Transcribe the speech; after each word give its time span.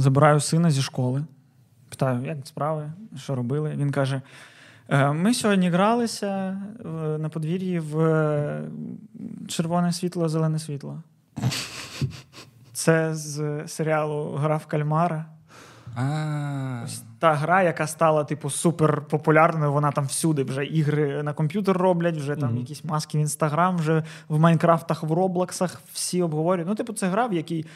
Забираю 0.00 0.40
сина 0.40 0.70
зі 0.70 0.82
школи. 0.82 1.24
Питаю, 1.88 2.24
як 2.26 2.36
справи, 2.44 2.92
що 3.16 3.34
робили? 3.34 3.74
Він 3.76 3.90
каже: 3.92 4.22
«Е, 4.88 5.12
ми 5.12 5.34
сьогодні 5.34 5.70
гралися 5.70 6.26
е, 6.84 6.88
на 7.18 7.28
подвір'ї 7.28 7.78
в 7.80 8.00
е, 8.00 8.62
червоне 9.48 9.92
світло, 9.92 10.28
зелене 10.28 10.58
світло. 10.58 11.02
Це 12.72 13.14
з 13.14 13.62
серіалу 13.68 14.36
Гра 14.36 14.56
в 14.56 14.66
кальмара. 14.66 15.24
А, 15.96 16.86
Та 17.18 17.34
гра, 17.34 17.62
яка 17.62 17.86
стала, 17.86 18.24
типу, 18.24 18.50
супер 18.50 19.02
популярною, 19.02 19.72
вона 19.72 19.92
там 19.92 20.04
всюди 20.04 20.42
вже 20.44 20.64
ігри 20.64 21.22
на 21.22 21.32
комп'ютер 21.32 21.76
роблять, 21.76 22.16
вже 22.16 22.36
там 22.36 22.48
Мгм. 22.48 22.58
якісь 22.58 22.84
маски 22.84 23.18
в 23.18 23.20
інстаграм, 23.20 23.76
вже 23.76 24.04
в 24.28 24.38
Майнкрафтах, 24.38 25.02
в 25.02 25.12
Роблоксах 25.12 25.80
всі 25.92 26.22
обговорюють. 26.22 26.68
Ну, 26.68 26.74
типу, 26.74 26.92
це 26.92 27.08
гра, 27.08 27.26
в 27.26 27.32
якій 27.32 27.66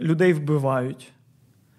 людей 0.00 0.32
вбивають. 0.32 1.12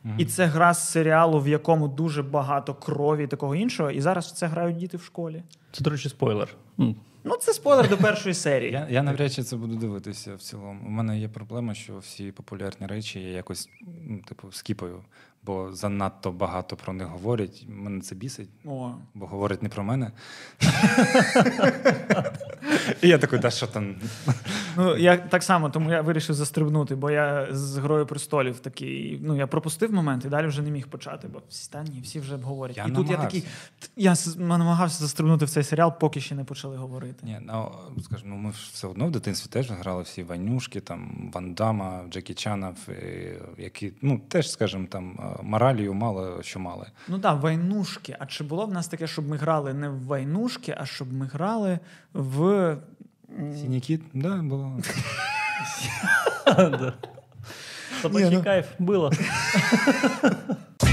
Мгм. 0.03 0.15
І 0.17 0.25
це 0.25 0.45
гра 0.45 0.73
з 0.73 0.89
серіалу, 0.91 1.39
в 1.39 1.47
якому 1.47 1.87
дуже 1.87 2.23
багато 2.23 2.73
крові 2.73 3.23
і 3.23 3.27
такого 3.27 3.55
іншого. 3.55 3.91
І 3.91 4.01
зараз 4.01 4.27
в 4.27 4.31
це 4.31 4.47
грають 4.47 4.77
діти 4.77 4.97
в 4.97 5.03
школі. 5.03 5.43
Це, 5.71 5.83
до 5.83 5.89
речі, 5.89 6.09
спойлер. 6.09 6.49
Mm. 6.77 6.95
Ну, 7.23 7.35
це 7.37 7.53
спойлер 7.53 7.89
до 7.89 7.97
першої 7.97 8.35
серії. 8.35 8.71
Я, 8.71 8.87
я 8.89 9.03
навряд 9.03 9.33
чи 9.33 9.43
це 9.43 9.55
буду 9.55 9.75
дивитися 9.75 10.35
в 10.35 10.41
цілому. 10.41 10.87
У 10.87 10.89
мене 10.89 11.19
є 11.19 11.27
проблема, 11.27 11.73
що 11.73 11.97
всі 11.97 12.31
популярні 12.31 12.87
речі 12.87 13.19
я 13.19 13.29
якось 13.29 13.69
ну, 14.07 14.19
типу 14.27 14.51
скіпаю, 14.51 15.01
бо 15.45 15.73
занадто 15.73 16.31
багато 16.31 16.75
про 16.75 16.93
них 16.93 17.07
говорять. 17.07 17.65
Мене 17.67 18.01
це 18.01 18.15
бісить, 18.15 18.49
О. 18.65 18.91
бо 19.13 19.25
говорять 19.25 19.63
не 19.63 19.69
про 19.69 19.83
мене. 19.83 20.11
І 23.01 23.07
я 23.07 23.17
такий, 23.17 23.39
да 23.39 23.51
що 23.51 23.67
там? 23.67 23.95
Ну, 24.77 24.97
я 24.97 25.17
так 25.17 25.43
само, 25.43 25.69
тому 25.69 25.91
я 25.91 26.01
вирішив 26.01 26.35
застрибнути, 26.35 26.95
бо 26.95 27.11
я 27.11 27.47
з 27.51 27.77
Грою 27.77 28.05
престолів 28.05 28.59
такий. 28.59 29.19
Ну, 29.23 29.35
я 29.35 29.47
пропустив 29.47 29.93
момент 29.93 30.25
і 30.25 30.29
далі 30.29 30.47
вже 30.47 30.61
не 30.61 30.71
міг 30.71 30.87
почати, 30.87 31.27
бо 31.27 31.41
всі 31.49 31.71
та 31.71 31.83
ні, 31.83 32.01
всі 32.01 32.19
вже 32.19 32.35
обговорять. 32.35 32.77
Я 32.77 32.85
і 32.85 32.91
тут 32.91 33.09
я 33.09 33.17
такий. 33.17 33.43
Я 33.95 34.15
намагався 34.37 34.99
застрибнути 34.99 35.45
в 35.45 35.49
цей 35.49 35.63
серіал, 35.63 35.99
поки 35.99 36.21
ще 36.21 36.35
не 36.35 36.43
почали 36.43 36.77
говорити. 36.77 37.25
Ні, 37.25 37.39
ну 37.41 37.71
скажімо, 38.03 38.35
ну 38.35 38.35
ми 38.35 38.51
ж 38.51 38.69
все 38.73 38.87
одно 38.87 39.07
в 39.07 39.11
дитинстві 39.11 39.49
теж 39.49 39.71
грали 39.71 40.03
всі 40.03 40.23
Ванюшки, 40.23 40.79
там 40.79 41.31
Ван 41.33 41.53
Дамма, 41.53 42.03
Джекі 42.09 42.33
Чана, 42.33 42.75
е, 42.89 43.35
які 43.57 43.93
ну 44.01 44.21
теж, 44.27 44.51
скажімо, 44.51 44.87
там 44.89 45.19
е, 45.19 45.32
моралію 45.41 45.93
мало 45.93 46.43
що 46.43 46.59
мали. 46.59 46.87
Ну 47.07 47.19
так, 47.19 47.41
войнушки. 47.41 48.15
А 48.19 48.25
чи 48.25 48.43
було 48.43 48.65
в 48.65 48.73
нас 48.73 48.87
таке, 48.87 49.07
щоб 49.07 49.27
ми 49.27 49.37
грали 49.37 49.73
не 49.73 49.89
в 49.89 49.99
войнушки, 49.99 50.75
а 50.77 50.85
щоб 50.85 51.13
ми 51.13 51.25
грали 51.25 51.79
в. 52.13 52.77
Сінікіт? 53.55 54.01
Да, 54.13 54.35
було. 54.35 54.79
Собачий 58.01 58.29
ну- 58.29 58.43
кайф 58.43 58.67
було. 58.79 59.11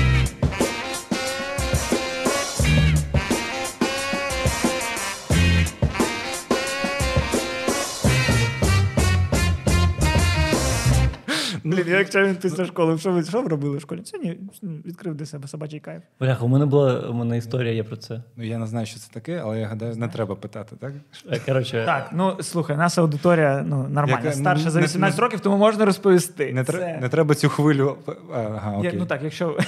Блін, 11.64 11.84
якщо 11.88 12.24
він 12.26 12.36
після 12.36 12.64
школи, 12.64 12.98
що 12.98 13.12
ви, 13.12 13.22
що 13.24 13.42
ви 13.42 13.48
робили 13.48 13.76
в 13.76 13.80
школі? 13.80 14.00
Сьогодні 14.04 14.38
відкрив 14.62 15.14
для 15.14 15.26
себе 15.26 15.48
собачий 15.48 15.80
кайф. 15.80 16.02
Бляха, 16.20 16.44
у 16.44 16.48
мене 16.48 16.66
була 16.66 17.00
у 17.00 17.12
мене 17.14 17.38
історія 17.38 17.72
є 17.74 17.84
про 17.84 17.96
це. 17.96 18.22
Ну 18.36 18.44
я 18.44 18.58
не 18.58 18.66
знаю, 18.66 18.86
що 18.86 18.98
це 19.00 19.08
таке, 19.12 19.40
але 19.44 19.60
я 19.60 19.66
гадаю, 19.66 19.96
не 19.96 20.08
треба 20.08 20.34
питати, 20.34 20.76
так? 20.80 20.92
Е, 21.32 21.40
Коротше, 21.46 21.82
Так, 21.86 22.10
ну 22.12 22.36
слухай, 22.42 22.76
наша 22.76 23.00
аудиторія 23.00 23.64
ну, 23.66 23.76
нормальна, 23.88 24.18
Яка- 24.24 24.32
старша 24.32 24.70
за 24.70 24.78
не- 24.80 24.84
18 24.86 25.18
не- 25.18 25.24
років, 25.24 25.40
тому 25.40 25.56
можна 25.56 25.84
розповісти. 25.84 26.52
Не, 26.52 26.64
Це- 26.64 26.98
не 27.00 27.08
треба 27.08 27.34
цю 27.34 27.48
хвилю. 27.48 27.96
Ага, 28.34 28.80
Я- 28.84 28.92
ну 28.92 29.06
так, 29.06 29.22
якщо, 29.22 29.58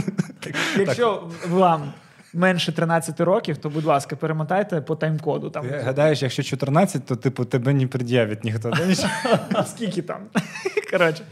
якщо 0.78 1.22
вам 1.50 1.92
менше 2.34 2.72
13 2.72 3.20
років, 3.20 3.58
то 3.58 3.70
будь 3.70 3.84
ласка, 3.84 4.16
перемотайте 4.16 4.80
по 4.80 4.94
тайм-коду. 4.94 5.50
Там 5.50 5.68
Ти 5.68 5.76
гадаєш, 5.76 6.22
якщо 6.22 6.42
14, 6.42 7.06
то 7.06 7.16
типу 7.16 7.44
тебе 7.44 7.74
не 7.74 7.86
пред'явить 7.86 8.44
ніхто. 8.44 8.72
скільки 9.66 10.02
там. 10.02 10.20
Коротше. 10.90 11.22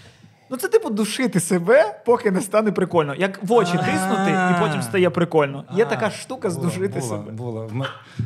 Ну, 0.52 0.58
це 0.58 0.68
типу 0.68 0.90
душити 0.90 1.40
себе, 1.40 1.94
поки 2.04 2.30
не 2.30 2.40
стане 2.40 2.72
прикольно. 2.72 3.14
Як 3.14 3.44
в 3.44 3.52
очі 3.52 3.72
тиснути, 3.72 4.30
і 4.30 4.60
потім 4.60 4.82
стає 4.82 5.10
прикольно. 5.10 5.64
Є 5.76 5.84
така 5.84 6.10
штука 6.10 6.50
здушити 6.50 7.00
себе. 7.00 7.32
Було. 7.32 7.70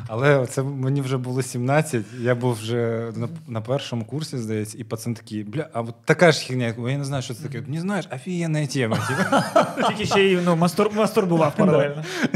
Але 0.09 0.47
це 0.47 0.63
мені 0.63 1.01
вже 1.01 1.17
було 1.17 1.43
17, 1.43 2.05
я 2.21 2.35
був 2.35 2.53
вже 2.53 3.13
на, 3.17 3.29
на 3.49 3.61
першому 3.61 4.05
курсі, 4.05 4.39
здається, 4.39 4.79
і 4.79 4.85
пацан 4.85 5.15
такий, 5.15 5.45
бля, 5.45 5.67
а 5.73 5.81
от 5.81 5.95
така 6.05 6.33
ж 6.33 6.47
херня, 6.47 6.75
я 6.79 6.99
не 6.99 7.05
знаю, 7.05 7.23
що 7.23 7.35
це 7.35 7.43
таке. 7.43 7.63
Не 7.67 7.81
знаєш, 7.81 8.09
офігенна 8.15 8.67
тема. 8.67 8.97
Типу, 8.97 9.89
Тільки 9.89 10.07
ще 10.07 10.21
й 10.21 10.39
ну, 10.45 10.57
мастур, 10.57 10.91
мастурбував 10.95 11.53
паралельно. 11.57 12.05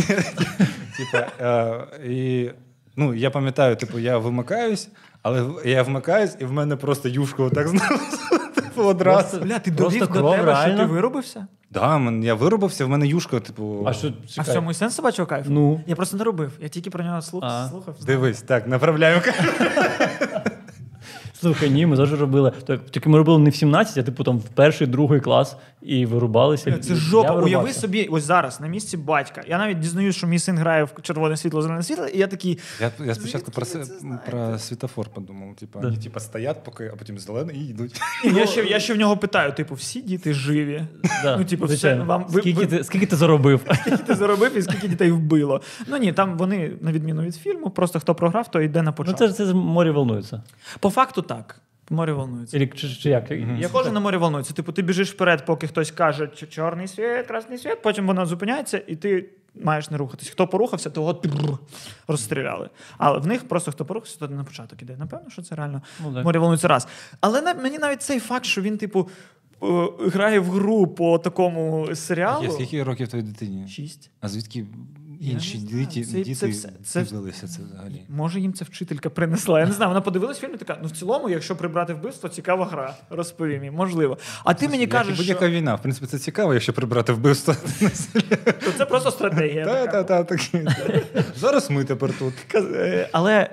Типа, 0.97 1.27
е, 1.41 2.07
і, 2.09 2.51
ну, 2.97 3.15
я 3.15 3.31
пам'ятаю, 3.31 3.77
типу, 3.77 3.99
я 3.99 4.19
вимикаюсь, 4.19 4.89
але 5.23 5.45
я 5.65 5.83
вмикаюсь, 5.83 6.37
і 6.41 6.45
в 6.45 6.53
мене 6.53 6.77
просто 6.77 7.09
юшка 7.09 7.43
отак 7.43 7.69
знову. 7.69 8.01
Типу, 8.81 8.91
одразу. 8.91 9.41
Бля, 9.41 9.59
ти 9.59 9.71
довів 9.71 10.01
до 10.01 10.07
кров, 10.09 10.37
тебе, 10.37 10.57
що 10.67 10.77
ти 10.77 10.85
виробився? 10.85 11.47
Да, 11.71 11.97
мен- 11.99 12.23
я 12.25 12.35
виробився, 12.35 12.85
в 12.85 12.89
мене 12.89 13.07
юшка, 13.07 13.41
типу. 13.41 13.85
а 13.87 13.93
що 13.93 14.09
А 14.09 14.11
в 14.11 14.29
чекай. 14.31 14.55
цьому 14.55 14.71
і 14.71 14.75
сенс 14.75 14.95
собачого 14.95 15.27
кайфу? 15.27 15.51
Ну. 15.51 15.81
Я 15.87 15.97
просто 15.97 16.17
не 16.17 16.25
робив. 16.25 16.53
Я 16.61 16.69
тільки 16.69 16.91
про 16.91 17.05
нього 17.05 17.23
слух, 17.23 17.45
А. 17.47 17.69
слухав. 17.71 17.95
Дивись, 18.07 18.43
так, 18.43 18.67
направляємо. 18.69 19.23
Слухай, 21.41 21.71
ні, 21.71 21.87
ми 21.87 21.97
завжди 21.97 22.17
робили. 22.17 22.53
Так, 22.67 22.91
тільки 22.91 23.09
ми 23.09 23.19
робили 23.19 23.39
не 23.39 23.51
в 23.51 23.55
17, 23.55 23.99
а 23.99 24.03
типу 24.03 24.25
там 24.25 24.39
в 24.39 24.45
перший, 24.49 24.87
другий 24.87 25.21
клас 25.21 25.57
і 25.83 26.07
вирубалися. 26.07 26.79
Це 26.79 26.95
жопа. 26.95 27.35
Уяви 27.35 27.73
собі, 27.73 28.05
ось 28.05 28.25
зараз 28.25 28.61
на 28.61 28.67
місці 28.67 28.97
батька. 28.97 29.43
Я 29.49 29.59
навіть 29.59 29.79
дізнаюсь, 29.79 30.17
що 30.17 30.27
мій 30.27 30.39
син 30.39 30.59
грає 30.59 30.85
в 30.85 30.93
червоне 31.03 31.37
світло, 31.37 31.63
зелене 31.63 31.83
світло, 31.83 32.07
і 32.07 32.19
я 32.19 32.27
такий. 32.27 32.59
Я, 32.81 32.91
я 33.07 33.15
спочатку 33.15 33.51
про, 33.51 33.65
це 33.67 33.85
про 34.31 34.59
світофор 34.59 35.09
подумав. 35.09 35.55
Типу, 35.55 35.79
Да. 35.81 35.87
вони 35.89 36.01
типу, 36.01 36.21
стоять, 36.21 36.65
поки, 36.65 36.91
а 36.95 36.97
потім 36.97 37.19
зелений 37.19 37.57
і 37.57 37.69
йдуть. 37.69 38.01
І 38.25 38.29
я 38.29 38.47
ще, 38.47 38.65
я 38.65 38.81
ще 38.81 38.95
в 38.95 38.97
нього 38.97 39.17
питаю: 39.17 39.53
типу, 39.53 39.75
всі 39.75 40.01
діти 40.01 40.35
живі. 40.35 40.83
Да, 41.23 41.37
Ну, 41.37 41.45
типу, 41.45 41.67
все, 41.67 41.95
вам- 41.95 42.25
ви- 42.29 42.41
скільки, 42.41 42.61
ви- 42.61 42.67
Ти, 42.67 42.85
скільки 42.85 43.07
ти 43.07 43.17
заробив? 43.17 43.61
Скільки 43.81 43.97
ти 43.97 44.15
заробив 44.15 44.57
і 44.57 44.63
скільки 44.63 44.89
дітей 44.89 45.11
вбило. 45.11 45.61
Ну 45.87 45.97
ні, 45.97 46.13
там 46.13 46.39
вони, 46.39 46.73
на 46.81 46.93
відміну 46.93 47.23
від 47.23 47.35
фільму, 47.35 47.71
просто 47.71 48.01
хто 48.01 48.15
програв, 48.15 48.51
то 48.51 48.61
йде 48.61 48.83
на 48.83 48.95
Ну 49.07 49.13
це 49.13 49.29
ж 49.29 49.35
це 49.35 49.45
ж 49.45 49.55
море 49.55 49.91
волнується. 49.91 50.43
По 50.81 50.91
факту 50.91 51.23
так. 51.35 51.61
Море 51.91 52.13
волнується. 52.13 52.57
Или, 52.57 52.67
чи, 52.67 52.89
чи 52.89 53.09
як? 53.11 53.31
Я 53.59 53.69
кожен 53.69 53.95
на 53.95 54.01
морі 54.01 54.17
волнується. 54.17 54.55
Типу, 54.55 54.73
ти 54.73 54.83
біжиш 54.83 55.13
вперед, 55.13 55.47
поки 55.47 55.67
хтось 55.67 55.91
каже 55.91 56.29
«Ч- 56.29 56.47
чорний 56.47 56.89
світ, 56.89 57.27
красний 57.27 57.59
світ, 57.59 57.83
потім 57.83 58.07
воно 58.07 58.27
зупиняється, 58.27 58.83
і 58.87 58.97
ти 58.97 59.29
маєш 59.63 59.91
не 59.91 59.97
рухатись. 59.97 60.29
Хто 60.29 60.47
порухався, 60.47 60.91
того 60.91 61.23
розстріляли. 62.09 62.71
Але 62.99 63.19
в 63.19 63.27
них 63.27 63.49
просто 63.49 63.73
хто 63.73 63.85
порухався, 63.85 64.19
то 64.19 64.29
на 64.29 64.45
початок 64.45 64.83
іде. 64.83 64.97
Напевно, 64.99 65.31
що 65.31 65.43
це 65.43 65.55
реально 65.55 65.83
Ну, 66.05 66.23
море 66.23 66.39
волнується 66.39 66.69
раз. 66.69 66.89
Але 67.21 67.41
на, 67.41 67.55
мені 67.55 67.79
навіть 67.79 68.03
цей 68.03 68.21
факт, 68.21 68.45
що 68.45 68.63
він, 68.63 68.79
типу, 68.79 69.09
е, 69.63 69.67
грає 69.99 70.41
в 70.41 70.51
гру 70.51 70.87
по 70.87 71.19
такому 71.19 71.89
серіалу. 71.95 72.45
Є, 72.45 72.51
скільки 72.51 72.83
років 72.83 73.09
твоїй 73.09 73.25
дитині? 73.25 73.69
Шість. 73.69 74.11
А 74.21 74.29
звідки 74.29 74.59
Я 74.59 74.67
інші 75.21 75.59
не 75.59 75.65
діти, 75.65 76.05
Це- 76.05 76.13
діти 76.17 76.35
це 76.35 76.47
все- 76.47 76.73
це- 76.85 77.03
дивилися 77.05 77.49
це 77.49 77.63
взагалі? 77.63 78.03
Може, 78.09 78.41
їм 78.41 78.53
це 78.53 78.65
вчителька 78.65 79.11
принесла. 79.11 79.61
Я 79.61 79.67
не 79.67 79.73
знаю. 79.73 79.89
Вона 79.89 80.01
подивилась 80.01 80.39
фільм 80.39 80.55
і 80.55 80.57
така. 80.57 80.79
Ну, 80.83 80.89
в 80.89 80.91
цілому, 80.91 81.29
якщо 81.29 81.57
прибрати 81.57 81.95
вбивство, 81.95 82.29
цікава 82.29 82.67
гра. 82.67 82.95
Розповім 83.11 83.65
їм. 83.65 83.75
Можливо. 83.75 84.19
А 84.45 84.55
ти 84.55 84.69
мені 84.69 84.87
кажеш, 84.87 85.17
будь-яка 85.17 85.41
що 85.41 85.51
війна. 85.51 85.75
В 85.75 85.83
принципі, 85.83 86.07
це 86.07 86.19
цікаво, 86.19 86.55
якщо 86.55 86.73
прибрати 86.73 87.13
вбивство. 87.13 87.55
то 88.65 88.73
це 88.79 88.87
просто 88.87 89.11
стратегія. 89.11 89.65
Та, 89.65 90.03
та, 90.05 90.25
та. 90.25 90.37
Зараз 91.37 91.71
ми 91.71 91.85
тепер 91.85 92.19
тут. 92.19 92.35
Е, 92.55 93.09
Але. 93.13 93.51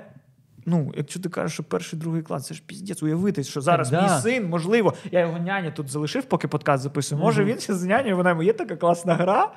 Ну, 0.70 0.92
якщо 0.96 1.20
ти 1.20 1.28
кажеш, 1.28 1.52
що 1.52 1.62
перший 1.62 1.98
другий 1.98 2.22
клас, 2.22 2.46
це 2.46 2.54
ж 2.54 2.62
піздець, 2.66 3.02
уявити, 3.02 3.44
що 3.44 3.60
зараз 3.60 3.90
Да. 3.90 4.02
мій 4.02 4.22
син, 4.22 4.48
можливо, 4.48 4.94
я 5.12 5.20
його 5.20 5.38
няня 5.38 5.70
тут 5.70 5.88
залишив, 5.90 6.24
поки 6.24 6.48
подкаст 6.48 6.82
записую. 6.82 7.20
Може, 7.20 7.44
він 7.44 7.58
ще 7.58 7.74
з 7.74 7.84
нянею, 7.84 8.16
вона 8.16 8.30
йому 8.30 8.42
є 8.42 8.52
така 8.52 8.76
класна 8.76 9.14
гра, 9.14 9.52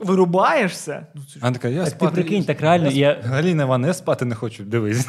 вирубаєшся. 0.00 1.06
Ну, 1.14 1.22
це 1.22 1.32
ж 1.32 1.38
А 1.42 1.52
така, 1.52 1.68
я 1.68 1.84
Так 1.84 1.98
ти 1.98 2.06
прикинь, 2.08 2.44
так 2.44 2.60
реально, 2.60 2.90
я, 2.90 3.20
Галіна 3.24 3.62
Іван, 3.62 3.84
я 3.84 3.94
спати 3.94 4.24
не 4.24 4.34
хочу. 4.34 4.64
Дивись. 4.64 5.06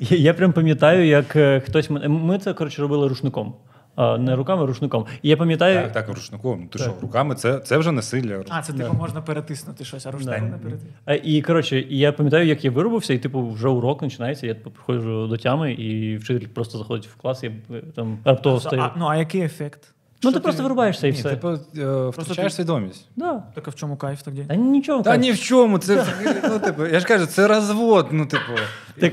я, 0.00 0.16
я 0.16 0.34
прям 0.34 0.52
пам'ятаю, 0.52 1.06
як 1.06 1.36
е, 1.36 1.60
хтось 1.60 1.90
мене. 1.90 2.08
Ми 2.08 2.38
це 2.38 2.54
коротше 2.54 2.82
робили 2.82 3.08
рушником. 3.08 3.54
А, 3.96 4.18
не 4.18 4.36
руками, 4.36 4.62
а 4.62 4.66
рушником. 4.66 5.06
І 5.22 5.28
я 5.28 5.36
пам'ятаю. 5.36 5.82
Так, 5.82 5.92
так, 5.92 6.08
рушником. 6.08 6.60
Ну, 6.62 6.68
Ти 6.68 6.78
Так. 6.78 6.88
що, 6.88 7.00
руками 7.02 7.34
це, 7.34 7.58
це 7.58 7.78
вже 7.78 7.92
насилля. 7.92 8.44
А, 8.48 8.62
це 8.62 8.72
типу 8.72 8.92
Да. 8.92 8.98
можна 8.98 9.20
перетиснути 9.22 9.84
щось, 9.84 10.06
а 10.06 10.10
руштайн 10.10 10.44
не 10.50 10.56
перетиснути. 10.58 11.20
І 11.24 11.42
коротше, 11.42 11.84
я 11.88 12.12
пам'ятаю, 12.12 12.46
як 12.46 12.64
я 12.64 12.70
вирубився, 12.70 13.14
і 13.14 13.18
типу 13.18 13.50
вже 13.50 13.68
урок 13.68 14.00
починається. 14.00 14.46
Я 14.46 14.54
типу, 14.54 14.70
приходжу 14.70 15.26
до 15.26 15.36
тями, 15.36 15.72
і 15.72 16.16
вчитель 16.16 16.46
просто 16.46 16.78
заходить 16.78 17.06
в 17.06 17.16
клас, 17.16 17.42
я 17.42 17.50
е, 17.50 17.82
там 17.96 18.18
раптово 18.24 18.56
А, 18.56 18.60
стою. 18.60 18.84
ну, 18.96 19.06
а 19.06 19.16
який 19.16 19.40
ефект? 19.40 19.93
Ну 20.24 20.30
Що 20.30 20.38
ти 20.38 20.42
просто 20.42 20.62
вирубаєшся 20.62 21.06
і 21.06 21.10
Ні, 21.10 21.16
все. 21.18 21.30
типу, 21.30 21.48
е, 21.48 22.08
втрачаєш 22.08 22.52
ти- 22.52 22.56
свідомість. 22.56 23.08
Да. 23.16 23.42
Так 23.54 23.68
а 23.68 23.70
в 23.70 23.74
чому 23.74 23.96
кайф 23.96 24.22
тоді? 24.22 24.44
Та 24.48 24.54
нічого. 24.54 25.02
Та 25.02 25.10
кайф. 25.10 25.22
ні 25.22 25.32
в 25.32 25.38
чому. 25.40 25.78
Це 25.78 26.06
ну, 26.48 26.58
типу, 26.58 26.86
я 26.86 27.00
ж 27.00 27.06
кажу, 27.06 27.26
це 27.26 27.48
розвод. 27.48 28.06
Ну, 28.10 28.26
типу, 28.26 28.52
Так, 29.00 29.12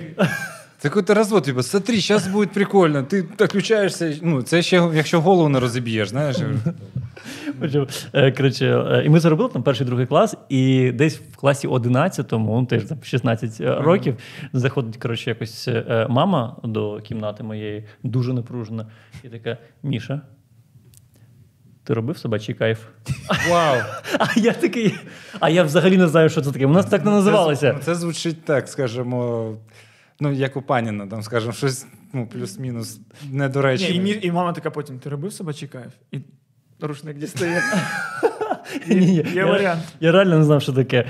Це 0.78 0.90
какой-то 0.90 1.14
розвод, 1.14 1.44
типу, 1.44 1.64
смотри, 1.64 2.00
зараз 2.00 2.28
буде 2.28 2.52
прикольно. 2.54 3.04
Ти 3.04 3.22
включаєшся. 3.40 4.14
Ну, 4.22 4.42
це 4.42 4.62
ще 4.62 4.90
якщо 4.94 5.22
голову 5.22 5.50
не 5.50 5.60
розіб'єш, 5.60 6.10
знаєш. 6.10 6.38
Е, 8.14 8.32
Коротше, 8.32 8.66
е, 8.66 9.04
і 9.06 9.10
ми 9.10 9.20
заробили 9.20 9.50
там 9.50 9.64
перший 9.64 9.88
другий 9.88 10.06
клас, 10.06 10.36
і 10.50 10.92
десь 10.92 11.18
в 11.18 11.36
класі 11.36 11.68
11-му, 11.68 12.60
ну 12.60 12.66
теж 12.66 12.84
там 12.84 12.98
16 13.04 13.62
років, 13.62 14.18
заходить 14.54 14.98
коротше, 14.98 15.30
якось 15.30 15.70
мама 16.10 16.56
до 16.64 17.00
кімнати 17.00 17.44
моєї, 17.44 17.86
дуже 18.04 18.34
напружена, 18.34 18.86
і 19.24 19.28
така: 19.28 19.58
Міша, 19.84 20.22
ти 21.92 21.96
робив 21.96 22.18
собачий 22.18 22.56
кайф? 22.56 22.80
Вау! 23.50 23.78
А 24.20 24.40
я 24.40 24.54
такий, 24.54 24.96
а 25.40 25.50
я 25.50 25.64
взагалі 25.64 25.98
не 25.98 26.08
знаю, 26.08 26.30
що 26.30 26.42
це 26.42 26.52
таке. 26.52 26.66
У 26.66 26.70
нас 26.72 26.86
так 26.86 27.06
не 27.06 27.12
називалося. 27.12 27.74
Це, 27.80 27.86
це 27.86 27.96
звучить 27.96 28.46
так, 28.46 28.68
скажімо, 28.70 29.54
ну, 30.20 30.32
як 30.32 30.58
у 30.58 30.62
паніна, 30.62 31.08
там, 31.08 31.24
скажімо, 31.24 31.54
щось 31.54 31.86
ну, 32.14 32.28
плюс-мінус 32.28 33.00
Ні, 33.90 34.12
і, 34.12 34.28
і 34.28 34.32
мама 34.32 34.54
така 34.54 34.72
потім: 34.72 35.00
ти 35.00 35.10
робив 35.10 35.34
собачий 35.34 35.68
кайф? 35.68 35.92
І 36.12 36.20
рушник 36.82 37.18
дістає. 37.18 37.62
Ні, 38.88 39.16
Є 39.16 39.26
я, 39.34 39.46
варіант. 39.46 39.82
я 40.00 40.12
реально 40.12 40.38
не 40.38 40.44
знав, 40.44 40.62
що 40.62 40.74
таке. 40.74 41.06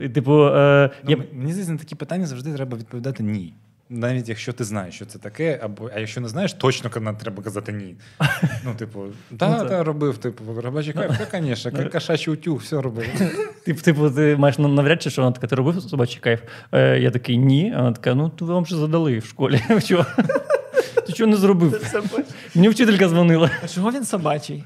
І, 0.00 0.08
типу, 0.08 0.44
е, 0.46 0.90
Ну, 1.04 1.16
Мені 1.32 1.52
здається, 1.52 1.72
на 1.72 1.78
такі 1.78 1.94
питання 1.94 2.26
завжди 2.26 2.52
треба 2.54 2.76
відповідати 2.78 3.22
ні. 3.22 3.54
Навіть 3.90 4.28
якщо 4.28 4.52
ти 4.52 4.64
знаєш, 4.64 4.94
що 4.94 5.06
це 5.06 5.18
таке, 5.18 5.60
або 5.62 5.90
а 5.94 6.00
якщо 6.00 6.20
не 6.20 6.28
знаєш, 6.28 6.52
точно 6.52 6.90
треба 6.90 7.42
казати 7.42 7.72
ні. 7.72 7.96
Ну, 8.64 8.74
типу, 8.74 9.04
та, 9.38 9.64
та 9.64 9.84
робив, 9.84 10.18
типу, 10.18 10.60
робочий 10.60 10.92
кайф, 10.92 11.18
та, 11.30 11.40
звісно, 11.42 11.72
ка- 11.72 11.84
кошачий 11.84 12.34
утюг, 12.34 12.58
все 12.58 12.80
робив. 12.80 13.06
Типу, 13.64 13.80
типу, 13.80 14.10
ти 14.10 14.36
маєш 14.36 14.58
на- 14.58 14.68
навряд 14.68 15.02
чи, 15.02 15.10
що 15.10 15.22
вона 15.22 15.32
така, 15.32 15.46
ти 15.46 15.56
робив 15.56 15.82
собачий 15.82 16.20
кайф? 16.20 16.40
Е, 16.72 16.98
я 17.00 17.10
такий 17.10 17.38
ні. 17.38 17.72
А 17.76 17.78
вона 17.82 17.92
така, 17.92 18.14
ну 18.14 18.28
то 18.28 18.46
вам 18.46 18.66
же 18.66 18.76
задали 18.76 19.18
в 19.18 19.24
школі. 19.24 19.60
Ти 21.06 21.12
чого 21.12 21.30
не 21.30 21.36
зробив? 21.36 22.02
Мені 22.54 22.68
вчителька 22.68 23.08
дзвонила. 23.08 23.50
А 23.64 23.68
чого 23.68 23.92
він 23.92 24.04
собачий? 24.04 24.64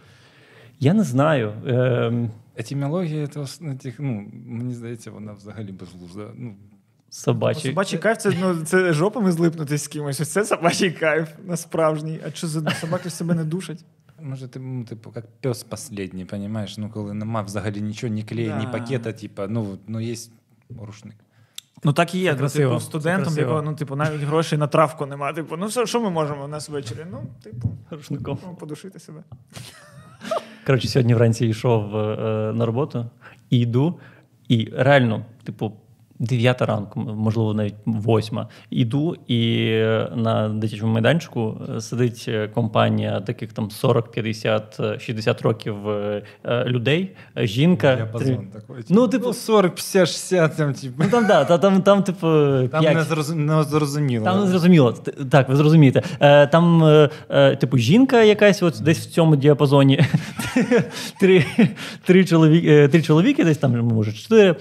Я 0.81 0.95
не 0.95 1.03
знаю. 1.05 1.53
Е, 1.67 2.29
Етимологія 2.57 3.27
того, 3.27 3.47
ну, 3.61 3.79
ну, 3.99 4.27
мені 4.47 4.75
здається, 4.75 5.11
вона 5.11 5.33
взагалі 5.33 5.73
безглузда. 5.73 6.27
Ну, 6.37 6.55
собачий. 7.13 7.71
Собачий 7.71 7.99
кайф 7.99 8.19
це, 8.19 8.33
ну, 8.41 8.65
це 8.65 8.93
жопами 8.93 9.33
злипнути 9.33 9.79
з 9.79 9.89
кимось. 9.89 10.21
Ось 10.21 10.29
це 10.29 10.45
собачий 10.45 10.91
кайф 10.91 11.29
на 11.45 11.57
справжній. 11.57 12.21
А 12.27 12.31
що 12.31 12.47
за 12.47 12.71
собаки 12.71 13.11
себе 13.11 13.35
не 13.35 13.45
душать? 13.45 13.85
може, 14.23 14.49
ти, 14.49 14.61
ну, 14.61 14.85
типу, 14.85 15.13
як 15.17 15.27
пес 15.41 15.63
последній, 15.63 16.27
розумієш? 16.31 16.79
Ну, 16.79 16.91
коли 16.91 17.15
нема 17.15 17.43
взагалі 17.43 17.81
нічого, 17.81 18.13
ні 18.13 18.23
клея, 18.23 18.57
ні 18.57 18.67
пакета, 18.67 19.13
типу, 19.13 19.43
ну, 19.49 19.79
ну 19.87 20.01
є 20.01 20.15
рушник. 20.81 21.17
Ну 21.85 21.93
так 21.93 22.15
і 22.15 22.19
є. 22.19 22.37
Ну, 22.41 22.49
типу, 22.49 22.81
студентом, 22.81 23.39
якого 23.39 23.63
ну, 23.63 23.75
типу, 23.75 23.97
навіть 23.97 24.21
грошей 24.21 24.59
на 24.59 24.67
травку 24.67 25.07
немає. 25.07 25.35
Типу, 25.35 25.57
ну 25.57 25.87
що 25.87 26.01
ми 26.01 26.11
можемо 26.11 26.45
у 26.45 26.49
нас 26.49 26.69
ввечері? 26.69 27.07
Ну, 27.11 27.23
типу, 27.43 27.69
Рушником. 27.91 28.39
ну, 28.47 28.55
подушити 28.55 28.99
себе. 28.99 29.23
Коротше, 30.67 30.89
сьогодні 30.89 31.15
вранці 31.15 31.47
йшов 31.47 31.97
е, 31.97 32.53
на 32.55 32.67
роботу 32.67 33.11
і 33.51 33.59
йду, 33.59 34.01
і 34.49 34.73
реально, 34.77 35.25
типу, 35.45 35.73
9 36.23 36.63
ранку, 36.63 37.01
можливо, 37.01 37.55
навіть 37.55 37.75
8. 37.87 38.39
Іду, 38.71 39.17
і 39.27 39.67
е, 39.71 40.09
на 40.17 40.49
дитячому 40.49 40.93
майданчику 40.93 41.57
е, 41.77 41.81
сидить 41.81 42.25
е, 42.29 42.49
компанія 42.49 43.21
таких 43.21 43.53
там 43.53 43.71
40, 43.71 44.11
50, 44.11 44.77
е, 44.81 44.99
60 44.99 45.43
років 45.43 45.77
людей. 46.67 47.11
Жінка. 47.37 47.97
Діапазон 47.97 48.37
три- 48.37 48.61
такий. 48.61 48.85
Ну, 48.89 49.09
типу- 49.09 49.33
40, 49.33 49.75
50, 49.75 50.09
60, 50.09 50.57
там, 50.57 50.75
типу. 50.75 51.03
Ну 51.03 51.11
там, 51.11 51.27
да, 51.27 51.45
та- 51.45 51.59
там, 51.59 51.83
там, 51.83 52.03
типу, 52.03 52.27
Там 52.73 52.85
не, 52.85 53.03
зрозу... 53.03 53.35
не 53.35 53.63
зрозуміло. 53.63 54.25
Там 54.25 54.41
не 54.41 54.47
зрозуміло. 54.47 54.95
Так, 55.31 55.49
ви 55.49 55.57
зрозумієте. 55.57 56.03
Там, 56.53 56.83
типу, 57.61 57.79
жінка 57.79 58.23
якась 58.23 58.63
от 58.63 58.81
десь 58.83 58.99
в 58.99 59.11
цьому 59.11 59.37
діапазоні. 59.37 60.01
Три, 61.21 61.45
три, 62.05 62.25
чоловіки, 62.25 62.89
три 62.89 63.03
чоловіки, 63.03 63.45
десь 63.45 63.59
там, 63.59 63.79
може, 63.79 64.13
чотири. 64.13 64.57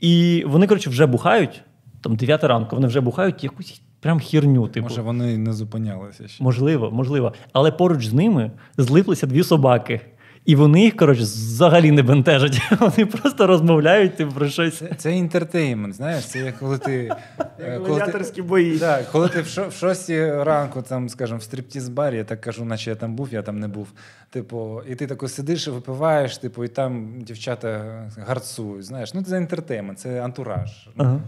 І 0.00 0.44
вони, 0.46 0.66
коротше, 0.66 0.90
вже 0.90 0.99
бухають. 1.06 1.62
Там 2.00 2.16
9 2.16 2.44
ранку, 2.44 2.76
вони 2.76 2.88
вже 2.88 3.00
бухають 3.00 3.44
якусь 3.44 3.82
прям 4.00 4.20
хірню. 4.20 4.68
Типу. 4.68 4.88
Може, 4.88 5.02
вони 5.02 5.38
не 5.38 5.52
зупинялися 5.52 6.28
ще. 6.28 6.44
Можливо, 6.44 6.90
можливо. 6.90 7.32
Але 7.52 7.72
поруч 7.72 8.06
з 8.06 8.12
ними 8.12 8.50
злиплися 8.76 9.26
дві 9.26 9.42
собаки. 9.42 10.00
І 10.44 10.56
вони 10.56 10.82
їх, 10.84 10.96
коротше, 10.96 11.22
взагалі 11.22 11.90
не 11.90 12.02
бентежать. 12.02 12.62
Вони 12.80 13.06
просто 13.06 13.46
розмовляють 13.46 14.16
типу, 14.16 14.32
про 14.32 14.48
щось. 14.48 14.78
Це, 14.78 14.94
це 14.96 15.16
інтертеймент, 15.16 15.94
знаєш, 15.94 16.24
це 16.26 16.38
як 16.38 16.58
коли 16.58 16.78
ти. 16.78 17.14
е, 17.60 17.78
Гладіаторські 17.78 18.42
бої. 18.42 18.78
Так, 18.78 19.10
коли 19.12 19.28
ти 19.28 19.42
в, 19.42 19.46
шо, 19.46 19.68
в 19.68 19.72
шостій 19.72 20.32
ранку, 20.32 20.82
там, 20.82 21.08
скажімо, 21.08 21.38
в 21.38 21.42
стриптіз-барі, 21.42 22.14
я 22.16 22.24
так 22.24 22.40
кажу, 22.40 22.64
наче 22.64 22.90
я 22.90 22.96
там 22.96 23.14
був, 23.14 23.28
я 23.32 23.42
там 23.42 23.58
не 23.60 23.68
був. 23.68 23.88
Типу, 24.30 24.82
і 24.88 24.94
ти 24.94 25.06
тако 25.06 25.28
сидиш 25.28 25.66
і 25.66 25.70
випиваєш, 25.70 26.38
типу, 26.38 26.64
і 26.64 26.68
там 26.68 27.14
дівчата 27.20 27.84
гарцують. 28.26 28.84
Знаєш, 28.84 29.14
ну 29.14 29.22
це 29.22 29.36
інтертеймент, 29.36 29.98
це 29.98 30.24
антураж. 30.24 30.88
Ага. 30.96 31.20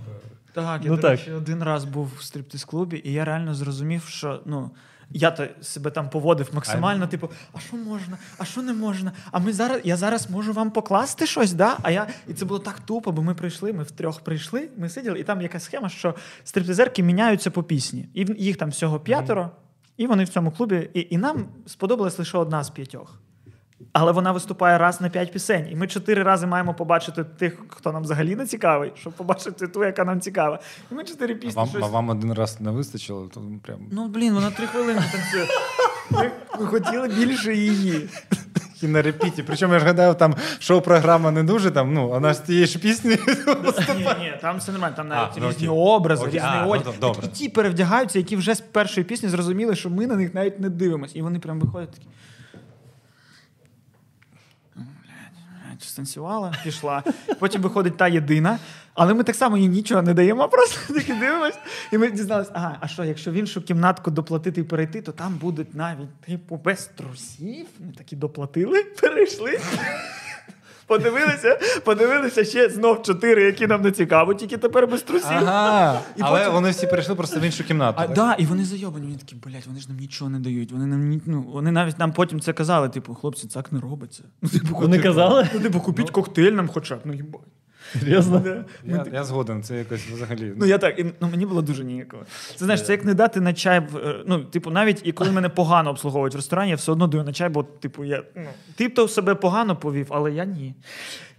Так, 0.55 0.81
я 0.85 0.91
Ну, 0.91 0.97
до 0.97 1.03
так. 1.03 1.21
один 1.37 1.63
раз 1.63 1.85
був 1.85 2.11
в 2.19 2.23
стриптиз-клубі, 2.23 3.01
і 3.05 3.13
я 3.13 3.25
реально 3.25 3.55
зрозумів, 3.55 4.05
що 4.09 4.41
ну. 4.47 4.71
Я 5.15 5.31
то 5.31 5.47
себе 5.61 5.91
там 5.91 6.11
поводив 6.11 6.51
максимально, 6.53 7.07
типу, 7.07 7.31
а 7.53 7.61
що 7.61 7.77
можна, 7.77 8.19
а 8.39 8.45
що 8.45 8.63
не 8.63 8.73
можна? 8.73 9.13
А 9.31 9.39
ми 9.39 9.53
зараз, 9.53 9.81
я 9.85 9.97
зараз 9.97 10.31
можу 10.31 10.53
вам 10.53 10.71
покласти 10.71 11.27
щось, 11.27 11.53
да? 11.53 11.77
А 11.83 11.91
я, 11.91 12.07
і 12.29 12.35
це 12.35 12.45
було 12.45 12.59
так 12.61 12.81
тупо, 12.81 13.13
бо 13.13 13.23
ми 13.23 13.35
прийшли, 13.35 13.73
ми 13.73 13.83
втрьох 13.83 14.21
прийшли, 14.21 14.69
ми 14.77 14.89
сиділи, 14.89 15.21
і 15.21 15.25
там 15.25 15.43
якась 15.43 15.65
схема, 15.65 15.89
що 15.89 16.15
стриптизерки 16.45 17.03
міняються 17.03 17.51
по 17.51 17.63
пісні. 17.63 18.09
І 18.15 18.27
їх 18.39 18.57
там 18.57 18.71
всього 18.71 19.01
п'ятеро, 19.01 19.51
і 19.97 20.07
вони 20.07 20.25
в 20.25 20.29
цьому 20.29 20.51
клубі. 20.51 20.91
І, 20.95 21.07
і 21.11 21.17
нам 21.17 21.47
сподобалась 21.67 22.19
лише 22.19 22.39
одна 22.39 22.65
з 22.65 22.71
п'ятьох. 22.71 23.19
Але 23.93 24.13
вона 24.13 24.33
виступає 24.33 24.79
раз 24.79 25.01
на 25.01 25.09
п'ять 25.09 25.33
пісень. 25.33 25.69
І 25.71 25.77
ми 25.77 25.87
чотири 25.87 26.23
рази 26.23 26.47
маємо 26.47 26.75
побачити 26.75 27.25
тих, 27.25 27.59
хто 27.69 27.93
нам 27.93 28.03
взагалі 28.03 28.37
не 28.37 28.47
цікавий, 28.47 28.93
щоб 28.97 29.13
побачити 29.13 29.67
ту, 29.69 29.85
яка 29.85 30.05
нам 30.05 30.21
цікава. 30.21 30.59
І 30.91 30.95
ми 30.95 31.05
чотири 31.05 31.39
А 31.45 31.51
вам, 31.51 31.69
щось... 31.69 31.83
а 31.85 31.87
вам 31.87 32.09
один 32.09 32.33
раз 32.33 32.61
не 32.61 32.71
вистачило, 32.71 33.29
то 33.35 33.43
прям. 33.63 33.79
Ну, 33.91 34.09
блін, 34.09 34.35
вона 34.35 34.51
три 34.51 34.67
хвилини 34.67 35.03
танцює. 35.13 35.47
Ми, 36.11 36.31
ми 36.61 36.67
хотіли 36.67 37.09
більше 37.09 37.55
її. 37.55 38.09
І 38.83 38.87
на 38.89 39.03
репіті. 39.03 39.43
Причому 39.43 39.75
я 39.75 39.81
ж 39.81 39.87
гадаю, 39.87 40.15
там 40.15 40.35
шоу-програма 40.59 41.31
не 41.31 41.43
дуже 41.43 41.71
там, 41.71 41.95
ну, 41.95 42.09
вона 42.09 42.35
з 42.35 42.41
тієї 42.41 42.67
ж 42.67 42.79
пісні. 42.79 43.19
Ні, 43.97 44.07
ні, 44.19 44.33
там 44.41 44.59
все 44.59 44.73
нормально, 44.73 44.97
там 44.97 45.09
навіть 45.09 45.33
А, 45.37 45.41
ну, 45.41 45.49
різні 45.49 45.69
окей. 45.69 45.81
образи, 45.83 46.23
Окей, 46.23 46.35
різний 46.35 46.51
а, 46.55 46.65
ну, 46.65 46.71
одяг. 46.71 46.95
добре. 47.01 47.27
І 47.27 47.29
ті 47.29 47.49
перевдягаються, 47.49 48.19
які 48.19 48.37
вже 48.37 48.55
з 48.55 48.61
першої 48.61 49.05
пісні 49.05 49.29
зрозуміли, 49.29 49.77
що 49.77 49.91
ми 49.91 50.07
на 50.07 50.17
них 50.17 50.35
навіть 50.35 50.61
не 50.61 50.69
дивимося. 50.71 51.19
І 51.19 51.23
вони 51.23 51.39
прям 51.39 51.61
виходять 51.61 51.91
такі. 51.91 52.07
«Ну, 54.77 54.83
Станцювала, 55.93 56.55
пішла. 56.65 57.03
Потім 57.39 57.63
виходить 57.63 57.97
та 57.97 58.09
єдина, 58.09 58.59
але 58.95 59.15
ми 59.15 59.25
так 59.25 59.37
само 59.37 59.57
їй 59.57 59.69
нічого 59.69 60.03
не 60.03 60.15
даємо, 60.15 60.49
просто 60.49 60.95
таки 60.95 61.15
дивимось. 61.15 61.59
І 61.93 61.99
ми 61.99 62.11
дізналися, 62.11 62.51
ага, 62.55 62.79
а 62.81 62.89
що, 62.89 63.05
якщо 63.05 63.31
в 63.31 63.35
іншу 63.35 63.63
кімнатку 63.63 64.11
доплатити 64.11 64.61
і 64.61 64.65
перейти, 64.65 65.03
то 65.03 65.13
там 65.13 65.35
будуть 65.35 65.75
навіть 65.75 66.21
типу 66.21 66.57
без 66.57 66.87
трусів. 66.87 67.67
Ми 67.81 67.93
такі 67.99 68.17
доплатили, 68.17 68.83
перейшли. 68.83 69.61
Подивилися, 70.87 71.59
подивилися 71.85 72.45
ще 72.45 72.69
знов 72.69 73.03
чотири, 73.03 73.43
які 73.43 73.67
нам 73.67 73.83
не 73.83 73.91
цікаво, 73.91 74.35
тільки 74.35 74.57
тепер 74.57 74.87
без 74.87 75.03
трусів. 75.03 75.29
Ага. 75.31 76.01
І 76.17 76.21
Але 76.21 76.39
потім- 76.39 76.53
вони 76.53 76.71
всі 76.71 76.87
перейшли 76.87 77.15
просто 77.15 77.41
в 77.41 77.43
іншу 77.43 77.65
кімнату. 77.65 77.99
А, 78.01 78.07
так? 78.07 78.17
да, 78.17 78.35
і 78.35 78.47
вони 78.47 78.65
зайобані. 78.65 79.07
Вони 79.07 79.19
такі, 79.19 79.35
блядь, 79.35 79.67
вони 79.67 79.81
ж 79.81 79.89
нам 79.89 79.99
нічого 79.99 80.31
не 80.31 80.39
дають. 80.39 80.73
Вони 80.73 80.87
нам 80.87 81.21
ну, 81.27 81.43
вони 81.53 81.73
навіть 81.73 81.99
нам 81.99 82.13
потім 82.13 82.41
це 82.41 82.53
казали, 82.53 82.89
типу, 82.89 83.15
хлопці, 83.15 83.49
так 83.49 83.73
не 83.73 83.81
робиться. 83.81 84.23
Ну, 84.43 84.49
типу, 84.49 84.75
Вони 84.75 84.99
казали? 84.99 85.49
Ну, 85.55 85.61
типу, 85.61 85.81
купіть 85.81 86.11
коктейль 86.11 86.53
нам 86.53 86.69
хоча 86.69 86.97
б. 86.97 87.01
Ну, 87.05 87.15
їбать. 87.15 87.41
Серйозно? 88.01 88.39
Да. 88.39 88.65
Я, 88.85 89.05
я 89.13 89.25
згоден, 89.25 89.63
це 89.63 89.77
якось 89.79 90.01
взагалі. 90.01 90.53
Ну 90.57 90.67
я 90.67 90.79
так, 90.79 90.99
і, 90.99 91.05
ну 91.21 91.29
мені 91.29 91.47
було 91.47 91.63
дуже 91.63 91.85
ніяково. 91.85 92.23
Це 92.57 92.65
знаєш, 92.65 92.83
це 92.87 92.93
як 92.93 93.05
не 93.05 93.15
дати 93.15 93.41
на 93.41 93.53
чай. 93.55 93.79
е, 93.79 94.15
Ну, 94.27 94.45
типу, 94.45 94.71
навіть 94.71 95.01
і 95.05 95.13
коли 95.13 95.31
мене 95.33 95.49
погано 95.49 95.91
обслуговують 95.91 96.35
в 96.35 96.37
ресторані, 96.37 96.71
я 96.71 96.77
все 96.77 96.93
одно 96.93 97.07
даю 97.07 97.25
на 97.25 97.33
чай, 97.33 97.49
бо, 97.49 97.63
типу, 97.63 98.05
я 98.05 98.23
ну, 98.37 98.45
ти 98.75 98.89
б 98.89 98.95
то 98.95 99.09
себе 99.09 99.35
погано 99.35 99.77
повів, 99.77 100.07
але 100.11 100.33
я 100.33 100.45
ні. 100.45 100.75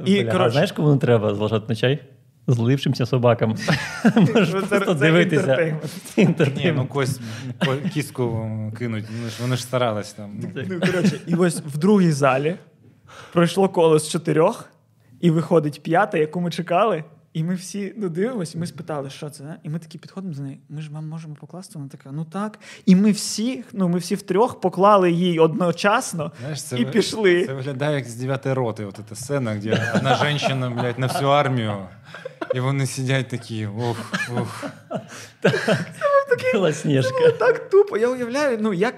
І, 0.05 0.23
Бля, 0.23 0.37
а 0.39 0.49
знаєш, 0.49 0.71
кому 0.71 0.91
не 0.91 0.97
треба 0.97 1.35
залишати 1.35 1.65
на 1.69 1.75
чай? 1.75 1.99
Злившимся 2.47 3.05
собакам. 3.05 3.55
Можеш 4.15 4.49
просто 4.49 4.93
дивитися. 4.93 5.77
Ні, 6.55 6.73
ну 6.75 6.85
кость, 6.85 7.21
ко- 7.65 7.89
кістку 7.93 8.49
кинуть, 8.79 9.05
вони 9.41 9.55
ж, 9.55 9.63
старались 9.63 10.13
там. 10.13 10.31
Ну, 10.69 10.79
коротше, 10.79 11.19
і 11.27 11.35
ось 11.35 11.61
в 11.73 11.77
другій 11.77 12.11
залі 12.11 12.55
пройшло 13.33 13.69
коло 13.69 13.99
з 13.99 14.09
чотирьох, 14.09 14.69
і 15.23 15.31
виходить 15.31 15.83
п'ята, 15.83 16.17
яку 16.17 16.41
ми 16.41 16.51
чекали. 16.51 17.03
І 17.33 17.43
ми 17.43 17.55
всі 17.55 17.93
ну, 17.97 18.09
дивимося, 18.09 18.57
ми 18.57 18.67
спитали, 18.67 19.09
що 19.09 19.29
це. 19.29 19.55
І 19.63 19.69
ми 19.69 19.79
такі 19.79 19.97
підходимо 19.97 20.33
до 20.33 20.41
неї. 20.41 20.59
Ми 20.69 20.81
ж 20.81 20.91
вам 20.91 21.07
можемо 21.07 21.35
покласти. 21.35 21.73
Вона 21.75 21.89
така, 21.89 22.11
ну 22.11 22.25
так. 22.25 22.59
І 22.85 22.95
ми 22.95 23.11
всі, 23.11 23.63
ну 23.73 23.89
ми 23.89 23.99
всі 23.99 24.15
втрьох 24.15 24.61
поклали 24.61 25.11
їй 25.11 25.39
одночасно 25.39 26.31
Знаєш, 26.39 26.63
це, 26.63 26.79
і 26.79 26.85
ви- 26.85 26.91
пішли. 26.91 27.45
Це 27.45 27.53
виглядає 27.53 27.95
як 27.95 28.05
з 28.05 28.15
9 28.15 28.45
роти, 28.45 28.85
от 28.85 28.99
ця 29.09 29.15
сцена, 29.15 29.55
де 29.55 29.91
одна 29.95 30.39
жінка, 30.39 30.69
блядь, 30.69 30.99
на 30.99 31.07
всю 31.07 31.29
армію, 31.29 31.73
і 32.55 32.59
вони 32.59 32.85
сидять 32.85 33.27
такі, 33.27 33.67
ох, 33.67 34.13
ох. 34.39 34.65
Білосніжка. 36.53 37.31
Так 37.39 37.69
тупо. 37.69 37.97
Я 37.97 38.07
уявляю, 38.09 38.57
ну 38.61 38.73
як 38.73 38.95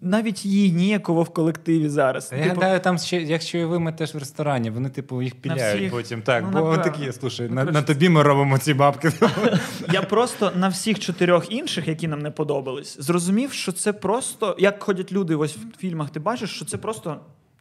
навіть 0.00 0.46
їй 0.46 0.72
ніяково 0.72 1.22
в 1.22 1.28
колективі 1.30 1.88
зараз. 1.88 2.30
Я 2.32 2.42
Типу, 2.44 2.54
гадаю, 2.60 2.80
там 2.80 2.98
ще, 2.98 3.22
якщо 3.22 3.58
і 3.58 3.64
ви 3.64 3.78
метеш 3.78 4.14
в 4.14 4.18
ресторані, 4.18 4.70
вони, 4.70 4.88
типу, 4.88 5.22
їх 5.22 5.34
піляють 5.34 5.80
всіх? 5.80 5.92
потім. 5.92 6.22
Так, 6.22 6.44
Ну, 6.52 6.58
бо 6.58 6.62
вони 6.64 6.82
такі, 6.82 7.12
слушай, 7.12 7.46
Ну, 7.50 7.54
на, 7.54 7.64
на 7.64 7.82
тобі 7.82 8.08
ми 8.08 8.22
робимо 8.22 8.58
ці 8.58 8.74
бабки. 8.74 9.12
Я 9.92 10.02
просто 10.02 10.52
на 10.56 10.68
всіх 10.68 10.98
чотирьох 10.98 11.52
інших, 11.52 11.88
які 11.88 12.08
нам 12.08 12.18
не 12.18 12.30
подобались, 12.30 12.96
зрозумів, 13.00 13.52
що 13.52 13.72
це 13.72 13.92
просто 13.92 14.56
як 14.58 14.82
ходять 14.82 15.12
люди 15.12 15.34
ось 15.34 15.56
в 15.56 15.78
фільмах. 15.78 16.10
Ти 16.10 16.20
бачиш, 16.20 16.50
що 16.50 16.64
це 16.64 16.76
просто. 16.78 17.20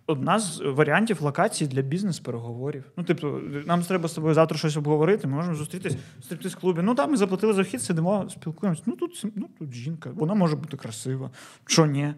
Одна 0.10 0.40
з 0.40 0.62
варіантів 0.66 1.22
локації 1.22 1.68
для 1.68 1.82
бізнес-переговорів. 1.82 2.84
Ну, 2.98 3.04
типу, 3.04 3.28
нам 3.66 3.82
треба 3.82 4.10
з 4.10 4.14
тобою 4.14 4.34
завтра 4.34 4.58
щось 4.58 4.78
обговорити. 4.78 5.28
Ми 5.28 5.36
можемо 5.36 5.56
зустрітись 5.56 5.96
в 6.20 6.24
стриптиз-клубі. 6.24 6.82
Ну 6.84 6.96
там 6.96 7.12
ми 7.12 7.18
заплатили 7.18 7.54
за 7.54 7.62
вхід, 7.62 7.82
сидимо, 7.82 8.30
спілкуємося. 8.30 8.82
Ну 8.86 8.96
тут 8.96 9.24
ну 9.36 9.50
тут 9.60 9.74
жінка, 9.74 10.10
вона 10.16 10.34
може 10.34 10.56
бути 10.56 10.78
красива. 10.78 11.30
Що 11.66 11.86
ні? 11.86 12.14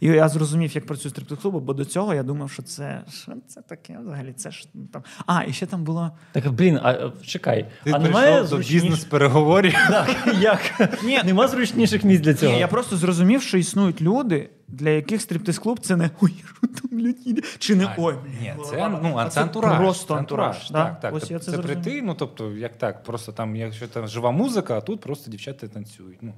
І 0.00 0.06
я 0.06 0.28
зрозумів, 0.28 0.74
як 0.74 0.86
працює 0.86 1.10
стриптиз-клуб, 1.10 1.64
бо 1.64 1.74
до 1.74 1.84
цього 1.84 2.14
я 2.14 2.22
думав, 2.22 2.50
що 2.50 2.62
це 2.62 3.04
що 3.08 3.32
це 3.46 3.60
таке 3.62 3.98
взагалі. 4.02 4.32
Це 4.32 4.50
ж 4.50 4.68
там. 4.92 5.02
А, 5.26 5.44
і 5.44 5.52
ще 5.52 5.66
там 5.66 5.84
було. 5.84 6.10
Так, 6.32 6.52
блін, 6.52 6.80
а 6.82 7.10
чекай, 7.26 7.70
Ти 7.84 7.90
а 7.90 7.98
немає 7.98 8.44
до 8.44 8.56
бізнес-переговорів. 8.56 9.74
Так, 9.90 10.34
як? 10.40 10.90
Ні. 11.04 11.20
Нема 11.24 11.48
зручніших 11.48 12.04
місць 12.04 12.22
для 12.22 12.34
цього. 12.34 12.52
Ні, 12.52 12.58
я 12.58 12.68
просто 12.68 12.96
зрозумів, 12.96 13.42
що 13.42 13.58
існують 13.58 14.02
люди, 14.02 14.50
для 14.68 14.90
яких 14.90 15.20
стриптиз-клуб 15.20 15.80
це 15.80 15.96
не 15.96 16.10
ой, 16.20 16.44
що 16.46 16.66
там 16.80 17.00
люди, 17.00 17.42
чи 17.58 17.74
не 17.74 17.94
ой. 17.98 18.14
Ні, 18.40 18.54
це, 18.70 18.88
ну, 19.02 19.16
а 19.18 19.28
це 19.28 19.42
антураж. 19.42 19.78
Просто 19.78 20.14
антураж. 20.14 20.70
да? 20.70 20.84
Так, 20.84 21.00
так. 21.00 21.14
Ось 21.14 21.30
я 21.30 21.38
це 21.38 21.44
це 21.44 21.50
зрозумів. 21.50 21.82
прийти, 21.82 22.02
ну 22.02 22.14
тобто, 22.14 22.52
як 22.52 22.78
так, 22.78 23.02
просто 23.02 23.32
там, 23.32 23.56
якщо 23.56 23.88
там 23.88 24.08
жива 24.08 24.30
музика, 24.30 24.78
а 24.78 24.80
тут 24.80 25.00
просто 25.00 25.30
дівчата 25.30 25.68
танцюють. 25.68 26.18
Ну, 26.22 26.34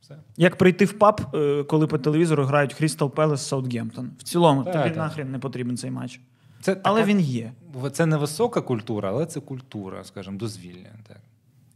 все. 0.00 0.16
Як 0.36 0.56
прийти 0.56 0.84
в 0.84 0.98
паб, 0.98 1.20
е, 1.34 1.64
коли 1.64 1.86
по 1.86 1.98
телевізору 1.98 2.44
грають 2.44 2.82
Crystal 2.82 3.10
Palace 3.10 3.36
Саутгемптон. 3.36 4.10
В 4.18 4.22
цілому, 4.22 4.64
Так, 4.64 4.72
тобі 4.72 4.88
так. 4.88 4.96
нахрен 4.96 5.30
не 5.32 5.38
потрібен 5.38 5.76
цей 5.76 5.90
матч. 5.90 6.20
Це 6.60 6.76
Але 6.82 7.00
така- 7.00 7.10
він 7.12 7.20
є. 7.20 7.52
Це 7.92 8.06
не 8.06 8.16
висока 8.16 8.60
культура, 8.60 9.08
але 9.08 9.26
це 9.26 9.40
культура, 9.40 10.04
скажімо, 10.04 10.38
дозвілля. 10.38 10.86
Так. 11.08 11.20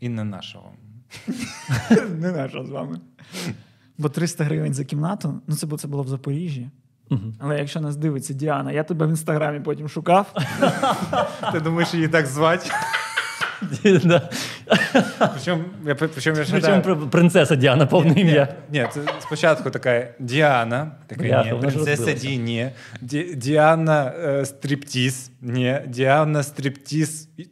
І 0.01 0.09
не 0.09 0.25
нашого. 0.25 0.73
Не 2.19 2.33
наша 2.33 2.65
з 2.65 2.71
вами. 2.71 3.01
Бо 4.01 4.09
300 4.09 4.45
гривень 4.45 4.75
за 4.75 4.85
кімнату, 4.85 5.41
ну 5.47 5.57
це, 5.57 5.67
бу- 5.67 5.79
це 5.79 5.89
було 5.89 6.03
в 6.03 6.09
Запоріжжі. 6.09 6.71
Мгм. 7.11 7.35
Але 7.39 7.59
якщо 7.59 7.81
нас 7.81 7.97
дивиться 7.97 8.35
Діана, 8.35 8.73
я 8.73 8.83
тебе 8.85 9.07
в 9.07 9.11
інстаграмі 9.11 9.61
потім 9.61 9.89
шукав. 9.89 10.35
Ти 11.53 11.61
думаєш, 11.61 11.95
її 11.95 12.09
так 12.09 12.27
звати? 12.27 12.71
Причому 15.33 15.65
я, 15.87 15.95
причому 15.95 16.37
принцеса 17.11 17.57
Діана, 17.57 17.87
повне 17.87 18.21
ім'я. 18.21 18.49
Ні, 18.73 18.87
це 18.93 19.01
спочатку 19.21 19.71
така 19.71 20.09
Діана, 20.21 20.91
така 21.07 21.45
ні, 21.45 21.55
принцеса. 21.61 22.13
Ді, 22.13 22.39
ні. 22.39 22.71
Діана 23.37 24.13
е, 24.25 24.45
Стріптіз, 24.47 25.31
ні. 25.41 25.79
Діана 25.89 26.43
Стріптіз, 26.43 27.29
і- 27.37 27.49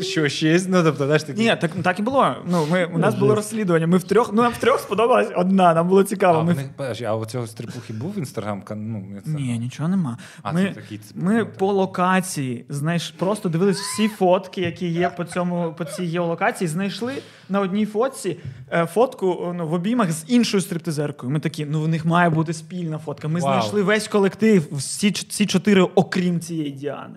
що 0.00 0.28
ще 0.28 0.48
є, 0.48 0.60
ну 0.68 0.82
тобто, 0.82 1.04
знаєш, 1.04 1.22
такі. 1.22 1.40
Ні, 1.40 1.56
так, 1.60 1.70
так 1.82 1.98
і 1.98 2.02
було. 2.02 2.34
Ну, 2.46 2.66
ми, 2.70 2.84
у 2.84 2.98
нас 2.98 3.14
було 3.14 3.34
розслідування. 3.34 3.86
Ми 3.86 3.98
втрьох, 3.98 4.32
ну 4.32 4.42
нам 4.42 4.52
втрьох 4.52 4.80
сподобалась 4.80 5.28
одна, 5.36 5.74
нам 5.74 5.88
було 5.88 6.02
цікаво. 6.02 6.38
а, 6.38 6.42
ми... 6.42 6.54
вони, 6.78 7.04
а 7.06 7.16
у 7.16 7.26
цього 7.26 7.46
стріпухи 7.46 7.92
був 7.92 8.18
інстаграм? 8.18 8.62
Ну, 8.70 9.04
це- 9.24 9.30
Ні, 9.30 9.58
нічого 9.58 9.88
нема. 9.88 10.18
А, 10.42 10.52
ми 10.52 10.74
це 10.90 10.96
це- 10.96 11.14
ми 11.14 11.38
так. 11.38 11.56
по 11.56 11.72
локації 11.72 12.64
знаєш, 12.68 13.10
просто 13.10 13.48
дивились 13.48 13.80
всі 13.80 14.08
фотки, 14.08 14.60
які 14.60 14.88
є 14.88 15.08
по 15.16 15.24
цьому 15.24 15.74
по 15.78 15.84
цій 15.84 16.06
геолокації. 16.06 16.68
Знайшли 16.68 17.12
на 17.48 17.60
одній 17.60 17.86
фотці 17.86 18.36
е, 18.72 18.86
фотку 18.86 19.54
ну, 19.56 19.68
в 19.68 19.72
обіймах 19.72 20.12
з 20.12 20.24
іншою 20.28 20.60
стриптизеркою. 20.60 21.32
Ми 21.32 21.40
такі, 21.40 21.64
ну 21.64 21.82
в 21.82 21.88
них 21.88 22.04
має 22.04 22.30
бути 22.30 22.52
спільна 22.52 22.98
фотка. 22.98 23.28
Ми 23.28 23.40
Вау. 23.40 23.52
знайшли 23.52 23.82
весь 23.82 24.08
колектив, 24.08 24.68
всі, 24.72 25.10
всі 25.28 25.46
чотири, 25.46 25.82
окрім 25.82 26.40
цієї 26.40 26.70
Діани. 26.70 27.14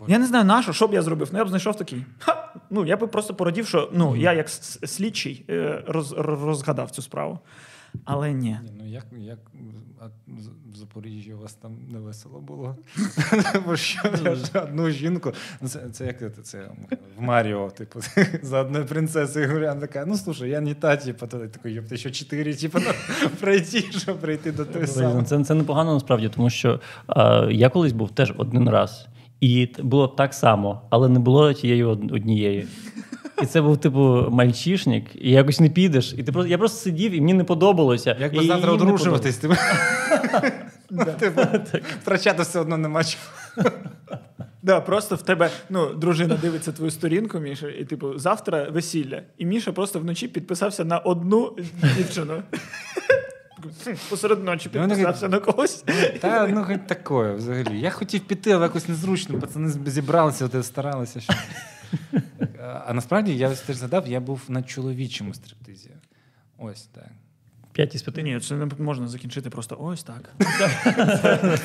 Боже. 0.00 0.12
Я 0.12 0.18
не 0.18 0.26
знаю, 0.26 0.44
на 0.44 0.62
що, 0.62 0.72
що 0.72 0.88
б 0.88 0.94
я 0.94 1.02
зробив. 1.02 1.28
Ну, 1.32 1.38
я 1.38 1.44
б 1.44 1.48
знайшов 1.48 1.76
такий. 1.76 2.04
Ха! 2.18 2.54
Ну, 2.70 2.86
я 2.86 2.96
би 2.96 3.06
просто 3.06 3.34
порадів, 3.34 3.66
що 3.66 3.90
ну, 3.92 4.16
я 4.16 4.32
як 4.32 4.48
слідчий 4.48 5.44
е, 5.50 5.84
роз, 5.86 6.12
роз- 6.12 6.44
розгадав 6.44 6.90
цю 6.90 7.02
справу. 7.02 7.38
Але 8.04 8.32
ні. 8.32 8.58
Ні, 8.62 8.70
ну 8.78 8.86
як, 8.86 9.06
як 9.18 9.38
а 10.00 10.06
в 10.72 10.76
Запоріжжі 10.76 11.34
у 11.34 11.38
вас 11.38 11.54
там 11.54 11.72
не 11.92 11.98
весело 11.98 12.40
було? 12.40 12.76
Бо 13.66 13.76
що 13.76 14.00
одну 14.54 14.90
жінку. 14.90 15.32
Ну, 15.60 15.68
це, 15.68 15.88
це 15.92 16.06
як 16.06 16.18
це, 16.18 16.42
це 16.42 16.70
в 17.18 17.22
Маріо, 17.22 17.70
типу, 17.70 18.00
за 18.42 18.60
одною 18.60 18.86
принцесою 18.86 19.52
Гурян 19.52 19.80
така, 19.80 20.04
ну 20.06 20.16
слушай, 20.16 20.50
я 20.50 20.60
не 20.60 20.74
та, 20.74 20.96
типу, 20.96 21.26
то 21.26 21.38
такий, 21.48 21.80
ёпта, 21.80 21.96
ще 21.96 22.10
чотири, 22.10 22.54
типу, 22.54 22.78
пройти, 23.40 23.82
щоб 23.82 24.18
прийти 24.18 24.52
до 24.52 24.86
самої. 24.86 25.24
Це, 25.24 25.44
це 25.44 25.54
непогано 25.54 25.94
насправді, 25.94 26.28
тому 26.28 26.50
що 26.50 26.80
я 27.50 27.68
колись 27.68 27.92
був 27.92 28.10
теж 28.10 28.34
один 28.36 28.68
раз. 28.68 29.06
І 29.40 29.68
було 29.78 30.08
так 30.08 30.34
само, 30.34 30.82
але 30.90 31.08
не 31.08 31.18
було 31.18 31.52
тієї 31.52 31.84
од- 31.84 32.12
однієї. 32.12 32.66
І 33.42 33.46
це 33.46 33.62
був, 33.62 33.76
типу, 33.76 34.26
мальчишник, 34.30 35.04
і 35.14 35.30
якось 35.30 35.60
не 35.60 35.68
підеш. 35.68 36.14
І 36.18 36.22
ти 36.22 36.32
просто 36.32 36.50
я 36.50 36.58
просто 36.58 36.78
сидів, 36.78 37.12
і 37.12 37.20
мені 37.20 37.34
не 37.34 37.44
подобалося. 37.44 38.16
Як 38.20 38.34
би 38.34 38.44
завтра 38.44 38.72
одружуватись, 38.72 39.36
типу, 39.36 39.54
типу, 41.18 41.40
втрачати 42.02 42.42
все 42.42 42.60
одно 42.60 42.76
нема 42.76 43.04
чого. 43.04 43.70
Да, 44.62 44.80
просто 44.80 45.16
в 45.16 45.22
тебе 45.22 45.50
ну, 45.70 45.94
дружина 45.94 46.38
дивиться 46.42 46.72
твою 46.72 46.90
сторінку, 46.90 47.38
Міша, 47.38 47.68
і 47.68 47.84
типу, 47.84 48.18
завтра 48.18 48.68
весілля. 48.70 49.22
І 49.38 49.46
Міша 49.46 49.72
просто 49.72 49.98
вночі 49.98 50.28
підписався 50.28 50.84
на 50.84 50.98
одну 50.98 51.56
дівчину. 51.96 52.42
Посеред 54.10 54.44
ночі 54.44 54.70
Ну, 54.74 54.88
підписався 54.88 55.28
на 55.28 55.38
когось. 55.38 55.84
Та 56.20 56.46
ну 56.46 56.64
хоч 56.64 56.78
такое 56.86 57.34
взагалі. 57.34 57.80
Я 57.80 57.90
хотів 57.90 58.20
піти, 58.20 58.52
але 58.52 58.62
якось 58.62 58.88
незручно. 58.88 59.40
Пацани 59.40 59.72
зібралися, 59.86 60.44
от, 60.44 60.66
старалися. 60.66 61.20
Що... 61.20 61.32
А, 62.86 62.92
насправді 62.92 63.36
я 63.36 63.54
теж 63.54 63.76
згадав, 63.76 64.08
я 64.08 64.20
був 64.20 64.40
на 64.48 64.62
чоловічому 64.62 65.34
стриптизі. 65.34 65.90
Ось 66.58 66.82
так. 66.82 67.08
П'ять 67.72 67.94
із 67.94 68.02
п'яти. 68.02 68.22
Ні, 68.22 68.40
це 68.40 68.54
не 68.54 68.68
можна 68.78 69.08
закінчити 69.08 69.50
просто 69.50 69.76
ось 69.80 70.02
так. 70.02 70.32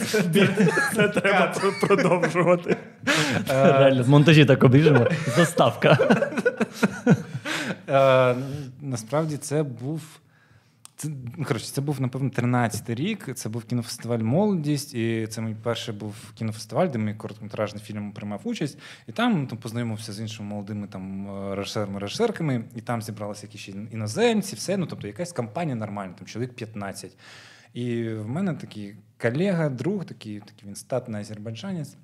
Це 0.96 1.08
треба 1.08 1.54
продовжувати. 1.82 2.78
Реально, 3.48 4.04
в 4.04 4.10
монтажі 4.10 4.46
так 4.46 4.64
обріжемо. 4.64 5.08
Заставка. 5.36 5.98
Е, 7.90 8.36
насправді 8.82 9.38
це 9.38 9.64
був. 9.64 10.02
Це, 11.06 11.12
ну, 11.38 11.46
коротше, 11.46 11.66
це 11.66 11.82
був, 11.82 12.02
напевно, 12.02 12.30
13-й 12.30 12.94
рік. 12.94 13.30
Це 13.36 13.50
був 13.50 13.64
кінофестиваль 13.64 14.20
Молодість, 14.20 14.94
і 14.94 15.28
це 15.28 15.42
мій 15.42 15.56
перший 15.64 15.96
був 15.96 16.16
кінофестиваль, 16.36 16.88
де 16.88 17.00
мій 17.00 17.14
короткометражний 17.14 17.84
фільм 17.84 18.12
приймав 18.12 18.42
участь. 18.44 18.78
І 19.08 19.12
там 19.12 19.42
ну, 19.42 19.48
там 19.48 19.58
познайомився 19.58 20.14
з 20.14 20.20
іншими 20.20 20.50
молодими 20.50 20.88
там 20.88 21.30
е, 21.30 21.56
режисерами, 21.56 22.00
режисерками, 22.00 22.66
і 22.76 22.82
там 22.82 23.02
зібралися 23.02 23.48
якісь 23.48 23.70
іноземці, 23.92 24.56
все. 24.56 24.78
Ну, 24.78 24.86
тобто 24.86 25.08
якась 25.08 25.32
компанія 25.32 25.76
нормальна, 25.76 26.14
там 26.14 26.28
чоловік 26.28 26.54
15. 26.54 27.18
І 27.74 28.10
в 28.10 28.30
мене 28.30 28.54
такий 28.54 28.96
колега, 29.22 29.70
друг, 29.70 30.06
такий, 30.06 30.40
такий 30.40 30.68
він 30.68 30.76
статний 30.76 31.22
азербайджанець. 31.22 31.96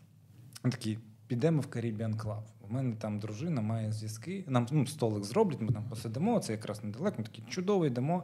Він 0.66 0.72
такий, 0.72 1.00
підемо 1.28 1.62
в 1.62 1.66
Caribbean 1.66 2.16
Club. 2.18 2.42
У 2.70 2.74
мене 2.74 2.96
там 2.96 3.20
дружина 3.20 3.62
має 3.62 3.92
зв'язки. 3.92 4.44
Нам 4.48 4.68
ну, 4.72 4.88
столик 4.88 5.24
зроблять, 5.24 5.62
ми 5.62 5.72
там 5.72 5.84
посидимо, 5.84 6.40
це 6.40 6.52
якраз 6.52 6.84
недалеко. 6.84 7.16
Ми 7.18 7.24
такі 7.24 7.44
чудово 7.50 7.86
йдемо. 7.86 8.24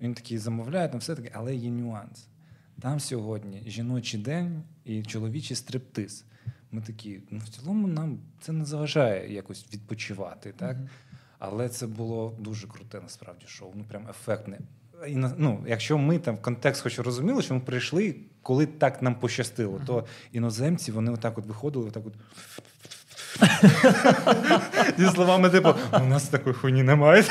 Він 0.00 0.14
такий 0.14 0.38
замовляє, 0.38 0.88
там 0.88 1.00
все 1.00 1.14
таке, 1.14 1.30
але 1.34 1.54
є 1.54 1.70
нюанс. 1.70 2.28
Там 2.80 3.00
сьогодні 3.00 3.62
жіночий 3.66 4.20
день 4.20 4.62
і 4.84 5.02
чоловічий 5.02 5.56
стриптиз. 5.56 6.24
Ми 6.70 6.82
такі, 6.82 7.20
ну 7.30 7.38
в 7.38 7.48
цілому 7.48 7.86
нам 7.86 8.18
це 8.40 8.52
не 8.52 8.64
заважає 8.64 9.32
якось 9.32 9.66
відпочивати, 9.72 10.52
так? 10.56 10.76
Але 11.38 11.68
це 11.68 11.86
було 11.86 12.36
дуже 12.38 12.66
круте, 12.66 13.00
насправді, 13.00 13.46
шоу. 13.46 13.72
Ну 13.74 13.84
прям 13.84 14.08
ефектне. 14.10 14.58
І 15.08 15.16
ну, 15.16 15.64
якщо 15.66 15.98
ми 15.98 16.18
там 16.18 16.36
в 16.36 16.42
контекст 16.42 16.82
хоч 16.82 16.98
розуміли, 16.98 17.42
що 17.42 17.54
ми 17.54 17.60
прийшли, 17.60 18.16
коли 18.42 18.66
так 18.66 19.02
нам 19.02 19.14
пощастило, 19.14 19.80
то 19.86 20.06
іноземці 20.32 20.92
вони 20.92 21.12
отак 21.12 21.38
от 21.38 21.46
виходили, 21.46 21.88
отак 21.88 22.02
от. 22.06 22.14
Зі 24.98 25.06
словами, 25.06 25.50
типу, 25.50 25.74
у 25.92 26.06
нас 26.06 26.28
такої 26.28 26.54
хуйні 26.54 26.82
немає. 26.82 27.24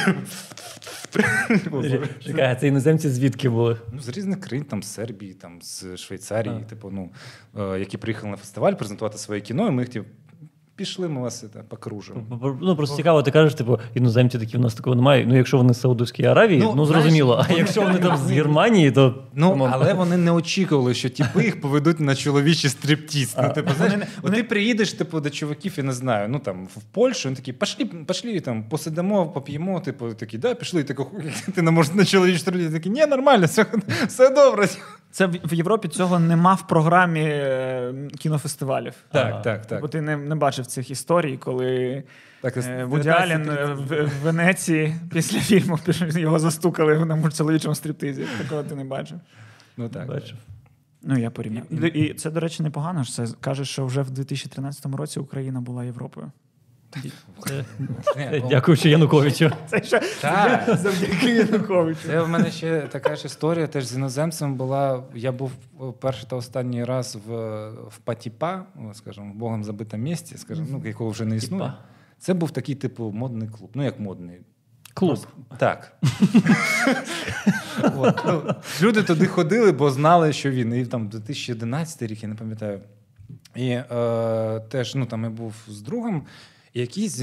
Чекай, 2.20 2.52
а 2.52 2.56
це 2.56 2.68
іноземці 2.68 3.10
звідки 3.10 3.50
були? 3.50 3.78
Ну, 3.92 4.00
з 4.02 4.10
різних 4.10 4.40
країн, 4.40 4.66
там 4.66 4.84
з 4.84 4.94
Сербії, 4.94 5.34
там 5.34 5.62
з 5.62 5.98
Швейцарії, 5.98 6.64
типу, 6.70 6.90
ну, 6.92 7.10
е, 7.60 7.80
які 7.80 7.98
приїхали 7.98 8.32
на 8.32 8.38
фестиваль 8.38 8.74
презентувати 8.74 9.18
своє 9.18 9.42
кіно, 9.42 9.68
і 9.68 9.72
ми 9.72 9.82
їх 9.82 9.90
типу, 9.90 10.08
пішли 10.76 11.10
ми 11.10 11.22
вас 11.22 11.40
це, 11.40 11.48
покружимо. 11.70 12.22
Ну 12.62 12.76
просто 12.76 12.96
цікаво, 12.96 13.24
ти 13.24 13.32
кажеш, 13.32 13.54
типу, 13.56 13.80
іноземці 13.94 14.40
такі 14.40 14.58
в 14.58 14.60
нас 14.60 14.74
такого 14.76 14.96
немає. 14.96 15.26
Ну, 15.28 15.38
якщо 15.38 15.58
вони 15.58 15.74
з 15.74 15.80
Саудовської 15.82 16.28
Аравії, 16.28 16.60
ну, 16.60 16.74
Ну, 16.76 16.86
зрозуміло. 16.86 17.34
знаєш, 17.34 17.56
А 17.56 17.60
якщо 17.60 17.82
вони 17.82 18.00
там 18.00 18.18
з 18.18 18.32
Германії, 18.32 18.92
то 18.92 19.24
Ну, 19.34 19.70
але 19.72 19.94
вони 19.94 20.18
не 20.18 20.32
очікували, 20.32 20.94
що 20.94 21.10
типи 21.10 21.44
їх 21.44 21.62
поведуть 21.62 22.00
на 22.00 22.16
чоловічий 22.16 22.70
стриптіз. 22.70 23.36
Ну, 23.44 23.50
типу, 23.54 23.72
знаєш, 23.78 23.94
Вони- 23.94 24.08
от 24.22 24.34
ти 24.34 24.44
приїдеш, 24.44 24.94
типу, 24.94 25.20
до 25.20 25.30
чуваків, 25.30 25.74
я 25.78 25.84
не 25.84 25.94
знаю, 25.94 26.30
ну 26.30 26.40
там 26.40 26.66
в 26.66 26.82
Польщу, 26.92 27.30
вони 27.30 27.36
такі, 27.36 27.54
пошлі, 27.54 27.86
пошлі 27.86 28.40
там, 28.40 28.64
посидимо, 28.64 29.26
поп'ємо, 29.28 29.80
типу, 29.80 30.14
такі, 30.14 30.38
да, 30.38 30.54
пішли, 30.56 30.82
і 30.82 30.84
тако, 30.84 31.08
ти 31.56 31.62
не 31.62 31.72
можеш 31.72 31.94
на 31.94 32.06
чоловічий 32.06 32.40
стриптіз, 32.40 32.72
такі, 32.72 32.90
ні, 32.90 33.06
нормально, 33.06 33.46
все, 33.46 33.66
все 34.08 34.30
добре. 34.30 34.68
Це 35.14 35.26
в 35.26 35.54
Європі 35.54 35.88
цього 35.88 36.20
нема 36.20 36.54
в 36.54 36.68
програмі 36.68 37.22
е, 37.24 37.94
кінофестивалів. 38.20 38.94
Так, 39.12 39.42
так, 39.42 39.66
так. 39.66 39.82
Бо 39.82 39.88
ти 39.88 40.02
не, 40.02 40.18
не 40.18 40.36
бачив 40.36 40.66
цих 40.66 40.92
історій, 40.92 41.38
коли 41.38 42.04
Так, 42.42 42.58
е, 42.58 42.86
Вуді 42.86 43.10
е, 43.10 43.38
в, 43.74 44.06
в 44.06 44.12
Венеції 44.24 44.96
після 45.14 45.40
фільму 45.40 45.80
його 46.00 46.40
застукали 46.40 47.06
на 47.06 47.32
чоловічому 47.32 47.76
стриптизі. 47.76 48.26
Такого 48.42 48.64
ти 48.64 48.76
не 48.76 48.84
бачив. 48.84 49.20
Ну 49.78 49.90
так. 49.90 50.08
бачив. 50.08 50.38
Ну, 51.04 51.20
я 51.20 51.30
порівняв. 51.30 51.64
І, 51.72 52.00
і 52.00 52.14
це, 52.14 52.32
до 52.32 52.40
речі, 52.40 52.64
непогано. 52.64 53.06
Це 53.06 53.28
каже, 53.40 53.66
що 53.66 53.86
вже 53.86 54.02
в 54.02 54.12
2013 54.12 54.86
році 54.86 55.20
Україна 55.20 55.62
була 55.62 55.84
Європою. 55.84 56.32
Ну, 58.32 58.48
дякуючи 58.50 58.90
Януковичу. 58.90 59.52
Це 59.68 59.84
ще 59.84 60.02
завдяки 60.68 61.32
Януковичу. 61.32 62.00
Це 62.06 62.22
в 62.22 62.30
мене 62.30 62.52
ще 62.52 62.82
така 62.82 63.16
ж 63.16 63.26
історія. 63.26 63.68
Теж 63.68 63.86
з 63.86 63.96
іноземцем 63.96 64.56
була. 64.56 65.04
Я 65.16 65.32
був 65.32 65.52
е, 65.82 65.84
перший 66.00 66.30
та 66.30 66.36
останній 66.36 66.84
раз 66.84 67.18
в, 67.28 67.32
в 67.70 67.98
Патіпа, 67.98 68.64
скажімо, 68.94 69.32
в 69.34 69.36
Богом 69.36 69.64
забитому 69.64 70.04
місті, 70.04 70.38
скажімо, 70.38 70.68
ну, 70.72 70.82
якого 70.86 71.10
вже 71.10 71.26
не 71.26 71.36
існує. 71.36 71.74
Це 72.20 72.34
був 72.34 72.52
такий, 72.52 72.76
типу, 72.76 73.12
модний 73.12 73.50
клуб. 73.50 73.70
Ну, 73.74 73.84
як 73.84 74.00
модний. 74.00 74.42
Клуб. 74.94 75.28
Так. 75.58 75.98
От, 77.98 78.22
ну, 78.26 78.56
люди 78.82 79.04
туди 79.04 79.26
ходили, 79.26 79.72
бо 79.72 79.92
знали, 79.92 80.34
що 80.34 80.52
він. 80.52 80.74
І 80.74 80.86
там 80.86 81.08
2011 81.08 82.02
рік, 82.02 82.24
я 82.24 82.30
не 82.30 82.36
пам'ятаю. 82.36 82.80
І 83.56 83.70
е, 83.70 84.60
теж 84.70 84.96
ну, 84.96 85.06
там 85.06 85.24
я 85.24 85.30
був 85.30 85.54
з 85.68 85.82
другом, 85.82 86.26
і 86.74 86.82
якийсь 86.82 87.22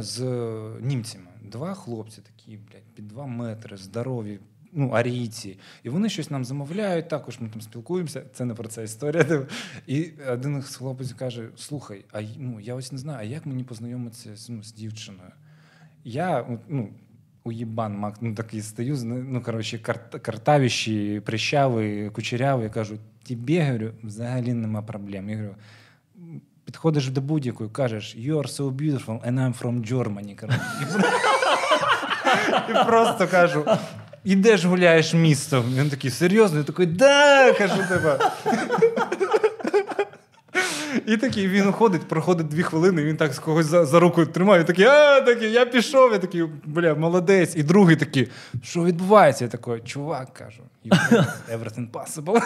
з- 0.00 0.20
е, 0.20 0.70
німцями. 0.80 1.26
Два 1.42 1.74
хлопці 1.74 2.20
такі, 2.20 2.56
блядь, 2.56 2.94
під 2.94 3.08
два 3.08 3.26
метри, 3.26 3.76
здорові. 3.76 4.38
Ну, 4.72 4.88
арійці, 4.88 5.58
і 5.82 5.88
вони 5.88 6.08
щось 6.08 6.30
нам 6.30 6.44
замовляють. 6.44 7.08
Також 7.08 7.40
ми 7.40 7.48
там 7.48 7.60
спілкуємося. 7.60 8.22
Це 8.34 8.44
не 8.44 8.54
про 8.54 8.68
це 8.68 8.84
історія. 8.84 9.46
І 9.86 10.10
один 10.28 10.62
з 10.62 10.76
хлопець 10.76 11.12
каже: 11.12 11.48
Слухай, 11.56 12.04
а 12.12 12.22
ну 12.38 12.60
я 12.60 12.74
ось 12.74 12.92
не 12.92 12.98
знаю, 12.98 13.18
а 13.20 13.22
як 13.22 13.46
мені 13.46 13.64
познайомитися 13.64 14.52
ну, 14.52 14.62
з 14.62 14.72
дівчиною? 14.72 15.30
Я 16.04 16.58
ну, 16.68 16.88
уєбан 17.44 17.98
мак, 17.98 18.16
ну 18.20 18.34
такий 18.34 18.62
стою, 18.62 18.96
ну 19.04 19.42
коротше, 19.42 19.78
карт, 19.78 20.14
картавіші, 20.22 21.22
прищавий, 21.24 22.10
кучерявий, 22.10 22.70
кажу, 22.70 22.98
тобі, 23.28 23.60
говорю, 23.60 23.92
взагалі 24.02 24.54
нема 24.54 24.82
проблем. 24.82 25.30
Я 25.30 25.36
говорю, 25.36 25.54
підходиш 26.72 27.08
до 27.08 27.20
будь-якої, 27.20 27.70
кажеш, 27.70 28.16
you 28.16 28.34
are 28.36 28.56
so 28.56 28.70
beautiful, 28.76 29.20
and 29.28 29.34
I'm 29.34 29.62
from 29.62 29.92
Germany. 29.92 30.36
І, 32.70 32.86
просто 32.86 33.28
кажу. 33.28 33.64
Ідеш 34.24 34.64
гуляєш 34.64 35.14
містом. 35.14 35.64
Він 35.74 35.90
такий 35.90 36.10
серйозний, 36.10 36.64
такий, 36.64 36.86
да, 36.86 37.52
кажу 37.52 37.74
тебе. 37.88 38.18
І 41.06 41.16
такий 41.16 41.48
він 41.48 41.68
уходить, 41.68 42.08
проходить 42.08 42.48
дві 42.48 42.62
хвилини, 42.62 43.04
він 43.04 43.16
так 43.16 43.32
з 43.34 43.38
когось 43.38 43.66
за, 43.66 43.86
за 43.86 44.00
руку 44.00 44.26
тримає, 44.26 44.64
такий, 44.64 44.84
а 44.84 45.20
такий, 45.20 45.52
я 45.52 45.66
пішов, 45.66 46.12
я 46.12 46.18
такий, 46.18 46.44
бля, 46.64 46.94
молодець. 46.94 47.56
І 47.56 47.62
другий 47.62 47.96
такий, 47.96 48.28
що 48.62 48.84
відбувається? 48.84 49.44
Я 49.44 49.50
такий, 49.50 49.80
чувак, 49.80 50.32
кажу, 50.34 50.62
«You- 50.84 51.24
everything 51.52 51.90
possible. 51.90 52.40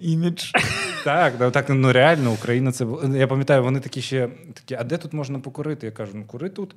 Імідж. 0.00 0.50
Так, 1.04 1.36
да, 1.38 1.50
так, 1.50 1.68
ну 1.68 1.92
реально, 1.92 2.32
Україна 2.32 2.72
це. 2.72 2.86
Я 3.14 3.26
пам'ятаю, 3.26 3.62
вони 3.62 3.80
такі 3.80 4.02
ще 4.02 4.28
такі, 4.54 4.74
а 4.74 4.84
де 4.84 4.96
тут 4.96 5.12
можна 5.12 5.38
покурити? 5.38 5.86
Я 5.86 5.92
кажу, 5.92 6.12
ну 6.14 6.24
кури 6.26 6.48
тут. 6.48 6.76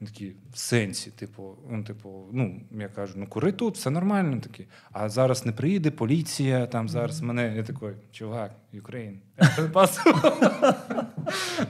Вони 0.00 0.12
такі, 0.12 0.32
в 0.52 0.58
сенсі, 0.58 1.10
типу, 1.10 1.56
ну, 1.70 1.84
типу, 1.84 2.24
ну, 2.32 2.60
я 2.70 2.88
кажу, 2.88 3.12
ну 3.16 3.26
кури 3.26 3.52
тут, 3.52 3.76
все 3.76 3.90
нормально 3.90 4.40
такі. 4.40 4.66
А 4.92 5.08
зараз 5.08 5.46
не 5.46 5.52
приїде 5.52 5.90
поліція, 5.90 6.66
там 6.66 6.88
зараз 6.88 7.20
мене. 7.20 7.56
Я 7.56 7.62
такий, 7.62 7.88
чувак, 8.12 8.54
Україн. 8.78 9.20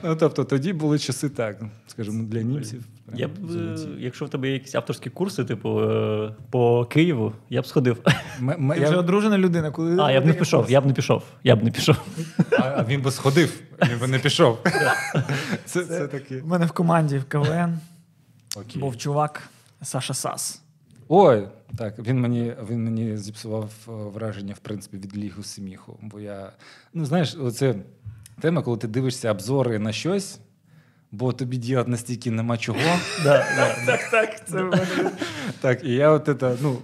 ну, 0.03 0.15
тобто 0.15 0.43
тоді 0.43 0.73
були 0.73 0.99
часи 0.99 1.29
так, 1.29 1.61
скажімо, 1.87 2.23
для 2.23 2.41
німців. 2.41 2.85
Я 3.13 3.27
б, 3.27 3.31
е, 3.55 3.77
якщо 3.99 4.25
в 4.25 4.29
тебе 4.29 4.47
є 4.47 4.53
якісь 4.53 4.75
авторські 4.75 5.09
курси, 5.09 5.43
типу 5.45 5.81
е, 5.81 6.35
по 6.49 6.85
Києву, 6.85 7.33
я 7.49 7.61
б 7.61 7.65
сходив. 7.67 7.97
М- 8.39 8.49
м- 8.49 8.69
Ти 8.75 8.79
я- 8.79 8.87
вже 8.89 8.97
одружена 8.97 9.37
людина, 9.37 9.71
коли 9.71 9.97
А, 10.01 10.11
я 10.11 10.21
б 10.21 10.25
не 10.25 10.33
пішов, 10.33 10.71
я 10.71 10.81
б 10.81 10.85
не 10.85 10.93
пішов. 10.93 11.23
Я 11.43 11.55
б 11.55 11.63
не 11.63 11.71
пішов. 11.71 11.95
а, 12.59 12.63
а 12.63 12.83
він 12.83 13.01
би 13.01 13.11
сходив, 13.11 13.61
він 13.91 13.99
би 13.99 14.07
не 14.07 14.19
пішов. 14.19 14.59
Це, 15.65 15.83
це 15.85 16.07
таке. 16.07 16.41
У 16.41 16.47
мене 16.47 16.65
в 16.65 16.71
команді 16.71 17.17
в 17.17 17.23
КВН 17.25 17.79
Окей. 18.57 18.81
був 18.81 18.97
чувак 18.97 19.43
Саша 19.81 20.13
Сас. 20.13 20.61
Ой, 21.09 21.47
так, 21.77 21.99
він 21.99 22.19
мені, 22.21 22.53
він 22.69 22.83
мені 22.83 23.17
зіпсував 23.17 23.71
е, 23.87 23.91
враження, 23.91 24.53
в 24.53 24.59
принципі, 24.59 24.97
від 24.97 25.17
лігу 25.17 25.43
сміху. 25.43 25.97
Бо 26.01 26.19
я, 26.19 26.51
ну 26.93 27.05
знаєш, 27.05 27.35
оце 27.41 27.75
тема, 28.41 28.61
коли 28.61 28.77
ти 28.77 28.87
дивишся 28.87 29.31
обзори 29.31 29.79
на 29.79 29.91
щось, 29.91 30.39
бо 31.11 31.33
тобі 31.33 31.57
ділати 31.57 31.91
настільки 31.91 32.31
нема 32.31 32.57
чого. 32.57 32.79
Да, 33.23 33.45
да. 33.55 33.75
Так, 33.85 34.09
так, 34.11 34.47
це. 34.47 34.71
Так, 35.61 35.83
і 35.83 35.93
я 35.93 36.09
от 36.09 36.27
это, 36.27 36.57
ну, 36.61 36.77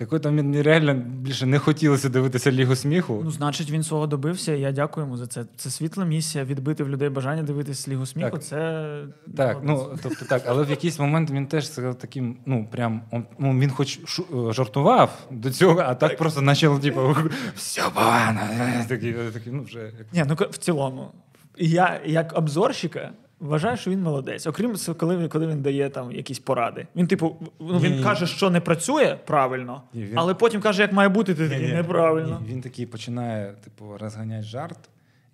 в 0.00 0.02
якийсь 0.02 0.24
момент 0.24 0.46
мені 0.46 0.62
реально 0.62 0.94
більше 0.94 1.46
не 1.46 1.58
хотілося 1.58 2.08
дивитися 2.08 2.52
лігу 2.52 2.76
сміху. 2.76 3.20
Ну, 3.24 3.30
значить, 3.30 3.70
він 3.70 3.82
свого 3.82 4.06
добився, 4.06 4.54
і 4.54 4.60
я 4.60 4.72
дякую 4.72 5.06
йому 5.06 5.16
за 5.16 5.26
це. 5.26 5.44
Це 5.56 5.70
світла 5.70 6.04
місія, 6.04 6.44
відбити 6.44 6.84
в 6.84 6.88
людей 6.88 7.08
бажання 7.08 7.42
дивитись 7.42 7.88
Лігу 7.88 8.06
сміху. 8.06 8.30
Так. 8.30 8.42
Це 8.42 9.02
Так, 9.36 9.58
ну 9.62 9.98
тобто 10.02 10.24
так, 10.24 10.42
але 10.46 10.64
в 10.64 10.70
якийсь 10.70 10.98
момент 10.98 11.30
він 11.30 11.46
теж 11.46 11.72
сказав 11.72 11.98
таким, 11.98 12.36
ну 12.46 12.68
прям 12.70 13.02
ну, 13.38 13.58
він 13.58 13.70
хоч 13.70 14.00
шу, 14.04 14.48
е, 14.48 14.52
жартував 14.52 15.18
до 15.30 15.50
цього, 15.50 15.80
а 15.80 15.94
так, 15.94 16.16
просто 16.16 16.42
почав, 16.42 16.80
типу, 16.80 17.16
все 17.54 17.82
погано. 17.94 18.40
Такий, 18.88 19.12
такий, 19.12 19.52
ну 19.52 19.62
вже 19.62 19.92
Ні, 20.12 20.24
ну 20.28 20.36
в 20.50 20.58
цілому. 20.58 21.10
Я 21.58 22.00
як 22.06 22.38
обзорщика 22.38 23.10
вважаю, 23.40 23.76
що 23.76 23.90
він 23.90 24.02
молодець. 24.02 24.46
Окрім 24.46 24.74
коли 24.96 25.16
він, 25.16 25.28
коли 25.28 25.46
він 25.46 25.62
дає 25.62 25.90
там 25.90 26.12
якісь 26.12 26.38
поради. 26.38 26.86
Він, 26.96 27.06
типу, 27.06 27.36
ну, 27.60 27.78
він 27.78 27.96
Ні. 27.96 28.02
каже, 28.02 28.26
що 28.26 28.50
не 28.50 28.60
працює 28.60 29.18
правильно, 29.26 29.82
Ні, 29.94 30.02
він- 30.04 30.12
але 30.18 30.34
потім 30.34 30.60
каже, 30.60 30.82
як 30.82 30.92
має 30.92 31.08
бути, 31.08 31.34
ти 31.34 31.48
такий 31.48 31.72
неправильно. 31.72 32.40
Ні, 32.46 32.52
Він 32.52 32.60
такий 32.60 32.86
починає, 32.86 33.52
типу, 33.64 33.98
розганяти 33.98 34.42
жарт. 34.42 34.78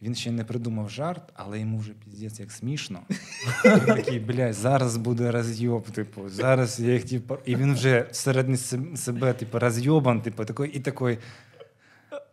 Він 0.02 0.14
ще 0.14 0.30
не 0.32 0.44
придумав 0.44 0.90
жарт, 0.90 1.22
але 1.34 1.60
йому 1.60 1.78
вже 1.78 1.92
піздець 2.04 2.40
як 2.40 2.50
смішно. 2.52 2.98
Він 3.64 3.80
такий, 3.80 4.18
блядь, 4.20 4.54
зараз 4.54 4.96
буде 4.96 5.30
розйоб, 5.30 5.90
типу, 5.90 6.28
зараз 6.28 6.80
я 6.80 6.92
їх 6.92 7.04
типу. 7.04 7.36
І 7.44 7.56
він 7.56 7.74
вже 7.74 8.06
всередині 8.10 8.56
себе, 8.96 9.32
типу, 9.32 9.58
розйобан, 9.58 10.20
типу, 10.20 10.44
такий, 10.44 10.70
і 10.70 10.80
такий. 10.80 11.18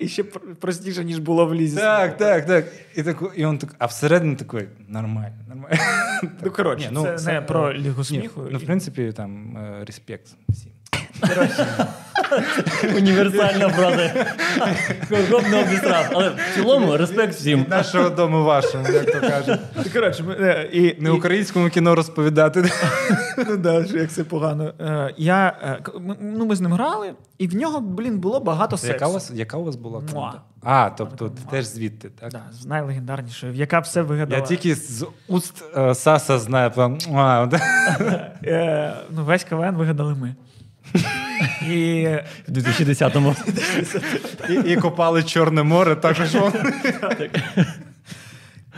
І 0.03 0.07
ще 0.07 0.23
простіше, 0.59 1.03
ніж 1.03 1.19
було 1.19 1.45
в 1.45 1.53
лізі. 1.53 1.77
Так, 1.77 2.17
так, 2.17 2.45
так. 2.45 2.65
І 2.95 3.03
так, 3.03 3.23
і 3.35 3.45
він 3.45 3.57
так, 3.57 3.75
а 3.77 3.85
всередині 3.85 4.35
такий, 4.35 4.67
нормально, 4.87 5.35
нормально. 5.47 5.77
Ну, 6.43 6.51
коротше, 6.51 6.89
ну, 6.91 7.17
це, 7.17 7.33
не 7.33 7.41
про 7.41 7.73
Лігу 7.73 8.03
сміху. 8.03 8.47
ну, 8.51 8.57
в 8.57 8.65
принципі, 8.65 9.11
там 9.15 9.57
е, 9.57 9.85
респект 9.85 10.27
всім. 10.49 10.71
Універсальна 12.97 13.69
фраза. 13.69 14.25
Кого 15.09 15.41
б 15.41 15.47
не 15.51 15.61
обістрав. 15.61 16.05
Але 16.13 16.29
в 16.29 16.55
цілому 16.55 16.97
респект 16.97 17.33
всім. 17.33 17.65
Нашого 17.69 18.09
дому 18.09 18.43
вашому, 18.43 18.87
як 18.87 19.11
то 19.11 19.21
кажуть. 19.21 19.59
Ну, 19.77 19.83
Коротше, 19.93 20.23
ми, 20.23 20.33
е, 20.39 20.69
і, 20.73 21.01
Не 21.01 21.09
і- 21.09 21.11
українському 21.11 21.69
кіно 21.69 21.95
розповідати. 21.95 22.71
Ну 23.47 23.57
да, 23.57 23.85
що 23.85 23.97
як 23.97 24.11
це 24.11 24.23
погано. 24.23 24.73
Е, 24.79 25.13
я, 25.17 25.57
е, 25.63 25.79
ну, 26.21 26.45
ми 26.45 26.55
з 26.55 26.61
ним 26.61 26.73
грали, 26.73 27.13
і 27.37 27.47
в 27.47 27.55
нього, 27.55 27.81
блін, 27.81 28.19
було 28.19 28.39
багато 28.39 28.77
сексу. 28.77 28.93
Яка 28.93 29.07
у 29.07 29.13
вас, 29.13 29.31
яка 29.33 29.57
у 29.57 29.63
вас 29.63 29.75
була 29.75 29.99
Муа. 29.99 30.09
команда? 30.11 30.41
А, 30.63 30.89
тобто 30.97 31.29
ти 31.29 31.41
теж 31.51 31.65
звідти, 31.65 32.09
так? 32.09 32.31
Да, 32.31 32.41
з 32.51 32.65
найлегендарнішою, 32.65 33.53
яка 33.53 33.79
все 33.79 34.01
вигадала. 34.01 34.41
Я 34.41 34.47
тільки 34.47 34.75
з 34.75 35.07
уст 35.27 35.63
е, 35.77 35.95
Саса 35.95 36.39
знаю. 36.39 36.71
ну, 39.09 39.23
весь 39.25 39.43
КВН 39.43 39.75
вигадали 39.75 40.15
ми. 40.15 40.35
І 41.61 42.07
В 42.47 42.51
2010-му. 42.51 43.35
І, 44.49 44.71
і 44.71 44.75
копали 44.75 45.23
Чорне 45.23 45.63
море, 45.63 45.95
також 45.95 46.35
вони. 46.35 46.73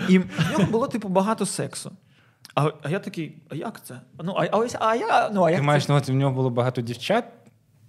І 0.10 0.20
в 0.20 0.26
нього 0.52 0.64
було, 0.72 0.88
типу, 0.88 1.08
багато 1.10 1.46
сексу. 1.46 1.92
А, 2.56 2.70
а 2.84 2.90
я 2.90 3.00
такий, 3.00 3.38
а 3.50 3.56
як 3.56 3.86
це? 3.86 4.00
Ну, 4.24 4.36
а, 4.38 4.48
а 4.52 4.58
ось, 4.58 4.76
а 4.80 4.96
я, 4.96 5.30
ну, 5.34 5.44
а 5.44 5.50
як 5.50 5.58
Ти 5.60 5.62
це? 5.62 5.68
маєш 5.68 5.88
на 5.88 5.96
увазі, 5.96 6.12
в 6.12 6.16
нього 6.16 6.32
було 6.32 6.50
багато 6.50 6.82
дівчат? 6.82 7.24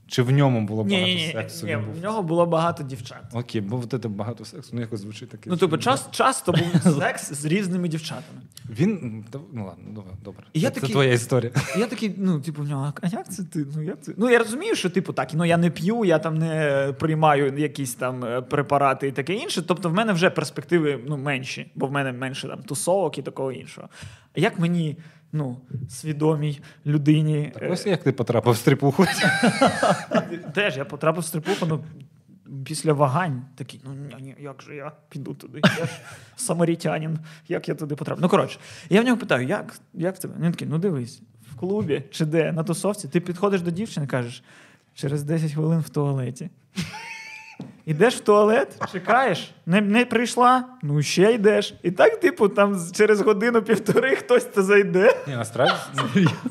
Чи 0.08 0.22
в 0.22 0.30
ньому 0.30 0.60
було 0.60 0.84
Ні, 0.84 0.90
багато 0.94 1.08
ні, 1.08 1.14
ні, 1.26 1.32
сексу? 1.32 1.66
ні, 1.66 1.76
був? 1.76 1.94
в 1.94 2.02
нього 2.02 2.22
було 2.22 2.46
багато 2.46 2.82
дівчат. 2.82 3.22
Окей, 3.32 3.60
бо 3.60 3.76
от 3.76 4.02
це 4.02 4.08
багато 4.08 4.44
сексу, 4.44 4.70
ну 4.72 4.80
якось 4.80 5.00
звучить 5.00 5.28
таке. 5.28 5.50
Ну, 5.50 5.56
типу, 5.56 5.78
час, 5.78 6.08
часто 6.10 6.52
був 6.52 6.82
секс 6.98 7.32
з 7.32 7.44
різними 7.44 7.88
дівчатами. 7.88 8.40
Він. 8.70 9.24
Ну 9.52 9.66
ладно, 9.66 9.84
добре, 9.90 10.12
добре. 10.24 10.44
І 10.52 10.60
я 10.60 10.70
це, 10.70 10.74
такий- 10.74 10.90
твоя 10.92 11.12
історія. 11.12 11.52
Я 11.78 11.86
такий, 11.86 12.14
ну, 12.18 12.40
типу, 12.40 12.62
в 12.62 12.68
нього, 12.68 12.92
а 13.02 13.08
як 13.08 13.32
це 13.32 13.44
ти? 13.44 13.66
Ну, 13.76 13.82
як 13.82 14.02
це? 14.02 14.12
Ну, 14.16 14.30
я 14.30 14.38
розумію, 14.38 14.74
що, 14.74 14.90
типу, 14.90 15.12
так, 15.12 15.34
ну 15.34 15.44
я 15.44 15.56
не 15.56 15.70
п'ю, 15.70 16.04
я 16.04 16.18
там 16.18 16.38
не 16.38 16.94
приймаю 16.98 17.58
якісь 17.58 17.94
там 17.94 18.24
е, 18.24 18.42
препарати 18.42 19.08
і 19.08 19.12
таке 19.12 19.34
інше. 19.34 19.62
Тобто, 19.62 19.88
в 19.88 19.92
мене 19.92 20.12
вже 20.12 20.30
перспективи 20.30 21.00
ну, 21.06 21.16
менші, 21.16 21.70
бо 21.74 21.86
в 21.86 21.92
мене 21.92 22.12
менше 22.12 22.48
там 22.48 22.62
тусовок 22.62 23.18
і 23.18 23.22
такого 23.22 23.52
іншого. 23.52 23.88
А 24.36 24.40
як 24.40 24.58
мені, 24.58 24.96
ну, 25.32 25.56
свідомій 25.88 26.60
людині. 26.86 27.52
Так 27.54 27.72
ось 27.72 27.86
як 27.86 28.02
ти 28.02 28.12
потрапив 28.12 28.54
в 28.54 28.56
стріпуху. 28.56 29.06
Теж 30.54 30.76
я 30.76 30.84
потрапив 30.84 31.22
в 31.22 31.26
стрипуху, 31.26 31.66
ну, 31.66 31.84
після 32.64 32.92
вагань 32.92 33.42
такий, 33.54 33.80
ну 33.84 34.18
ні, 34.20 34.34
як 34.40 34.62
же 34.62 34.74
я 34.74 34.92
піду 35.08 35.34
туди? 35.34 35.60
Я 35.64 35.86
ж 35.86 35.92
самарітянин, 36.36 37.18
як 37.48 37.68
я 37.68 37.74
туди 37.74 37.94
потрапив? 37.94 38.22
Ну, 38.22 38.28
коротше, 38.28 38.58
я 38.90 39.02
в 39.02 39.04
нього 39.04 39.16
питаю, 39.16 39.46
як, 39.46 39.74
як 39.94 40.18
тебе? 40.18 40.34
Він 40.40 40.52
такий, 40.52 40.68
ну 40.68 40.78
дивись, 40.78 41.22
в 41.52 41.56
клубі 41.56 42.04
чи 42.10 42.24
де, 42.24 42.52
на 42.52 42.64
тусовці, 42.64 43.08
ти 43.08 43.20
підходиш 43.20 43.60
до 43.60 43.70
дівчини, 43.70 44.06
кажеш, 44.06 44.42
через 44.94 45.22
10 45.22 45.52
хвилин 45.52 45.80
в 45.80 45.88
туалеті. 45.88 46.50
Ідеш 47.86 48.14
в 48.14 48.20
туалет, 48.20 48.82
чекаєш, 48.92 49.50
не, 49.66 49.80
не 49.80 50.04
прийшла, 50.04 50.64
ну 50.82 51.02
ще 51.02 51.32
йдеш. 51.32 51.74
І 51.82 51.90
так, 51.90 52.20
типу, 52.20 52.48
там 52.48 52.80
через 52.94 53.20
годину-півтори 53.20 54.16
хтось 54.16 54.44
то 54.44 54.62
зайде. 54.62 55.16
Ні, 55.28 55.36
насправді 55.36 55.74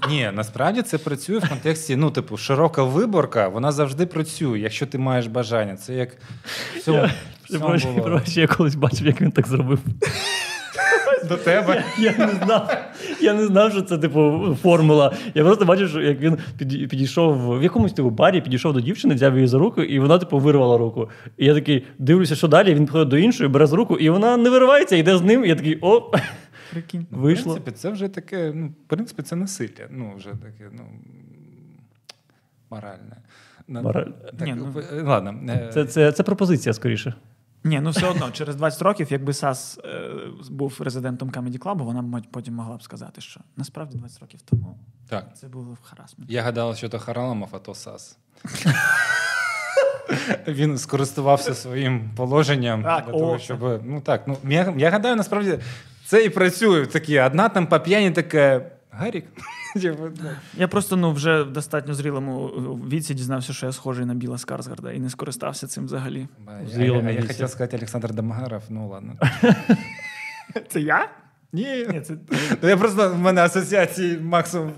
ні, 0.10 0.32
насправді 0.34 0.82
це 0.82 0.98
працює 0.98 1.38
в 1.38 1.50
контексті. 1.50 1.96
Ну, 1.96 2.12
типу, 2.12 2.38
широка 2.38 2.84
виборка, 2.84 3.48
вона 3.48 3.72
завжди 3.72 4.06
працює, 4.06 4.60
якщо 4.60 4.86
ти 4.88 4.98
маєш 4.98 5.28
бажання. 5.28 5.76
Це 5.76 5.94
як 5.94 6.10
всьому, 6.78 6.98
Я, 6.98 7.12
всьому 7.50 7.76
я, 7.76 8.02
було. 8.04 8.22
я 8.26 8.48
колись 8.48 8.76
бачив, 8.76 9.08
як 9.08 9.22
він 9.22 9.32
так 9.32 9.48
зробив. 9.48 9.80
До 11.30 11.38
тебе. 11.38 11.84
Я 12.00 12.12
не 12.18 12.28
знав, 12.46 12.78
я 13.22 13.34
не 13.34 13.46
знав, 13.48 13.72
що 13.72 13.82
це 13.82 13.98
типу 13.98 14.56
формула. 14.62 15.14
Я 15.36 15.44
просто 15.44 15.66
бачив, 15.66 15.90
що 15.90 16.02
як 16.02 16.20
він 16.20 16.38
під- 16.58 16.90
підійшов 16.90 17.60
в 17.60 17.64
якомусь 17.64 17.94
типу 17.94 18.10
барі, 18.10 18.42
підійшов 18.42 18.74
до 18.74 18.82
дівчини, 18.82 19.16
взяв 19.16 19.36
її 19.36 19.48
за 19.48 19.58
руку, 19.58 19.82
і 19.82 20.00
вона 20.00 20.18
типу 20.20 20.40
вирвала 20.40 20.78
руку. 20.78 21.10
І 21.38 21.46
я 21.46 21.54
такий 21.54 21.86
дивлюся, 22.00 22.36
що 22.36 22.48
далі. 22.48 22.74
Він 22.74 22.84
підходить 22.86 23.08
до 23.08 23.18
іншої, 23.18 23.50
бере 23.50 23.68
за 23.68 23.76
руку, 23.76 23.98
і 23.98 24.10
вона 24.10 24.38
не 24.38 24.50
виривається, 24.50 24.96
йде 24.96 25.18
з 25.18 25.22
ним. 25.22 25.46
І 25.46 25.50
я 25.50 25.56
такий, 25.56 25.78
о, 25.82 26.12
Прикинь. 26.72 27.06
Вийшло. 27.12 27.52
В 27.54 27.56
принципі, 27.56 27.78
це 27.78 27.90
вже 27.90 28.08
таке, 28.08 28.52
ну, 28.56 28.68
в 28.68 28.88
принципі, 28.88 29.22
це 29.22 29.36
насилля. 29.36 29.88
Ну, 29.90 30.14
вже 30.18 30.30
таке, 30.30 30.70
ну, 30.74 30.84
моральне. 32.70 33.18
Мораль. 33.68 34.06
Так, 34.40 34.48
Ні, 34.48 34.56
ну- 34.58 34.82
е, 34.94 35.02
Ладно. 35.02 35.36
е, 35.50 35.70
Це, 35.74 35.86
це, 35.86 36.12
це 36.12 36.24
пропозиція 36.24 36.74
скоріше. 36.74 37.14
Ні, 37.66 37.80
ну 37.80 37.90
все 37.90 38.08
одно, 38.08 38.32
через 38.32 38.56
20 38.56 38.82
років, 38.82 39.08
якби 39.10 39.34
Сас 39.34 39.80
е, 39.86 40.10
був 40.50 40.78
резидентом 40.80 41.30
Comedy 41.30 41.60
Club, 41.60 41.78
вона 41.78 42.24
потім 42.32 42.54
могла 42.54 42.78
б 42.78 42.84
сказати, 42.84 43.22
що 43.22 43.40
насправді 43.58 43.98
20 43.98 44.22
років 44.22 44.42
тому 44.42 44.78
Так. 45.10 45.38
це 45.38 45.48
було 45.48 45.78
харасмент. 45.82 46.32
Я 46.32 46.42
гадала, 46.42 46.76
що 46.76 46.90
то 46.90 47.00
Хараламов, 47.00 47.50
а 47.52 47.60
то 47.60 47.76
САС. 47.76 48.18
Він 50.48 50.78
скористувався 50.78 51.54
своїм 51.56 52.10
положенням 52.16 52.84
Так, 52.84 53.06
для 53.06 53.14
о, 53.14 53.20
того, 53.20 53.40
щоб. 53.40 53.82
Ну 53.86 54.02
так, 54.02 54.28
ну 54.28 54.38
я, 54.44 54.74
я 54.78 54.90
гадаю, 54.90 55.16
насправді 55.16 55.60
це 56.06 56.26
і 56.26 56.30
працює. 56.30 56.86
Такі, 56.86 57.20
одна 57.20 57.50
там 57.50 57.68
по 57.68 57.80
п'яні 57.80 58.12
така. 58.12 58.62
Гарік. 58.98 59.26
Типу, 59.82 60.04
ну. 60.24 60.30
Я 60.58 60.68
просто 60.68 60.96
ну 60.96 61.12
вже 61.12 61.42
в 61.44 61.52
достатньо 61.54 61.94
зрілому 61.94 62.48
віці 62.90 63.14
дізнався, 63.14 63.54
що 63.54 63.66
я 63.66 63.72
схожий 63.72 64.06
на 64.06 64.14
Біла 64.14 64.38
Скарсгарда 64.38 64.92
і 64.92 65.00
не 65.00 65.10
скористався 65.10 65.68
цим 65.68 65.86
взагалі. 65.86 66.28
А 66.48 66.52
я- 66.78 67.12
я 67.12 67.22
хотів 67.22 67.50
сказати 67.50 67.78
Олександр 67.78 68.14
Домагаров, 68.14 68.64
ну 68.70 68.90
ладно. 68.90 69.14
Це 70.70 70.82
я? 70.82 71.10
Ні, 71.54 71.88
Ні, 71.92 72.02
це 72.02 72.18
Ну, 72.62 72.70
я 72.70 72.78
просто 72.78 73.14
в 73.14 73.18
мене 73.18 73.42
асоціації 73.42 74.20
максимум 74.20 74.72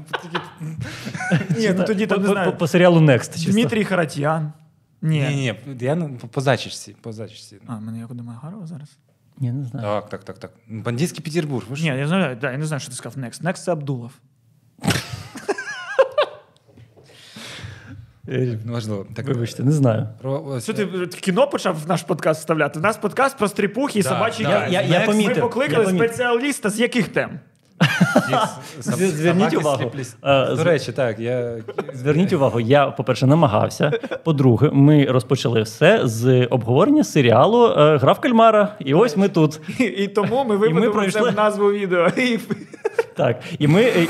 ні, 1.57 1.73
ну 1.77 1.83
тоді 1.83 2.07
там 2.07 2.21
не 2.21 2.27
по, 2.27 2.33
по, 2.33 2.33
знаю. 2.33 2.57
по 2.57 2.67
серіалу 2.67 2.99
Next. 2.99 3.33
чисто. 3.33 3.51
Дмитрій 3.51 3.83
Харатьян. 3.83 4.53
Ні. 5.01 5.21
Ні, 5.21 5.55
ні, 5.67 5.77
я 5.85 5.95
ну, 5.95 6.17
по 6.31 6.41
зачісці. 6.41 6.95
А, 7.67 7.79
мене 7.79 7.99
як 7.99 8.13
думаю, 8.13 8.39
Гарова 8.43 8.67
зараз? 8.67 8.97
Ні, 9.39 9.51
не 9.51 9.65
знаю. 9.65 9.85
Так, 9.85 10.09
так, 10.09 10.23
так, 10.23 10.37
так. 10.37 10.51
Бандитський 10.67 11.23
Петербург. 11.23 11.65
Ви 11.69 11.75
Ні, 11.79 11.85
я 11.87 11.95
я 11.95 12.07
знаю, 12.07 12.37
да, 12.41 12.51
я 12.51 12.57
не 12.57 12.65
знаю, 12.65 12.79
що 12.79 12.89
ти 12.89 12.95
сказав 12.95 13.23
Next. 13.23 13.43
Next 13.43 13.53
це 13.63 13.71
Абдулов. 13.71 14.11
Е, 18.29 18.57
Важливо. 18.65 19.05
Так, 19.15 19.25
Вибачте, 19.27 19.63
не 19.63 19.71
знаю. 19.71 20.07
Про, 20.21 20.43
ось, 20.47 20.63
Що 20.63 20.73
ти 20.73 21.07
кіно 21.07 21.47
почав 21.47 21.79
в 21.83 21.87
наш 21.87 22.03
подкаст 22.03 22.39
вставляти? 22.39 22.79
У 22.79 22.81
нас 22.81 22.97
подкаст 22.97 23.37
про 23.37 23.47
стріпухи 23.47 23.99
і 23.99 24.03
Да, 24.03 24.09
собачі 24.09 24.43
да. 24.43 24.67
Я- 24.67 24.81
Я- 24.81 24.87
я 24.87 24.99
Ми 24.99 25.05
помітив, 25.05 25.41
покликали 25.41 25.83
я 25.83 25.89
помітив. 25.89 26.07
спеціаліста 26.09 26.69
з 26.69 26.79
яких 26.79 27.07
тем? 27.07 27.39
Звер- 28.81 29.07
Зверніть 29.11 29.53
увагу. 29.53 29.91
Е, 30.23 30.55
До 30.55 30.63
речі, 30.63 30.91
так, 30.91 31.19
я... 31.19 31.57
Зверніть 31.93 32.33
увагу, 32.33 32.59
я, 32.59 32.85
по-перше, 32.87 33.27
намагався. 33.27 33.91
По-друге, 34.23 34.69
ми 34.73 35.05
розпочали 35.05 35.61
все 35.61 36.01
з 36.03 36.45
обговорення 36.45 37.03
серіалу 37.03 37.65
е, 37.67 37.97
Гра 37.97 38.13
в 38.13 38.19
кальмара. 38.19 38.75
І 38.79 38.93
ось 38.93 39.17
ми 39.17 39.29
тут. 39.29 39.59
І, 39.79 40.07
тому 40.07 40.43
ми 40.43 40.57
виведемо 40.57 40.91
пройшли. 40.91 41.21
це 41.21 41.29
в 41.31 41.35
назву 41.35 41.71
відео. 41.71 42.07
І... 42.17 42.39
Так. 43.15 43.39
І 43.59 43.67
ми. 43.67 43.81
е, 43.81 44.07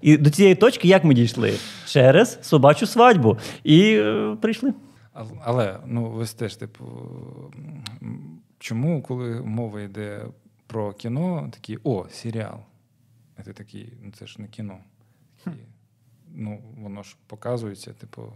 І 0.00 0.16
до 0.16 0.30
цієї 0.30 0.54
точки 0.54 0.88
як 0.88 1.04
ми 1.04 1.14
дійшли? 1.14 1.52
Через 1.86 2.38
собачу 2.42 2.86
свадьбу. 2.86 3.38
І 3.64 3.94
е, 3.96 4.36
прийшли. 4.42 4.72
Але, 5.44 5.76
ну, 5.86 6.14
ось 6.20 6.34
теж, 6.34 6.56
типу, 6.56 6.84
чому, 8.58 9.02
коли 9.02 9.42
мова 9.44 9.80
йде 9.80 10.20
про 10.74 10.92
кіно, 10.92 11.48
такі, 11.52 11.78
о, 11.84 12.06
серіал. 12.10 12.60
А 13.36 13.42
ти 13.42 13.52
такий, 13.52 13.92
ну 14.02 14.12
це 14.18 14.26
ж 14.26 14.42
не 14.42 14.48
кіно. 14.48 14.78
Такі, 15.44 15.56
ну, 16.34 16.62
воно 16.78 17.02
ж 17.02 17.16
показується, 17.26 17.92
типу, 17.92 18.32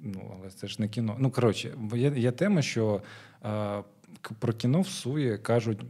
ну, 0.00 0.36
але 0.38 0.50
це 0.50 0.66
ж 0.66 0.76
не 0.78 0.88
кіно. 0.88 1.16
Ну, 1.18 1.30
коротше, 1.30 1.74
є, 1.94 2.12
є 2.16 2.32
тема, 2.32 2.62
що 2.62 3.02
е, 3.44 3.82
про 4.38 4.52
кіно 4.52 4.80
всує, 4.80 5.38
кажуть, 5.38 5.80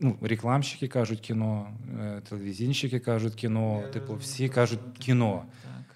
ну, 0.00 0.18
рекламщики 0.20 0.88
кажуть 0.88 1.20
кіно, 1.20 1.72
е, 2.00 2.22
телевізійщики 2.28 3.00
кажуть 3.00 3.34
кіно, 3.34 3.82
типу, 3.92 4.14
всі 4.14 4.48
кажуть 4.48 4.80
кіно. 4.98 5.44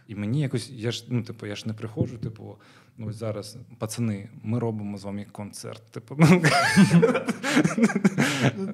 І 0.09 0.15
мені 0.15 0.41
якось, 0.41 0.71
я 0.71 0.93
ж, 0.93 1.05
ну, 1.09 1.23
типу, 1.23 1.47
я 1.47 1.57
ж 1.57 1.69
не 1.69 1.75
приходжу, 1.75 2.17
типу, 2.17 2.57
ось 2.99 3.17
зараз, 3.17 3.57
пацани, 3.79 4.29
ми 4.43 4.59
робимо 4.59 4.99
з 4.99 5.05
вами 5.05 5.27
концерт. 5.33 5.83
Типу, 5.91 6.17
ну, 6.19 6.43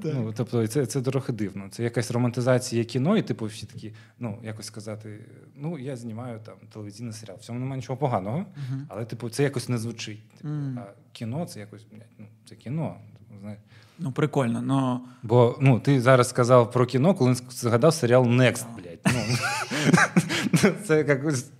ну, 0.04 0.32
тобто, 0.36 0.66
це, 0.66 0.86
це 0.86 1.02
трохи 1.02 1.32
дивно. 1.32 1.68
Це 1.70 1.82
якась 1.82 2.10
романтизація 2.10 2.84
кіно, 2.84 3.16
і 3.16 3.22
типу, 3.22 3.46
всі 3.46 3.66
такі, 3.66 3.92
ну, 4.18 4.38
якось 4.42 4.66
сказати, 4.66 5.24
ну, 5.56 5.78
я 5.78 5.96
знімаю 5.96 6.40
там 6.46 6.54
телевізійний 6.72 7.12
серіал. 7.12 7.38
В 7.38 7.40
цьому 7.40 7.58
немає 7.58 7.76
нічого 7.76 7.96
поганого, 7.96 8.46
але, 8.88 9.04
типу, 9.04 9.30
це 9.30 9.42
якось 9.42 9.68
не 9.68 9.78
звучить. 9.78 10.28
Типу, 10.30 10.48
а 10.76 10.92
кіно 11.12 11.46
це 11.46 11.60
якось, 11.60 11.86
ну, 12.18 12.26
це 12.48 12.54
кіно. 12.54 12.96
типу, 13.18 13.40
знаєш. 13.40 13.60
Ну, 13.98 14.12
прикольно, 14.12 14.62
но 14.62 15.00
Бо 15.22 15.58
ну, 15.60 15.80
ти 15.80 16.00
зараз 16.00 16.28
сказав 16.28 16.70
про 16.70 16.86
кіно, 16.86 17.14
коли 17.14 17.34
згадав 17.34 17.94
серіал 17.94 18.24
Next, 18.24 18.66
блядь. 18.76 19.14
Ну, 19.14 20.70
це 20.86 21.04
якось. 21.08 21.50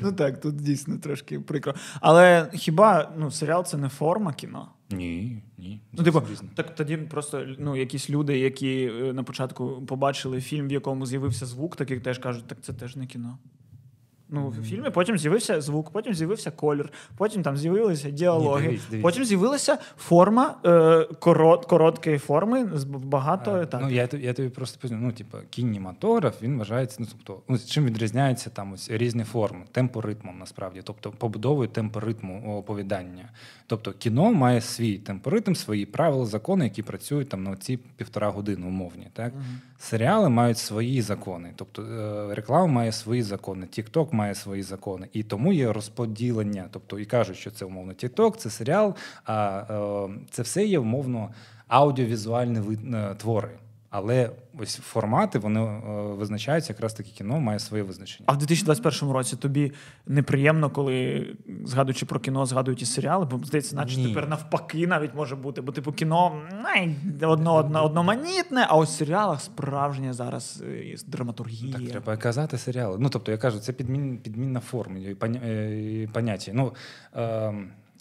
Ну 0.00 0.12
так, 0.12 0.40
тут 0.40 0.56
дійсно 0.56 0.98
трошки 0.98 1.40
прикро. 1.40 1.74
Але 2.00 2.50
хіба 2.54 3.12
ну, 3.18 3.30
серіал 3.30 3.64
це 3.64 3.76
не 3.76 3.88
форма 3.88 4.32
кіно? 4.32 4.68
Ні, 4.90 5.42
ні. 5.58 5.80
Ну, 5.92 6.04
типу, 6.04 6.22
так 6.54 6.74
тоді 6.74 6.96
просто 6.96 7.46
ну, 7.58 7.76
якісь 7.76 8.10
люди, 8.10 8.38
які 8.38 8.90
е, 8.94 9.12
на 9.12 9.22
початку 9.22 9.82
побачили 9.86 10.40
фільм, 10.40 10.68
в 10.68 10.72
якому 10.72 11.06
з'явився 11.06 11.46
звук, 11.46 11.76
такі 11.76 12.00
теж 12.00 12.18
кажуть, 12.18 12.46
так 12.46 12.58
це 12.62 12.72
теж 12.72 12.96
не 12.96 13.06
кіно. 13.06 13.38
Ну, 14.30 14.48
в 14.48 14.62
фільмі 14.64 14.90
потім 14.90 15.18
з'явився 15.18 15.60
звук, 15.60 15.90
потім 15.90 16.14
з'явився 16.14 16.50
колір, 16.50 16.92
потім 17.16 17.42
там 17.42 17.56
з'явилися 17.56 18.10
діалоги, 18.10 18.60
Ні, 18.62 18.66
дивись, 18.68 18.82
дивись. 18.90 19.02
потім 19.02 19.24
з'явилася 19.24 19.78
форма 19.98 20.54
е, 20.64 21.04
корот, 21.18 21.64
короткої 21.64 22.18
форми 22.18 22.68
з 22.74 22.84
багато 22.84 23.50
А, 23.50 23.62
етапів. 23.62 23.86
Ну, 23.86 23.94
я, 23.94 24.08
я 24.12 24.32
тобі 24.32 24.48
просто 24.48 24.78
поясню. 24.80 24.98
Ну, 25.02 25.12
типу, 25.12 25.38
кінематограф 25.50 26.42
він 26.42 26.58
вважається, 26.58 26.96
ну, 27.00 27.06
тобто, 27.10 27.42
ну, 27.48 27.58
чим 27.58 27.84
відрізняються 27.84 28.50
там 28.50 28.72
ось 28.72 28.90
різні 28.90 29.24
форми, 29.24 29.64
темпоритмом 29.72 30.38
насправді, 30.38 30.80
тобто 30.84 31.10
побудовою 31.10 31.68
темпоритму 31.68 32.56
оповідання. 32.58 33.28
Тобто 33.66 33.92
кіно 33.92 34.32
має 34.32 34.60
свій 34.60 34.98
темпоритм, 34.98 35.54
свої 35.54 35.86
правила, 35.86 36.26
закони, 36.26 36.64
які 36.64 36.82
працюють 36.82 37.28
там 37.28 37.42
на 37.42 37.56
ці 37.56 37.76
півтора 37.76 38.28
години 38.28 38.66
умовні. 38.66 39.08
Так? 39.12 39.32
Серіали 39.78 40.28
мають 40.28 40.58
свої 40.58 41.02
закони, 41.02 41.52
тобто 41.56 41.82
е, 41.82 42.34
реклама 42.34 42.66
має 42.66 42.92
свої 42.92 43.22
закони, 43.22 43.66
TikTok 43.66 44.14
має 44.18 44.34
свої 44.34 44.62
закони, 44.62 45.08
і 45.12 45.22
тому 45.22 45.52
є 45.52 45.72
розподілення. 45.72 46.68
Тобто 46.70 46.98
і 46.98 47.04
кажуть, 47.04 47.36
що 47.36 47.50
це 47.50 47.64
умовно 47.64 47.92
TikTok, 47.92 48.36
це 48.36 48.50
серіал, 48.50 48.94
а 49.24 49.64
е, 49.70 50.26
це 50.30 50.42
все 50.42 50.66
є 50.66 50.78
умовно 50.78 51.30
аудіовізуальні 51.68 52.78
е, 52.94 53.14
твори. 53.14 53.50
Але 53.90 54.30
ось 54.58 54.76
формати 54.76 55.38
вони 55.38 55.60
е, 55.60 55.80
визначаються, 56.14 56.72
якраз 56.72 56.94
таки 56.94 57.10
кіно 57.10 57.40
має 57.40 57.58
своє 57.58 57.82
визначення. 57.82 58.24
А 58.26 58.32
в 58.32 58.38
2021 58.38 59.10
році 59.10 59.36
тобі 59.36 59.72
неприємно, 60.06 60.70
коли 60.70 61.26
згадуючи 61.64 62.06
про 62.06 62.20
кіно, 62.20 62.46
згадують 62.46 62.82
і 62.82 62.84
серіали, 62.84 63.24
бо 63.24 63.40
здається, 63.44 63.76
наче 63.76 63.96
Ні. 63.96 64.08
тепер 64.08 64.28
навпаки 64.28 64.86
навіть 64.86 65.14
може 65.14 65.36
бути. 65.36 65.60
Бо 65.60 65.72
типу 65.72 65.92
кіно 65.92 66.42
одно, 67.22 67.54
одно, 67.54 67.84
одноманітне, 67.84 68.66
а 68.68 68.76
ось 68.76 68.90
в 68.90 68.92
серіалах 68.92 69.40
справжня 69.40 70.12
зараз 70.12 70.62
е, 70.66 70.96
драматургія. 71.06 71.72
Так, 71.78 71.88
треба 71.88 72.16
казати 72.16 72.58
серіали. 72.58 72.96
Ну, 73.00 73.08
тобто, 73.08 73.32
я 73.32 73.38
кажу, 73.38 73.58
це 73.58 73.72
підмін, 73.72 74.18
підмінна 74.18 74.60
форма 74.60 74.98
е, 74.98 76.02
і 76.02 76.06
поняття. 76.06 76.52
Ну, 76.54 76.74
е, 77.16 77.54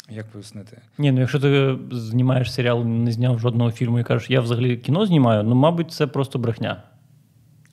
як 0.10 0.26
пояснити? 0.28 0.82
Ні, 0.98 1.12
ну 1.12 1.20
якщо 1.20 1.40
ти 1.40 1.78
знімаєш 1.92 2.54
серіал, 2.54 2.86
не 2.86 3.12
зняв 3.12 3.40
жодного 3.40 3.72
фільму 3.72 4.00
і 4.00 4.04
кажеш, 4.04 4.30
я 4.30 4.42
взагалі 4.42 4.78
кіно 4.78 5.06
знімаю, 5.06 5.44
ну, 5.44 5.56
мабуть, 5.56 5.92
це 5.92 6.08
просто 6.08 6.40
брехня. 6.40 6.84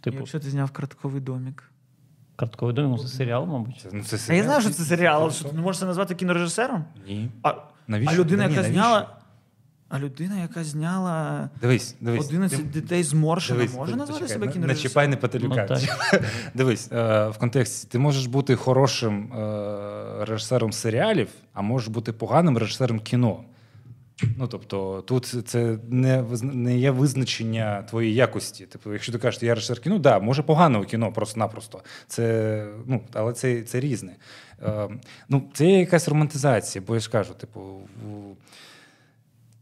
Типу, 0.00 0.16
Якщо 0.16 0.40
ти 0.40 0.50
зняв 0.50 0.70
картковий 0.70 1.20
домік. 1.20 1.70
картковий 2.36 2.74
домик, 2.74 2.90
ну, 2.90 2.98
це 2.98 3.08
серіал, 3.08 3.46
мабуть. 3.46 3.78
Це, 3.82 3.88
ну, 3.92 4.02
це 4.02 4.32
А 4.32 4.36
я 4.36 4.42
знаю, 4.44 4.60
що 4.60 4.70
це 4.70 4.82
серіал, 4.82 5.22
але 5.22 5.30
що 5.32 5.44
ти 5.44 5.56
не 5.56 5.62
можеш 5.62 5.80
це 5.80 5.86
назвати 5.86 6.14
кінорежисером? 6.14 6.84
Ні. 7.08 7.30
А, 7.42 7.54
Навіщо? 7.88 8.14
а 8.14 8.18
людина, 8.18 8.42
яка 8.42 8.54
навіщо? 8.54 8.72
зняла. 8.72 9.16
А 9.88 9.98
людина, 9.98 10.40
яка 10.42 10.64
зняла 10.64 11.50
Дивись, 11.60 11.94
дивись. 12.00 12.26
11 12.28 12.58
Ти- 12.72 12.80
дітей 12.80 13.02
з 13.02 13.14
Моршина, 13.14 13.58
Дивись, 13.58 13.74
може 13.76 13.92
ти- 13.92 13.98
назвати 13.98 14.20
почекай, 14.20 14.32
себе 14.34 14.46
не- 14.46 14.46
Не 14.46 14.52
кінорежисером? 14.52 14.90
чіпай 14.90 15.08
не 15.08 15.16
пателюка. 15.16 15.66
Ну, 15.70 16.18
Дивись, 16.54 16.92
е, 16.92 17.28
в 17.28 17.38
контексті 17.38 17.88
ти 17.90 17.98
можеш 17.98 18.26
бути 18.26 18.56
хорошим 18.56 19.32
е, 19.32 20.24
режисером 20.24 20.72
серіалів, 20.72 21.28
а 21.52 21.62
можеш 21.62 21.88
бути 21.88 22.12
поганим 22.12 22.58
режисером 22.58 23.00
кіно. 23.00 23.44
Ну, 24.38 24.46
тобто, 24.46 25.02
тут 25.06 25.34
це 25.46 25.78
не, 25.88 26.24
не 26.42 26.78
є 26.78 26.90
визначення 26.90 27.82
твоєї 27.82 28.14
якості. 28.14 28.66
Типу, 28.66 28.92
якщо 28.92 29.12
ти 29.12 29.18
кажеш, 29.18 29.42
я 29.42 29.54
режисер 29.54 29.80
кіно, 29.80 29.98
да, 29.98 30.18
може 30.18 30.42
поганого 30.42 30.84
кіно, 30.84 31.12
просто-напросто. 31.12 31.80
Це, 32.06 32.66
ну, 32.86 33.00
але 33.12 33.32
це, 33.32 33.62
це 33.62 33.80
різне. 33.80 34.12
Е, 34.62 34.88
ну, 35.28 35.42
це 35.54 35.66
є 35.66 35.78
якась 35.78 36.08
романтизація, 36.08 36.84
бо 36.86 36.94
я 36.94 37.00
ж 37.00 37.10
кажу, 37.10 37.34
типу, 37.34 37.60
в- 37.60 38.36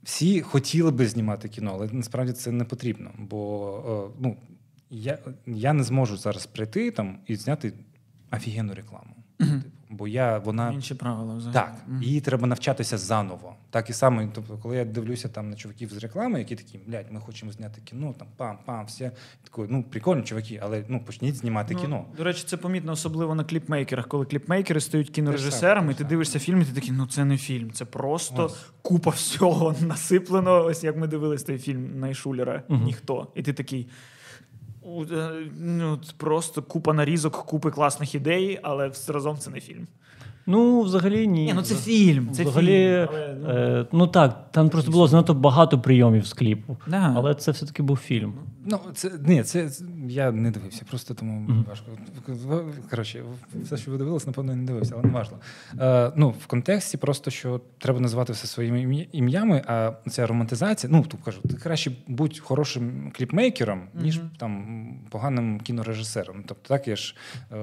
всі 0.02 0.40
хотіли 0.40 0.90
би 0.90 1.06
знімати 1.06 1.48
кіно, 1.48 1.70
але 1.74 1.88
насправді 1.92 2.32
це 2.32 2.50
не 2.50 2.64
потрібно. 2.64 3.10
Бо 3.18 4.12
е, 4.14 4.16
ну, 4.20 4.36
я, 4.90 5.18
я 5.46 5.72
не 5.72 5.82
зможу 5.82 6.16
зараз 6.16 6.46
прийти 6.46 6.90
там 6.90 7.18
і 7.26 7.36
зняти 7.36 7.72
офігенну 8.32 8.74
рекламу. 8.74 9.14
Типу, 9.38 9.52
бо 9.90 10.08
я, 10.08 10.38
вона 10.38 10.72
Інші 10.72 10.94
правила 10.94 11.34
взагалі. 11.34 11.54
так, 11.54 11.76
її 12.02 12.20
треба 12.20 12.46
навчатися 12.46 12.98
заново. 12.98 13.56
Так 13.72 13.90
і 13.90 13.92
саме, 13.92 14.28
тобто, 14.34 14.58
коли 14.58 14.76
я 14.76 14.84
дивлюся 14.84 15.28
там 15.28 15.50
на 15.50 15.56
чуваків 15.56 15.92
з 15.92 15.96
реклами, 15.96 16.38
які 16.38 16.56
такі, 16.56 16.78
блядь, 16.86 17.12
ми 17.12 17.20
хочемо 17.20 17.52
зняти 17.52 17.80
кіно, 17.84 18.14
там 18.18 18.28
пам-пам, 18.38 18.84
все. 18.86 19.10
Такий, 19.50 19.64
ну, 19.68 19.82
прикольні 19.82 20.22
чуваки, 20.22 20.60
але 20.62 20.84
ну 20.88 21.00
почніть 21.04 21.36
знімати 21.36 21.74
Ну, 21.74 21.80
кіно. 21.80 22.04
До 22.16 22.24
речі, 22.24 22.44
це 22.46 22.56
помітно 22.56 22.92
особливо 22.92 23.34
на 23.34 23.44
кліпмейкерах, 23.44 24.08
коли 24.08 24.24
кліпмейкери 24.26 24.80
стають 24.80 25.10
кінорежисерами, 25.10 25.92
і 25.92 25.94
ти 25.94 26.04
дивишся 26.04 26.38
фільм, 26.38 26.62
і 26.62 26.64
ти 26.64 26.72
такий, 26.72 26.90
ну 26.92 27.06
це 27.06 27.24
не 27.24 27.36
фільм, 27.38 27.70
це 27.72 27.84
просто 27.84 28.44
Ось. 28.44 28.66
купа 28.82 29.10
всього 29.10 29.74
насиплено. 29.80 30.64
Ось 30.64 30.84
як 30.84 30.96
ми 30.96 31.06
дивились 31.06 31.42
той 31.42 31.58
фільм 31.58 32.00
Найшулера, 32.00 32.62
Мгм. 32.68 32.84
ніхто. 32.84 33.26
І 33.34 33.42
ти 33.42 33.52
такий. 33.52 33.88
Е, 35.12 35.30
Ну, 35.58 36.00
просто 36.16 36.62
купа 36.62 36.92
нарізок, 36.92 37.36
купи 37.36 37.70
класних 37.70 38.14
ідей, 38.14 38.60
але 38.62 38.92
разом 39.08 39.38
це 39.38 39.50
не 39.50 39.60
фільм. 39.60 39.86
Ну, 40.46 40.82
взагалі 40.82 41.26
ні. 41.26 41.44
Ні, 41.44 41.52
ну 41.54 41.62
це 41.62 41.74
фільм. 41.74 42.28
Це 42.32 42.42
Взагалі, 42.42 42.66
фільм. 43.12 43.38
Ну, 43.42 43.48
е, 43.50 43.86
ну 43.92 44.06
так, 44.06 44.46
там 44.50 44.68
просто 44.68 44.90
було 44.90 45.08
занадто 45.08 45.34
багато 45.34 45.80
прийомів 45.80 46.26
з 46.26 46.32
кліпу. 46.32 46.76
да. 46.86 47.12
Але 47.16 47.34
це 47.34 47.50
все-таки 47.50 47.82
був 47.82 47.96
фільм. 47.96 48.34
Ну, 48.66 48.78
це 48.94 49.10
ні, 49.26 49.42
це 49.42 49.70
я 50.08 50.32
не 50.32 50.50
дивився, 50.50 50.84
просто 50.90 51.14
тому 51.14 51.40
Мгм. 51.40 51.64
важко. 51.68 51.86
Коротше, 52.90 53.22
все, 53.62 53.76
що 53.76 53.90
ви 53.90 53.98
дивились, 53.98 54.26
напевно, 54.26 54.56
не 54.56 54.64
дивився, 54.64 54.94
але 54.94 55.02
не 55.04 55.10
важливо. 55.10 55.40
Е, 55.80 56.12
ну, 56.16 56.30
в 56.30 56.46
контексті 56.46 56.96
просто 56.96 57.30
що 57.30 57.60
треба 57.78 58.00
називати 58.00 58.32
все 58.32 58.46
своїми 58.46 59.06
ім'ями, 59.12 59.62
а 59.66 59.92
ця 60.10 60.26
романтизація, 60.26 60.92
ну, 60.92 61.02
тут 61.02 61.20
кажу, 61.24 61.40
ти 61.42 61.54
краще 61.54 61.92
будь 62.08 62.38
хорошим 62.38 63.12
кліпмейкером, 63.16 63.82
ніж 63.94 64.18
Мгм. 64.18 64.30
там 64.38 64.86
поганим 65.10 65.60
кінорежисером. 65.60 66.36
Тобто, 66.46 66.68
так 66.68 66.88
я 66.88 66.96
ж 66.96 67.16
е, 67.52 67.56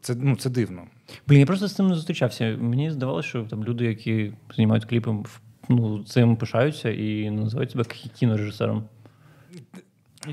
це, 0.00 0.14
ну, 0.20 0.36
це 0.36 0.50
дивно. 0.50 0.82
Блін, 1.26 1.40
я 1.40 1.46
просто 1.46 1.68
з 1.68 1.74
цим 1.74 1.88
не 1.88 1.94
зустрічався. 1.94 2.56
Мені 2.60 2.90
здавалося, 2.90 3.28
що 3.28 3.44
там 3.44 3.64
люди, 3.64 3.84
які 3.84 4.32
знімають 4.54 4.84
кліпи, 4.84 5.14
ну, 5.68 6.04
цим 6.04 6.36
пишаються 6.36 6.90
і 6.90 7.30
називають 7.30 7.70
себе 7.70 7.84
кінорежисером. 8.18 8.84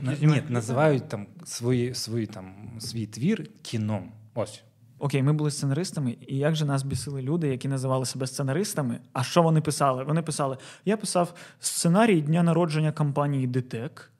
На- 0.01 0.15
Ні, 0.21 0.41
називають 0.49 1.09
там 1.09 1.25
свої, 1.45 1.93
свої 1.93 2.25
там 2.25 2.53
свій 2.79 3.05
твір 3.05 3.49
кіном. 3.61 4.11
Ось. 4.35 4.63
Окей, 4.99 5.23
ми 5.23 5.33
були 5.33 5.51
сценаристами, 5.51 6.15
і 6.27 6.37
як 6.37 6.55
же 6.55 6.65
нас 6.65 6.83
бісили 6.83 7.21
люди, 7.21 7.47
які 7.47 7.67
називали 7.67 8.05
себе 8.05 8.27
сценаристами? 8.27 8.99
А 9.13 9.23
що 9.23 9.41
вони 9.41 9.61
писали? 9.61 10.03
Вони 10.03 10.21
писали: 10.21 10.57
я 10.85 10.97
писав 10.97 11.33
сценарій 11.59 12.21
дня 12.21 12.43
народження 12.43 12.91
компанії 12.91 13.47
ДТЕК. 13.47 14.11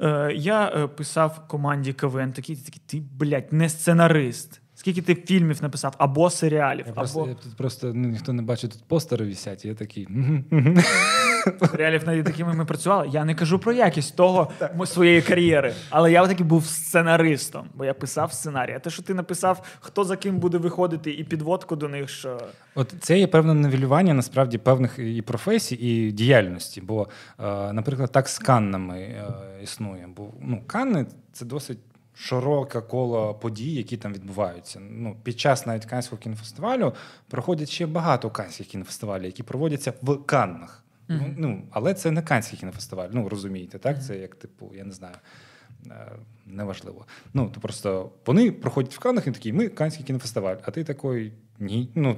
Е, 0.00 0.32
я 0.36 0.68
е, 0.68 0.86
писав 0.86 1.48
команді 1.48 1.92
КВН. 1.92 2.32
Такі, 2.32 2.56
такі, 2.56 2.80
ти, 2.86 3.02
блядь, 3.18 3.52
не 3.52 3.68
сценарист. 3.68 4.59
Скільки 4.80 5.02
ти 5.02 5.14
фільмів 5.14 5.62
написав, 5.62 5.94
або 5.98 6.30
серіалів, 6.30 6.84
Я 6.86 6.92
або 6.92 7.00
просто, 7.00 7.26
я 7.28 7.34
тут 7.34 7.56
просто 7.56 7.92
ну, 7.94 8.08
ніхто 8.08 8.32
не 8.32 8.42
бачить, 8.42 8.70
тут 8.70 8.84
постери 8.84 9.26
висять, 9.26 9.64
і 9.64 9.68
я 9.68 9.74
такий. 9.74 10.08
Серіалів, 11.70 12.06
над 12.06 12.28
якими 12.28 12.54
ми 12.54 12.64
працювали. 12.64 13.08
Я 13.12 13.24
не 13.24 13.34
кажу 13.34 13.58
про 13.58 13.72
якість 13.72 14.16
того 14.16 14.50
своєї 14.86 15.22
кар'єри, 15.22 15.74
але 15.90 16.12
я 16.12 16.26
таки 16.26 16.44
був 16.44 16.66
сценаристом, 16.66 17.66
бо 17.74 17.84
я 17.84 17.94
писав 17.94 18.32
сценарій. 18.32 18.72
А 18.76 18.78
те, 18.78 18.90
що 18.90 19.02
ти 19.02 19.14
написав, 19.14 19.62
хто 19.80 20.04
за 20.04 20.16
ким 20.16 20.38
буде 20.38 20.58
виходити, 20.58 21.10
і 21.10 21.24
підводку 21.24 21.76
до 21.76 21.88
них, 21.88 22.08
що 22.10 22.40
От 22.74 22.94
це 23.00 23.18
є 23.18 23.26
певне 23.26 23.54
нивелювання 23.54 24.14
насправді 24.14 24.58
певних 24.58 24.98
і 24.98 25.22
професій, 25.22 25.74
і 25.74 26.12
діяльності. 26.12 26.80
Бо, 26.80 27.08
е, 27.38 27.72
наприклад, 27.72 28.12
так 28.12 28.28
з 28.28 28.38
каннами 28.38 28.98
е, 28.98 29.32
існує. 29.62 30.08
Бо 30.16 30.30
ну, 30.40 30.62
канни 30.66 31.06
це 31.32 31.44
досить 31.44 31.78
широке 32.20 32.80
коло 32.80 33.34
подій, 33.34 33.72
які 33.74 33.96
там 33.96 34.12
відбуваються. 34.12 34.80
Ну, 34.90 35.16
під 35.22 35.40
час 35.40 35.66
навіть 35.66 35.84
Канського 35.84 36.22
кінофестивалю 36.22 36.94
проходять 37.28 37.68
ще 37.70 37.86
багато 37.86 38.30
канських 38.30 38.66
кінофестивалів, 38.66 39.24
які 39.24 39.42
проводяться 39.42 39.92
в 40.02 40.16
Каннах. 40.26 40.84
Ну, 41.08 41.34
ну, 41.36 41.62
але 41.70 41.94
це 41.94 42.10
не 42.10 42.22
Канський 42.22 42.58
кінофестиваль, 42.58 43.08
ну 43.12 43.28
розумієте, 43.28 43.78
так? 43.78 44.04
Це 44.04 44.16
як, 44.18 44.34
типу, 44.34 44.72
я 44.76 44.84
не 44.84 44.92
знаю. 44.92 45.14
е, 45.90 46.12
Неважливо. 46.46 47.06
Ну, 47.34 47.50
то 47.54 47.60
просто 47.60 48.10
вони 48.26 48.52
проходять 48.52 48.94
в 48.94 48.98
Каннах 48.98 49.26
і 49.26 49.30
такі, 49.30 49.52
ми 49.52 49.68
Канський 49.68 50.04
кінофестиваль, 50.06 50.56
а 50.62 50.70
ти 50.70 50.84
такий 50.84 51.32
ні. 51.58 51.90
Ну, 51.94 52.16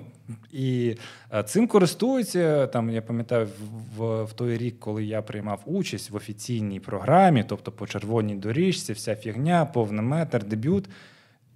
і 0.52 0.96
е, 1.34 1.42
цим 1.42 1.66
користуються. 1.66 2.66
Там, 2.66 2.90
я 2.90 3.02
пам'ятаю, 3.02 3.48
в, 3.96 4.24
в, 4.24 4.32
той 4.32 4.56
рік, 4.56 4.80
коли 4.80 5.04
я 5.04 5.22
приймав 5.22 5.62
участь 5.64 6.10
в 6.10 6.16
офіційній 6.16 6.80
програмі, 6.80 7.44
тобто 7.48 7.72
по 7.72 7.86
червоній 7.86 8.34
доріжці, 8.34 8.92
вся 8.92 9.16
фігня, 9.16 9.66
повний 9.66 10.04
метр, 10.04 10.44
дебют 10.44 10.88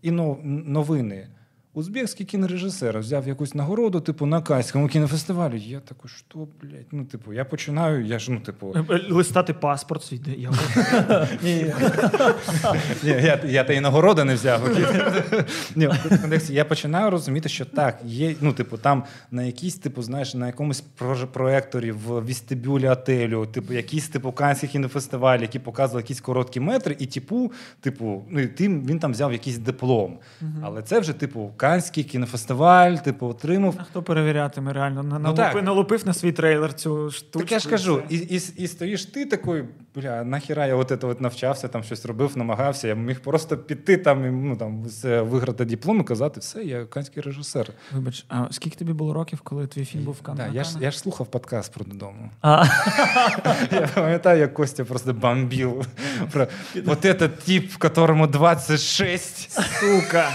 і 0.03 0.11
но- 0.11 0.39
новини. 0.45 1.29
Узбекський 1.77 2.27
кінорежисер 2.27 2.99
взяв 2.99 3.29
якусь 3.29 3.55
нагороду, 3.55 4.01
типу, 4.01 4.27
на 4.27 4.43
Кайському 4.43 4.89
кінофестивалі. 4.89 5.61
Я 5.61 5.81
такий, 5.81 6.11
що, 6.11 6.39
блядь? 6.62 6.87
Ну, 6.93 7.05
типу, 7.05 7.33
я 7.33 7.45
починаю, 7.45 8.05
я 8.05 8.19
ж, 8.19 8.33
ну, 8.33 8.41
типу, 8.41 8.73
Е, 8.77 8.85
е, 8.91 9.01
листати 9.11 9.55
паспорт 9.55 10.03
свій. 10.03 10.19
де 10.19 10.33
Я 10.33 10.51
я, 13.03 13.41
я 13.47 13.65
та 13.65 13.73
і 13.73 13.81
нагороди 13.81 14.25
не 14.25 14.35
взяв. 14.35 14.61
Ні, 15.77 15.91
я 16.49 16.65
починаю 16.65 17.11
розуміти, 17.11 17.49
що 17.49 17.65
так, 17.65 18.01
є, 18.05 18.35
ну, 18.41 18.53
типу, 18.53 18.79
там 18.79 19.05
на 19.31 19.43
якійсь, 19.43 19.75
типу, 19.75 20.03
знаєш, 20.03 20.35
на 20.35 20.47
якомусь 20.47 20.85
проекторі 21.33 21.93
в 21.93 22.21
вестибюлі 22.21 22.89
отелю, 22.89 23.47
типу, 23.47 23.73
якийсь 23.73 24.09
типу 24.09 24.33
канський 24.33 24.69
кінофестиваль, 24.69 25.39
який 25.39 25.61
показував 25.61 26.03
якісь 26.03 26.21
короткі 26.21 26.61
метри, 26.61 26.97
і 26.99 27.07
типу, 27.07 27.53
типу, 27.81 28.25
ну, 28.31 28.41
і 28.41 28.47
тим, 28.47 28.87
він 28.87 28.99
там 28.99 29.12
взяв 29.12 29.33
якийсь 29.33 29.59
диплом. 29.59 30.19
Але 30.62 30.83
це 30.83 31.01
вже, 31.01 31.12
типу, 31.12 31.53
канський 31.66 32.05
кінофестиваль, 32.05 32.94
типу, 32.94 33.26
отримав. 33.26 33.74
А 33.79 33.83
хто 33.83 34.02
перевірятиме 34.02 34.72
реально? 34.72 35.02
На- 35.02 35.18
Ну, 35.18 35.33
налупи- 35.33 35.62
налупив 35.62 36.07
на 36.07 36.14
свій 36.14 36.33
трейлер 36.33 36.74
цю 36.74 37.11
штучку. 37.11 37.38
Так 37.38 37.52
я 37.52 37.59
ж 37.59 37.68
кажу, 37.68 38.02
і, 38.09 38.16
і, 38.16 38.35
і 38.57 38.68
стоїш 38.68 39.05
ти 39.05 39.26
такий, 39.26 39.64
бля, 39.94 40.24
нахіра 40.24 40.66
я 40.66 40.74
от 40.74 40.88
це 40.88 41.07
от 41.07 41.20
навчався, 41.20 41.68
там 41.68 41.83
щось 41.83 42.07
робив, 42.07 42.38
намагався. 42.38 42.88
Я 42.88 42.94
міг 42.94 43.20
просто 43.20 43.57
піти 43.59 43.96
там 43.96 44.26
і 44.26 44.31
ну, 44.31 44.57
там, 44.57 44.85
виграти 45.26 45.64
диплом 45.64 46.00
і 46.00 46.05
казати, 46.05 46.40
все, 46.40 46.64
я 46.64 46.85
канський 46.85 47.22
режисер. 47.22 47.68
Вибач, 47.92 48.24
а 48.29 48.46
скільки 48.50 48.76
тобі 48.76 48.92
було 48.92 49.12
років, 49.12 49.40
коли 49.40 49.66
твій 49.66 49.85
фільм 49.85 50.05
був 50.05 50.16
в 50.20 50.22
Каннах? 50.22 50.48
Да, 50.50 50.55
я, 50.55 50.64
ж, 50.64 50.76
я 50.81 50.90
ж 50.90 50.98
слухав 50.98 51.26
подкаст 51.26 51.72
про 51.72 51.85
додому. 51.85 52.31
Я 53.72 53.88
пам'ятаю, 53.94 54.40
як 54.40 54.55
Костя 54.55 54.85
просто 54.85 55.12
бомбив 55.12 55.87
про 56.33 56.46
от 56.87 57.05
этот 57.05 57.31
тип, 57.46 57.72
которому 57.79 58.26
26. 58.26 59.50
Сука! 59.81 60.31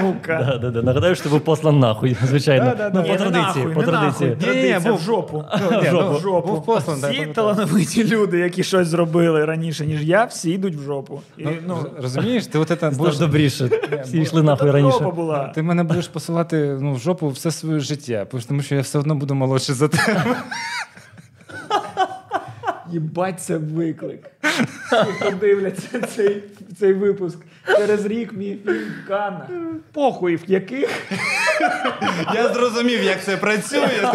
Сука. 0.00 0.46
Да, 0.50 0.58
да, 0.58 0.70
да. 0.70 0.82
Нагадаю, 0.82 1.14
що 1.14 1.24
ти 1.24 1.30
був 1.30 1.40
послан 1.40 1.78
нахуй, 1.78 2.16
звичайно. 2.24 2.64
Да, 2.64 2.74
да, 2.74 2.90
да. 2.90 3.00
Ну, 3.02 3.08
по 3.08 3.16
традиції. 3.16 3.66
по 3.74 3.82
традиції. 3.82 4.36
Ні, 4.40 4.62
ні, 4.62 4.78
в 4.92 5.00
жопу. 5.00 5.44
Ну, 5.72 5.80
В 5.80 5.84
жопу. 5.84 6.16
В 6.16 6.20
жопу. 6.20 6.48
Був 6.48 6.64
послан, 6.64 6.96
всі 7.12 7.26
талановиті 7.26 8.04
люди, 8.08 8.38
які 8.38 8.64
щось 8.64 8.88
зробили 8.88 9.44
раніше, 9.44 9.86
ніж 9.86 10.04
я, 10.04 10.24
всі 10.24 10.50
йдуть 10.50 10.74
в 10.74 10.80
жопу. 10.82 11.20
І, 11.38 11.44
Ну, 11.44 11.50
ну, 11.66 11.86
розумієш, 12.02 12.46
ти 12.46 12.58
от 12.58 12.72
це 12.80 12.90
Будеш 12.90 13.18
добріше. 13.18 13.70
Всі 14.04 14.20
йшли 14.20 14.42
нахуй 14.42 14.70
раніше. 14.70 14.98
була. 14.98 15.48
Ти 15.54 15.62
мене 15.62 15.84
будеш 15.84 16.08
посилати 16.08 16.78
ну, 16.80 16.94
в 16.94 16.98
жопу 16.98 17.28
все 17.28 17.50
своє 17.50 17.80
життя, 17.80 18.26
тому 18.48 18.62
що 18.62 18.74
я 18.74 18.80
все 18.80 18.98
одно 18.98 19.14
буду 19.14 19.34
молодший 19.34 19.74
за 19.74 19.88
тебе. 19.88 20.24
Їбать, 22.92 23.40
це 23.40 23.56
виклик. 23.56 24.30
Всі 24.42 25.30
подивляться 25.30 26.00
цей, 26.00 26.42
цей 26.78 26.92
випуск. 26.92 27.38
Через 27.66 28.06
рік 28.06 28.32
мій 28.32 28.58
фільм 28.66 28.92
в 29.04 29.08
Каннах. 29.08 29.48
Похуй, 29.92 30.36
в 30.36 30.50
яких, 30.50 31.02
Я 32.34 32.52
зрозумів, 32.54 33.02
як 33.02 33.24
це 33.24 33.36
працює. 33.36 34.10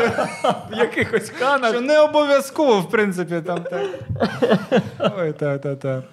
в 0.72 0.78
якихось 0.78 1.30
Каннах. 1.30 1.72
Що 1.72 1.82
не 1.82 2.00
обов'язково, 2.00 2.80
в 2.80 2.90
принципі, 2.90 3.42
там 3.46 3.64
так. 3.64 3.84
Ой, 5.18 5.34
та-та-та. 5.34 6.04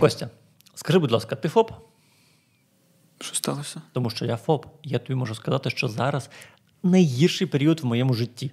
Костя, 0.00 0.28
скажи, 0.74 0.98
будь 0.98 1.12
ласка, 1.12 1.36
ти 1.36 1.48
ФОП? 1.48 1.72
Що 3.20 3.34
сталося? 3.34 3.82
Тому 3.92 4.10
що 4.10 4.24
я 4.24 4.36
ФОП. 4.36 4.66
Я 4.82 4.98
тобі 4.98 5.14
можу 5.14 5.34
сказати, 5.34 5.70
що 5.70 5.88
зараз 5.88 6.30
найгірший 6.82 7.46
період 7.46 7.80
в 7.80 7.84
моєму 7.86 8.14
житті. 8.14 8.52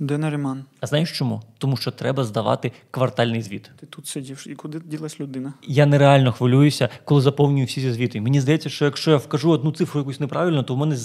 Де 0.00 0.18
Наріман? 0.18 0.64
А 0.80 0.86
знаєш 0.86 1.18
чому? 1.18 1.42
Тому 1.58 1.76
що 1.76 1.90
треба 1.90 2.24
здавати 2.24 2.72
квартальний 2.90 3.42
звіт. 3.42 3.70
Ти 3.80 3.86
тут 3.86 4.06
сидів, 4.06 4.44
і 4.46 4.54
куди 4.54 4.80
ділась 4.84 5.20
людина? 5.20 5.52
Я 5.62 5.86
нереально 5.86 6.32
хвилююся, 6.32 6.88
коли 7.04 7.20
заповнюю 7.20 7.66
всі 7.66 7.80
ці 7.80 7.92
звіти. 7.92 8.20
Мені 8.20 8.40
здається, 8.40 8.68
що 8.68 8.84
якщо 8.84 9.10
я 9.10 9.16
вкажу 9.16 9.50
одну 9.50 9.72
цифру 9.72 10.00
якусь 10.00 10.20
неправильно, 10.20 10.62
то 10.62 10.74
в 10.74 10.78
мене 10.78 10.96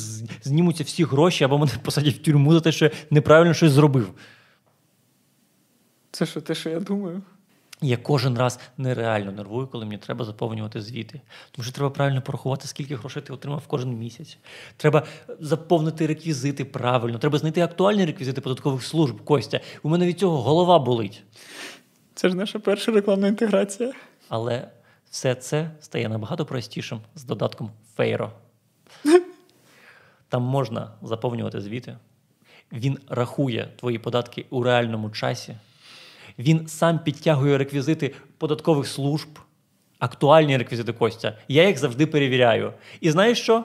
знімуться 0.44 0.84
всі 0.84 1.04
гроші, 1.04 1.44
або 1.44 1.58
мене 1.58 1.72
посадять 1.84 2.16
в 2.16 2.22
тюрму 2.22 2.54
за 2.54 2.60
те, 2.60 2.72
що 2.72 2.86
я 2.86 2.92
неправильно 3.12 3.54
щось 3.54 3.72
зробив. 3.72 4.14
Це 6.12 6.26
що 6.26 6.42
те, 6.42 6.56
що 6.56 6.70
я 6.70 6.80
думаю? 6.80 7.22
Я 7.84 7.98
кожен 7.98 8.38
раз 8.38 8.60
нереально 8.78 9.32
нервую, 9.32 9.68
коли 9.68 9.86
мені 9.86 9.98
треба 9.98 10.26
заповнювати 10.26 10.82
звіти. 10.82 11.22
Тому 11.52 11.64
що 11.64 11.74
треба 11.74 11.90
правильно 11.90 12.22
порахувати, 12.22 12.68
скільки 12.68 12.96
грошей 12.96 13.22
ти 13.22 13.34
отримав 13.34 13.68
кожен 13.68 13.98
місяць. 13.98 14.38
Треба 14.78 15.04
заповнити 15.40 16.08
реквізити 16.08 16.66
правильно. 16.66 17.20
Треба 17.20 17.38
знайти 17.38 17.62
актуальні 17.62 18.06
реквізити 18.06 18.42
податкових 18.42 18.84
служб. 18.84 19.24
Костя, 19.24 19.60
у 19.84 19.90
мене 19.90 20.08
від 20.08 20.20
цього 20.20 20.42
голова 20.42 20.80
болить. 20.80 21.24
Це 22.16 22.30
ж 22.30 22.36
наша 22.36 22.60
перша 22.60 22.92
рекламна 22.92 23.28
інтеграція. 23.28 23.94
Але 24.30 24.68
все 25.10 25.36
це 25.36 25.72
стає 25.80 26.10
набагато 26.10 26.46
простішим 26.46 27.02
з 27.16 27.24
додатком 27.24 27.72
Фейро. 27.96 28.32
Там 30.30 30.44
можна 30.44 30.92
заповнювати 31.02 31.62
звіти. 31.62 31.98
Він 32.72 32.98
рахує 33.10 33.70
твої 33.80 34.00
податки 34.00 34.46
у 34.50 34.64
реальному 34.64 35.10
часі. 35.10 35.56
Він 36.40 36.68
сам 36.68 37.00
підтягує 37.00 37.58
реквізити 37.58 38.16
податкових 38.38 38.88
служб, 38.88 39.28
актуальні 40.00 40.58
реквізити 40.58 40.94
Костя. 40.94 41.38
Я 41.48 41.68
їх 41.68 41.78
завжди 41.78 42.06
перевіряю. 42.08 42.74
І 43.02 43.12
знаєш 43.12 43.42
що? 43.42 43.64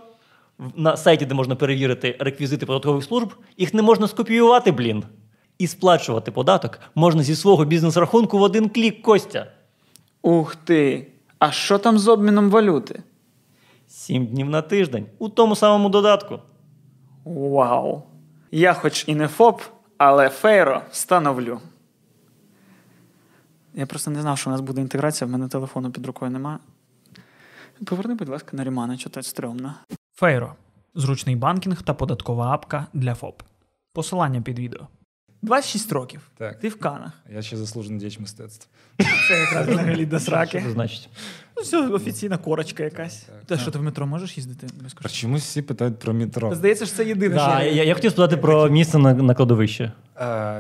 На 0.77 0.97
сайті, 0.97 1.27
де 1.27 1.35
можна 1.35 1.57
перевірити 1.57 2.17
реквізити 2.19 2.67
податкових 2.67 3.05
служб, 3.05 3.35
їх 3.57 3.75
не 3.75 3.83
можна 3.83 4.09
скопіювати, 4.09 4.73
блін. 4.73 5.05
І 5.59 5.67
сплачувати 5.67 6.31
податок 6.31 6.81
можна 6.95 7.23
зі 7.23 7.37
свого 7.37 7.65
бізнес-рахунку 7.65 8.39
в 8.39 8.43
один 8.43 8.69
клік, 8.69 9.03
Костя. 9.03 9.47
Ух 10.23 10.57
ти! 10.57 11.07
А 11.39 11.51
що 11.51 11.79
там 11.79 11.99
з 11.99 12.09
обміном 12.09 12.51
валюти? 12.51 13.03
Сім 13.87 14.27
днів 14.27 14.51
на 14.51 14.63
тиждень 14.63 15.07
у 15.19 15.29
тому 15.29 15.57
самому 15.57 15.89
додатку. 15.89 16.39
Вау! 17.25 18.03
Я 18.51 18.73
хоч 18.73 19.05
і 19.09 19.15
не 19.15 19.29
ФОП, 19.29 19.63
але 19.99 20.29
фейро 20.29 20.83
встановлю. 20.91 21.61
Я 23.79 23.87
просто 23.87 24.11
не 24.11 24.21
знав, 24.23 24.39
що 24.39 24.51
у 24.51 24.53
нас 24.53 24.61
буде 24.61 24.81
інтеграція, 24.81 25.29
в 25.29 25.31
мене 25.31 25.49
телефону 25.49 25.91
під 25.91 26.07
рукою 26.07 26.31
нема. 26.31 26.59
Поверни, 27.87 28.15
будь 28.15 28.29
ласка, 28.29 28.57
на 28.57 28.65
Рімана, 28.65 28.99
що 28.99 29.11
це 29.11 29.23
стрьомно. 29.23 29.75
Фейро 30.15 30.55
зручний 30.95 31.37
банкінг 31.37 31.83
та 31.83 31.95
податкова 31.95 32.47
апка 32.53 32.87
для 32.93 33.15
ФОП. 33.15 33.43
Посилання 33.93 34.41
під 34.43 34.59
відео. 34.59 34.81
26 35.43 35.93
років. 35.93 36.21
Так. 36.39 36.59
Ти 36.61 36.69
в 36.69 36.79
Канах. 36.79 37.13
Я 37.35 37.43
ще 37.43 37.57
заслужений 37.57 37.99
діяч 38.01 38.19
мистецтв. 38.19 38.69
Це 39.29 39.39
якраз 39.41 39.69
взагалі 39.69 40.07
до 40.07 40.19
Що 40.19 40.27
сраки. 40.27 40.63
це 40.63 40.71
значить? 40.71 41.09
Ну, 41.57 41.63
все, 41.63 41.89
офіційна 41.89 42.39
корочка 42.39 42.85
якась. 42.85 43.21
Так, 43.21 43.37
Та 43.41 43.45
так. 43.47 43.61
що 43.61 43.71
ти 43.71 43.79
в 43.79 43.83
метро 43.83 44.07
можеш 44.07 44.37
їздити 44.37 44.67
безкоштовно? 44.83 45.17
чомусь 45.17 45.43
всі 45.43 45.63
питають 45.63 45.99
про 45.99 46.15
метро. 46.15 46.55
Здається, 46.55 46.87
що 46.87 46.97
це 46.97 47.05
єдине, 47.05 47.35
Да, 47.35 47.63
я, 47.63 47.85
я 47.85 47.95
хотів 47.95 48.11
спитати 48.11 48.37
про 48.37 48.69
місце 48.71 48.99
на, 48.99 49.15
на 49.15 49.35
кладовище 49.35 49.93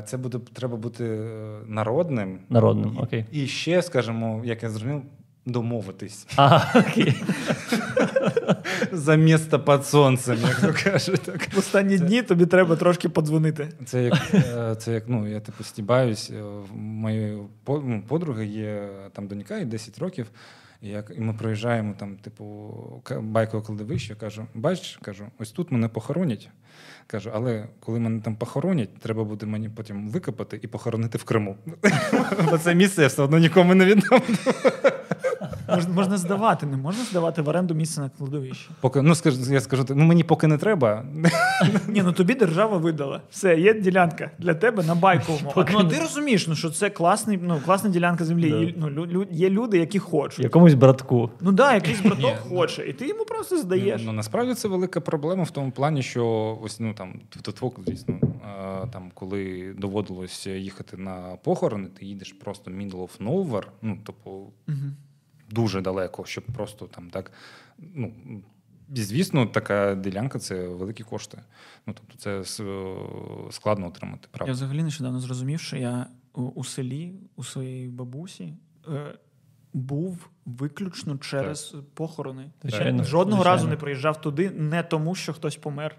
Це 0.06 0.16
буде 0.16 0.38
треба 0.52 0.76
бути 0.76 1.04
е, 1.04 1.58
народним. 1.66 2.38
народним. 2.48 2.98
Окей. 2.98 3.24
І 3.32 3.46
ще, 3.46 3.82
скажімо, 3.82 4.42
як 4.44 4.62
я 4.62 4.70
зрозумів, 4.70 5.02
домовитись 5.46 6.26
Ага, 6.36 6.80
окей. 6.80 7.14
за 8.92 9.16
місто 9.16 9.60
під 9.60 9.86
сонцем, 9.86 10.38
як 10.48 10.60
то 10.60 10.90
кажуть. 10.90 11.20
Так. 11.22 11.54
в 11.54 11.58
останні 11.58 11.98
дні 11.98 12.22
тобі 12.22 12.46
треба 12.46 12.76
трошки 12.76 13.08
подзвонити. 13.08 13.68
Це 13.84 14.02
як, 14.04 14.34
е, 14.34 14.76
це 14.78 14.92
як 14.92 15.04
ну, 15.08 15.28
я 15.28 15.40
типу 15.40 15.64
стібаюсь. 15.64 16.30
е, 16.30 16.42
В 16.42 16.76
моєї 16.76 17.38
по- 17.64 17.82
ну, 17.86 18.02
подруги 18.08 18.46
є 18.46 18.88
там 19.12 19.26
донька, 19.28 19.58
їй 19.58 19.64
10 19.64 19.98
років. 19.98 20.26
І, 20.82 20.88
як, 20.88 21.12
і 21.16 21.20
ми 21.20 21.32
проїжджаємо 21.32 21.94
там, 21.98 22.16
типу, 22.16 22.74
к- 23.04 23.20
байкове 23.20 23.62
кладовище. 23.64 24.14
Кажу: 24.14 24.46
бач, 24.54 24.98
кажу, 25.02 25.24
ось 25.38 25.50
тут 25.52 25.72
мене 25.72 25.88
похоронять. 25.88 26.48
Кажу, 27.10 27.30
але 27.34 27.66
коли 27.80 28.00
мене 28.00 28.20
там 28.20 28.36
похоронять, 28.36 28.98
треба 28.98 29.24
буде 29.24 29.46
мені 29.46 29.68
потім 29.68 30.08
викопати 30.08 30.60
і 30.62 30.66
похоронити 30.66 31.18
в 31.18 31.24
Криму. 31.24 31.56
Бо 32.50 32.58
це 32.58 32.74
місце 32.74 33.02
я 33.02 33.08
все 33.08 33.22
одно 33.22 33.38
нікому 33.38 33.74
не 33.74 33.84
віддам. 33.84 34.22
Можна, 35.74 35.94
можна 35.94 36.16
здавати, 36.16 36.66
не 36.66 36.76
можна 36.76 37.04
здавати 37.04 37.42
в 37.42 37.48
оренду 37.48 37.74
місце 37.74 38.00
на 38.00 38.08
кладовищі. 38.08 38.68
Поки, 38.80 39.02
ну, 39.02 39.14
скажу, 39.14 39.52
я 39.52 39.60
скажу, 39.60 39.84
ну 39.90 40.04
мені 40.04 40.24
поки 40.24 40.46
не 40.46 40.58
треба. 40.58 41.04
Ні, 41.88 42.02
ну 42.02 42.12
тобі 42.12 42.34
держава 42.34 42.76
видала. 42.76 43.20
Все, 43.30 43.56
є 43.60 43.74
ділянка 43.80 44.30
для 44.38 44.54
тебе 44.54 44.82
на 44.82 44.94
байковому. 44.94 45.52
Поки 45.54 45.72
Ну, 45.72 45.82
не- 45.82 45.90
ти 45.90 46.00
розумієш, 46.00 46.46
ну, 46.48 46.54
що 46.54 46.70
це 46.70 46.90
класний, 46.90 47.38
ну, 47.42 47.60
класна 47.64 47.90
ділянка 47.90 48.24
землі. 48.24 48.50
Да. 48.50 48.56
Є, 48.56 48.74
ну, 48.76 48.90
лю, 48.90 49.06
лю- 49.06 49.26
є 49.30 49.50
люди, 49.50 49.78
які 49.78 49.98
хочуть. 49.98 50.44
Якомусь 50.44 50.74
братку. 50.74 51.30
Ну 51.40 51.46
так, 51.46 51.54
да, 51.54 51.74
якийсь 51.74 52.00
браток 52.00 52.18
Ні, 52.20 52.34
ну- 52.50 52.56
хоче, 52.56 52.86
і 52.88 52.92
ти 52.92 53.08
йому 53.08 53.24
просто 53.24 53.58
здаєш. 53.58 54.02
Ну, 54.04 54.12
насправді 54.12 54.54
це 54.54 54.68
велика 54.68 55.00
проблема 55.00 55.42
в 55.42 55.50
тому 55.50 55.70
плані, 55.70 56.02
що 56.02 56.58
ось 56.62 56.80
ну 56.80 56.94
там 56.94 57.20
твок, 57.42 57.80
звісно, 57.86 58.14
там, 58.92 59.10
коли 59.14 59.74
доводилось 59.78 60.46
їхати 60.46 60.96
на 60.96 61.36
похорони, 61.44 61.88
ти 61.98 62.06
їдеш 62.06 62.32
просто 62.32 62.70
middle 62.70 62.90
of 63.08 63.10
nowhere, 63.20 63.66
ну, 63.82 63.96
типу, 64.06 64.52
Мгм. 64.66 64.96
Дуже 65.48 65.80
далеко, 65.80 66.24
щоб 66.24 66.44
просто 66.44 66.86
там 66.86 67.10
так. 67.10 67.32
Ну, 67.78 68.12
і, 68.94 69.02
звісно, 69.02 69.46
така 69.46 69.94
ділянка 69.94 70.38
це 70.38 70.68
великі 70.68 71.04
кошти. 71.04 71.38
Ну, 71.86 71.94
тобто, 71.94 72.18
це 72.18 72.44
складно 73.50 73.86
отримати 73.86 74.28
Я 74.46 74.52
взагалі 74.52 74.82
нещодавно 74.82 75.20
зрозумів, 75.20 75.60
що 75.60 75.76
я 75.76 76.06
у, 76.34 76.64
селі 76.64 77.14
у 77.36 77.44
своїй 77.44 77.88
бабусі 77.88 78.54
е, 78.88 79.14
був 79.72 80.30
виключно 80.46 81.18
через 81.18 81.76
похорони. 81.94 82.50
Звичайно, 82.62 83.04
Жодного 83.04 83.42
звичайно. 83.42 83.56
разу 83.56 83.68
не 83.68 83.76
приїжджав 83.76 84.20
туди, 84.20 84.50
не 84.50 84.82
тому, 84.82 85.14
що 85.14 85.32
хтось 85.32 85.56
помер. 85.56 85.96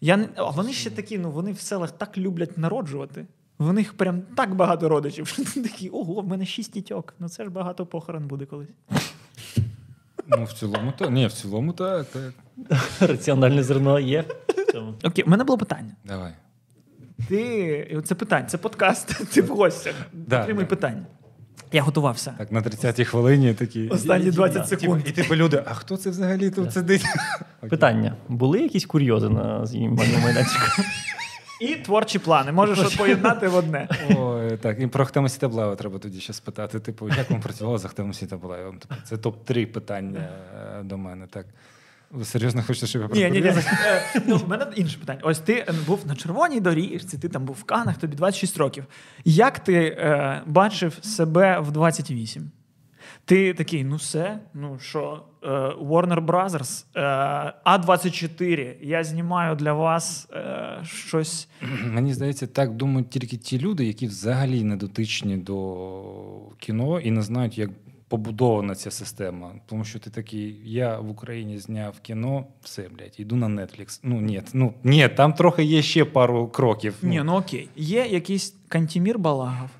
Я 0.00 0.16
не... 0.16 0.28
А 0.36 0.50
вони 0.50 0.72
ще 0.72 0.90
такі, 0.90 1.18
ну 1.18 1.30
вони 1.30 1.52
в 1.52 1.60
селах 1.60 1.90
так 1.90 2.18
люблять 2.18 2.58
народжувати. 2.58 3.26
В 3.58 3.72
них 3.72 3.94
прям 3.94 4.22
так 4.36 4.54
багато 4.54 4.88
родичів. 4.88 5.26
що 5.28 5.44
ти 5.44 5.62
Такі, 5.62 5.88
ого, 5.88 6.20
в 6.22 6.28
мене 6.28 6.46
шість 6.46 6.72
дітьок. 6.72 7.14
Ну 7.18 7.28
це 7.28 7.44
ж 7.44 7.50
багато 7.50 7.86
похорон 7.86 8.26
буде 8.26 8.46
колись. 8.46 8.68
Ну, 10.26 10.44
в 10.44 10.52
цілому, 10.52 10.92
так. 10.98 11.10
Ні, 11.10 11.26
в 11.26 11.32
цілому 11.32 11.72
так. 11.72 12.06
так. 12.06 12.32
Раціональне 13.00 13.62
зерно 13.62 14.00
є. 14.00 14.24
Окей, 15.02 15.24
у 15.24 15.30
мене 15.30 15.44
було 15.44 15.58
питання. 15.58 15.96
Давай. 16.04 16.32
Ти 17.28 18.02
це 18.04 18.14
питання, 18.14 18.46
це 18.46 18.58
подкаст. 18.58 19.26
Ти 19.32 19.42
в 19.42 19.48
гостях. 19.48 19.94
Да, 20.12 20.42
Отримуй 20.42 20.64
да. 20.64 20.68
питання. 20.68 21.06
Я 21.72 21.82
готувався. 21.82 22.34
Так, 22.38 22.52
на 22.52 22.60
30-й 22.60 23.04
хвилині 23.04 23.54
такі. 23.54 23.88
Останні 23.88 24.30
20 24.30 24.68
секунд. 24.68 25.02
І 25.06 25.10
типу 25.10 25.34
люди, 25.34 25.62
а 25.66 25.74
хто 25.74 25.96
це 25.96 26.10
взагалі 26.10 26.50
тут 26.50 26.72
сидить? 26.72 27.04
Питання: 27.70 28.16
були 28.28 28.60
якісь 28.60 28.86
курйози 28.86 29.28
на 29.28 29.66
знімальному 29.66 30.24
майданчику? 30.24 30.82
І 31.60 31.76
творчі 31.76 32.18
плани. 32.18 32.52
Можеш 32.52 32.78
от 32.78 32.96
поєднати 32.96 33.48
в 33.48 33.54
одне. 33.54 33.88
Ой, 34.16 34.56
так, 34.56 34.80
і 34.80 34.86
про 34.86 35.04
Ахтема 35.04 35.28
Сітаблаева 35.28 35.76
треба 35.76 35.98
тоді 35.98 36.20
ще 36.20 36.32
спитати. 36.32 36.80
Типу, 36.80 37.08
як 37.08 37.30
вам 37.30 37.40
працювало 37.40 37.78
з 37.78 37.84
Ахтемом 37.84 38.14
Сітаблаєвим? 38.14 38.78
Типу, 38.78 38.94
це 39.04 39.16
топ-3 39.16 39.66
питання 39.66 40.28
е, 40.78 40.82
до 40.82 40.98
мене. 40.98 41.26
Так. 41.26 41.46
Ви 42.10 42.24
серйозно 42.24 42.62
хочете, 42.62 42.86
щоб 42.86 43.02
я 43.14 43.30
Ні, 43.30 43.40
ні, 43.40 43.40
ні. 43.40 43.62
Ну, 44.26 44.36
в 44.36 44.48
мене 44.48 44.66
інше 44.76 44.98
питання. 44.98 45.20
Ось 45.22 45.38
ти 45.38 45.52
е, 45.52 45.74
був 45.86 46.06
на 46.06 46.14
червоній 46.14 46.60
доріжці, 46.60 47.18
ти 47.18 47.28
там 47.28 47.44
був 47.44 47.56
в 47.60 47.64
Канах, 47.64 47.96
тобі 47.96 48.16
26 48.16 48.58
років. 48.58 48.84
Як 49.24 49.58
ти 49.58 49.74
е, 49.74 50.42
бачив 50.46 50.98
себе 51.02 51.60
в 51.60 51.70
28? 51.70 52.50
Ти 53.24 53.54
такий, 53.54 53.84
ну 53.84 53.96
все, 53.96 54.38
ну 54.54 54.78
що, 54.80 55.22
е, 55.42 55.48
Warner 55.80 56.26
Brothers, 56.26 56.84
е, 56.96 57.00
А24, 57.64 58.74
я 58.82 59.04
знімаю 59.04 59.56
для 59.56 59.72
вас 59.72 60.28
е, 60.32 60.80
щось. 60.84 61.48
Мені 61.86 62.14
здається, 62.14 62.46
так 62.46 62.72
думають 62.72 63.10
тільки 63.10 63.36
ті 63.36 63.58
люди, 63.58 63.84
які 63.84 64.06
взагалі 64.06 64.64
не 64.64 64.76
дотичні 64.76 65.36
до 65.36 65.84
кіно 66.58 67.00
і 67.00 67.10
не 67.10 67.22
знають, 67.22 67.58
як 67.58 67.70
побудована 68.08 68.74
ця 68.74 68.90
система. 68.90 69.52
Тому 69.66 69.84
що 69.84 69.98
ти 69.98 70.10
такий, 70.10 70.60
я 70.64 70.98
в 70.98 71.10
Україні 71.10 71.58
зняв 71.58 72.00
кіно, 72.00 72.46
все, 72.62 72.88
блядь, 72.98 73.20
йду 73.20 73.36
на 73.36 73.46
Netflix. 73.46 74.00
Ну 74.02 74.20
ні, 74.20 74.42
ну 74.52 74.74
ні, 74.84 75.08
там 75.08 75.32
трохи 75.32 75.64
є 75.64 75.82
ще 75.82 76.04
пару 76.04 76.48
кроків. 76.48 76.94
Ні, 77.02 77.22
ну 77.24 77.36
окей. 77.36 77.68
Є 77.76 78.06
якийсь 78.06 78.56
Кантімір 78.68 79.18
Балагов, 79.18 79.70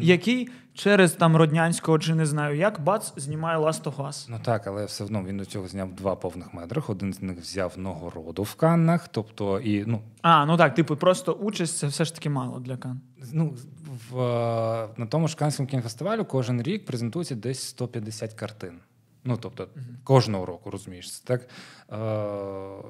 який 0.00 0.48
через 0.74 1.12
там 1.12 1.36
Роднянського 1.36 1.98
чи 1.98 2.14
не 2.14 2.26
знаю 2.26 2.56
як 2.56 2.80
бац 2.80 3.12
знімає 3.16 3.58
Last 3.58 3.82
of 3.82 3.96
Us. 3.96 4.26
Ну 4.28 4.40
так, 4.44 4.66
але 4.66 4.84
все 4.84 5.04
одно 5.04 5.24
він 5.24 5.36
до 5.36 5.44
цього 5.44 5.68
зняв 5.68 5.92
два 5.92 6.16
повних 6.16 6.54
метрах. 6.54 6.90
Один 6.90 7.12
з 7.12 7.22
них 7.22 7.38
взяв 7.40 7.72
нагороду 7.76 8.42
в 8.42 8.54
Каннах. 8.54 9.08
Тобто, 9.08 9.60
і 9.60 9.84
ну 9.86 10.00
А, 10.22 10.46
ну 10.46 10.56
так, 10.56 10.74
типу, 10.74 10.96
просто 10.96 11.32
участь 11.32 11.78
це 11.78 11.86
все 11.86 12.04
ж 12.04 12.14
таки 12.14 12.30
мало 12.30 12.60
для 12.60 12.76
Кан. 12.76 13.00
ну 13.32 13.54
в 14.10 14.18
е, 14.20 14.88
на 14.96 15.06
тому 15.06 15.28
ж 15.28 15.36
Каннському 15.36 15.68
кінофестивалю 15.68 16.24
кожен 16.24 16.62
рік 16.62 16.84
презентується 16.86 17.34
десь 17.34 17.62
150 17.62 18.34
картин. 18.34 18.78
Ну 19.24 19.36
тобто 19.40 19.68
кожного 20.04 20.46
року, 20.46 20.70
розумієш, 20.70 21.10
так 21.10 21.40
е, 21.40 21.46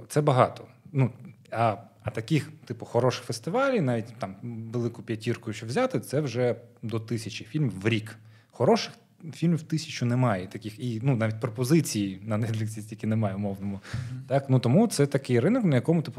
це 0.09 0.21
багато. 0.21 0.65
Ну 0.93 1.11
а, 1.51 1.77
а 2.05 2.11
таких, 2.11 2.51
типу, 2.65 2.87
хороших 2.87 3.25
фестивалів, 3.25 3.83
навіть 3.83 4.19
там 4.19 4.37
велику 4.73 5.03
п'ятірку, 5.03 5.53
що 5.53 5.67
взяти, 5.67 6.01
це 6.01 6.21
вже 6.21 6.57
до 6.83 7.01
тисячі 7.01 7.45
фільмів 7.45 7.81
в 7.81 7.89
рік. 7.89 8.17
Хороших 8.51 8.93
фільмів 9.33 9.63
тисячу 9.63 10.07
немає. 10.07 10.47
Таких 10.47 10.79
і 10.79 11.01
ну 11.03 11.17
навіть 11.17 11.41
пропозицій 11.41 12.19
на 12.23 12.39
Netflix 12.39 12.67
стільки 12.67 13.07
немає 13.07 13.35
умовному. 13.35 13.81
Так 14.29 14.45
ну 14.49 14.59
тому 14.59 14.87
це 14.87 15.07
такий 15.07 15.41
ринок, 15.41 15.65
на 15.65 15.77
якому 15.77 16.03
ти 16.03 16.13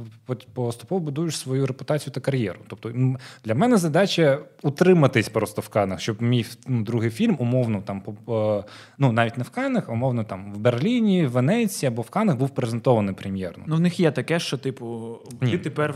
поступово 0.54 1.00
будуєш 1.02 1.38
свою 1.38 1.66
репутацію 1.66 2.14
та 2.14 2.22
кар'єру. 2.22 2.60
Тобто 2.68 3.16
для 3.44 3.56
мене 3.56 3.78
задача 3.78 4.40
утриматись 4.62 5.30
просто 5.30 5.62
в 5.62 5.70
Канах, 5.70 6.00
щоб 6.00 6.22
мій 6.22 6.46
ну, 6.68 6.84
другий 6.84 7.10
фільм, 7.10 7.36
умовно 7.40 7.82
там 7.82 8.02
ну 8.98 9.12
навіть 9.12 9.38
не 9.38 9.44
в 9.44 9.50
Канах, 9.50 9.90
а 9.90 9.92
умовно 9.92 10.24
там 10.24 10.54
в 10.54 10.58
Берліні, 10.58 11.26
в 11.26 11.32
Венеції 11.32 11.88
або 11.88 12.02
в 12.02 12.10
Канах 12.10 12.38
був 12.38 12.50
презентований 12.50 13.16
прем'єрно. 13.16 13.64
Ну, 13.68 13.76
в 13.76 13.80
них 13.80 14.00
є 14.00 14.12
таке, 14.12 14.40
що, 14.40 14.58
типу, 14.58 15.18
Ні. 15.42 15.52
ти 15.52 15.58
тепер 15.58 15.96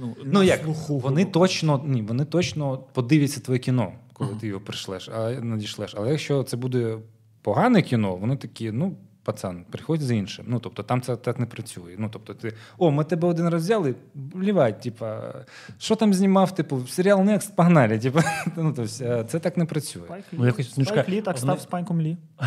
ну, 0.00 0.16
Ну 0.24 0.42
як 0.42 0.62
слуху. 0.62 0.98
вони 0.98 1.24
точно 1.24 1.84
ні, 1.86 2.02
вони 2.02 2.24
точно 2.24 2.78
подивляться 2.92 3.40
твоє 3.40 3.58
кіно, 3.58 3.92
коли 4.12 4.34
ти 4.40 4.46
його 4.46 4.60
прийшлеш, 4.60 5.08
а 5.08 5.30
надішлеш. 5.30 5.94
Але 5.96 6.10
якщо 6.10 6.42
це 6.42 6.56
буде 6.56 6.98
погане 7.42 7.82
кіно, 7.82 8.16
вони 8.16 8.36
такі, 8.36 8.70
ну. 8.70 8.96
Пацан, 9.24 9.64
приходь 9.70 10.00
з 10.00 10.10
іншим. 10.10 10.44
Ну 10.48 10.60
тобто 10.60 10.82
там 10.82 11.00
це 11.02 11.16
так 11.16 11.38
не 11.38 11.46
працює. 11.46 11.94
Ну 11.98 12.08
тобто, 12.12 12.34
ти 12.34 12.52
о, 12.78 12.90
ми 12.90 13.04
тебе 13.04 13.28
один 13.28 13.48
раз 13.48 13.62
взяли, 13.62 13.94
блівать, 14.14 14.80
типа, 14.80 15.34
що 15.78 15.96
там 15.96 16.14
знімав? 16.14 16.54
Типу, 16.54 16.86
серіал 16.86 17.20
Next, 17.20 17.54
погнали. 17.54 17.98
Типа, 17.98 18.22
ну 18.56 18.72
тобто, 18.76 19.04
е, 19.04 19.24
це 19.28 19.38
так 19.38 19.56
не 19.56 19.64
працює. 19.64 20.02
Спайк 20.02 20.24
Ну, 20.32 20.46
якось, 20.46 20.76
ну, 20.76 20.84
Спайк 20.84 21.08
Лі 21.08 21.20
так 21.22 21.36
вони- 21.36 21.38
став 21.38 21.60
Спайком 21.60 22.00
Лі. 22.00 22.16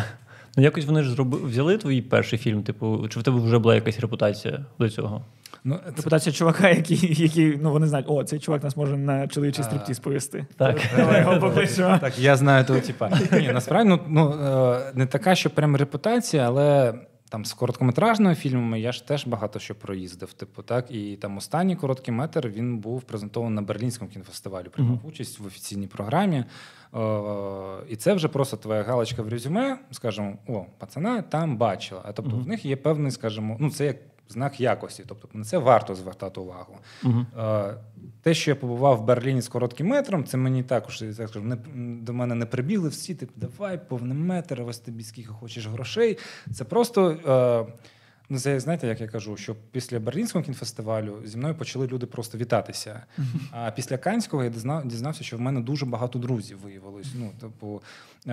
Ну 0.56 0.62
якось 0.62 0.84
вони 0.84 1.02
ж 1.02 1.10
зроби... 1.10 1.38
взяли 1.38 1.78
твій 1.78 2.02
перший 2.02 2.38
фільм, 2.38 2.62
типу, 2.62 3.08
чи 3.08 3.20
в 3.20 3.22
тебе 3.22 3.40
вже 3.40 3.58
була 3.58 3.74
якась 3.74 4.00
репутація 4.00 4.64
до 4.78 4.90
цього? 4.90 5.24
Ну, 5.68 5.78
це, 5.84 5.92
Репутація 5.96 6.32
чувака, 6.32 6.68
який, 6.68 7.22
який, 7.22 7.58
ну 7.62 7.70
вони 7.70 7.86
знають, 7.86 8.06
о, 8.08 8.24
цей 8.24 8.38
чувак 8.38 8.62
нас 8.62 8.76
може 8.76 8.96
на 8.96 9.28
чоловічий 9.28 9.64
стриптіз 9.64 9.98
повести. 9.98 10.46
Так. 10.56 10.80
Давай 10.96 11.20
його 11.20 11.40
покличемо. 11.40 11.98
Так, 11.98 12.18
я 12.18 12.36
знаю 12.36 12.64
того 12.64 12.80
типа. 12.80 13.10
Ні, 13.32 13.50
насправді 13.52 13.88
ну, 13.88 14.00
ну, 14.08 14.30
е, 14.30 14.92
не 14.94 15.06
така, 15.06 15.34
що 15.34 15.50
прям 15.50 15.76
репутація, 15.76 16.46
але 16.46 16.94
там 17.28 17.44
з 17.44 17.52
короткометражними 17.52 18.34
фільмами 18.34 18.80
я 18.80 18.92
ж 18.92 19.06
теж 19.06 19.26
багато 19.26 19.58
що 19.58 19.74
проїздив. 19.74 20.32
Типу, 20.32 20.62
так, 20.62 20.90
і 20.90 21.16
там 21.16 21.36
останній 21.36 21.76
короткий 21.76 22.14
метр 22.14 22.48
він 22.48 22.78
був 22.78 23.02
презентований 23.02 23.54
на 23.54 23.62
Берлінському 23.62 24.10
кінофестивалі, 24.10 24.68
приймав 24.68 24.98
участь 25.04 25.40
в 25.40 25.46
офіційній 25.46 25.86
програмі. 25.86 26.36
Е, 26.36 26.44
і 27.88 27.96
це 27.96 28.14
вже 28.14 28.28
просто 28.28 28.56
твоя 28.56 28.82
галочка 28.82 29.22
в 29.22 29.28
резюме, 29.28 29.78
скажімо, 29.90 30.38
о, 30.46 30.64
пацана 30.78 31.22
там 31.22 31.56
бачила. 31.56 32.00
А 32.04 32.12
тобто 32.12 32.36
в 32.36 32.48
них 32.48 32.64
є 32.64 32.76
певний, 32.76 33.10
скажімо, 33.10 33.56
ну 33.60 33.70
це 33.70 33.86
як 33.86 33.96
знак 34.28 34.60
якості. 34.60 35.04
Тобто 35.06 35.28
на 35.32 35.44
це 35.44 35.58
варто 35.58 35.94
звертати 35.94 36.40
увагу. 36.40 36.78
Угу. 37.04 37.26
Те, 38.22 38.34
що 38.34 38.50
я 38.50 38.54
побував 38.54 38.96
в 38.98 39.04
Берліні 39.04 39.40
з 39.40 39.48
коротким 39.48 39.86
метром, 39.86 40.24
це 40.24 40.36
мені 40.36 40.62
також 40.62 41.02
я 41.02 41.14
так 41.14 41.28
скажу, 41.28 41.46
не, 41.46 41.56
до 42.02 42.12
мене 42.12 42.34
не 42.34 42.46
прибігли 42.46 42.88
всі, 42.88 43.14
типу, 43.14 43.32
давай, 43.36 43.88
повний 43.88 44.16
метр, 44.18 44.62
ось 44.62 44.78
тобі 44.78 45.04
скільки 45.04 45.28
хочеш 45.28 45.66
грошей. 45.66 46.18
Це 46.54 46.64
просто. 46.64 47.10
Е, 47.10 47.72
Ну, 48.28 48.38
це 48.38 48.60
знаєте, 48.60 48.86
як 48.86 49.00
я 49.00 49.08
кажу, 49.08 49.36
що 49.36 49.56
після 49.72 50.00
Берлінського 50.00 50.44
кінофестивалю 50.44 51.18
зі 51.24 51.36
мною 51.38 51.54
почали 51.54 51.86
люди 51.86 52.06
просто 52.06 52.38
вітатися. 52.38 53.02
А 53.50 53.70
після 53.70 53.98
Канського 53.98 54.44
я 54.44 54.50
дізнався, 54.84 55.24
що 55.24 55.36
в 55.36 55.40
мене 55.40 55.60
дуже 55.60 55.86
багато 55.86 56.18
друзів 56.18 56.58
виявилось. 56.64 57.06
Ну, 57.18 57.30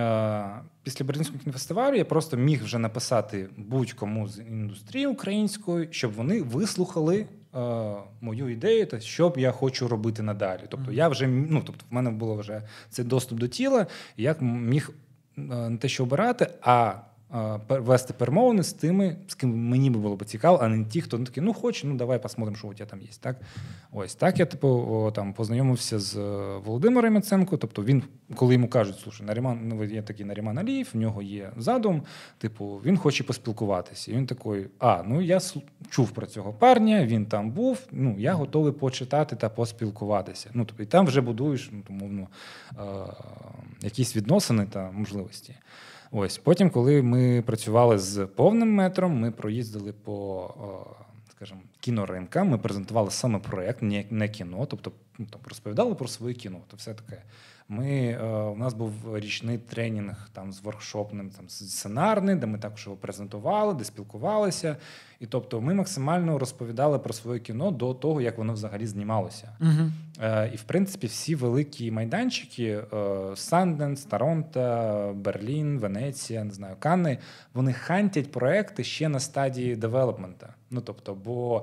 е, 0.00 0.48
після 0.82 1.04
Берлінського 1.04 1.38
кінофестивалю 1.40 1.96
я 1.96 2.04
просто 2.04 2.36
міг 2.36 2.64
вже 2.64 2.78
написати 2.78 3.48
будь-кому 3.56 4.28
з 4.28 4.38
індустрії 4.38 5.06
української, 5.06 5.88
щоб 5.90 6.12
вони 6.12 6.42
вислухали. 6.42 7.26
е, 7.54 7.94
Мою 8.20 8.48
ідею, 8.48 8.86
та 8.86 9.00
що 9.00 9.28
б 9.28 9.38
я 9.38 9.52
хочу 9.52 9.88
робити 9.88 10.22
надалі. 10.22 10.60
Тобто, 10.68 10.92
я 10.92 11.08
вже 11.08 11.26
ну, 11.26 11.62
тобто, 11.66 11.84
в 11.90 11.94
мене 11.94 12.10
було 12.10 12.34
вже 12.36 12.62
цей 12.90 13.04
доступ 13.04 13.38
до 13.38 13.48
тіла, 13.48 13.86
і 14.16 14.22
я 14.22 14.36
міг 14.40 14.90
е, 15.38 15.40
не 15.42 15.76
те, 15.76 15.88
що 15.88 16.02
обирати, 16.02 16.50
а 16.62 16.94
вести 17.68 18.12
перемовини 18.12 18.62
з 18.62 18.72
тими, 18.72 19.16
з 19.26 19.34
ким 19.34 19.68
мені 19.68 19.90
би 19.90 20.00
було 20.00 20.16
б 20.16 20.24
цікаво, 20.24 20.58
а 20.62 20.68
не 20.68 20.84
ті, 20.84 21.00
хто 21.00 21.18
ну, 21.18 21.24
такі, 21.24 21.40
ну 21.40 21.54
хоче, 21.54 21.86
ну 21.86 21.94
давай 21.94 22.22
посмотрим, 22.22 22.56
що 22.56 22.68
у 22.68 22.74
тебе 22.74 22.90
там 22.90 23.00
є. 23.00 23.08
Так? 23.20 23.36
Ось 23.92 24.14
так 24.14 24.38
я 24.38 24.46
типу 24.46 25.12
там 25.14 25.32
познайомився 25.32 25.98
з 25.98 26.16
е, 26.16 26.58
Володимиром 26.64 27.14
Яценко. 27.14 27.56
Тобто 27.56 27.84
він, 27.84 28.02
коли 28.34 28.54
йому 28.54 28.68
кажуть, 28.68 28.98
слушай, 28.98 29.26
Наріман, 29.26 29.60
ну 29.68 29.84
є 29.84 30.02
такий 30.02 30.26
Наріман 30.26 30.58
Алієв, 30.58 30.88
в 30.94 30.96
нього 30.96 31.22
є 31.22 31.50
задум, 31.56 32.02
типу, 32.38 32.80
він 32.84 32.96
хоче 32.96 33.24
поспілкуватися. 33.24 34.12
І 34.12 34.14
він 34.14 34.26
такий: 34.26 34.66
а, 34.78 35.02
ну 35.06 35.20
я 35.20 35.40
чув 35.90 36.10
про 36.10 36.26
цього 36.26 36.52
парня, 36.52 37.06
він 37.06 37.26
там 37.26 37.50
був. 37.50 37.78
Ну 37.92 38.16
я 38.18 38.34
готовий 38.34 38.72
почитати 38.72 39.36
та 39.36 39.48
поспілкуватися. 39.48 40.50
Ну 40.54 40.64
тобто, 40.64 40.82
і 40.82 40.86
там 40.86 41.06
вже 41.06 41.20
будуєш, 41.20 41.70
ну 41.72 41.82
умовно, 41.90 42.28
е, 42.72 42.82
якісь 43.82 44.16
відносини 44.16 44.66
та 44.66 44.90
можливості. 44.90 45.54
Ось 46.16 46.38
потім, 46.38 46.70
коли 46.70 47.02
ми 47.02 47.42
працювали 47.46 47.98
з 47.98 48.26
повним 48.26 48.74
метром, 48.74 49.20
ми 49.20 49.30
проїздили 49.30 49.92
по, 49.92 50.54
скажімо, 51.30 51.60
кіноринкам. 51.84 52.48
Ми 52.48 52.58
презентували 52.58 53.10
саме 53.10 53.38
проект, 53.38 53.82
не, 54.10 54.28
кіно, 54.28 54.66
тобто 54.66 54.92
ну, 55.18 55.26
там 55.26 55.40
розповідали 55.48 55.94
про 55.94 56.08
своє 56.08 56.34
кіно. 56.34 56.58
То 56.68 56.76
все 56.76 56.94
таке. 56.94 57.22
Ми, 57.68 57.88
е, 57.88 58.26
у 58.26 58.56
нас 58.56 58.74
був 58.74 58.92
річний 59.14 59.58
тренінг 59.58 60.28
там 60.32 60.52
з 60.52 60.60
воркшопним, 60.60 61.30
там 61.30 61.48
сценарний, 61.48 62.36
де 62.36 62.46
ми 62.46 62.58
також 62.58 62.86
його 62.86 62.96
презентували, 62.96 63.74
де 63.74 63.84
спілкувалися. 63.84 64.76
І 65.20 65.26
тобто 65.26 65.60
ми 65.60 65.74
максимально 65.74 66.38
розповідали 66.38 66.98
про 66.98 67.12
своє 67.12 67.40
кіно 67.40 67.70
до 67.70 67.94
того, 67.94 68.20
як 68.20 68.38
воно 68.38 68.52
взагалі 68.52 68.86
знімалося. 68.86 69.56
Угу. 69.60 69.90
Е, 70.22 70.50
І 70.54 70.56
в 70.56 70.62
принципі 70.62 71.06
всі 71.06 71.34
великі 71.34 71.90
майданчики 71.90 72.80
Санденс, 73.34 74.04
Торонто, 74.04 75.12
Берлін, 75.16 75.78
Венеція, 75.78 76.44
не 76.44 76.52
знаю, 76.52 76.76
Канни, 76.78 77.18
вони 77.54 77.72
хантять 77.72 78.32
проекти 78.32 78.84
ще 78.84 79.08
на 79.08 79.20
стадії 79.20 79.76
девелопмента. 79.76 80.54
Ну 80.74 80.80
тобто, 80.80 81.14
бо 81.14 81.58
е, 81.58 81.62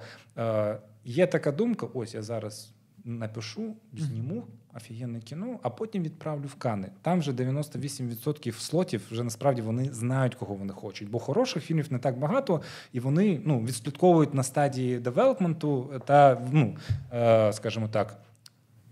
є 1.05 1.27
така 1.27 1.51
думка: 1.51 1.87
ось 1.93 2.13
я 2.13 2.21
зараз 2.21 2.73
напишу, 3.05 3.75
зніму 3.97 4.43
офігенне 4.75 5.19
кіно, 5.19 5.59
а 5.63 5.69
потім 5.69 6.03
відправлю 6.03 6.45
в 6.47 6.55
Кани. 6.55 6.87
Там 7.01 7.19
вже 7.19 7.31
98% 7.31 8.51
слотів 8.59 9.07
вже 9.11 9.23
насправді 9.23 9.61
вони 9.61 9.89
знають, 9.93 10.35
кого 10.35 10.55
вони 10.55 10.73
хочуть. 10.73 11.09
Бо 11.09 11.19
хороших 11.19 11.63
фільмів 11.63 11.91
не 11.93 11.99
так 11.99 12.19
багато, 12.19 12.61
і 12.93 12.99
вони 12.99 13.41
ну, 13.45 13.59
відслідковують 13.63 14.33
на 14.33 14.43
стадії 14.43 14.99
девелопменту 14.99 16.01
та, 16.05 16.41
ну, 16.51 16.75
е, 17.13 17.53
скажімо 17.53 17.87
так. 17.87 18.19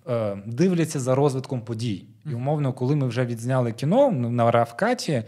е, 0.08 0.38
Дивляться 0.46 1.00
за 1.00 1.16
розвитком 1.16 1.62
подій. 1.62 2.06
І 2.26 2.34
умовно, 2.34 2.74
коли 2.74 2.96
ми 2.96 3.08
вже 3.08 3.26
відзняли 3.26 3.72
кіно 3.72 4.12
ну, 4.12 4.30
на 4.30 4.52
Равкаті, 4.52 5.24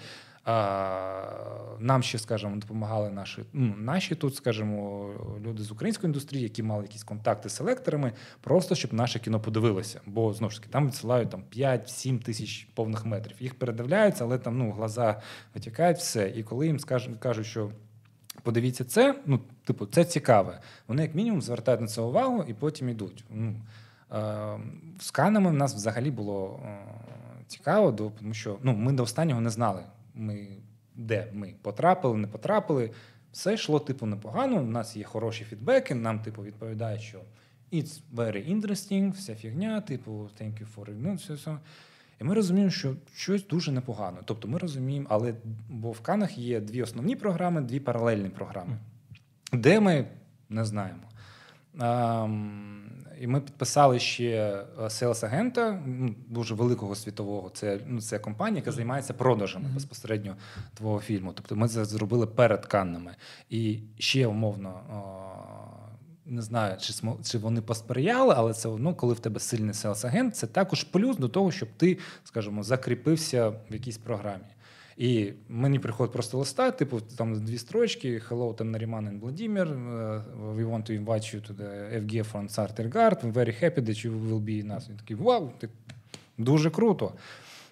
нам 1.80 2.04
ще, 2.04 2.20
скажімо, 2.20 2.56
допомагали 2.56 3.10
наші, 3.10 3.44
ну, 3.54 3.76
наші 3.78 4.16
тут, 4.16 4.36
скажімо, 4.36 5.10
люди 5.46 5.64
з 5.64 5.72
української 5.72 6.10
індустрії, 6.10 6.44
які 6.44 6.64
мали 6.64 6.84
якісь 6.84 7.04
контакти 7.04 7.50
з 7.50 7.56
селекторами, 7.56 8.12
просто 8.42 8.76
щоб 8.76 8.94
наше 8.94 9.20
кіно 9.20 9.40
подивилося. 9.40 10.02
Бо 10.06 10.34
знову 10.34 10.52
ж 10.52 10.58
таки 10.58 10.72
там 10.72 10.88
відсилають 10.88 11.30
там 11.30 11.44
5-7 11.56 12.24
тисяч 12.24 12.68
повних 12.74 13.06
метрів. 13.06 13.36
Їх 13.40 13.56
передивляються, 13.56 14.24
але 14.24 14.38
там 14.38 14.58
ну, 14.58 14.72
глаза 14.72 15.22
витікають, 15.56 15.98
все. 15.98 16.30
І 16.36 16.44
коли 16.44 16.68
їм 16.68 16.80
скажуть, 16.80 17.20
кажуть, 17.20 17.46
що 17.46 17.72
подивіться 18.44 18.84
це, 18.84 19.16
ну, 19.26 19.40
типу, 19.64 19.86
це 19.86 20.06
цікаве. 20.06 20.60
Вони, 20.88 21.02
як 21.02 21.16
мінімум, 21.16 21.42
звертають 21.42 21.82
на 21.82 21.88
це 21.88 22.02
увагу 22.02 22.46
і 22.48 22.54
потім 22.54 22.90
йдуть. 22.90 23.24
Ну, 23.30 23.56
е, 24.12 24.60
з 25.00 25.12
канами 25.12 25.50
в 25.50 25.54
нас 25.54 25.76
взагалі 25.76 26.12
було 26.12 26.60
е, 26.66 26.78
цікаво, 27.48 27.92
тому 27.92 28.34
що 28.34 28.58
ну, 28.64 28.74
ми 28.74 28.94
до 28.94 29.04
останнього 29.04 29.42
не 29.42 29.50
знали. 29.50 29.84
Ми, 30.22 30.48
де 30.96 31.28
ми 31.34 31.54
потрапили, 31.62 32.18
не 32.18 32.28
потрапили. 32.28 32.92
Все 33.32 33.54
йшло, 33.54 33.80
типу, 33.80 34.06
непогано. 34.06 34.56
У 34.56 34.66
нас 34.66 34.96
є 34.96 35.04
хороші 35.04 35.44
фідбеки. 35.44 35.96
Нам, 35.96 36.20
типу, 36.20 36.44
відповідають, 36.44 37.02
що 37.02 37.22
it's 37.72 38.02
very 38.16 38.56
interesting, 38.56 39.12
вся 39.12 39.36
фігня, 39.36 39.82
типу, 39.82 40.12
thank 40.12 40.54
you 40.54 40.66
for 40.76 40.96
ну, 41.00 41.16
все, 41.16 41.34
все. 41.34 41.58
І 42.22 42.24
ми 42.24 42.34
розуміємо, 42.34 42.72
що 42.72 42.96
щось 43.16 43.48
дуже 43.48 43.72
непогано. 43.72 44.18
Тобто 44.26 44.48
ми 44.48 44.58
розуміємо, 44.58 45.08
але 45.10 45.34
бо 45.70 45.92
в 45.92 46.00
Канах 46.00 46.38
є 46.38 46.60
дві 46.60 46.84
основні 46.84 47.16
програми, 47.16 47.62
дві 47.62 47.80
паралельні 47.80 48.30
програми, 48.30 48.78
де 49.54 49.80
ми 49.80 50.06
не 50.50 50.66
знаємо. 50.66 51.04
Um, 51.78 52.81
і 53.22 53.28
ми 53.28 53.42
підписали 53.42 54.00
ще 54.00 54.64
селс-агента 54.80 55.80
дуже 56.28 56.56
великого 56.56 56.96
світового. 56.96 57.50
Це 57.50 57.80
ну, 57.88 58.02
це 58.02 58.20
компанія, 58.20 58.58
яка 58.58 58.72
займається 58.72 59.14
продажами 59.14 59.66
mm-hmm. 59.66 59.74
безпосередньо 59.74 60.36
твого 60.74 61.00
фільму. 61.00 61.34
Тобто 61.34 61.56
ми 61.56 61.68
це 61.68 61.86
зробили 61.86 62.28
перед 62.28 62.66
Каннами. 62.66 63.16
І 63.50 63.80
ще 64.00 64.28
умовно. 64.28 64.82
Не 66.26 66.42
знаю, 66.42 66.78
чи 66.80 66.94
чи 67.24 67.38
вони 67.38 67.62
посприяли, 67.62 68.34
але 68.38 68.54
це 68.54 68.70
ну, 68.70 68.96
коли 68.96 69.14
в 69.14 69.20
тебе 69.20 69.40
сильний 69.40 69.74
селс-агент, 69.74 70.32
це 70.32 70.48
також 70.48 70.84
плюс 70.84 71.18
до 71.18 71.28
того, 71.28 71.52
щоб 71.52 71.70
ти, 71.78 71.98
скажімо, 72.24 72.64
закріпився 72.64 73.50
в 73.50 73.74
якійсь 73.74 73.98
програмі. 73.98 74.46
І 74.98 75.34
мені 75.50 75.80
приходить 75.80 76.14
просто 76.14 76.38
листа, 76.38 76.72
типу, 76.72 77.02
там 77.02 77.46
дві 77.46 77.58
строчки: 77.58 78.22
Hello, 78.30 78.56
там 78.56 78.72
Наріман 78.72 79.08
and 79.08 79.20
Vladimir, 79.20 79.68
We 80.56 80.66
want 80.66 80.90
to 80.90 81.06
invite 81.06 81.36
you 81.36 81.42
to 81.48 81.56
the 81.56 82.02
FG 82.02 82.32
from 82.32 82.50
Sartergard. 82.50 83.24
We're 83.24 83.34
very 83.34 83.64
happy 83.64 83.82
that 83.82 84.06
you 84.06 84.12
will 84.12 84.42
be 84.42 84.66
in. 84.66 84.90
Він 84.90 84.98
такий, 84.98 85.16
вау, 85.16 85.52
ти 85.58 85.70
дуже 86.38 86.70
круто. 86.70 87.14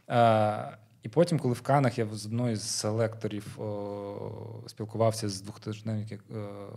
А, 0.08 0.72
і 1.04 1.10
потім, 1.10 1.40
коли 1.40 1.54
в 1.54 1.62
Канах 1.62 1.98
я 1.98 2.06
з 2.06 2.26
одною 2.26 2.56
з 2.56 2.62
селекторів 2.62 3.62
о, 3.62 4.64
спілкувався 4.68 5.30
з 5.30 5.42
двохтижневників, 5.42 6.24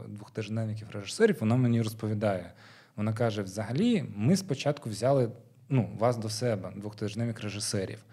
двохтижневників 0.08 0.88
режисерів, 0.90 1.36
вона 1.40 1.56
мені 1.56 1.82
розповідає. 1.82 2.52
Вона 2.96 3.12
каже: 3.12 3.42
взагалі, 3.42 4.04
ми 4.16 4.36
спочатку 4.36 4.90
взяли 4.90 5.30
ну, 5.68 5.90
вас 5.98 6.16
до 6.16 6.28
себе, 6.28 6.72
двохтижневих 6.76 7.40
режисерів. 7.40 8.04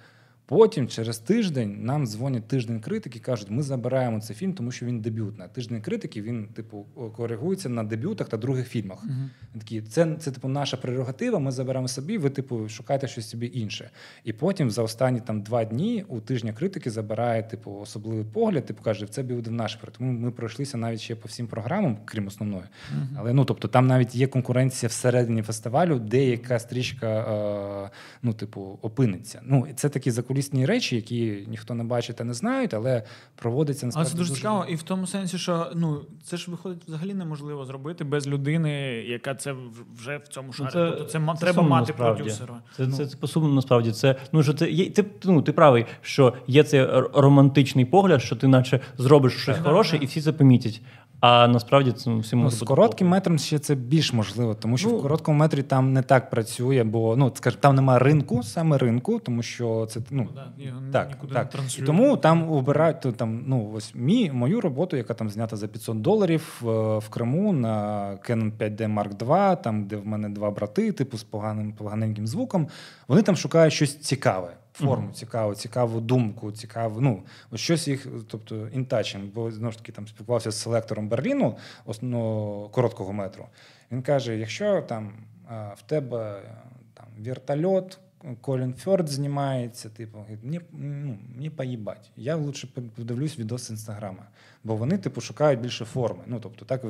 Потім, 0.49 0.87
через 0.87 1.17
тиждень, 1.17 1.77
нам 1.81 2.07
дзвонять 2.07 2.47
тиждень 2.47 2.79
критики, 2.79 3.19
кажуть, 3.19 3.47
ми 3.49 3.63
забираємо 3.63 4.21
цей 4.21 4.35
фільм, 4.35 4.53
тому 4.53 4.71
що 4.71 4.85
він 4.85 5.01
дебютний. 5.01 5.47
Тиждень 5.53 5.81
критики 5.81 6.21
він, 6.21 6.47
типу, 6.47 6.85
коригується 7.15 7.69
на 7.69 7.83
дебютах 7.83 8.29
та 8.29 8.37
других 8.37 8.67
фільмах. 8.67 9.05
Uh-huh. 9.05 9.59
Такі, 9.59 9.81
це, 9.81 10.15
це 10.19 10.31
типу, 10.31 10.47
наша 10.47 10.77
прерогатива. 10.77 11.39
Ми 11.39 11.51
заберемо 11.51 11.87
собі. 11.87 12.17
Ви, 12.17 12.29
типу, 12.29 12.69
шукайте 12.69 13.07
щось 13.07 13.29
собі 13.29 13.51
інше. 13.53 13.89
І 14.23 14.33
потім 14.33 14.71
за 14.71 14.83
останні 14.83 15.19
там 15.19 15.41
два 15.41 15.65
дні 15.65 16.05
у 16.07 16.19
тижня 16.19 16.53
критики 16.53 16.91
забирає 16.91 17.43
типу 17.43 17.79
особливий 17.81 18.25
погляд. 18.25 18.65
Типу 18.65 18.83
каже, 18.83 19.07
це 19.07 19.23
буде 19.23 19.51
наш. 19.51 19.77
Тому 19.97 20.11
ми 20.11 20.31
пройшлися 20.31 20.77
навіть 20.77 20.99
ще 20.99 21.15
по 21.15 21.27
всім 21.27 21.47
програмам, 21.47 21.97
крім 22.05 22.27
основної. 22.27 22.63
Uh-huh. 22.63 23.17
Але 23.17 23.33
ну 23.33 23.45
тобто 23.45 23.67
там 23.67 23.87
навіть 23.87 24.15
є 24.15 24.27
конкуренція 24.27 24.87
всередині 24.87 25.41
фестивалю, 25.41 25.99
де 25.99 26.25
яка 26.25 26.59
стрічка 26.59 27.07
е, 27.07 27.97
ну, 28.21 28.33
типу, 28.33 28.79
опиниться. 28.81 29.41
Ну 29.43 29.67
це 29.75 29.89
такі 29.89 30.11
закулісні 30.11 30.38
закулісні 30.41 30.65
речі, 30.65 30.95
які 30.95 31.45
ніхто 31.47 31.73
не 31.73 31.83
бачить 31.83 32.15
та 32.15 32.23
не 32.23 32.33
знають, 32.33 32.73
але 32.73 33.03
проводиться 33.35 33.85
насправді. 33.85 34.11
Але 34.11 34.17
це 34.17 34.17
дуже 34.17 34.39
цікаво, 34.39 34.65
і 34.69 34.75
в 34.75 34.83
тому 34.83 35.07
сенсі, 35.07 35.37
що 35.37 35.67
ну 35.75 36.01
це 36.23 36.37
ж 36.37 36.51
виходить 36.51 36.81
взагалі 36.87 37.13
неможливо 37.13 37.65
зробити 37.65 38.03
без 38.03 38.27
людини, 38.27 38.71
яка 39.07 39.35
це 39.35 39.55
вже 39.97 40.17
в 40.17 40.27
цьому 40.27 40.53
шарі. 40.53 40.69
Це, 40.71 40.85
тобто 40.89 41.03
це, 41.03 41.19
це 41.19 41.39
треба 41.39 41.61
мати 41.61 41.91
насправді. 41.91 42.21
продюсера. 42.21 42.61
Це 42.77 42.87
ну. 42.87 42.97
це, 42.97 43.07
це 43.07 43.17
посумно 43.17 43.53
насправді. 43.53 43.91
Це 43.91 44.15
ну 44.31 44.43
що 44.43 44.53
це 44.53 44.69
є. 44.69 44.89
Ти 44.89 45.05
ну 45.23 45.41
ти 45.41 45.51
правий, 45.51 45.85
що 46.01 46.33
є 46.47 46.63
цей 46.63 46.85
романтичний 47.13 47.85
погляд, 47.85 48.21
що 48.21 48.35
ти, 48.35 48.47
наче, 48.47 48.79
зробиш 48.97 49.33
щось 49.33 49.55
так, 49.55 49.65
хороше, 49.65 49.91
так. 49.91 50.03
і 50.03 50.05
всі 50.05 50.21
це 50.21 50.31
помітять. 50.31 50.81
А 51.21 51.47
насправді 51.47 51.91
це 51.91 52.15
всі 52.15 52.35
ну, 52.35 52.51
з 52.51 52.59
коротким 52.59 53.07
метром 53.07 53.37
ще 53.37 53.59
це 53.59 53.75
більш 53.75 54.13
можливо, 54.13 54.55
тому 54.55 54.77
що 54.77 54.89
ну, 54.89 54.97
в 54.97 55.01
короткому 55.01 55.37
метрі 55.37 55.63
там 55.63 55.93
не 55.93 56.01
так 56.01 56.29
працює, 56.29 56.83
бо 56.83 57.15
ну 57.15 57.31
скажімо, 57.35 57.59
там 57.61 57.75
немає 57.75 57.99
ринку, 57.99 58.43
саме 58.43 58.77
ринку, 58.77 59.19
тому 59.19 59.43
що 59.43 59.87
це 59.89 59.99
ну, 60.09 60.27
ну 60.35 60.41
да, 60.91 61.05
так, 61.05 61.17
так. 61.33 61.61
І 61.79 61.81
тому 61.81 62.17
там 62.17 62.51
обирають 62.51 63.17
там. 63.17 63.43
Ну 63.47 63.71
ось 63.75 63.95
мій 63.95 64.31
мою 64.31 64.61
роботу, 64.61 64.97
яка 64.97 65.13
там 65.13 65.29
знята 65.29 65.55
за 65.55 65.67
500 65.67 66.01
доларів 66.01 66.57
в, 66.61 66.97
в 66.97 67.09
Криму 67.09 67.53
на 67.53 67.69
Canon 68.29 68.51
5D 68.57 68.93
Mark 68.93 69.17
II, 69.17 69.61
там 69.61 69.83
де 69.83 69.95
в 69.95 70.07
мене 70.07 70.29
два 70.29 70.51
брати, 70.51 70.91
типу 70.91 71.17
з 71.17 71.23
поганим 71.23 71.73
поганеньким 71.73 72.27
звуком. 72.27 72.67
Вони 73.07 73.21
там 73.21 73.35
шукають 73.35 73.73
щось 73.73 73.97
цікаве 73.99 74.49
форму 74.85 75.11
цікаву, 75.13 75.55
цікаву 75.55 76.01
думку, 76.01 76.51
цікаву, 76.51 77.01
ну 77.01 77.23
ось 77.51 77.61
щось 77.61 77.87
їх, 77.87 78.07
тобто 78.27 78.67
інтачем, 78.67 79.31
бо 79.35 79.51
знову 79.51 79.71
ж 79.71 79.77
таки 79.77 79.91
там 79.91 80.07
спілкувався 80.07 80.51
з 80.51 80.61
селектором 80.61 81.09
Берліну, 81.09 81.57
основно 81.85 82.69
короткого 82.69 83.13
метру. 83.13 83.45
Він 83.91 84.01
каже: 84.01 84.37
якщо 84.37 84.81
там 84.81 85.13
в 85.49 85.81
тебе 85.85 86.41
там 86.93 87.05
вертольот, 87.19 87.99
Колін 88.41 88.73
Фьорд 88.73 89.07
знімається, 89.07 89.89
типу, 89.89 90.17
мені 90.43 90.61
ну, 90.71 91.17
мені 91.35 91.49
поїбать. 91.49 92.11
Я 92.15 92.35
лучше 92.35 92.67
подивлюсь 92.95 93.39
відос 93.39 93.69
інстаграма, 93.69 94.27
бо 94.63 94.75
вони, 94.75 94.97
типу, 94.97 95.21
шукають 95.21 95.61
більше 95.61 95.85
форми. 95.85 96.23
Ну, 96.25 96.39
тобто, 96.39 96.65
так 96.65 96.83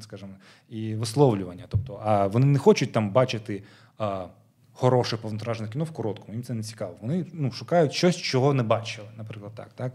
скажімо, 0.00 0.32
і 0.68 0.94
висловлювання. 0.94 1.64
Тобто, 1.68 2.00
а 2.04 2.26
вони 2.26 2.46
не 2.46 2.58
хочуть 2.58 2.92
там 2.92 3.10
бачити. 3.10 3.62
А, 3.98 4.26
хороше 4.74 5.16
повнотражне 5.16 5.68
кіно 5.68 5.84
в 5.84 5.90
короткому, 5.90 6.32
їм 6.32 6.42
це 6.42 6.54
не 6.54 6.62
цікаво. 6.62 6.94
Вони 7.00 7.26
ну, 7.32 7.52
шукають 7.52 7.92
щось, 7.92 8.16
чого 8.16 8.54
не 8.54 8.62
бачили, 8.62 9.08
наприклад, 9.16 9.52
так. 9.54 9.68
так? 9.74 9.92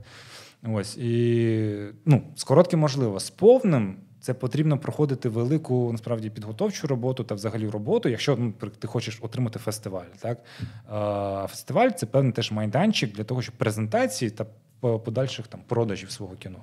Ось 0.63 0.97
і 0.97 1.93
ну, 2.05 2.23
з 2.35 2.43
коротким 2.43 2.79
можливо, 2.79 3.19
з 3.19 3.29
повним. 3.29 3.95
Це 4.21 4.33
потрібно 4.33 4.77
проходити 4.77 5.29
велику 5.29 5.91
насправді 5.91 6.29
підготовчу 6.29 6.87
роботу 6.87 7.23
та 7.23 7.35
взагалі 7.35 7.69
роботу, 7.69 8.09
якщо 8.09 8.35
ну, 8.35 8.53
ти 8.79 8.87
хочеш 8.87 9.19
отримати 9.21 9.59
фестиваль. 9.59 10.05
Так? 10.19 10.43
А, 10.89 11.47
Фестиваль 11.49 11.89
це 11.89 12.05
певний 12.05 12.33
теж 12.33 12.51
майданчик 12.51 13.15
для 13.15 13.23
того, 13.23 13.41
щоб 13.41 13.55
презентації 13.55 14.31
та 14.31 14.45
подальших 14.79 15.47
там 15.47 15.59
продажів 15.67 16.11
свого 16.11 16.35
кіно. 16.35 16.59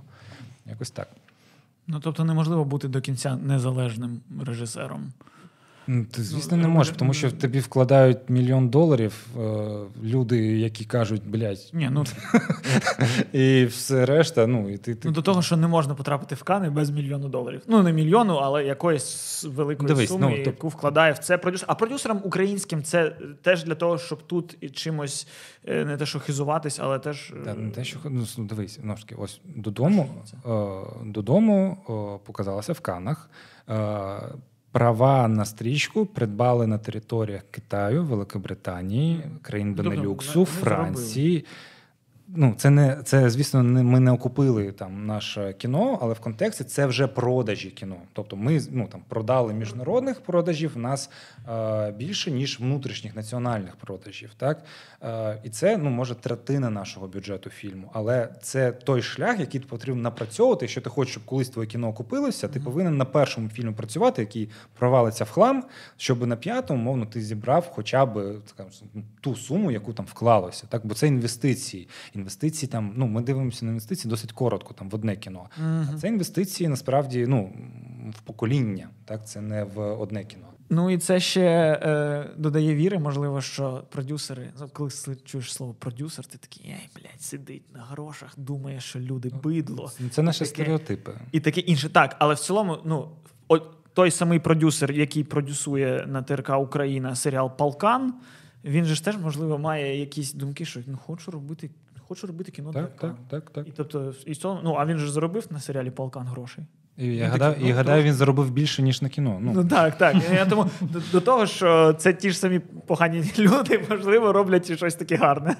Якось 0.66 0.90
так. 0.90 1.08
Ну 1.86 2.00
тобто 2.00 2.24
неможливо 2.24 2.64
бути 2.64 2.88
до 2.88 3.00
кінця 3.00 3.36
незалежним 3.36 4.20
режисером. 4.46 5.12
Ну, 5.88 6.04
ти, 6.04 6.22
звісно, 6.22 6.56
не 6.56 6.68
можеш, 6.68 6.96
тому 6.96 7.14
що 7.14 7.28
в 7.28 7.32
тобі 7.32 7.60
вкладають 7.60 8.18
мільйон 8.28 8.68
доларів 8.68 9.26
е, 9.38 9.40
люди, 10.02 10.58
які 10.58 10.84
кажуть, 10.84 11.22
блядь, 11.26 11.70
Ні, 11.72 11.88
ну... 11.92 12.04
і 13.32 13.64
все 13.64 14.06
решта. 14.06 14.46
Ну 14.46 14.70
і 14.70 14.78
ти, 14.78 14.94
ти... 14.94 15.08
Ну, 15.08 15.14
до 15.14 15.22
того, 15.22 15.42
що 15.42 15.56
не 15.56 15.68
можна 15.68 15.94
потрапити 15.94 16.34
в 16.34 16.42
Кани 16.42 16.70
без 16.70 16.90
мільйону 16.90 17.28
доларів. 17.28 17.62
Ну, 17.68 17.82
не 17.82 17.92
мільйону, 17.92 18.34
але 18.34 18.64
якоїсь 18.64 19.44
великої 19.44 19.88
Дивись, 19.88 20.08
суми, 20.08 20.26
ну, 20.30 20.36
яку 20.36 20.68
вкладає 20.68 21.12
в 21.12 21.18
це 21.18 21.38
продюсер. 21.38 21.66
А 21.70 21.74
продюсерам 21.74 22.20
українським 22.24 22.82
це 22.82 23.16
теж 23.42 23.64
для 23.64 23.74
того, 23.74 23.98
щоб 23.98 24.22
тут 24.22 24.56
і 24.60 24.68
чимось 24.68 25.28
е, 25.64 25.84
не 25.84 25.96
те, 25.96 26.06
що 26.06 26.20
хизуватись, 26.20 26.78
але 26.82 26.98
теж. 26.98 27.32
Та, 27.44 27.54
не 27.54 27.70
те, 27.70 27.84
що 27.84 27.98
ну, 28.04 28.26
дивись, 28.38 28.78
ну, 28.82 28.96
ось 29.16 29.40
додому, 29.44 30.08
е, 30.46 30.50
додому 31.04 31.78
показалося 32.26 32.72
в 32.72 32.80
Канах. 32.80 33.30
Права 34.72 35.28
на 35.28 35.44
стрічку 35.44 36.06
придбали 36.06 36.66
на 36.66 36.78
територіях 36.78 37.42
Китаю, 37.50 38.04
Великобританії, 38.04 39.24
країн 39.42 39.74
Бенелюксу, 39.74 40.44
Франції. 40.44 41.44
Ну, 42.28 42.54
це 42.58 42.70
не 42.70 43.02
це, 43.04 43.30
звісно, 43.30 43.62
не 43.62 43.82
ми 43.82 44.00
не 44.00 44.10
окупили 44.10 44.72
там 44.72 45.06
наше 45.06 45.52
кіно, 45.52 45.98
але 46.02 46.14
в 46.14 46.20
контексті 46.20 46.64
це 46.64 46.86
вже 46.86 47.06
продажі 47.06 47.70
кіно. 47.70 47.96
Тобто, 48.12 48.36
ми 48.36 48.60
ну 48.70 48.88
там 48.92 49.02
продали 49.08 49.54
міжнародних 49.54 50.20
продажів 50.20 50.72
у 50.76 50.78
нас 50.78 51.10
більше 51.96 52.30
ніж 52.30 52.60
внутрішніх 52.60 53.16
національних 53.16 53.76
продажів. 53.76 54.30
Так 54.36 54.64
е, 55.02 55.40
і 55.44 55.50
це 55.50 55.76
ну 55.76 55.90
може 55.90 56.14
третина 56.14 56.70
нашого 56.70 57.08
бюджету 57.08 57.50
фільму. 57.50 57.90
Але 57.92 58.28
це 58.42 58.72
той 58.72 59.02
шлях, 59.02 59.40
який 59.40 59.60
потрібно 59.60 60.02
напрацьовувати. 60.02 60.64
Якщо 60.64 60.80
ти 60.80 60.90
хочеш, 60.90 61.12
щоб 61.12 61.24
колись 61.24 61.48
твоє 61.48 61.68
кіно 61.68 61.88
окупилося, 61.88 62.48
ти 62.48 62.60
повинен 62.60 62.96
на 62.96 63.04
першому 63.04 63.48
фільмі 63.48 63.72
працювати, 63.72 64.22
який 64.22 64.48
провалиться 64.78 65.24
в 65.24 65.30
хлам, 65.30 65.64
щоб 65.96 66.26
на 66.26 66.36
п'ятому, 66.36 66.82
мовно, 66.82 67.06
ти 67.06 67.20
зібрав 67.20 67.70
хоча 67.74 68.06
б 68.06 68.34
ту 69.20 69.36
суму, 69.36 69.70
яку 69.70 69.92
там 69.92 70.06
вклалося. 70.06 70.66
Так, 70.68 70.86
бо 70.86 70.94
це 70.94 71.06
інвестиції 71.06 71.88
інвестиції 72.14 72.70
там. 72.70 72.92
Ну, 72.96 73.06
ми 73.06 73.22
дивимося 73.22 73.64
на 73.64 73.70
інвестиції 73.70 74.10
досить 74.10 74.32
коротко, 74.32 74.74
там 74.74 74.90
в 74.90 74.94
одне 74.94 75.16
кіно. 75.16 75.46
Uh-huh. 75.62 75.94
А 75.94 75.98
це 75.98 76.08
інвестиції 76.08 76.68
насправді 76.68 77.26
ну, 77.26 77.52
в 78.10 78.20
покоління, 78.20 78.88
так 79.04 79.28
це 79.28 79.40
не 79.40 79.64
в 79.64 79.80
одне 79.80 80.24
кіно. 80.24 80.46
Ну 80.70 80.90
і 80.90 80.98
це 80.98 81.20
ще 81.20 81.80
е, 81.82 82.30
додає 82.36 82.74
віри, 82.74 82.98
можливо, 82.98 83.40
що 83.40 83.84
продюсери, 83.90 84.52
коли 84.72 84.90
чуєш 85.24 85.52
слово 85.52 85.74
продюсер, 85.74 86.26
ти 86.26 86.38
такий, 86.38 86.66
ей, 86.66 86.88
блядь, 86.94 87.22
сидить 87.22 87.74
на 87.74 87.80
грошах, 87.80 88.34
думає, 88.36 88.80
що 88.80 89.00
люди 89.00 89.30
ну, 89.32 89.40
бидло. 89.42 89.92
Це 90.10 90.22
наші 90.22 90.38
таке, 90.38 90.50
стереотипи. 90.50 91.12
І 91.32 91.40
таке 91.40 91.60
інше. 91.60 91.88
Так, 91.88 92.16
але 92.18 92.34
в 92.34 92.38
цілому, 92.38 92.78
ну, 92.84 93.08
той 93.96 94.10
самий 94.10 94.38
продюсер, 94.38 94.92
який 94.92 95.24
продюсує 95.24 96.06
на 96.06 96.22
ТРК 96.22 96.50
Україна 96.58 97.16
серіал 97.16 97.56
Палкан, 97.56 98.14
він 98.64 98.84
же 98.84 98.94
ж 98.94 99.04
теж, 99.04 99.18
можливо, 99.18 99.58
має 99.58 100.00
якісь 100.00 100.32
думки, 100.32 100.64
що 100.64 100.80
ну 100.86 100.98
хочу 101.06 101.30
робити 101.30 101.70
хочу 102.08 102.26
робити 102.26 102.52
кіно 102.52 102.72
Так, 102.72 102.96
так, 102.96 103.16
так, 103.28 103.50
так. 103.50 103.68
І 103.68 103.70
тобто, 103.70 104.14
і 104.26 104.34
цього, 104.34 104.60
ну 104.64 104.74
а 104.78 104.86
він 104.86 104.98
же 104.98 105.10
заробив 105.10 105.46
на 105.50 105.60
серіалі 105.60 105.90
Полкан 105.90 106.26
грошей. 106.26 106.64
І 106.98 107.06
я 107.06 107.24
Ну, 107.26 107.32
гадаю, 107.32 107.52
такі, 107.52 107.64
ну, 107.64 107.68
і 107.70 107.72
гадаю, 107.72 107.94
трошки. 107.96 108.08
він 108.08 108.14
заробив 108.14 108.50
більше, 108.50 108.82
ніж 108.82 109.02
на 109.02 109.08
кіно. 109.08 109.38
Ну, 109.40 109.52
Ну 109.54 109.64
так, 109.64 109.98
так. 109.98 110.16
Я 110.34 110.46
тому 110.46 110.66
до, 110.80 111.00
до 111.12 111.20
того, 111.20 111.46
що 111.46 111.92
це 111.92 112.12
ті 112.12 112.30
ж 112.30 112.38
самі 112.38 112.58
погані 112.86 113.24
люди, 113.38 113.80
можливо, 113.90 114.32
роблять 114.32 114.70
і 114.70 114.76
щось 114.76 114.94
таке 114.94 115.16
гарне. 115.16 115.56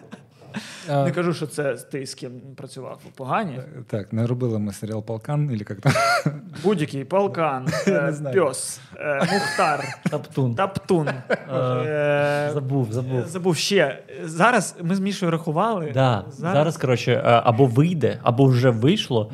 а, 0.91 1.05
Не 1.05 1.11
кажу, 1.12 1.34
що 1.34 1.47
це 1.47 1.74
ти 1.74 2.07
з 2.07 2.14
ким 2.14 2.32
працював 2.57 3.01
погані. 3.14 3.61
так, 3.87 4.12
не 4.12 4.26
робили 4.26 4.59
ми 4.59 4.72
серіал 4.72 5.05
Полкан, 5.05 5.47
або 5.47 5.70
як 5.70 5.80
там. 5.80 5.93
Будь-який 6.64 7.05
полкан, 7.05 7.68
Я 7.87 7.93
е, 7.93 8.14
пьос, 8.34 8.80
е, 8.97 9.14
мухтар, 9.32 9.84
Таптун. 10.11 10.55
таптун. 10.55 11.09
Е, 11.09 12.51
Забув, 12.55 12.93
забув. 12.93 13.26
Забув 13.26 13.57
ще. 13.57 14.03
Зараз 14.24 14.76
ми 14.82 14.95
з 14.95 15.01
Мішою 15.01 15.30
рахували. 15.32 15.91
Зараз, 16.28 16.76
коротше, 16.76 17.12
е, 17.12 17.22
або 17.45 17.66
вийде, 17.66 18.18
або 18.22 18.45
вже 18.47 18.70
вийшло 18.70 19.32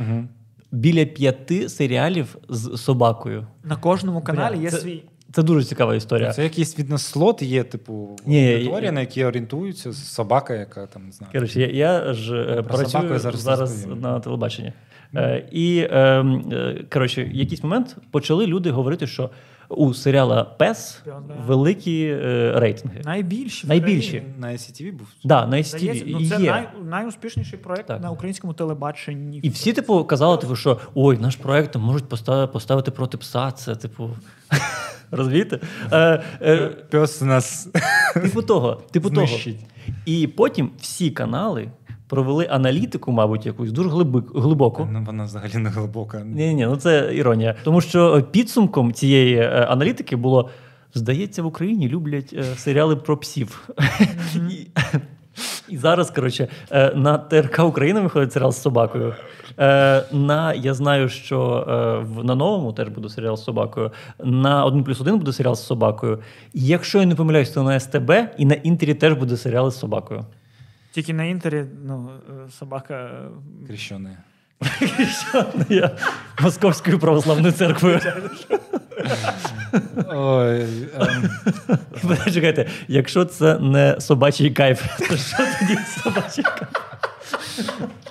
біля 0.72 1.04
п'яти 1.04 1.68
серіалів 1.68 2.36
з 2.48 2.76
собакою. 2.76 3.46
на 3.64 3.76
кожному 3.76 4.22
каналі 4.22 4.54
Бля, 4.56 4.62
є 4.62 4.70
це- 4.70 4.78
свій. 4.78 5.02
Це 5.32 5.42
дуже 5.42 5.64
цікава 5.64 5.94
історія. 5.94 6.32
Це 6.32 6.42
якийсь 6.42 6.78
відно 6.78 6.98
слот 6.98 7.42
є, 7.42 7.64
типу, 7.64 8.16
Ні, 8.26 8.54
аудиторія, 8.54 8.86
я- 8.86 8.92
на 8.92 9.00
якій 9.00 9.24
орієнтуються 9.24 9.92
собака, 9.92 10.54
яка 10.54 10.86
там 10.86 11.06
не 11.06 11.12
знаю. 11.12 11.32
Коротше, 11.32 11.60
я, 11.60 11.66
я 11.66 12.12
ж 12.12 12.36
е, 12.36 12.62
Про 12.62 12.64
працюю 12.64 13.18
зараз, 13.18 13.40
зараз 13.40 13.86
на 13.86 14.20
телебаченні. 14.20 14.72
Е, 15.14 15.48
і 15.52 15.78
е, 15.78 15.98
е, 16.52 16.84
коротше, 16.92 17.24
в 17.24 17.34
якийсь 17.34 17.62
момент 17.62 17.96
почали 18.10 18.46
люди 18.46 18.70
говорити, 18.70 19.06
що 19.06 19.30
у 19.76 19.94
серіала 19.94 20.44
Пес 20.44 21.02
великі 21.46 22.04
е, 22.04 22.52
рейтинги. 22.56 23.00
Найбільші. 23.04 23.66
Найбільші. 23.66 24.22
На 24.38 24.46
SCTV 24.48 24.92
був. 24.92 25.06
Да, 25.24 25.46
на 25.46 25.62
Здається, 25.62 26.04
ну, 26.06 26.28
це 26.28 26.42
є. 26.42 26.50
най, 26.50 26.68
найуспішніший 26.84 27.58
проект 27.58 27.86
Так. 27.86 28.02
на 28.02 28.10
українському 28.10 28.52
телебаченні. 28.52 29.38
І 29.38 29.48
всі, 29.48 29.72
типу, 29.72 30.04
казали, 30.04 30.36
типу, 30.36 30.56
що 30.56 30.80
ой, 30.94 31.18
наш 31.18 31.36
проект 31.36 31.76
можуть 31.76 32.08
поставити, 32.08 32.52
поставити 32.52 32.90
проти 32.90 33.18
пса. 33.18 33.50
Це, 33.50 33.74
типу, 33.74 34.10
розумієте? 35.10 35.60
Е, 35.92 36.22
е, 36.42 36.58
Пес 36.68 37.20
нас 37.20 37.68
Типу 38.14 38.42
того, 38.42 38.82
типу 38.90 39.10
того. 39.10 39.28
І 40.06 40.26
потім 40.26 40.70
всі 40.80 41.10
канали 41.10 41.68
провели 42.12 42.46
аналітику, 42.50 43.12
мабуть, 43.12 43.46
якусь 43.46 43.72
дуже 43.72 43.88
глибик, 43.88 44.24
глибоку. 44.34 44.88
ну, 44.92 45.02
вона 45.06 45.24
взагалі 45.24 45.56
не 45.56 45.70
глибока. 45.70 46.22
Ні, 46.24 46.54
ні, 46.54 46.66
ну 46.66 46.76
це 46.76 47.10
іронія. 47.14 47.54
Тому 47.64 47.80
що 47.80 48.22
підсумком 48.30 48.92
цієї 48.92 49.36
е, 49.36 49.66
аналітики 49.70 50.16
було: 50.16 50.50
здається, 50.94 51.42
в 51.42 51.46
Україні 51.46 51.88
люблять 51.88 52.34
е, 52.38 52.42
серіали 52.42 52.96
про 52.96 53.16
псів. 53.16 53.68
І, 54.34 54.66
і 55.68 55.76
зараз, 55.76 56.10
коротше, 56.10 56.48
е, 56.70 56.92
на 56.94 57.18
ТРК 57.18 57.58
Україна 57.64 58.00
виходить 58.00 58.32
серіал 58.32 58.52
з 58.52 58.62
собакою. 58.62 59.14
Е, 59.58 60.04
На 60.12 60.54
я 60.54 60.74
знаю, 60.74 61.08
що 61.08 61.66
е, 61.68 62.22
на 62.24 62.34
новому 62.34 62.72
теж 62.72 62.88
буде 62.88 63.08
серіал 63.08 63.36
з 63.36 63.44
собакою. 63.44 63.90
На 64.24 64.64
1 64.64 64.84
плюс 64.84 65.00
1 65.00 65.18
буде 65.18 65.32
серіал 65.32 65.54
з 65.54 65.66
собакою. 65.66 66.18
І 66.54 66.66
якщо 66.66 66.98
я 66.98 67.06
не 67.06 67.14
помиляюсь, 67.14 67.50
то 67.50 67.62
на 67.62 67.80
СТБ 67.80 68.10
і 68.38 68.44
на 68.46 68.54
інтері 68.54 68.94
теж 68.94 69.12
буде 69.12 69.36
серіал 69.36 69.70
з 69.70 69.78
собакою. 69.78 70.24
Тільки 70.92 71.14
на 71.14 71.24
інтері 71.24 71.64
ну, 71.84 72.10
е, 72.46 72.50
собака. 72.50 73.10
Крещене. 73.66 74.18
Що 75.28 75.46
я 75.68 75.90
Московською 76.40 76.98
православною 76.98 77.52
церквою. 77.52 78.00
Ой, 80.08 80.66
ем, 80.94 81.30
Чекайте, 82.32 82.68
якщо 82.88 83.24
це 83.24 83.58
не 83.58 84.00
собачий 84.00 84.50
кайф, 84.50 84.82
то 85.08 85.16
що 85.16 85.36
тоді 85.36 85.78
собачий 86.02 86.44
кайф? 86.44 86.68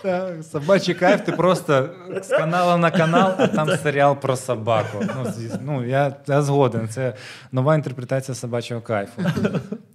та, 0.01 0.43
собачий 0.43 0.95
кайф, 0.95 1.21
ти 1.21 1.32
просто 1.32 1.89
з 2.23 2.27
каналу 2.27 2.77
на 2.77 2.91
канал, 2.91 3.34
а 3.38 3.47
там 3.47 3.69
серіал 3.77 4.15
про 4.15 4.36
собаку. 4.36 5.03
Ну, 5.15 5.32
звісно, 5.32 5.59
ну 5.65 5.86
я, 5.86 6.15
я 6.27 6.41
згоден. 6.41 6.88
Це 6.89 7.13
нова 7.51 7.75
інтерпретація 7.75 8.36
собачого 8.36 8.82
кайфу. 8.82 9.21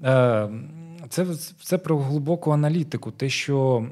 Е, 0.04 0.48
Це, 1.08 1.26
це 1.62 1.78
про 1.78 1.98
глибоку 1.98 2.50
аналітику. 2.50 3.10
Те, 3.10 3.28
що 3.28 3.86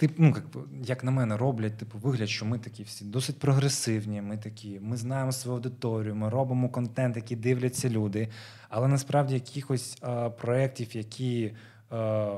Тип, 0.00 0.12
ну, 0.18 0.26
як, 0.26 0.44
як 0.84 1.04
на 1.04 1.10
мене, 1.10 1.36
роблять 1.36 1.76
типу, 1.76 1.98
вигляд, 1.98 2.28
що 2.28 2.44
ми 2.44 2.58
такі 2.58 2.82
всі 2.82 3.04
досить 3.04 3.38
прогресивні. 3.38 4.22
Ми 4.22 4.36
такі, 4.36 4.80
ми 4.82 4.96
знаємо 4.96 5.32
свою 5.32 5.56
аудиторію, 5.56 6.14
ми 6.14 6.28
робимо 6.28 6.68
контент, 6.68 7.16
який 7.16 7.36
дивляться 7.36 7.90
люди. 7.90 8.28
Але 8.68 8.88
насправді 8.88 9.34
якихось 9.34 9.98
е, 10.02 10.30
проєктів, 10.30 10.96
які 10.96 11.52
е, 11.92 12.28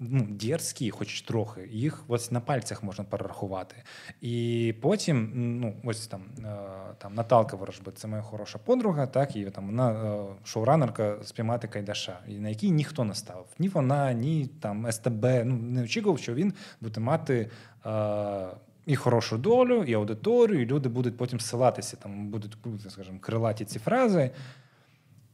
ну, 0.00 0.26
дерзкі, 0.30 0.90
хоч 0.90 1.22
трохи, 1.22 1.68
їх 1.72 2.04
ось 2.08 2.30
на 2.30 2.40
пальцях 2.40 2.82
можна 2.82 3.04
перерахувати. 3.04 3.76
І 4.20 4.74
потім, 4.80 5.32
ну, 5.34 5.74
ось 5.84 6.06
там, 6.06 6.22
е, 6.38 6.56
там 6.98 7.14
Наталка 7.14 7.56
Ворожби, 7.56 7.92
це 7.92 8.08
моя 8.08 8.22
хороша 8.22 8.58
подруга, 8.58 9.06
так, 9.06 9.36
і 9.36 9.44
там 9.44 9.66
вона 9.66 9.90
е, 9.90 10.24
шоуранерка 10.44 11.16
спіймати 11.24 11.68
Кайдаша, 11.68 12.18
на 12.28 12.48
який 12.48 12.70
ніхто 12.70 13.04
не 13.04 13.14
ставив. 13.14 13.46
Ні 13.58 13.68
вона, 13.68 14.12
ні 14.12 14.46
там 14.60 14.92
СТБ. 14.92 15.24
Ну, 15.44 15.56
не 15.56 15.82
очікував, 15.82 16.18
що 16.18 16.34
він 16.34 16.52
буде 16.80 17.00
мати. 17.00 17.50
Е, 17.86 18.46
і 18.86 18.96
хорошу 18.96 19.38
долю, 19.38 19.84
і 19.84 19.94
аудиторію, 19.94 20.62
і 20.62 20.66
люди 20.66 20.88
будуть 20.88 21.16
потім 21.16 21.40
ссилатися, 21.40 21.96
там 21.96 22.28
будуть, 22.28 22.56
скажімо, 22.88 23.18
крилаті 23.20 23.64
ці 23.64 23.78
фрази. 23.78 24.30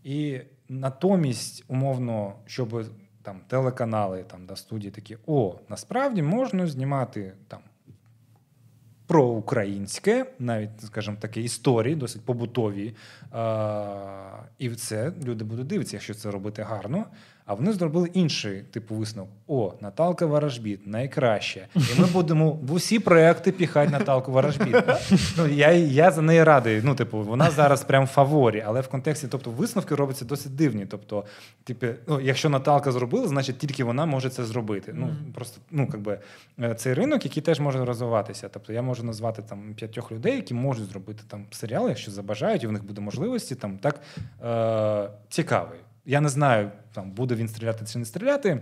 І 0.05 0.41
натомість, 0.69 1.65
умовно, 1.69 2.35
щоб 2.47 2.85
там 3.25 3.41
телеканали, 3.49 4.23
там 4.23 4.47
да, 4.47 4.57
студії 4.57 4.91
такі: 4.91 5.17
о, 5.27 5.59
насправді 5.69 6.23
можна 6.23 6.67
знімати 6.67 7.33
там 7.49 7.61
про 9.07 9.25
українське, 9.25 10.27
навіть, 10.39 10.81
скажімо 10.83 11.17
таке, 11.21 11.41
історії, 11.41 11.97
досить 11.97 12.25
побутові. 12.25 12.95
Е- 13.35 14.25
і 14.59 14.71
це 14.71 15.13
люди 15.25 15.45
будуть 15.45 15.67
дивитися, 15.67 15.97
якщо 15.97 16.15
це 16.15 16.31
робити 16.31 16.63
гарно. 16.63 17.07
А 17.47 17.55
вони 17.55 17.73
зробили 17.73 18.11
інший 18.13 18.63
типу 18.63 18.95
висновок: 18.95 19.31
о, 19.47 19.73
Наталка 19.81 20.27
Ворожбіт, 20.27 20.87
найкраще. 20.87 21.69
І 21.75 22.01
ми 22.01 22.07
будемо 22.07 22.51
в 22.51 22.73
усі 22.73 22.99
проекти 22.99 23.53
піхати 23.53 23.93
Наталку 23.93 24.33
Ворожбіт. 24.33 24.77
Ну, 25.37 25.47
я, 25.47 25.73
я 25.73 26.11
за 26.11 26.23
неї 26.23 26.45
радий. 26.45 26.81
Ну, 26.85 26.95
типу, 26.95 27.23
вона 27.23 27.51
зараз 27.51 27.85
прям 27.85 28.05
в 28.05 28.07
фаворі, 28.07 28.65
але 28.67 28.81
в 28.81 28.89
контексті, 28.89 29.29
тобто, 29.31 29.51
висновки 29.51 29.95
робляться 29.95 30.25
досить 30.25 30.57
дивні. 30.57 30.87
Тобто, 30.87 31.25
типу, 31.65 31.87
ну, 32.09 32.21
якщо 32.21 32.49
Наталка 32.49 32.93
зробила, 32.93 33.29
значить 33.29 33.59
тільки 33.59 33.85
вона 33.85 34.07
може 34.07 34.31
це 34.31 34.45
зробити. 34.45 34.93
Ну, 34.95 35.17
просто, 35.35 35.61
ну, 35.71 35.89
якби, 35.93 36.19
е, 36.61 36.75
цей 36.75 36.95
ринок, 36.95 37.25
який 37.25 37.43
теж 37.43 37.61
може 37.61 37.85
розвиватися. 37.85 38.49
Тобто, 38.49 38.73
я 38.73 38.83
можу 38.83 39.05
назвати 39.05 39.43
там 39.43 39.75
п'ятьох 39.75 40.13
людей, 40.13 40.37
які 40.37 40.55
можуть 40.55 40.89
зробити 40.89 41.23
там 41.29 41.47
серіал, 41.51 41.89
якщо 41.89 42.11
забажають, 42.11 42.63
і 42.63 42.67
в 42.67 42.73
них 42.73 42.85
буде 42.85 43.01
можливості 43.01 43.55
там 43.55 43.79
так 43.79 44.01
е- 44.45 45.11
цікавий. 45.29 45.79
Я 46.07 46.21
не 46.21 46.29
знаю, 46.29 46.71
там 46.93 47.11
буде 47.11 47.35
він 47.35 47.49
стріляти 47.49 47.87
чи 47.87 47.99
не 47.99 48.05
стріляти. 48.05 48.61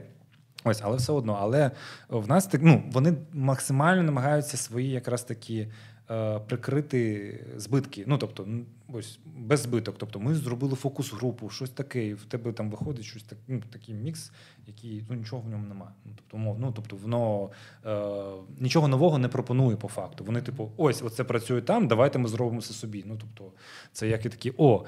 Ось, 0.64 0.80
але 0.82 0.96
все 0.96 1.12
одно. 1.12 1.38
Але 1.40 1.70
в 2.08 2.28
нас 2.28 2.46
так, 2.46 2.60
ну, 2.64 2.82
вони 2.92 3.14
максимально 3.32 4.02
намагаються 4.02 4.56
свої 4.56 4.90
якраз 4.90 5.22
такі 5.22 5.68
е, 6.10 6.38
прикрити 6.38 7.44
збитки. 7.56 8.04
Ну, 8.06 8.18
тобто, 8.18 8.46
ось 8.88 9.18
без 9.24 9.60
збиток. 9.60 9.94
Тобто, 9.98 10.20
ми 10.20 10.34
зробили 10.34 10.74
фокус-групу, 10.74 11.50
щось 11.50 11.70
таке, 11.70 12.06
і 12.06 12.14
в 12.14 12.24
тебе 12.24 12.52
там 12.52 12.70
виходить 12.70 13.04
щось 13.04 13.22
так, 13.22 13.38
ну, 13.48 13.62
такий 13.72 13.94
мікс, 13.94 14.32
який 14.66 15.04
ну, 15.10 15.16
нічого 15.16 15.42
в 15.42 15.48
ньому 15.48 15.66
немає. 15.66 15.92
Ну, 16.04 16.12
тобто, 16.16 16.56
ну, 16.60 16.72
тобто, 16.76 16.96
воно 16.96 17.50
е, 17.86 18.58
нічого 18.58 18.88
нового 18.88 19.18
не 19.18 19.28
пропонує 19.28 19.76
по 19.76 19.88
факту. 19.88 20.24
Вони, 20.24 20.42
типу, 20.42 20.72
ось, 20.76 21.02
оце 21.02 21.24
працює 21.24 21.62
там, 21.62 21.88
давайте 21.88 22.18
ми 22.18 22.28
зробимо 22.28 22.60
це 22.60 22.74
собі. 22.74 23.04
Ну, 23.06 23.16
тобто, 23.20 23.52
це 23.92 24.08
як 24.08 24.26
і 24.26 24.28
такі, 24.28 24.52
о. 24.56 24.84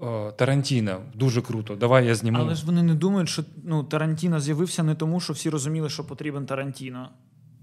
О, 0.00 0.32
Тарантіно, 0.32 1.00
дуже 1.14 1.42
круто. 1.42 1.76
Давай 1.76 2.06
я 2.06 2.14
зніму. 2.14 2.38
Але 2.40 2.54
ж 2.54 2.66
вони 2.66 2.82
не 2.82 2.94
думають, 2.94 3.28
що 3.28 3.42
ну, 3.64 3.84
Тарантіно 3.84 4.40
з'явився 4.40 4.82
не 4.82 4.94
тому, 4.94 5.20
що 5.20 5.32
всі 5.32 5.50
розуміли, 5.50 5.88
що 5.88 6.04
потрібен 6.04 6.46
Тарантіно. 6.46 7.08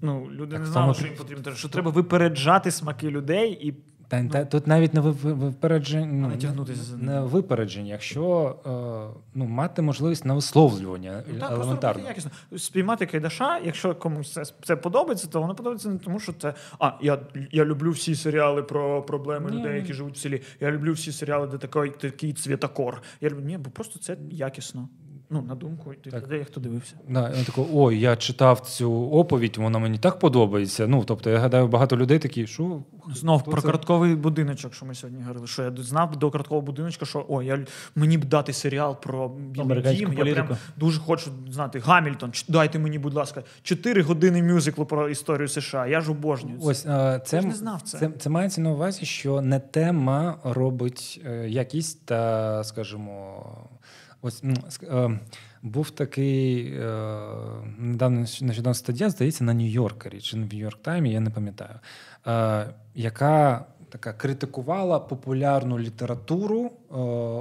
Ну, 0.01 0.27
люди 0.31 0.51
Так 0.51 0.59
не 0.59 0.65
знали, 0.65 0.83
само... 0.83 0.93
що 0.93 1.05
їм 1.05 1.15
потрібен 1.15 1.43
Тарантіно, 1.43 1.59
що 1.59 1.69
треба 1.69 1.91
випереджати 1.91 2.71
смаки 2.71 3.09
людей 3.09 3.67
і 3.67 3.73
Та, 4.07 4.23
та, 4.27 4.45
тут 4.45 4.67
навіть 4.67 4.93
не 4.93 5.01
ви- 5.01 5.11
ви- 5.11 5.33
випередження, 5.33 6.31
ну, 6.55 6.65
не 6.97 7.21
випередження, 7.21 7.91
якщо 7.91 8.55
е, 8.65 9.19
ну, 9.33 9.45
мати 9.45 9.81
можливість 9.81 10.25
на 10.25 10.33
висловлювання 10.33 11.23
Ну, 11.33 11.39
так, 11.39 11.51
елементарно. 11.51 12.07
якісно. 12.07 12.31
Спіймати 12.57 13.05
кайдаша, 13.05 13.59
якщо 13.59 13.95
комусь 13.95 14.33
це, 14.33 14.43
це 14.63 14.75
подобається, 14.75 15.27
то 15.27 15.41
воно 15.41 15.55
подобається 15.55 15.89
не 15.89 15.97
тому, 15.97 16.19
що 16.19 16.33
це. 16.33 16.53
А, 16.79 16.91
я, 17.01 17.19
я 17.51 17.65
люблю 17.65 17.91
всі 17.91 18.15
серіали 18.15 18.63
про 18.63 19.01
проблеми 19.03 19.51
Ні. 19.51 19.57
людей, 19.57 19.75
які 19.75 19.93
живуть 19.93 20.15
в 20.15 20.19
селі. 20.19 20.41
Я 20.59 20.71
люблю 20.71 20.93
всі 20.93 21.11
серіали, 21.11 21.47
де 21.47 21.57
такий, 21.57 21.89
такий 21.91 22.33
цвітокор. 22.33 23.01
Я 23.21 23.29
люблю, 23.29 23.43
ні, 23.45 23.57
бо 23.57 23.69
просто 23.69 23.99
це 23.99 24.17
якісно. 24.31 24.89
Ну, 25.29 25.41
на 25.41 25.55
думку 25.55 25.93
Так. 26.11 26.23
людей, 26.23 26.43
хто 26.43 26.59
дивився. 26.59 26.95
Да, 27.09 27.31
він 27.37 27.45
такий, 27.45 27.63
ой, 27.73 27.99
я 27.99 28.15
читав 28.15 28.59
цю 28.59 29.09
оповідь, 29.11 29.57
вона 29.57 29.79
мені 29.79 29.97
так 29.97 30.19
подобається. 30.19 30.87
Ну, 30.87 31.03
тобто, 31.03 31.29
я 31.29 31.39
гадаю, 31.39 31.67
багато 31.67 31.97
людей 31.97 32.19
такі, 32.19 32.47
що 32.47 32.81
Знов 33.13 33.41
хто 33.41 33.51
про 33.51 33.61
це? 33.61 33.67
картковий 33.67 34.15
будиночок, 34.15 34.73
що 34.73 34.85
ми 34.85 34.95
сьогодні 34.95 35.21
говорили. 35.21 35.47
Що 35.47 35.63
я 35.63 35.71
знав 35.77 36.15
до 36.17 36.31
карткового 36.31 36.65
будиночка, 36.65 37.05
що 37.05 37.25
о, 37.29 37.43
я 37.43 37.65
мені 37.95 38.17
б 38.17 38.25
дати 38.25 38.53
серіал 38.53 39.01
про 39.01 39.29
Білий 39.29 39.95
дім. 39.95 40.13
Я 40.13 40.33
прям 40.33 40.47
дуже 40.77 40.99
хочу 40.99 41.31
знати 41.49 41.79
Гамільтон. 41.79 42.31
Дайте 42.47 42.79
мені, 42.79 42.99
будь 42.99 43.13
ласка, 43.13 43.43
4 43.63 44.01
години 44.01 44.43
мюзиклу 44.43 44.85
про 44.85 45.09
історію 45.09 45.47
США. 45.47 45.87
Я 45.87 46.01
ж 46.01 46.11
обожнюю. 46.11 46.59
це. 46.59 46.65
Ось 46.67 46.85
а, 46.85 47.19
це, 47.19 47.35
Я 47.35 47.41
ж 47.41 47.47
не 47.47 47.55
знав 47.55 47.81
це. 47.81 47.97
це. 47.97 48.09
Це 48.19 48.29
мається 48.29 48.61
на 48.61 48.71
увазі, 48.71 49.05
що 49.05 49.41
не 49.41 49.59
тема 49.59 50.37
робить 50.43 51.21
е, 51.25 51.49
якість 51.49 52.05
та, 52.05 52.63
скажімо, 52.63 53.43
ось 54.25 54.43
е, 54.83 55.19
був 55.61 55.89
такий 55.89 56.73
е, 56.73 56.87
недавно 57.77 58.19
нещодавно 58.19 58.73
стаття, 58.73 59.09
здається, 59.09 59.43
на 59.43 59.53
Нью-Йоркері 59.53 60.21
чи 60.21 60.37
на 60.37 60.45
Нью-Йорк 60.45 60.81
Таймі, 60.81 61.11
я 61.11 61.19
не 61.19 61.29
пам'ятаю, 61.29 61.79
е, 62.27 62.73
яка 62.95 63.65
така 63.89 64.13
критикувала 64.13 64.99
популярну 64.99 65.79
літературу, 65.79 66.71
е, 66.91 66.95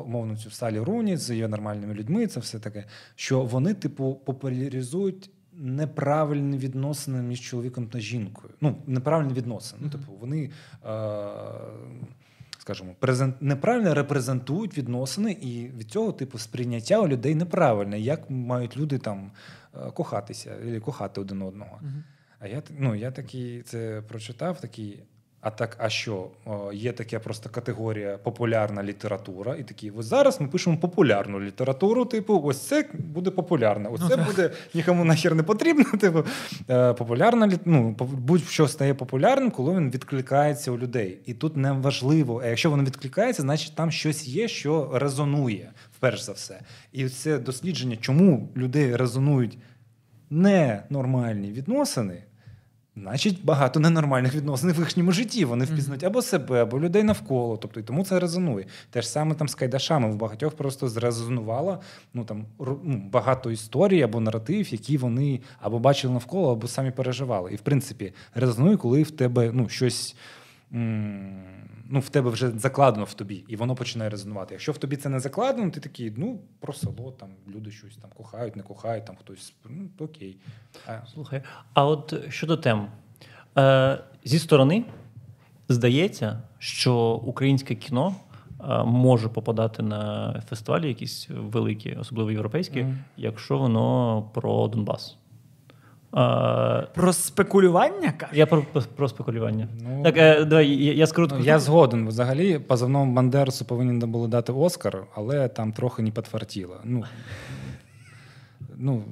умовно 0.06 0.36
цю 0.36 0.50
Салі 0.50 0.78
Руні 0.78 1.16
з 1.16 1.30
її 1.30 1.48
нормальними 1.48 1.94
людьми. 1.94 2.26
Це 2.26 2.40
все 2.40 2.58
таке, 2.58 2.84
що 3.14 3.40
вони, 3.40 3.74
типу, 3.74 4.14
популяризують 4.24 5.30
неправильні 5.52 6.58
відносини 6.58 7.22
між 7.22 7.40
чоловіком 7.40 7.86
та 7.86 7.98
жінкою. 8.00 8.54
Ну, 8.60 8.76
неправильні 8.86 9.34
відносини. 9.34 9.82
Ну, 9.84 9.90
типу, 9.90 10.12
вони. 10.20 10.50
Е, 10.86 10.90
Скажімо, 12.64 12.94
презент 12.98 13.42
неправильно 13.42 13.94
репрезентують 13.94 14.78
відносини, 14.78 15.32
і 15.32 15.68
від 15.68 15.90
цього 15.90 16.12
типу 16.12 16.38
сприйняття 16.38 17.00
у 17.00 17.08
людей 17.08 17.34
неправильне. 17.34 18.00
Як 18.00 18.30
мають 18.30 18.76
люди 18.76 18.98
там 18.98 19.30
е, 19.74 19.90
кохатися 19.90 20.56
або 20.62 20.80
кохати 20.80 21.20
один 21.20 21.42
одного? 21.42 21.78
Мгм. 21.82 22.04
А 22.38 22.46
я 22.48 22.62
ну, 22.78 22.94
я 22.94 23.10
такий 23.10 23.62
це 23.62 24.02
прочитав, 24.08 24.60
такий. 24.60 25.02
А 25.44 25.50
так, 25.50 25.76
а 25.78 25.88
що? 25.88 26.26
Є 26.72 26.92
така 26.92 27.18
просто 27.18 27.48
категорія 27.48 28.18
популярна 28.22 28.82
література, 28.82 29.56
і 29.56 29.62
такі, 29.62 29.90
ось 29.90 30.06
зараз 30.06 30.40
ми 30.40 30.48
пишемо 30.48 30.76
популярну 30.76 31.40
літературу. 31.40 32.04
Типу, 32.04 32.40
ось 32.44 32.60
це 32.60 32.88
буде 32.92 33.30
популярне, 33.30 33.88
ось 33.88 34.00
Ну, 34.00 34.08
це 34.08 34.16
так. 34.16 34.26
буде 34.26 34.50
нікому 34.74 35.04
нахер 35.04 35.34
не 35.34 35.42
потрібно. 35.42 35.84
Типу, 36.00 36.24
е, 36.70 36.92
популярна 36.92 37.58
ну, 37.64 37.96
будь-що 37.98 38.68
стає 38.68 38.94
популярним, 38.94 39.50
коли 39.50 39.74
він 39.74 39.90
відкликається 39.90 40.70
у 40.70 40.78
людей. 40.78 41.18
І 41.26 41.34
тут 41.34 41.56
не 41.56 41.72
важливо, 41.72 42.40
а 42.44 42.46
якщо 42.46 42.70
воно 42.70 42.84
відкликається, 42.84 43.42
значить 43.42 43.74
там 43.74 43.90
щось 43.90 44.28
є, 44.28 44.48
що 44.48 44.90
резонує, 44.94 45.72
вперш 45.96 46.22
за 46.22 46.32
все. 46.32 46.60
І 46.92 47.08
це 47.08 47.38
дослідження, 47.38 47.96
чому 47.96 48.48
людей 48.56 48.96
резонують 48.96 49.58
ненормальні 50.30 51.52
відносини. 51.52 52.22
Значить, 52.96 53.44
багато 53.44 53.80
ненормальних 53.80 54.34
відносин 54.34 54.72
в 54.72 54.78
їхньому 54.78 55.12
житті. 55.12 55.44
Вони 55.44 55.64
впізнають 55.64 56.04
або 56.04 56.22
себе, 56.22 56.62
або 56.62 56.80
людей 56.80 57.02
навколо. 57.02 57.56
Тобто, 57.56 57.80
і 57.80 57.82
тому 57.82 58.04
це 58.04 58.20
резонує. 58.20 58.66
Те 58.90 59.02
ж 59.02 59.08
саме 59.08 59.34
там 59.34 59.48
з 59.48 59.54
Кайдашами. 59.54 60.10
В 60.10 60.16
багатьох 60.16 60.54
просто 60.56 60.88
зрезонувало 60.88 61.80
ну, 62.14 62.24
там, 62.24 62.44
ну, 62.58 63.02
багато 63.12 63.50
історій 63.50 64.02
або 64.02 64.20
наратив, 64.20 64.72
які 64.72 64.96
вони 64.96 65.40
або 65.60 65.78
бачили 65.78 66.12
навколо, 66.12 66.52
або 66.52 66.68
самі 66.68 66.90
переживали. 66.90 67.52
І 67.52 67.56
в 67.56 67.60
принципі, 67.60 68.12
резонує, 68.34 68.76
коли 68.76 69.02
в 69.02 69.10
тебе 69.10 69.50
ну, 69.52 69.68
щось. 69.68 70.16
м, 70.74 71.42
Ну, 71.90 72.00
в 72.00 72.08
тебе 72.08 72.30
вже 72.30 72.50
закладено 72.50 73.04
в 73.04 73.14
тобі, 73.14 73.44
і 73.48 73.56
воно 73.56 73.74
починає 73.74 74.10
резонувати. 74.10 74.54
Якщо 74.54 74.72
в 74.72 74.78
тобі 74.78 74.96
це 74.96 75.08
не 75.08 75.20
закладено, 75.20 75.70
ти 75.70 75.80
такий, 75.80 76.12
ну, 76.16 76.40
про 76.60 76.72
село, 76.72 77.12
там 77.20 77.28
люди 77.54 77.70
щось 77.70 77.96
там 77.96 78.10
кохають, 78.16 78.56
не 78.56 78.62
кохають, 78.62 79.04
там 79.04 79.16
хтось, 79.16 79.54
ну, 79.70 79.88
окей. 79.98 80.36
Слухай, 81.14 81.42
а 81.74 81.84
от 81.86 82.14
щодо 82.28 82.56
тем, 82.56 82.86
е, 83.58 83.98
зі 84.24 84.38
сторони 84.38 84.84
здається, 85.68 86.42
що 86.58 87.20
українське 87.24 87.74
кіно 87.74 88.14
е, 88.60 88.84
може 88.84 89.28
попадати 89.28 89.82
на 89.82 90.32
фестивалі, 90.48 90.88
якісь 90.88 91.28
великі, 91.30 91.92
особливо 91.94 92.30
європейські, 92.30 92.82
Мгм. 92.82 92.98
якщо 93.16 93.58
воно 93.58 94.22
про 94.34 94.68
Донбас. 94.68 95.16
Про 96.94 97.12
спекулювання 97.12 98.12
кажеш? 98.12 98.36
я 98.38 98.46
про, 98.46 98.62
про 98.96 99.08
спекулювання. 99.08 99.68
Ну, 99.82 100.02
так, 100.02 100.16
е, 100.16 100.44
давай, 100.44 100.68
я, 100.68 100.92
я 100.92 101.06
скажу 101.06 101.28
Ну, 101.32 101.44
я 101.44 101.58
згоден. 101.58 102.08
Взагалі, 102.08 102.58
позивному 102.58 103.12
Бандерсу 103.12 103.64
повинні 103.64 104.06
були 104.06 104.28
дати 104.28 104.52
Оскар, 104.52 105.02
але 105.14 105.48
там 105.48 105.72
трохи 105.72 106.02
не 106.02 106.10
підфартіло. 106.10 106.76
Ну, 106.84 107.04
ну 108.76 109.02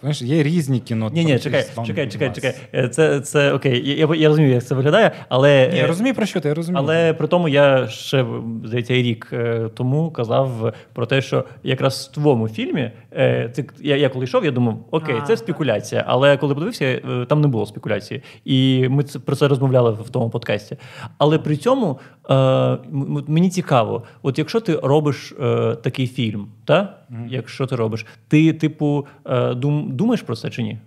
знаєш, 0.00 0.22
є 0.22 0.42
різні 0.42 0.80
кіно. 0.80 1.10
Ні, 1.12 1.24
ні, 1.24 1.38
чекай, 1.38 1.64
чекай, 1.86 2.08
чекай, 2.08 2.32
чекай. 2.34 2.88
Це, 2.88 3.20
це 3.20 3.52
окей. 3.52 3.98
Я, 3.98 4.08
я, 4.14 4.28
розумію, 4.28 4.54
як 4.54 4.64
це 4.64 4.74
виглядає, 4.74 5.12
але. 5.28 5.68
Ні, 5.68 5.78
я 5.78 5.84
е, 5.84 5.86
розумію 5.86 6.14
про 6.14 6.26
що 6.26 6.40
ти, 6.40 6.48
я 6.48 6.54
розумію. 6.54 6.84
Але 6.84 7.14
при 7.14 7.28
тому 7.28 7.48
я 7.48 7.88
ще 7.88 8.26
здається 8.64 8.94
рік 8.94 9.28
е, 9.32 9.70
тому 9.74 10.10
казав 10.10 10.74
про 10.92 11.06
те, 11.06 11.22
що 11.22 11.44
якраз 11.62 12.08
в 12.12 12.14
твоєму 12.14 12.48
фільмі 12.48 12.90
е, 13.12 13.48
ти, 13.48 13.66
я, 13.80 13.96
я 13.96 14.08
коли 14.08 14.24
йшов, 14.24 14.44
я 14.44 14.50
думав, 14.50 14.78
окей, 14.90 15.16
це 15.26 15.36
спекуляція. 15.36 16.04
Але 16.06 16.36
коли 16.36 16.54
подивився, 16.54 17.00
там 17.28 17.40
не 17.40 17.48
було 17.48 17.66
спекуляції. 17.66 18.22
І 18.44 18.88
ми 18.88 19.02
це, 19.02 19.18
про 19.18 19.36
це 19.36 19.48
розмовляли 19.48 19.90
в 19.90 20.10
тому 20.10 20.30
подкасті. 20.30 20.76
Але 21.18 21.38
при 21.38 21.56
цьому 21.56 21.98
е, 22.30 22.78
мені 23.26 23.50
цікаво, 23.50 24.02
от 24.22 24.38
якщо 24.38 24.60
ти 24.60 24.76
робиш 24.76 25.32
е, 25.40 25.74
такий 25.74 26.06
фільм, 26.06 26.48
та? 26.64 26.98
якщо 27.28 27.66
ти 27.66 27.76
робиш, 27.76 28.06
ти, 28.28 28.52
типу, 28.52 29.06
е, 29.24 29.54
дум, 29.54 29.96
думаєш 29.96 30.22
про 30.22 30.36
це 30.36 30.50
чи 30.50 30.62
ні? 30.62 30.78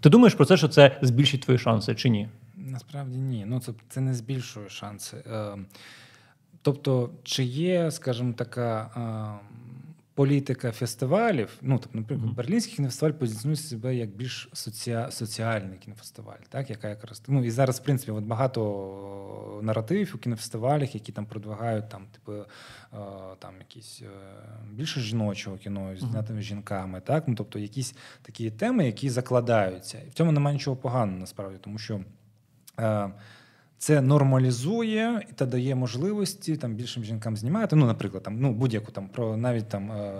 Ти 0.00 0.10
думаєш 0.10 0.34
про 0.34 0.44
це, 0.44 0.56
що 0.56 0.68
це 0.68 0.98
збільшить 1.02 1.40
твої 1.40 1.58
шанси 1.58 1.94
чи 1.94 2.08
ні? 2.08 2.28
Насправді 2.56 3.18
ні. 3.18 3.44
Ну, 3.46 3.60
це, 3.60 3.72
це 3.88 4.00
не 4.00 4.14
збільшує 4.14 4.68
шанси. 4.68 5.16
Е, 5.16 5.58
тобто, 6.62 7.10
чи 7.22 7.44
є, 7.44 7.90
скажімо, 7.90 8.32
така 8.36 8.90
е, 8.96 9.55
політика 10.16 10.72
фестивалів? 10.72 11.58
Ну, 11.62 11.78
тобто, 11.82 11.98
наприклад, 11.98 12.34
Берлінський 12.34 12.76
кінофестиваль 12.76 13.12
позиціонує 13.12 13.56
себе 13.56 13.94
як 13.94 14.10
більш 14.10 14.48
соціа, 14.52 15.10
соціальний 15.10 15.78
кінофестиваль, 15.78 16.38
так, 16.48 16.70
яка 16.70 16.88
якраз 16.88 17.22
ну 17.28 17.44
і 17.44 17.50
зараз, 17.50 17.80
в 17.80 17.82
принципі, 17.82 18.12
от 18.12 18.24
багато 18.24 19.60
наративів 19.62 20.12
у 20.14 20.18
кінофестивалях, 20.18 20.94
які 20.94 21.12
там 21.12 21.26
продвигають 21.26 21.88
там, 21.88 22.06
типу, 22.12 22.32
е, 22.32 22.44
там 23.38 23.54
якісь 23.58 24.02
е, 24.02 24.08
більше 24.72 25.00
жіночого 25.00 25.56
кіно, 25.56 25.96
знятими 25.96 26.42
жінками, 26.42 27.00
так, 27.00 27.28
ну 27.28 27.34
тобто 27.34 27.58
якісь 27.58 27.94
такі 28.22 28.50
теми, 28.50 28.86
які 28.86 29.10
закладаються. 29.10 29.98
І 30.06 30.08
в 30.08 30.14
цьому 30.14 30.32
немає 30.32 30.54
нічого 30.56 30.76
поганого 30.76 31.18
насправді, 31.18 31.58
тому 31.60 31.78
що. 31.78 32.00
Це 33.78 34.00
нормалізує 34.00 35.26
та 35.34 35.46
дає 35.46 35.74
можливості 35.74 36.56
там 36.56 36.74
більшим 36.74 37.04
жінкам 37.04 37.36
знімати. 37.36 37.76
Ну, 37.76 37.86
наприклад, 37.86 38.22
там 38.22 38.40
ну 38.40 38.52
будь-яку 38.52 38.92
там 38.92 39.08
про 39.08 39.36
навіть 39.36 39.68
там 39.68 39.92
е, 39.92 40.12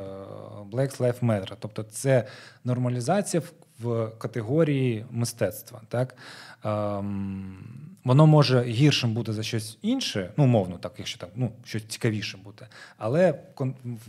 Black 0.72 0.98
Lives 0.98 1.20
Matter. 1.20 1.52
Тобто, 1.58 1.82
це 1.82 2.26
нормалізація 2.64 3.42
в, 3.80 4.10
категорії 4.18 5.06
мистецтва. 5.10 5.80
Так 5.88 6.16
ем, 6.64 7.58
воно 8.04 8.26
може 8.26 8.62
гіршим 8.62 9.14
бути 9.14 9.32
за 9.32 9.42
щось 9.42 9.78
інше, 9.82 10.30
ну 10.36 10.44
умовно, 10.44 10.78
так, 10.78 10.92
якщо 10.98 11.18
там 11.18 11.28
ну 11.34 11.52
щось 11.64 11.84
цікавіше 11.84 12.38
бути. 12.44 12.66
Але 12.98 13.34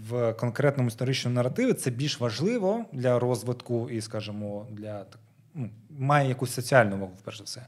в 0.09 0.33
конкретному 0.33 0.87
історичному 0.87 1.35
наративі 1.35 1.73
це 1.73 1.91
більш 1.91 2.19
важливо 2.19 2.85
для 2.93 3.19
розвитку 3.19 3.89
і, 3.89 4.01
скажімо, 4.01 4.65
для 4.71 5.03
так, 5.03 5.19
ну, 5.55 5.69
має 5.89 6.29
якусь 6.29 6.53
соціальну 6.53 6.97
вагу, 6.97 7.13
перш 7.23 7.37
за 7.37 7.43
все. 7.43 7.65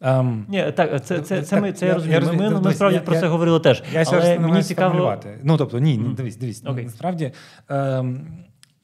Ем, 0.00 0.46
Ні, 0.48 0.72
так, 0.76 1.04
це, 1.06 1.20
це, 1.20 1.42
це, 1.42 1.50
Так, 1.50 1.62
ми, 1.62 1.72
це 1.72 1.86
я- 1.86 1.92
я 1.92 1.94
розумію. 1.94 2.14
я 2.14 2.20
Ми, 2.20 2.26
розумію. 2.26 2.50
ми, 2.50 2.56
ми 2.56 2.62
Дивись, 2.62 2.76
справді 2.76 2.94
я- 2.96 3.02
про 3.02 3.14
я- 3.14 3.20
це 3.20 3.28
говорили 3.28 3.60
теж. 3.60 3.82
Я 3.92 4.04
зараз 4.04 4.38
мені 4.40 4.62
цікаво. 4.62 5.22
Ну 5.42 5.56
тобто, 5.56 5.78
ні, 5.78 5.98
Мгм. 5.98 6.14
дивись, 6.14 6.36
дивись. 6.36 6.62
ну, 6.64 6.70
Окей. 6.70 6.84
Насправді. 6.84 7.32
Ем, 7.68 8.26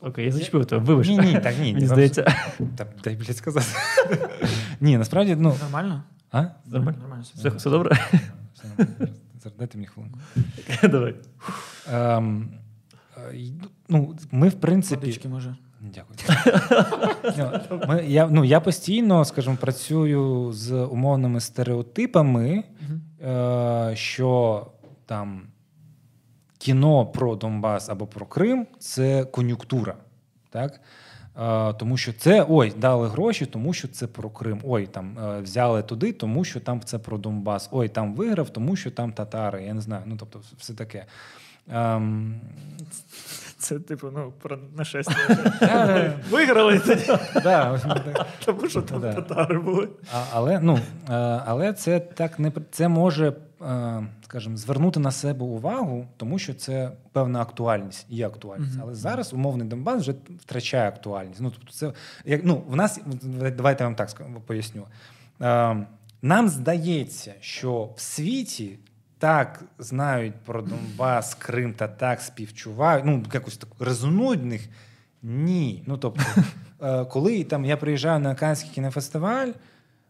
Окей, 0.01 0.25
я 0.25 0.33
зачепив 0.33 0.67
тебе, 0.67 0.83
вибач. 0.85 1.09
Ні, 1.09 1.19
ні, 1.19 1.39
так, 1.43 1.55
ні. 1.61 1.73
Мені 1.75 1.87
здається. 1.87 2.23
Та, 2.77 2.87
дай, 3.05 3.17
блядь, 3.17 3.37
сказати. 3.37 3.67
ні, 4.81 4.99
насправді, 4.99 5.37
ну. 5.37 5.55
Нормально? 5.63 6.03
А? 6.33 6.45
Нормально? 6.67 6.99
Нормально. 7.01 7.25
Все, 7.35 7.49
все 7.49 7.71
добре? 7.71 7.99
Дайте 9.59 9.79
мені 9.79 9.87
хвилинку. 9.87 10.19
Давай. 10.89 11.15
Ем, 11.93 12.49
е, 13.33 13.35
ну, 13.89 14.17
ми, 14.31 14.49
в 14.49 14.55
принципі. 14.61 15.01
Водички 15.01 15.29
може. 15.29 15.57
Дякую. 15.83 16.19
Ну, 17.71 17.81
Ми, 17.89 18.05
я, 18.07 18.29
ну, 18.31 18.45
я 18.45 18.61
постійно, 18.61 19.25
скажімо, 19.25 19.57
працюю 19.61 20.53
з 20.53 20.73
умовними 20.73 21.41
стереотипами, 21.41 22.65
е, 23.23 23.93
що 23.95 24.67
там 25.07 25.43
кіно 26.59 27.07
про 27.07 27.37
Донбас 27.37 27.89
або 27.89 28.07
про 28.07 28.27
Крим 28.27 28.67
це 28.79 29.25
кон'юнктура. 29.25 29.95
Так? 30.51 30.81
Е, 31.41 31.73
тому 31.73 31.97
що 31.97 32.13
це 32.13 32.47
ой, 32.49 32.73
дали 32.77 33.09
гроші, 33.09 33.47
тому 33.47 33.73
що 33.73 33.89
це 33.89 34.07
про 34.07 34.31
Крим. 34.31 34.61
Ой, 34.65 34.87
там 34.87 35.19
е, 35.19 35.41
взяли 35.41 35.83
туди, 35.83 36.13
тому 36.13 36.45
що 36.45 36.61
там 36.61 36.81
це 36.81 36.99
про 36.99 37.19
Донбас. 37.19 37.69
Ой, 37.73 37.89
там 37.89 38.15
виграв, 38.15 38.51
тому 38.51 38.77
що 38.77 38.91
там 38.91 39.13
татари. 39.13 39.65
Я 39.65 39.75
не 39.75 39.81
знаю. 39.81 40.03
Ну 40.07 40.17
тобто, 40.19 40.41
все 40.59 40.75
таке. 40.75 41.07
Ем, 41.71 42.41
Це, 43.63 43.79
типу, 43.79 44.11
ну, 44.15 44.33
про 44.43 44.59
нашестя. 44.77 45.17
Виграли 46.31 46.79
тоді, 46.79 47.07
тому 48.45 48.69
що 48.69 48.83
там 48.83 49.01
татари 49.01 49.59
були. 49.59 49.89
Але, 50.33 50.61
ну, 50.61 50.79
е, 51.09 51.13
але 51.47 51.73
це 51.73 52.01
так 52.01 52.39
не 52.39 52.53
це 52.71 52.89
може, 52.89 53.33
е, 53.63 54.07
скажімо, 54.25 54.57
звернути 54.57 55.01
на 55.01 55.11
себе 55.11 55.45
увагу, 55.45 56.07
тому 56.17 56.39
що 56.39 56.55
це 56.55 56.93
певна 57.13 57.41
актуальність, 57.41 58.07
є 58.09 58.27
актуальність. 58.27 58.79
Але 58.83 58.95
зараз 58.95 59.33
умовний 59.33 59.69
Донбас 59.69 60.01
вже 60.01 60.15
втрачає 60.41 60.89
актуальність. 60.89 61.41
Ну, 61.41 61.51
тобто, 61.51 61.73
це 61.73 61.93
як 62.25 62.41
ну, 62.45 62.63
в 62.69 62.77
нас 62.77 63.01
давайте 63.57 63.85
я 63.85 63.89
вам 63.89 63.97
так 63.97 64.09
поясню. 64.47 64.87
Е, 65.43 65.87
Нам 66.23 66.49
здається, 66.49 67.35
що 67.41 67.91
в 67.97 68.01
світі. 68.01 68.79
Так 69.23 69.65
знають 69.79 70.35
про 70.35 70.63
Донбас, 70.63 71.35
Крим 71.35 71.73
та 71.73 71.89
так 71.89 72.21
співчувають. 72.21 73.05
Ну, 73.05 73.25
якось 73.33 73.57
так 73.57 73.69
резонують 73.79 74.41
в 74.41 74.47
них. 74.47 74.69
Ні. 75.23 75.85
Ну 75.87 75.97
тобто, 75.99 76.23
е, 76.83 77.05
коли 77.05 77.45
там 77.45 77.65
я 77.65 77.77
приїжджаю 77.77 78.21
на 78.21 78.35
Каннський 78.35 78.71
кінофестиваль, 78.71 79.49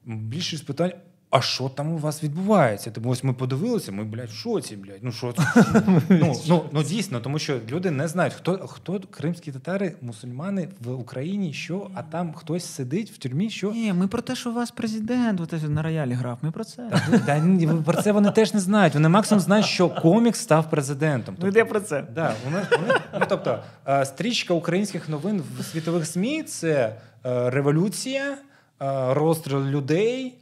більшість 0.04 0.66
питань. 0.66 0.92
А 1.33 1.41
що 1.41 1.68
там 1.68 1.93
у 1.93 1.99
вас 1.99 2.22
відбувається? 2.24 2.91
Тому 2.91 3.11
ось 3.11 3.24
ми 3.24 3.33
подивилися, 3.33 3.93
ми, 3.93 4.05
блядь, 4.05 4.28
в 4.28 4.35
шоці, 4.35 4.76
блядь. 4.76 4.99
Ну 5.03 5.12
що 5.12 5.33
це? 5.33 5.64
ну, 6.09 6.35
ну, 6.49 6.64
ну 6.72 6.83
дійсно, 6.83 7.20
тому 7.20 7.39
що 7.39 7.59
люди 7.70 7.91
не 7.91 8.09
знають, 8.09 8.35
хто, 8.35 8.59
хто 8.59 9.01
кримські 9.11 9.53
татари, 9.53 9.93
мусульмани 10.01 10.68
в 10.80 10.91
Україні, 10.91 11.53
що, 11.53 11.91
а 11.95 12.03
там 12.03 12.33
хтось 12.33 12.64
сидить 12.64 13.11
в 13.11 13.18
тюрмі, 13.18 13.51
що. 13.51 13.70
Ні, 13.70 13.93
ми 13.93 14.09
про 14.09 14.22
те, 14.22 14.37
що 14.37 14.51
у 14.51 14.55
вас 14.55 14.70
президент 14.70 15.41
от, 15.41 15.68
на 15.68 15.83
роялі 15.83 16.12
грав. 16.12 16.39
Ми 16.43 16.51
про 16.51 16.64
це. 16.64 16.91
Та, 16.91 17.18
та, 17.18 17.39
ні, 17.39 17.68
про 17.85 18.03
це 18.03 18.12
вони 18.12 18.30
теж 18.30 18.55
не 18.55 18.61
знають. 18.61 18.95
Вони 18.95 19.09
максимум 19.09 19.41
знають, 19.41 19.66
що 19.66 19.89
комік 19.89 20.37
став 20.37 20.70
президентом. 20.70 21.37
Ну, 21.39 21.49
йде 21.49 21.64
про 21.64 21.80
це. 21.80 22.05
Да, 22.14 22.35
вони, 22.45 22.66
вони, 22.70 23.01
ну, 23.20 23.26
тобто, 23.28 23.59
е, 23.89 24.05
стрічка 24.05 24.55
українських 24.55 25.09
новин 25.09 25.43
в 25.59 25.64
світових 25.64 26.05
ЗМІ 26.05 26.43
це 26.43 26.97
е, 27.26 27.51
революція, 27.51 28.39
е, 28.83 29.14
розстріл 29.14 29.64
людей, 29.64 30.35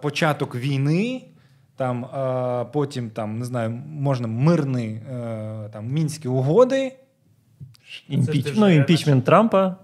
початок 0.00 0.54
війни. 0.54 1.24
Там, 1.76 2.04
е, 2.04 2.66
потім 2.72 3.10
там, 3.10 3.38
не 3.38 3.44
знаю, 3.44 3.70
можна 3.86 4.28
мирні 4.28 4.86
е, 4.86 5.68
там, 5.72 5.86
мінські 5.86 6.28
угоди. 6.28 6.96
Імпіч... 8.08 8.52
Ну, 8.56 8.68
імпічмент 8.68 9.24
Трампа. 9.24 9.76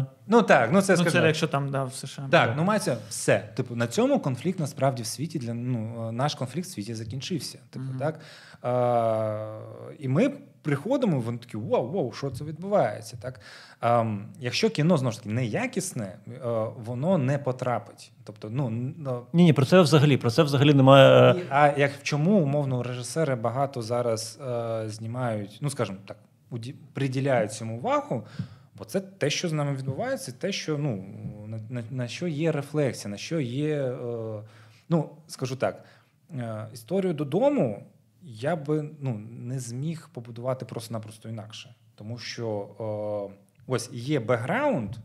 е, 0.00 0.12
Ну 0.28 0.42
так, 0.42 0.70
ну 0.72 0.82
це 0.82 0.92
Ну, 0.92 0.96
скажімо, 0.96 1.20
це 1.22 1.26
якщо 1.26 1.48
там 1.48 1.70
да, 1.70 1.84
в 1.84 1.94
США. 1.94 2.28
Так, 2.30 2.54
ну 2.56 2.64
мається 2.64 2.96
все. 3.08 3.48
Типу, 3.54 3.76
на 3.76 3.86
цьому 3.86 4.20
конфлікт 4.20 4.60
насправді 4.60 5.02
в 5.02 5.06
світі 5.06 5.38
для 5.38 5.54
ну, 5.54 6.08
е, 6.08 6.12
наш 6.12 6.34
конфлікт 6.34 6.68
в 6.68 6.70
світі 6.70 6.94
закінчився. 6.94 7.58
Типу, 7.70 7.84
так? 7.98 8.20
Е, 8.64 9.94
і 9.98 10.08
ми 10.08 10.32
приходимо, 10.66 11.20
вони 11.20 11.38
такі 11.38 11.56
вау, 11.56 11.90
вау, 11.92 12.12
що 12.12 12.30
це 12.30 12.44
відбувається? 12.44 13.16
Так? 13.22 13.40
Е, 13.84 14.06
якщо 14.40 14.70
кіно 14.70 14.96
знову 14.96 15.12
ж 15.12 15.18
таки 15.18 15.30
неякісне, 15.30 16.04
е, 16.28 16.38
воно 16.84 17.18
не 17.18 17.38
потрапить. 17.38 18.12
Тобто, 18.24 18.48
ну, 18.50 18.70
ну, 18.98 19.22
Ні, 19.32 19.44
ні, 19.44 19.52
про 19.52 19.66
це 19.66 19.80
взагалі, 19.80 20.16
про 20.16 20.30
це 20.30 20.42
взагалі 20.42 20.74
немає. 20.74 21.34
е, 21.34 21.38
і- 21.38 21.42
а 21.50 21.74
як 21.78 21.90
чому 22.02 22.40
умовно 22.42 22.82
режисери 22.82 23.34
багато 23.34 23.82
зараз 23.82 24.38
е, 24.48 24.88
знімають, 24.88 25.58
ну 25.62 25.70
скажімо 25.70 25.98
так, 26.06 26.16
уді- 26.50 26.74
приділяють 26.92 27.52
цьому 27.52 27.78
увагу, 27.78 28.22
бо 28.78 28.84
це 28.84 29.00
те, 29.00 29.30
що 29.30 29.48
з 29.48 29.52
нами 29.52 29.74
відбувається, 29.76 30.32
те, 30.32 30.52
що 30.52 30.78
ну 30.78 31.04
на, 31.46 31.58
на, 31.70 31.82
на 31.90 32.08
що 32.08 32.26
є 32.26 32.52
рефлексія, 32.52 33.10
на 33.10 33.16
що 33.16 33.40
є. 33.40 33.76
Е, 33.76 33.96
ну 34.88 35.10
скажу 35.26 35.56
так, 35.56 35.84
е, 36.34 36.66
історію 36.74 37.14
додому 37.14 37.82
я 38.28 38.56
би 38.56 38.90
ну, 39.00 39.18
не 39.28 39.60
зміг 39.60 40.10
побудувати 40.12 40.64
просто-напросто 40.64 41.28
інакше, 41.28 41.74
тому 41.94 42.18
що 42.18 43.30
е, 43.30 43.36
ось 43.66 43.90
є 43.92 44.20
бекграунд 44.20 44.96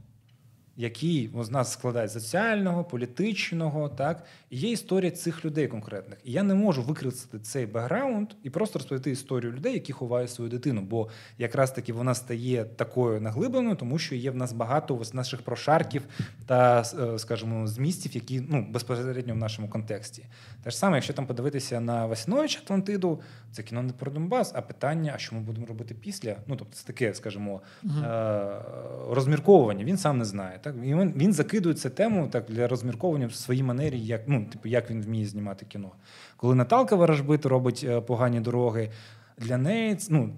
який 0.78 1.32
з 1.40 1.52
нас 1.52 1.72
складає 1.72 2.08
з 2.08 2.14
соціального, 2.14 2.84
політичного, 2.84 3.90
так 3.90 4.24
і 4.50 4.58
є 4.58 4.72
історія 4.72 5.12
цих 5.12 5.46
людей 5.46 5.68
конкретних. 5.68 6.20
І 6.24 6.32
я 6.32 6.44
не 6.44 6.56
можу 6.56 6.82
використати 6.82 7.40
цей 7.44 7.66
бекграунд 7.66 8.30
і 8.44 8.50
просто 8.50 8.80
розповісти 8.80 9.12
історію 9.12 9.52
людей, 9.52 9.74
які 9.74 9.94
ховають 9.94 10.32
свою 10.32 10.52
дитину. 10.52 10.82
Бо 10.82 11.10
якраз 11.38 11.72
таки 11.72 11.94
вона 11.94 12.16
стає 12.16 12.66
такою 12.66 13.22
наглибленою, 13.22 13.76
тому 13.76 13.98
що 13.98 14.16
є 14.16 14.32
в 14.32 14.36
нас 14.36 14.54
багато 14.54 14.98
ось 14.98 15.14
наших 15.14 15.42
прошарків 15.42 16.04
та, 16.46 16.84
е, 17.00 17.20
скажімо, 17.20 17.68
змістів, 17.68 18.16
які 18.16 18.42
ну 18.50 18.68
безпосередньо 18.70 19.34
в 19.34 19.38
нашому 19.38 19.70
контексті. 19.70 20.26
Те 20.64 20.70
ж 20.72 20.78
саме, 20.78 20.98
якщо 20.98 21.14
там 21.14 21.28
подивитися 21.28 21.80
на 21.80 22.06
Васінович 22.06 22.58
Атлантиду, 22.58 23.22
це 23.52 23.64
кіно 23.64 23.84
не 23.84 23.94
про 23.94 24.12
Донбас, 24.12 24.52
а 24.56 24.62
питання, 24.62 25.12
а 25.16 25.18
що 25.18 25.36
ми 25.36 25.42
будемо 25.42 25.66
робити 25.66 25.96
після? 25.96 26.36
Ну 26.48 26.56
тобто, 26.56 26.74
це 26.74 26.88
таке, 26.88 27.14
скажімо, 27.14 27.62
е- 27.86 28.62
розмірковування. 29.10 29.86
Він 29.86 29.98
сам 29.98 30.18
не 30.18 30.26
знає. 30.26 30.60
Так 30.62 30.76
і 30.84 30.96
він, 30.96 31.14
він 31.16 31.34
закидує 31.34 31.76
цю 31.76 31.90
тему 31.90 32.28
так 32.32 32.46
для 32.50 32.68
розмірковування 32.68 33.28
в 33.28 33.34
своїй 33.34 33.64
манері, 33.64 34.00
як 34.00 34.22
ну 34.28 34.46
типу, 34.46 34.70
як 34.70 34.92
він 34.92 35.02
вміє 35.02 35.26
знімати 35.26 35.66
кіно. 35.66 35.92
Коли 36.38 36.56
Наталка 36.56 36.96
Ворожбит 36.96 37.46
робить 37.46 37.86
е, 37.88 38.02
погані 38.02 38.40
дороги. 38.40 38.92
Для 39.38 39.58
неї 39.58 39.98
ну, 40.10 40.34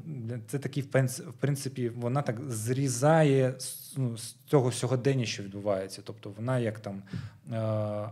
це 0.48 0.60
такий 0.60 0.84
в 0.84 1.34
принципі, 1.40 1.90
вона 1.90 2.22
так 2.22 2.42
зрізає 2.48 3.54
ну, 3.98 4.18
з 4.18 4.36
цього 4.46 4.72
сьогодення, 4.72 5.26
що 5.26 5.44
відбувається. 5.44 6.02
Тобто 6.04 6.34
вона 6.38 6.60
як 6.60 6.80
там 6.80 7.02
е, 7.52 7.58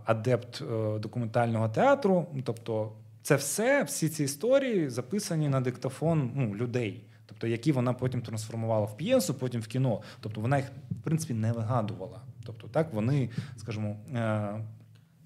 адепт 0.04 0.62
е, 0.62 0.98
документального 0.98 1.68
театру. 1.68 2.26
Тобто, 2.44 2.92
це 3.22 3.36
все, 3.36 3.82
всі 3.82 4.08
ці 4.08 4.24
історії 4.24 4.88
записані 4.88 5.48
на 5.48 5.60
диктофон 5.60 6.30
ну, 6.34 6.54
людей, 6.54 7.04
тобто 7.42 7.52
які 7.52 7.72
вона 7.72 7.92
потім 7.92 8.20
трансформувала 8.20 8.86
в 8.86 8.96
п'єсу, 8.96 9.34
потім 9.34 9.60
в 9.60 9.66
кіно. 9.66 10.00
Тобто 10.20 10.40
вона 10.40 10.56
їх 10.56 10.66
в 10.90 11.02
принципі 11.04 11.34
не 11.34 11.52
вигадувала. 11.52 12.20
Тобто, 12.46 12.68
так 12.68 12.92
вони, 12.92 13.30
скажімо, 13.56 13.96
е, 14.14 14.54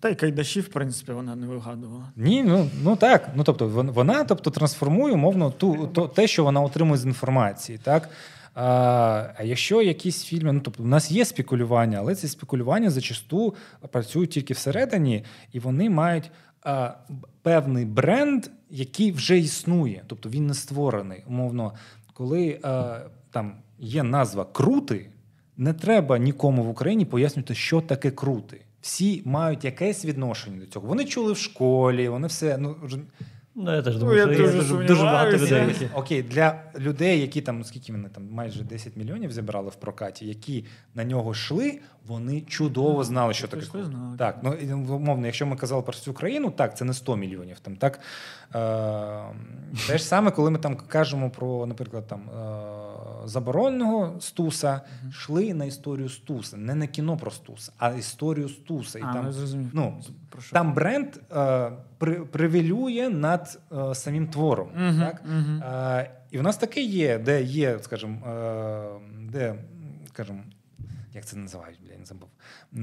Та 0.00 0.08
й 0.08 0.14
Кайдаші, 0.14 0.60
в 0.60 0.68
принципі, 0.68 1.12
вона 1.12 1.36
не 1.36 1.46
вигадувала. 1.46 2.12
ні, 2.16 2.44
ну, 2.44 2.70
ну 2.82 2.96
так. 2.96 3.28
Ну 3.34 3.44
тобто 3.44 3.68
вона 3.68 4.24
тобто, 4.24 4.50
трансформує 4.50 5.14
умовно 5.14 5.50
ту, 5.50 5.86
то, 5.86 6.08
те, 6.08 6.26
що 6.26 6.44
вона 6.44 6.60
отримує 6.60 6.98
з 6.98 7.04
інформації. 7.04 7.78
Так? 7.82 8.08
А, 8.54 9.28
якщо 9.44 9.82
якісь 9.82 10.24
фільми, 10.24 10.52
ну 10.52 10.60
тобто, 10.60 10.82
у 10.82 10.86
нас 10.86 11.10
є 11.10 11.24
спекулювання, 11.24 11.98
але 11.98 12.14
ці 12.14 12.28
спекулювання 12.28 12.90
зачасту 12.90 13.54
працюють 13.90 14.30
тільки 14.30 14.54
всередині, 14.54 15.24
і 15.52 15.58
вони 15.58 15.90
мають 15.90 16.30
а, 16.62 16.94
певний 17.42 17.84
бренд, 17.84 18.46
який 18.70 19.12
вже 19.12 19.38
існує, 19.38 20.02
тобто 20.06 20.28
він 20.28 20.46
не 20.46 20.54
створений. 20.54 21.24
Умовно, 21.26 21.72
коли 22.16 22.60
е, 22.64 23.00
там 23.30 23.52
є 23.78 24.02
назва 24.02 24.44
крути, 24.44 25.10
не 25.56 25.72
треба 25.72 26.18
нікому 26.18 26.62
в 26.62 26.68
Україні 26.68 27.04
пояснювати, 27.04 27.54
що 27.54 27.80
таке 27.80 28.10
крути. 28.10 28.60
Всі 28.80 29.22
мають 29.24 29.64
якесь 29.64 30.04
відношення 30.04 30.60
до 30.60 30.66
цього. 30.66 30.86
Вони 30.88 31.04
чули 31.04 31.32
в 31.32 31.38
школі, 31.38 32.08
вони 32.08 32.26
все. 32.26 32.58
Ну, 32.58 32.76
Ну, 33.58 33.74
я 33.74 33.82
теж 33.82 33.94
Ну, 33.94 34.00
думаю, 34.00 34.18
я 34.18 34.24
що 34.24 34.32
є 34.32 34.38
дуже 34.38 34.58
дуже, 34.58 34.86
дуже 34.86 35.02
багато 35.02 35.36
людей, 35.36 35.66
які. 35.68 35.88
Окей, 35.94 36.22
для 36.22 36.62
людей, 36.78 37.20
які 37.20 37.40
там, 37.40 37.64
скільки 37.64 37.92
вони 37.92 38.08
там 38.08 38.28
майже 38.30 38.64
10 38.64 38.96
мільйонів 38.96 39.32
зібрали 39.32 39.70
в 39.70 39.74
прокаті, 39.74 40.26
які 40.26 40.64
на 40.94 41.04
нього 41.04 41.32
йшли, 41.32 41.78
вони 42.06 42.40
чудово 42.40 43.04
знали, 43.04 43.34
що 43.34 43.48
таке. 43.48 43.66
Так, 44.18 44.38
ну 44.42 44.54
умовно, 44.96 45.26
якщо 45.26 45.46
ми 45.46 45.56
казали 45.56 45.82
про 45.82 45.92
всю 45.92 46.14
країну, 46.14 46.50
так, 46.50 46.76
це 46.76 46.84
не 46.84 46.94
100 46.94 47.16
мільйонів. 47.16 47.58
Там 47.60 47.76
так 47.76 48.00
е, 48.54 48.58
те 49.86 49.98
ж 49.98 50.04
саме, 50.04 50.30
коли 50.30 50.50
ми 50.50 50.58
там 50.58 50.76
кажемо 50.76 51.30
про, 51.30 51.66
наприклад, 51.66 52.06
там 52.06 52.20
е, 52.20 53.28
забороненого 53.28 54.20
Стуса, 54.20 54.80
йшли 55.08 55.54
на 55.54 55.64
історію 55.64 56.08
Стуса, 56.08 56.56
не 56.56 56.74
на 56.74 56.86
кіно 56.86 57.16
про 57.16 57.30
Стуса, 57.30 57.72
а 57.78 57.90
історію 57.90 58.48
Стуса. 58.48 58.98
І 58.98 59.02
а, 59.02 59.12
там, 59.12 59.34
ну, 59.52 59.70
ну, 59.72 60.02
там 60.52 60.74
бренд 60.74 61.08
е, 61.36 61.70
при, 61.98 62.14
привілює 62.14 63.08
над 63.08 63.58
е, 63.72 63.94
самим 63.94 64.26
твором. 64.28 64.68
Мгм, 64.76 65.00
Так? 65.00 65.22
мгм. 65.26 65.62
Е, 65.62 66.10
і 66.30 66.38
в 66.38 66.42
нас 66.42 66.56
таке 66.56 66.80
є, 66.80 67.18
де 67.18 67.42
є, 67.42 67.78
скажімо, 67.82 68.26
е, 68.26 68.84
де, 69.20 69.54
скажімо, 70.08 70.38
як 71.16 71.26
це 71.26 71.36
називають, 71.36 71.78
бля, 71.84 71.98
не 71.98 72.04
забув, 72.04 72.28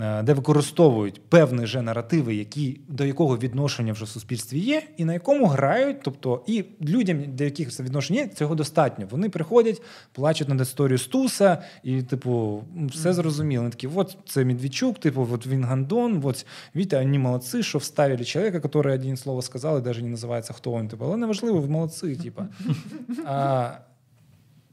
е, 0.02 0.24
де 0.24 0.34
використовують 0.34 1.22
певні 1.30 1.66
же 1.66 1.82
наративи, 1.82 2.36
які, 2.36 2.80
до 2.88 3.06
якого 3.06 3.38
відношення 3.38 3.94
вже 3.94 4.06
в 4.06 4.08
суспільстві 4.08 4.60
є, 4.60 4.84
і 4.98 5.06
на 5.06 5.14
якому 5.14 5.46
грають. 5.46 5.98
Тобто, 6.04 6.44
і 6.48 6.66
людям, 6.82 7.36
до 7.36 7.44
яких 7.44 7.72
це 7.72 7.84
відношення 7.84 8.22
є, 8.22 8.28
цього 8.28 8.56
достатньо. 8.56 9.08
Вони 9.10 9.30
приходять, 9.30 9.82
плачуть 10.12 10.50
над 10.50 10.62
історією 10.62 10.98
Стуса, 10.98 11.64
і, 11.84 12.02
типу, 12.02 12.64
все 12.88 13.14
зрозуміло. 13.14 13.62
Вони 13.62 13.72
такі, 13.72 13.88
от 13.96 14.18
це 14.26 14.46
Медведчук, 14.46 15.00
типу, 15.00 15.28
от 15.32 15.48
він 15.48 15.64
Гандон, 15.64 16.22
от 16.24 16.46
Вітя, 16.76 17.02
вони 17.02 17.20
молодці, 17.20 17.64
що 17.64 17.78
вставили 17.78 18.26
чоловіка, 18.26 18.62
який 18.64 18.92
один 18.92 19.18
слово 19.18 19.42
сказав, 19.42 19.80
і 19.80 19.86
навіть 19.86 20.04
не 20.04 20.10
називається, 20.10 20.54
хто 20.54 20.80
він. 20.80 20.88
Типу, 20.88 21.06
але 21.06 21.18
неважливо, 21.18 21.62
ви 21.62 21.68
молодці, 21.68 22.16
типу. 22.16 22.44
А, 23.26 23.72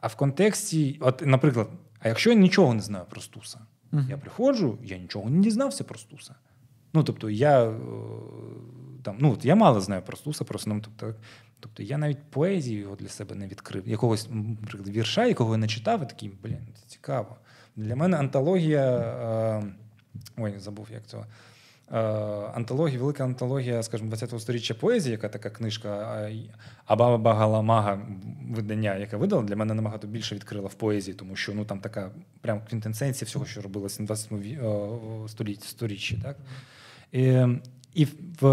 а 0.01 0.07
в 0.07 0.15
контексті, 0.15 0.99
от, 1.01 1.23
наприклад, 1.27 1.69
а 2.01 2.09
якщо 2.09 2.31
я 2.31 2.37
нічого 2.37 2.75
не 2.75 2.81
знаю 2.81 3.05
про 3.11 3.21
Стуса, 3.21 3.61
я 4.09 4.17
приходжу, 4.17 4.79
я 4.83 4.99
нічого 4.99 5.31
не 5.31 5.43
дізнався 5.43 5.85
про 5.85 5.99
Стуса. 5.99 6.35
Ну, 6.93 7.05
тобто, 7.05 7.31
я 7.31 7.65
е, 7.65 7.75
там, 9.03 9.17
ну, 9.21 9.33
от 9.33 9.45
я 9.45 9.55
мало 9.55 9.81
знаю 9.81 10.03
про 10.03 10.17
Стуса, 10.17 10.45
про 10.45 10.61
ну, 10.67 10.81
тобто, 10.81 11.15
Тобто 11.61 11.83
я 11.83 11.99
навіть 11.99 12.23
поезію 12.31 12.81
його 12.81 12.97
для 12.97 13.09
себе 13.09 13.35
не 13.35 13.47
відкрив. 13.47 13.89
Якогось 13.89 14.29
наприклад, 14.31 14.89
вірша, 14.89 15.27
якого 15.27 15.53
я 15.53 15.59
не 15.59 15.69
читав, 15.69 16.03
і 16.03 16.07
такий, 16.07 16.33
блін, 16.43 16.59
це 16.75 16.83
цікаво. 16.87 17.37
Для 17.77 17.97
мене 17.97 18.17
антологія. 18.17 18.87
Е, 18.87 19.63
ой, 20.37 20.59
забув, 20.59 20.89
як 20.93 21.07
це. 21.07 21.19
Антологія, 22.55 23.01
велика 23.01 23.25
антологія, 23.25 23.83
скажімо, 23.83 24.11
20-го 24.11 24.41
сторіччя 24.41 24.75
поезії, 24.75 25.13
яка 25.13 25.29
така 25.29 25.51
книжка 25.51 26.31
Абаба 26.87 27.19
Багаламага 27.19 28.01
видання, 28.51 28.97
яке 28.97 29.17
видала, 29.17 29.43
для 29.43 29.57
мене 29.57 29.75
набагато 29.75 30.07
більше 30.07 30.35
відкрила 30.35 30.69
в 30.69 30.75
поезії, 30.75 31.15
тому 31.15 31.37
що 31.37 31.55
ну 31.55 31.65
там 31.65 31.81
така 31.81 32.11
прям 32.41 32.61
квінтенсенція 32.69 33.27
всього, 33.27 33.45
що 33.45 33.63
робилося 33.63 34.03
на 34.03 34.09
20-му 34.09 35.29
сторіччі. 35.59 36.21
Так? 36.23 36.37
І 37.13 37.47
і 37.95 38.05
в 38.05 38.47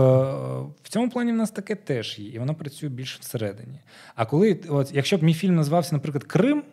в 0.83 0.89
цьому 0.89 1.09
плані 1.09 1.31
в 1.31 1.35
нас 1.35 1.51
таке 1.51 1.75
теж 1.75 2.19
є, 2.19 2.29
і 2.29 2.39
воно 2.39 2.55
працює 2.55 2.89
більше 2.89 3.17
всередині. 3.21 3.79
А 4.15 4.25
коли, 4.25 4.59
от, 4.69 4.91
якщо 4.93 5.17
б 5.17 5.23
мій 5.23 5.33
фільм 5.33 5.55
називався, 5.55 5.95
наприклад, 5.95 6.23
Крим, 6.23 6.63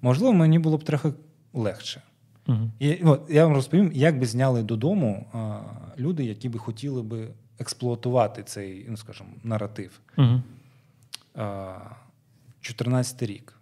можливо, 0.00 0.32
мені 0.32 0.58
було 0.58 0.78
б 0.78 0.84
трохи 0.84 1.12
легше. 1.52 2.02
Угу. 2.48 2.70
І 2.78 2.94
от, 3.04 3.22
Я 3.28 3.44
вам 3.44 3.54
розповім, 3.54 3.90
як 3.94 4.18
би 4.18 4.26
зняли 4.26 4.62
додому 4.62 5.26
а, 5.32 5.60
люди, 5.98 6.24
які 6.24 6.48
би 6.48 6.58
хотіли 6.58 7.02
би 7.02 7.28
експлуатувати 7.58 8.42
цей, 8.42 8.86
ну 8.88 8.96
скажімо, 8.96 9.30
наратив. 9.42 10.00
Угу. 10.18 10.42
А, 11.34 11.74
14 12.60 13.22
рік, 13.22 13.52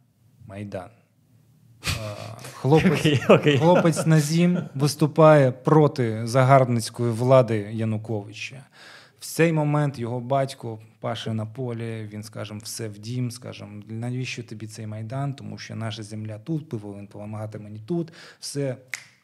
Майдан. 0.46 0.88
Хлопець 2.52 2.90
okay, 3.04 3.26
okay. 3.26 3.58
хлопець 3.58 4.06
Назім 4.06 4.58
виступає 4.74 5.52
проти 5.52 6.26
загарбницької 6.26 7.12
влади 7.12 7.68
Януковича. 7.72 8.64
В 9.20 9.26
цей 9.26 9.52
момент 9.52 9.98
його 9.98 10.20
батько 10.20 10.78
паше 11.00 11.34
на 11.34 11.46
полі, 11.46 12.08
він, 12.12 12.22
скажімо, 12.22 12.60
все 12.62 12.88
в 12.88 12.98
дім, 12.98 13.30
скажімо, 13.30 13.82
навіщо 13.88 14.42
тобі 14.42 14.66
цей 14.66 14.86
майдан? 14.86 15.34
Тому 15.34 15.58
що 15.58 15.76
наша 15.76 16.02
земля 16.02 16.38
тут, 16.38 16.68
повинен 16.68 17.06
допомагати 17.06 17.58
мені 17.58 17.80
тут. 17.86 18.12
Все 18.38 18.76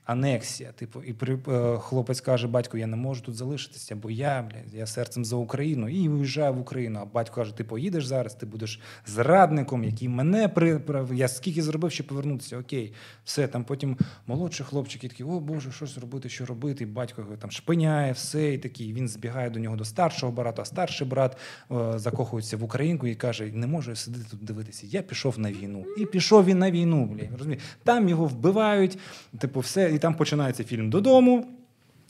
анексія. 0.06 0.72
Типу, 0.72 1.02
і 1.02 1.12
при 1.12 1.38
е, 1.48 1.78
хлопець 1.78 2.20
каже: 2.20 2.48
Батько, 2.48 2.78
я 2.78 2.86
не 2.86 2.96
можу 2.96 3.22
тут 3.22 3.34
залишитися, 3.34 3.96
бо 3.96 4.10
я 4.10 4.42
блядь, 4.50 4.74
я 4.74 4.86
серцем 4.86 5.24
за 5.24 5.36
Україну 5.36 5.88
і 5.88 6.08
виїжджаю 6.08 6.54
в 6.54 6.60
Україну. 6.60 6.98
А 7.02 7.04
батько 7.04 7.34
каже: 7.34 7.56
Ти 7.56 7.64
поїдеш 7.64 8.06
зараз, 8.06 8.34
ти 8.34 8.46
будеш 8.46 8.80
зрадником, 9.06 9.84
який 9.84 10.08
мене 10.08 10.48
при 10.48 10.80
я 11.12 11.28
скільки 11.28 11.62
зробив, 11.62 11.92
щоб 11.92 12.06
повернутися. 12.06 12.58
Окей, 12.58 12.92
все 13.24 13.48
там. 13.48 13.64
Потім 13.64 13.96
молодший 14.26 14.66
хлопчик 14.66 15.04
і 15.04 15.08
такий, 15.08 15.26
о 15.26 15.40
Боже, 15.40 15.72
щось 15.72 15.98
робити, 15.98 16.28
що 16.28 16.46
робити. 16.46 16.84
І 16.84 16.86
батько 16.86 17.20
його 17.20 17.36
там 17.36 17.50
шпиняє, 17.50 18.12
все 18.12 18.52
і 18.54 18.58
такий. 18.58 18.92
Він 18.92 19.08
збігає 19.08 19.50
до 19.50 19.60
нього 19.60 19.76
до 19.76 19.84
старшого 19.84 20.32
брата. 20.32 20.62
а 20.62 20.64
Старший 20.64 21.06
брат 21.06 21.36
е, 21.70 21.98
закохується 21.98 22.56
в 22.56 22.64
Українку 22.64 23.06
і 23.06 23.14
каже: 23.14 23.50
Не 23.52 23.66
можу 23.66 23.96
сидіти 23.96 24.24
тут 24.30 24.44
дивитися. 24.44 24.86
Я 24.90 25.02
пішов 25.02 25.38
на 25.38 25.52
війну. 25.52 25.84
І 25.98 26.06
пішов 26.06 26.44
він 26.44 26.58
на 26.58 26.70
війну. 26.70 27.06
Блядь, 27.06 27.32
розумієш? 27.32 27.62
Там 27.84 28.08
його 28.08 28.24
вбивають, 28.24 28.98
типу, 29.38 29.60
все 29.60 29.95
і 29.96 29.98
там 29.98 30.14
починається 30.14 30.64
фільм 30.64 30.90
додому. 30.90 31.46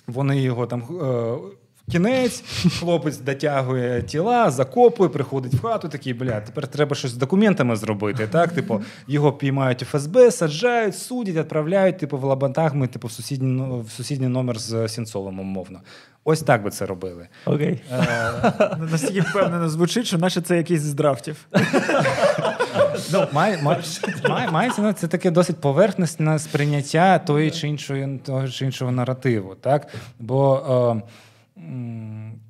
Вони 0.07 0.41
його 0.43 0.67
там. 0.67 0.83
Е, 1.03 1.37
Кінець, 1.93 2.45
хлопець 2.79 3.19
дотягує 3.19 4.03
тіла, 4.03 4.51
закопує, 4.51 5.11
приходить 5.11 5.55
в 5.55 5.63
хату, 5.63 5.89
такий, 5.89 6.15
бля, 6.15 6.41
тепер 6.41 6.67
треба 6.67 6.97
щось 6.97 7.11
з 7.11 7.17
документами 7.17 7.77
зробити. 7.77 8.27
Так, 8.27 8.53
типу, 8.53 8.83
його 9.09 9.33
піймають 9.33 9.81
ФСБ, 9.81 10.31
саджають, 10.31 10.97
судять, 10.97 11.35
відправляють, 11.35 11.99
типу, 11.99 12.19
в 12.19 12.25
лабантагми, 12.25 12.87
типу, 12.87 13.09
в 13.09 13.13
сусідній 13.13 13.83
в 13.87 13.91
сусідній 13.91 14.29
номер 14.29 14.59
з 14.59 14.89
Сінцовим, 14.89 15.41
умовно. 15.41 15.81
Ось 16.25 16.43
так 16.43 16.63
би 16.63 16.71
це 16.71 16.87
робили. 16.87 17.29
Окей. 17.45 17.81
Е, 17.93 18.77
Настільки 18.91 19.21
впевнено 19.21 19.69
звучить, 19.69 20.07
що 20.07 20.19
наче 20.19 20.41
це 20.41 20.57
якийсь 20.57 20.81
з 20.81 20.95
драфтів. 20.95 21.47
Ну, 23.13 23.27
має, 23.33 23.63
має, 23.63 24.51
Мається 24.51 24.83
ну, 24.83 24.93
це 24.93 25.09
таке 25.09 25.31
досить 25.31 25.61
поверхностне 25.61 26.39
сприйняття 26.39 27.19
тої 27.19 27.51
чи 27.51 27.69
іншої, 27.69 28.19
того 28.25 28.49
чи 28.49 28.65
іншого 28.65 28.91
наративу. 28.91 29.55
Так? 29.55 29.89
Бо 30.21 31.03
е, 31.57 31.63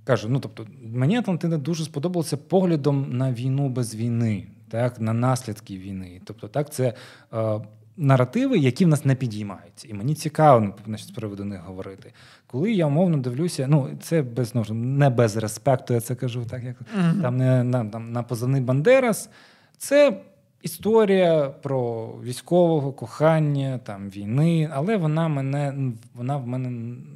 кажу, 0.04 0.28
ну 0.28 0.40
тобто, 0.40 0.66
мені 0.82 1.16
Атлантида 1.16 1.56
дуже 1.56 1.84
сподобалося 1.84 2.36
поглядом 2.36 3.16
на 3.16 3.32
війну 3.32 3.68
без 3.68 3.94
війни, 3.94 4.46
так? 4.70 5.00
на 5.00 5.12
наслідки 5.12 5.78
війни. 5.78 6.20
Тобто, 6.24 6.48
так, 6.48 6.72
це. 6.72 6.94
Е, 7.34 7.60
Наративи, 7.98 8.58
які 8.58 8.84
в 8.84 8.88
нас 8.88 9.04
не 9.04 9.14
підіймаються, 9.14 9.88
і 9.88 9.94
мені 9.94 10.14
цікаво 10.14 10.74
значить, 10.86 11.08
з 11.08 11.10
приводу 11.10 11.44
них 11.44 11.60
говорити. 11.62 12.12
Коли 12.46 12.72
я 12.72 12.86
умовно 12.86 13.16
дивлюся, 13.16 13.66
ну 13.68 13.88
це 14.00 14.22
без 14.22 14.54
ну, 14.54 14.64
не 14.70 15.10
без 15.10 15.36
респекту, 15.36 15.94
я 15.94 16.00
це 16.00 16.14
кажу, 16.14 16.44
так 16.44 16.64
як 16.64 16.76
mm-hmm. 16.76 17.22
там 17.22 17.36
не 17.36 17.64
на 17.64 17.84
там 17.84 18.12
на 18.12 18.22
позивний 18.22 18.60
Бандерас, 18.60 19.30
це 19.78 20.20
історія 20.62 21.48
про 21.62 22.12
військового 22.22 22.92
кохання, 22.92 23.80
там 23.84 24.10
війни, 24.10 24.70
але 24.72 24.96
вона 24.96 25.28
мене 25.28 25.74
вона 26.14 26.36
в 26.36 26.46
мене 26.46 26.70
ні 26.70 27.06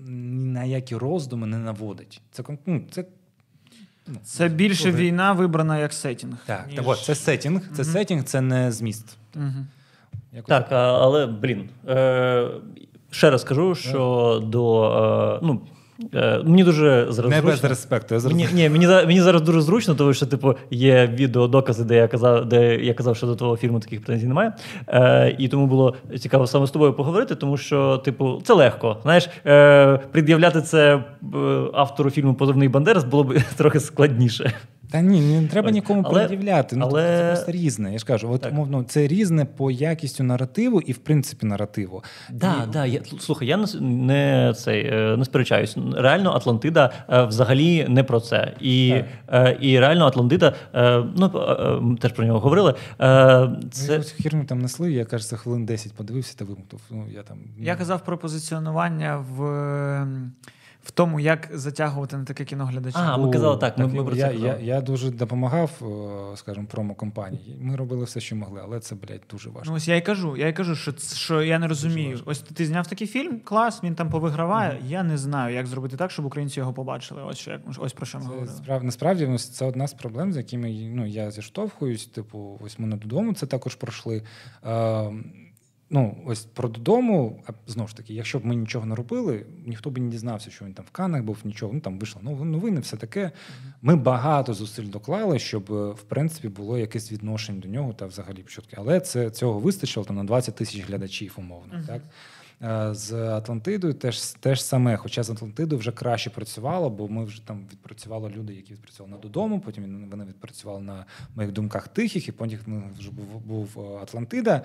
на 0.51 0.65
які 0.65 0.97
роздуми 0.97 1.47
не 1.47 1.59
наводить. 1.59 2.21
Це 2.31 2.43
ну, 2.67 2.83
це. 2.91 3.05
Ну, 4.07 4.17
це 4.25 4.49
більше 4.49 4.93
війна 4.93 5.33
вибрана 5.33 5.79
як 5.79 5.93
сетінг. 5.93 6.37
Так, 6.47 6.67
ніж... 6.67 6.77
так 6.77 6.89
от, 6.89 6.99
це 6.99 7.15
сетінг, 7.15 7.63
це 7.77 7.83
угу. 7.83 7.93
сетінг, 7.93 8.25
це 8.25 8.41
не 8.41 8.73
зміст. 8.73 9.17
Угу. 9.37 10.43
Так, 10.47 10.73
але 10.73 11.27
блін. 11.27 11.69
Е, 11.89 12.49
Ще 13.11 13.31
раз 13.31 13.45
кажу, 13.45 13.75
що 13.75 14.01
yeah. 14.01 14.49
до. 14.49 14.85
Е, 15.43 15.47
ну, 15.47 15.61
Е, 16.15 16.41
мені 16.45 16.65
дуже 16.65 17.07
зараз 17.11 17.31
Не 17.31 17.41
зручно. 17.41 17.51
без 17.51 17.65
респекту. 17.65 18.15
Я 18.15 18.21
мені, 18.21 18.47
ні, 18.55 18.69
мені 18.69 18.87
мені 18.87 19.21
зараз 19.21 19.43
дуже 19.43 19.61
зручно, 19.61 19.95
тому 19.95 20.15
що 20.15 20.27
типу 20.27 20.55
є 20.71 21.07
відеодокази, 21.15 21.85
де 21.85 21.97
я 21.97 22.09
казав, 22.09 22.49
де 22.49 22.77
я 22.77 22.95
казав, 22.95 23.17
що 23.17 23.27
до 23.27 23.37
твого 23.37 23.57
фільму 23.57 23.81
таких 23.81 24.01
претензій 24.01 24.27
немає. 24.27 24.53
Е, 24.89 25.37
І 25.39 25.49
тому 25.49 25.67
було 25.67 25.95
цікаво 26.19 26.47
саме 26.47 26.67
з 26.67 26.71
тобою 26.71 26.93
поговорити, 26.93 27.35
тому 27.35 27.57
що, 27.57 27.97
типу, 27.97 28.41
це 28.45 28.55
легко. 28.55 28.97
Знаєш, 29.03 29.29
е, 29.47 29.99
пред'являти 30.13 30.63
це 30.63 30.95
е, 30.95 31.03
автору 31.73 32.11
фільму 32.11 32.35
Позивний 32.35 32.69
Бандерас 32.69 33.05
було 33.05 33.25
б 33.25 33.35
трохи 33.57 33.81
складніше. 33.81 34.53
Та 34.91 35.01
ні, 35.01 35.21
не 35.21 35.49
треба 35.49 35.71
нікому 35.71 36.03
але, 36.07 36.27
пред'являти. 36.27 36.77
Ну, 36.77 36.87
але... 36.91 37.17
Це 37.17 37.29
просто 37.29 37.53
різне. 37.53 37.93
Я 37.93 37.99
ж 37.99 38.05
кажу, 38.05 38.31
от 38.31 38.53
мовно, 38.53 38.83
це 38.83 39.07
різне 39.07 39.45
по 39.45 39.71
якістю 39.71 40.25
наративу 40.25 40.81
і 40.81 40.93
в 40.93 40.99
принципі 40.99 41.47
наративу. 41.47 42.03
Да, 42.31 42.65
і... 42.69 42.73
да, 42.73 42.87
я, 42.87 43.01
Слухай, 43.21 43.49
я 43.49 43.57
не 43.57 43.67
не, 43.81 44.55
цей, 44.57 44.87
е, 44.87 45.17
не 45.17 45.25
сперечаюсь. 45.25 45.77
Реально, 45.95 46.33
Атлантида 46.33 46.93
е, 47.09 47.25
взагалі 47.25 47.87
не 47.89 48.05
про 48.05 48.21
це. 48.21 48.55
І 48.61 49.03
е, 49.29 49.59
і 49.61 49.81
реально 49.81 50.07
Атлантида, 50.07 50.55
ну 51.17 51.97
теж 52.01 52.13
про 52.13 52.25
нього 52.25 52.41
говорили. 52.41 52.75
Це... 53.71 53.93
Якусь 53.93 54.11
хірню 54.11 54.45
там 54.45 54.59
несли, 54.59 54.93
я 54.93 55.07
за 55.11 55.37
хвилин 55.37 55.67
10 55.67 55.93
подивився 55.93 56.39
та 56.39 56.45
вимкнув. 56.45 56.81
Ну, 56.91 57.07
я, 57.15 57.23
там... 57.23 57.39
я 57.59 57.77
казав 57.77 58.05
про 58.05 58.19
позиціонування 58.19 59.25
в 59.31 59.41
в 60.83 60.91
тому, 60.91 61.21
як 61.21 61.49
затягувати 61.53 62.17
на 62.17 62.25
таке 62.25 62.45
кіно 62.45 62.67
глядача. 62.67 62.99
А, 62.99 63.17
ми 63.17 63.31
казали 63.31 63.57
так. 63.57 63.79
Ми, 63.79 63.87
ми 63.87 64.05
про 64.05 64.17
я, 64.17 64.31
я 64.31 64.59
я, 64.59 64.81
дуже 64.81 65.11
допомагав, 65.11 65.71
скажімо, 66.37 66.67
промо-компанії. 66.71 67.59
Ми 67.61 67.77
робили 67.77 68.05
все, 68.05 68.21
що 68.21 68.37
могли, 68.37 68.61
але 68.65 68.81
це, 68.81 68.95
блядь, 68.95 69.23
дуже 69.31 69.51
важко. 69.51 69.71
Ну, 69.71 69.77
ось 69.77 69.89
я 69.89 69.97
і 69.97 70.01
кажу, 70.01 70.37
я 70.37 70.49
і 70.49 70.53
кажу, 70.53 70.77
що 70.77 70.93
що 71.15 71.43
я 71.43 71.59
не 71.59 71.69
розумію. 71.69 72.21
Ось 72.25 72.39
ти 72.41 72.67
зняв 72.67 72.87
такий 72.87 73.07
фільм, 73.07 73.41
клас, 73.41 73.85
він 73.85 73.95
там 73.95 74.11
повиграває. 74.11 74.71
Mm-hmm. 74.71 74.91
Я 74.91 75.03
не 75.03 75.19
знаю, 75.19 75.55
як 75.55 75.67
зробити 75.67 75.97
так, 75.97 76.11
щоб 76.11 76.25
українці 76.25 76.61
його 76.61 76.73
побачили. 76.73 77.23
Ось 77.23 77.39
що 77.39 77.59
ось 77.79 77.93
про 77.93 78.07
що 78.07 78.19
ми 78.19 78.25
говорили. 78.25 78.47
Справ, 78.49 78.85
насправді 78.85 79.27
ну, 79.27 79.39
це 79.39 79.65
одна 79.65 79.89
з 79.89 79.95
проблем, 79.95 80.33
з 80.33 80.37
якими 80.37 80.71
ну, 80.71 81.07
я 81.07 81.31
зіштовхуюсь. 81.31 82.07
Типу, 82.07 82.59
ось 82.65 82.79
ми 82.79 82.87
не 82.87 82.97
додому 82.97 83.35
це 83.35 83.47
також 83.47 83.75
пройшли. 83.75 84.23
Е, 84.67 85.11
Ну, 85.93 86.17
ось 86.27 86.45
про 86.45 86.69
додому, 86.69 87.43
а 87.47 87.53
знову 87.67 87.89
ж 87.89 87.97
таки, 87.97 88.15
якщо 88.15 88.39
б 88.39 88.47
ми 88.47 88.55
нічого 88.55 88.87
не 88.87 88.95
робили, 88.95 89.47
ніхто 89.67 89.91
б 89.91 89.99
не 89.99 90.11
дізнався, 90.11 90.51
що 90.51 90.65
він 90.65 90.75
там 90.75 90.85
в 90.85 90.91
Канах 90.91 91.23
був, 91.23 91.39
нічого. 91.45 91.73
Ну 91.73 91.81
там 91.81 91.99
вийшло 91.99 92.23
новини, 92.23 92.81
все 92.81 92.97
таке. 92.97 93.31
Ми 93.83 93.97
багато 93.97 94.55
зусиль 94.55 94.89
доклали, 94.89 95.39
щоб 95.39 95.73
е, 95.73 95.91
в 95.91 96.03
принципі 96.03 96.49
було 96.49 96.79
якесь 96.79 97.13
відношення 97.13 97.61
до 97.61 97.69
нього 97.69 97.93
та 97.93 98.07
взагалі 98.07 98.43
початки. 98.43 98.77
Але 98.79 99.01
це 99.01 99.31
цього 99.31 99.59
вистачило 99.59 100.07
там 100.07 100.17
на 100.17 100.25
20 100.25 100.55
тисяч 100.55 100.87
глядачів, 100.87 101.35
умовно. 101.39 101.75
Uh-huh. 101.75 101.87
так. 101.87 102.03
Е, 102.63 102.95
з 102.95 103.13
Атлантидою 103.13 103.95
теж 103.95 104.21
теж 104.21 104.63
саме, 104.63 104.97
хоча 104.97 105.23
з 105.23 105.31
Атлантидою 105.31 105.79
вже 105.79 105.93
краще 105.93 106.31
працювало, 106.31 106.91
бо 106.91 107.09
ми 107.09 107.25
вже 107.25 107.47
там 107.47 107.67
відпрацювали 107.73 108.29
люди, 108.29 108.55
які 108.55 108.73
відпрацювали 108.73 109.17
на 109.17 109.19
додому. 109.19 109.61
Потім 109.61 110.09
вони 110.11 110.25
відпрацювали 110.25 110.81
на 110.81 111.05
моїх 111.35 111.53
думках 111.53 111.89
тихих, 111.89 112.29
і 112.29 112.33
потім 112.33 112.85
вже 112.99 113.11
був 113.11 113.41
був 113.41 113.79
е, 113.79 114.03
Атлантида. 114.03 114.63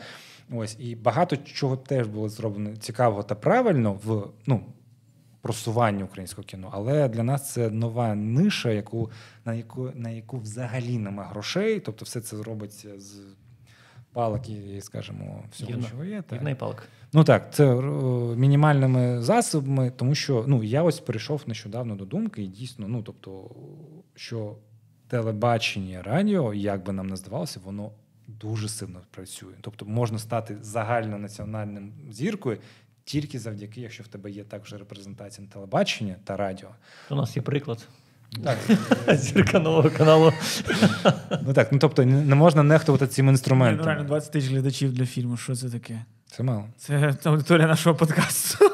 Ось 0.51 0.77
і 0.79 0.95
багато 0.95 1.37
чого 1.37 1.77
теж 1.77 2.07
було 2.07 2.29
зроблено 2.29 2.75
цікавого 2.75 3.23
та 3.23 3.35
правильно 3.35 3.93
в 3.93 4.27
ну. 4.45 4.65
Просування 5.41 6.05
українського 6.05 6.45
кіно, 6.45 6.69
але 6.73 7.09
для 7.09 7.23
нас 7.23 7.53
це 7.53 7.69
нова 7.69 8.15
ниша, 8.15 8.71
яку 8.71 9.11
на 9.45 9.53
яку 9.53 9.91
на 9.95 10.09
яку 10.09 10.37
взагалі 10.37 10.97
нема 10.97 11.23
грошей. 11.23 11.79
Тобто, 11.79 12.05
все 12.05 12.21
це 12.21 12.43
робиться 12.43 12.99
з 12.99 13.21
палок 14.15 14.49
і, 14.49 14.81
скажімо, 14.81 15.43
всього, 15.51 15.71
Гівна. 15.71 15.87
що 15.87 16.03
є. 16.03 16.21
Так. 16.21 16.49
і 16.51 16.55
палок. 16.55 16.83
Ну 17.13 17.23
так, 17.23 17.53
це 17.53 17.65
е, 17.65 17.81
мінімальними 18.35 19.21
засобами, 19.21 19.91
тому 19.95 20.15
що 20.15 20.45
ну 20.47 20.63
я 20.63 20.83
ось 20.83 20.99
прийшов 20.99 21.43
нещодавно 21.47 21.95
до 21.95 22.05
думки, 22.05 22.43
і 22.43 22.47
дійсно, 22.47 22.87
ну 22.87 23.01
тобто, 23.01 23.49
що 24.15 24.55
телебачення, 25.07 26.01
радіо, 26.03 26.53
як 26.53 26.83
би 26.83 26.93
нам 26.93 27.07
не 27.07 27.15
здавалося, 27.15 27.59
воно 27.63 27.91
дуже 28.27 28.69
сильно 28.69 29.01
працює. 29.11 29.53
Тобто 29.61 29.85
можна 29.85 30.19
стати 30.19 30.57
загальнонаціональним 30.61 31.93
зіркою 32.09 32.57
тільки 33.03 33.39
завдяки, 33.39 33.81
якщо 33.81 34.03
в 34.03 34.07
тебе 34.07 34.31
є 34.31 34.43
також 34.43 34.73
репрезентація 34.73 35.47
на 35.47 35.53
телебачення 35.53 36.15
та 36.23 36.37
радіо. 36.37 36.69
У 37.09 37.15
нас 37.15 37.35
є 37.35 37.41
приклад. 37.41 37.87
Так, 38.43 38.57
Зірка 39.17 39.59
нового 39.59 39.89
каналу. 39.89 40.31
ну 41.41 41.53
так, 41.53 41.71
ну 41.71 41.79
тобто 41.79 42.05
не 42.05 42.35
можна 42.35 42.63
нехтувати 42.63 43.07
цим 43.07 43.25
ну, 43.25 43.31
інструментом. 43.31 43.85
реально 43.85 44.03
20 44.03 44.31
тисяч 44.31 44.51
глядачів 44.51 44.93
для 44.93 45.05
фільму. 45.05 45.37
Що 45.37 45.55
це 45.55 45.69
таке? 45.69 46.05
Це 46.25 46.43
мало. 46.43 46.63
Це 46.77 47.15
аудиторія 47.23 47.67
нашого 47.67 47.95
подкасту. 47.95 48.65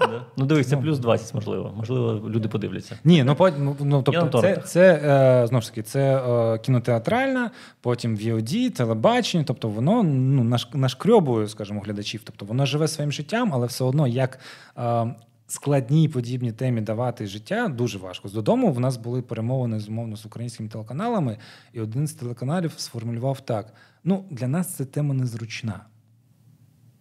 Да. 0.00 0.24
Ну 0.36 0.46
дивись, 0.46 0.68
це 0.68 0.76
плюс 0.76 0.98
20, 0.98 1.34
можливо. 1.34 1.72
Можливо, 1.76 2.30
люди 2.30 2.48
подивляться. 2.48 2.98
Ні, 3.04 3.24
ну 3.24 3.34
по- 3.34 3.50
ну, 3.50 3.76
ну 3.80 4.02
тобто, 4.02 4.40
це, 4.40 4.56
це 4.56 4.94
е, 5.42 5.46
знову 5.46 5.62
ж 5.62 5.68
таки 5.68 5.82
це 5.82 6.16
е, 6.16 6.58
кінотеатральна, 6.58 7.50
потім 7.80 8.16
VOD, 8.16 8.70
телебачення. 8.70 9.44
Тобто 9.46 9.68
воно 9.68 10.02
ну 10.02 10.44
наш, 10.44 10.68
нашкрьобує, 10.74 11.48
скажімо, 11.48 11.80
глядачів. 11.80 12.20
Тобто 12.24 12.44
воно 12.44 12.66
живе 12.66 12.88
своїм 12.88 13.12
життям, 13.12 13.50
але 13.54 13.66
все 13.66 13.84
одно 13.84 14.06
як. 14.06 14.38
Е, 14.78 15.14
Складній 15.48 16.08
подібній 16.08 16.52
темі 16.52 16.80
давати 16.80 17.26
життя 17.26 17.68
дуже 17.68 17.98
важко. 17.98 18.28
З 18.28 18.32
додому 18.32 18.72
в 18.72 18.80
нас 18.80 18.96
були 18.96 19.22
перемовини 19.22 19.80
зумовно 19.80 20.16
з 20.16 20.26
українськими 20.26 20.68
телеканалами, 20.68 21.38
і 21.72 21.80
один 21.80 22.06
з 22.06 22.12
телеканалів 22.12 22.72
сформулював 22.76 23.40
так: 23.40 23.74
ну 24.04 24.24
для 24.30 24.48
нас 24.48 24.74
ця 24.74 24.84
тема 24.84 25.14
незручна. 25.14 25.86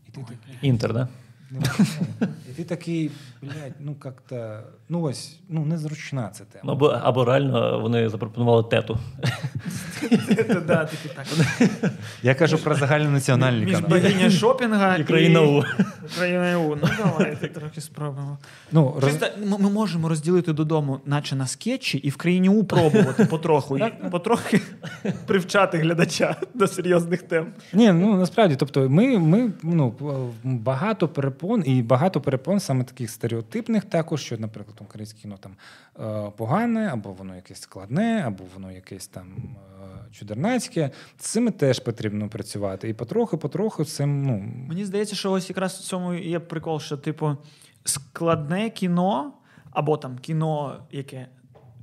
І 0.07 0.11
ти 0.11 0.21
такий, 0.21 0.69
Інтер, 0.69 0.93
да? 0.93 1.07
І 2.49 2.53
ти 2.55 2.63
такий, 2.63 3.11
блядь, 3.41 3.73
ну 3.79 3.95
як-то, 4.05 4.59
ну 4.89 5.01
ось, 5.01 5.39
ну 5.49 5.65
незручна 5.65 6.29
ця 6.29 6.43
тема. 6.43 6.63
Ну, 6.65 6.71
Або, 6.71 6.87
або 6.87 7.25
реально 7.25 7.79
вони 7.79 8.09
запропонували 8.09 8.63
тету. 8.63 8.99
Так. 10.67 10.89
Я 12.23 12.35
кажу 12.35 12.57
про 12.57 12.75
загальнонаціональний 12.75 13.65
Між 13.65 13.75
канал. 13.75 13.89
богиня 13.89 14.29
шопінга 14.29 14.97
І 14.97 15.03
країна 15.03 15.41
У. 15.41 15.63
Країна 16.17 16.59
У. 16.59 16.75
Ну 16.75 16.89
давайте 16.97 17.47
трохи 17.47 17.81
спробуємо. 17.81 18.37
Ну, 18.71 18.95
роз... 19.01 19.13
Ми, 19.45 19.57
ми 19.57 19.69
можемо 19.69 20.09
розділити 20.09 20.53
додому, 20.53 20.99
наче 21.05 21.35
на 21.35 21.47
скетчі, 21.47 21.97
і 21.97 22.09
в 22.09 22.15
країні 22.15 22.49
У 22.49 22.63
пробувати 22.63 23.25
потроху, 23.29 23.79
потрохи 24.11 24.61
привчати 25.25 25.77
глядача 25.77 26.35
до 26.53 26.67
серйозних 26.67 27.21
тем. 27.21 27.47
Ні, 27.73 27.91
ну 27.91 28.17
насправді, 28.17 28.55
тобто, 28.55 28.89
ми, 28.89 29.19
ми 29.19 29.51
ну, 29.63 29.93
багато 30.43 31.07
перепон, 31.35 31.63
і 31.65 31.81
багато 31.81 32.21
перепон 32.21 32.59
саме 32.59 32.83
таких 32.83 33.09
стереотипних, 33.09 33.85
також, 33.85 34.21
що, 34.21 34.37
наприклад, 34.37 34.77
українське 34.81 35.21
кіно 35.21 35.37
там 35.39 35.55
е, 35.99 36.31
погане, 36.37 36.89
або 36.93 37.11
воно 37.11 37.35
якесь 37.35 37.61
складне, 37.61 38.23
або 38.27 38.43
воно 38.53 38.71
якесь 38.71 39.07
там 39.07 39.25
е, 39.27 40.11
чудернацьке. 40.11 40.91
З 41.17 41.25
цими 41.25 41.51
теж 41.51 41.79
потрібно 41.79 42.29
працювати. 42.29 42.89
І 42.89 42.93
потроху, 42.93 43.37
потроху 43.37 43.85
цим, 43.85 44.23
ну. 44.23 44.45
Мені 44.67 44.85
здається, 44.85 45.15
що 45.15 45.31
ось 45.31 45.49
якраз 45.49 45.73
в 45.73 45.81
цьому 45.81 46.13
є 46.13 46.39
прикол, 46.39 46.79
що, 46.79 46.97
типу, 46.97 47.37
складне 47.83 48.69
кіно, 48.69 49.33
або 49.71 49.97
там 49.97 50.17
кіно, 50.17 50.83
яке 50.91 51.27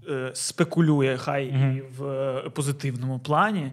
е, 0.09 0.31
спекулює, 0.35 1.17
хай 1.17 1.53
Мгм. 1.53 1.77
і 1.77 1.81
в 1.99 2.05
е, 2.05 2.51
позитивному 2.51 3.19
плані. 3.19 3.73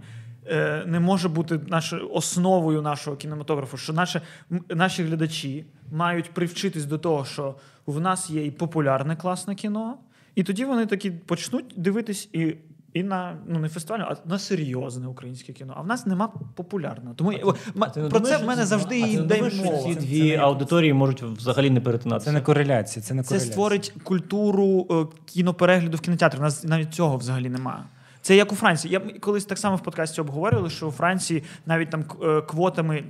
Е, 0.50 0.84
Не 0.86 1.00
може 1.00 1.30
бути 1.30 1.60
нашою 1.68 2.10
основою 2.14 2.82
нашого 2.82 3.18
кінематографу, 3.18 3.78
що 3.78 3.94
наші, 3.94 4.22
наші 4.70 5.04
глядачі 5.04 5.66
мають 5.92 6.32
привчитись 6.32 6.86
до 6.86 6.98
того, 6.98 7.26
що 7.26 7.56
в 7.86 8.00
нас 8.02 8.30
є 8.30 8.46
і 8.46 8.52
популярне 8.52 9.16
класне 9.16 9.56
кіно, 9.56 9.98
і 10.36 10.44
тоді 10.44 10.66
вони 10.66 10.86
такі 10.86 11.12
почнуть 11.12 11.74
дивитись 11.78 12.30
і, 12.34 12.56
і 12.94 13.04
на 13.04 13.38
ну 13.48 13.60
не 13.60 13.70
фестивальне, 13.70 14.06
а 14.10 14.30
на 14.30 14.40
серйозне 14.40 15.08
українське 15.08 15.54
кіно. 15.54 15.74
А 15.78 15.82
в 15.82 15.88
нас 15.88 16.06
нема 16.06 16.28
популярного. 16.56 17.16
Тому 17.16 17.32
А 17.80 17.86
ти 17.86 18.00
про 18.02 18.10
думаєш, 18.10 18.38
це 18.38 18.44
в 18.44 18.48
мене 18.48 18.66
завжди 18.66 19.02
а 19.02 19.06
ти 19.06 19.12
і 19.12 19.14
йде 19.14 19.36
думаєш, 19.36 19.56
мова. 19.56 19.84
Ці 19.84 19.96
дві 19.96 20.20
це 20.32 20.38
не- 20.38 20.44
аудиторії 20.44 20.94
можуть 20.94 21.24
взагалі 21.24 21.70
не 21.70 21.82
перетинатися. 21.82 22.26
Це 22.26 22.32
не 22.32 22.42
кореляція, 22.42 23.04
це 23.04 23.14
не 23.14 23.24
Це 23.24 23.40
створить 23.40 23.94
культуру 24.04 24.88
е, 24.92 25.06
кіноперегляду 25.26 25.98
в 25.98 26.02
кінотеатрі. 26.02 26.38
У 26.40 26.42
нас 26.42 26.64
навіть 26.64 26.94
цього 26.94 27.18
взагалі 27.18 27.50
немає. 27.50 27.84
Це 28.22 28.36
як 28.36 28.52
у 28.52 28.56
Франції. 28.56 28.94
Я 28.94 29.00
колись 29.00 29.46
так 29.46 29.58
само 29.58 29.76
в 29.76 29.84
подкасті 29.84 30.22
обговорювали, 30.22 30.70
що 30.70 30.88
у 30.88 30.92
Франції 30.92 31.44
навіть 31.66 31.90
там 31.90 32.06
е, 32.24 32.42
квотами. 32.42 33.04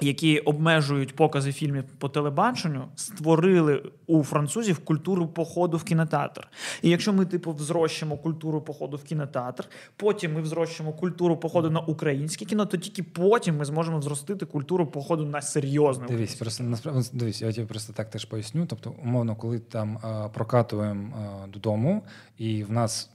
Які 0.00 0.38
обмежують 0.38 1.16
покази 1.16 1.52
фільмів 1.52 1.84
по 1.98 2.08
телебаченню, 2.08 2.84
створили 2.96 3.82
у 4.06 4.22
французів 4.22 4.78
культуру 4.78 5.26
походу 5.26 5.76
в 5.76 5.84
кінотеатр. 5.84 6.48
І 6.82 6.90
якщо 6.90 7.12
ми, 7.12 7.26
типу, 7.26 7.52
взрощимо 7.52 8.16
культуру 8.16 8.60
походу 8.60 8.96
в 8.96 9.04
кінотеатр, 9.04 9.68
потім 9.96 10.34
ми 10.34 10.40
взрощимо 10.40 10.92
культуру 10.92 11.36
походу 11.36 11.70
на 11.70 11.80
українське 11.80 12.44
кіно, 12.44 12.66
то 12.66 12.76
тільки 12.76 13.02
потім 13.02 13.56
ми 13.56 13.64
зможемо 13.64 13.98
взростити 13.98 14.46
культуру 14.46 14.86
походу 14.86 15.24
на 15.24 15.42
серйозне. 15.42 16.06
Дивись, 16.06 16.34
просто 16.34 16.64
насправді 16.64 17.08
дивись, 17.12 17.42
я 17.42 17.52
тобі 17.52 17.66
просто 17.66 17.92
так 17.92 18.10
теж 18.10 18.24
поясню. 18.24 18.66
Тобто, 18.66 18.94
умовно, 19.02 19.36
коли 19.36 19.58
там 19.58 19.98
а, 20.02 20.28
прокатуємо 20.28 21.16
а, 21.16 21.46
додому, 21.46 22.02
і 22.38 22.64
в 22.64 22.72
нас 22.72 23.10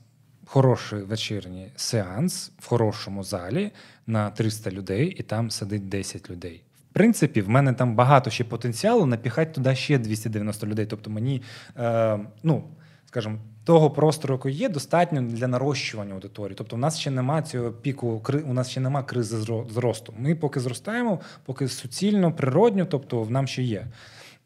хороший 0.52 1.02
вечірній 1.02 1.72
сеанс 1.76 2.52
в 2.60 2.68
хорошому 2.68 3.24
залі 3.24 3.72
на 4.08 4.30
300 4.30 4.72
людей, 4.72 5.08
і 5.08 5.24
там 5.24 5.52
сидить 5.52 5.90
10 5.90 6.30
людей. 6.30 6.64
В 6.92 6.94
принципі, 6.94 7.42
в 7.42 7.50
мене 7.50 7.74
там 7.74 7.96
багато 7.96 8.30
ще 8.30 8.44
потенціалу 8.44 9.06
напіхати 9.06 9.52
туди 9.52 9.76
ще 9.76 9.98
290 9.98 10.68
людей. 10.68 10.86
Тобто 10.86 11.10
мені, 11.10 11.42
е, 11.78 12.20
ну, 12.44 12.64
скажімо, 13.06 13.38
того 13.64 13.92
простору, 13.92 14.36
який 14.36 14.54
є, 14.54 14.70
достатньо 14.70 15.22
для 15.22 15.48
нарощування 15.48 16.14
аудиторії. 16.14 16.56
Тобто, 16.56 16.76
в 16.76 16.80
нас 16.80 17.00
ще 17.00 17.12
немає 17.12 17.42
цього 17.42 17.72
піку, 17.72 18.22
у 18.46 18.54
нас 18.54 18.70
ще 18.70 18.80
немає 18.80 19.06
кризи 19.06 19.38
зросту. 19.70 20.14
Ми 20.18 20.36
поки 20.36 20.60
зростаємо, 20.60 21.20
поки 21.46 21.68
суцільно, 21.68 22.32
природньо, 22.32 22.86
тобто 22.86 23.24
в 23.24 23.32
нам 23.32 23.48
ще 23.48 23.64
є. 23.64 23.88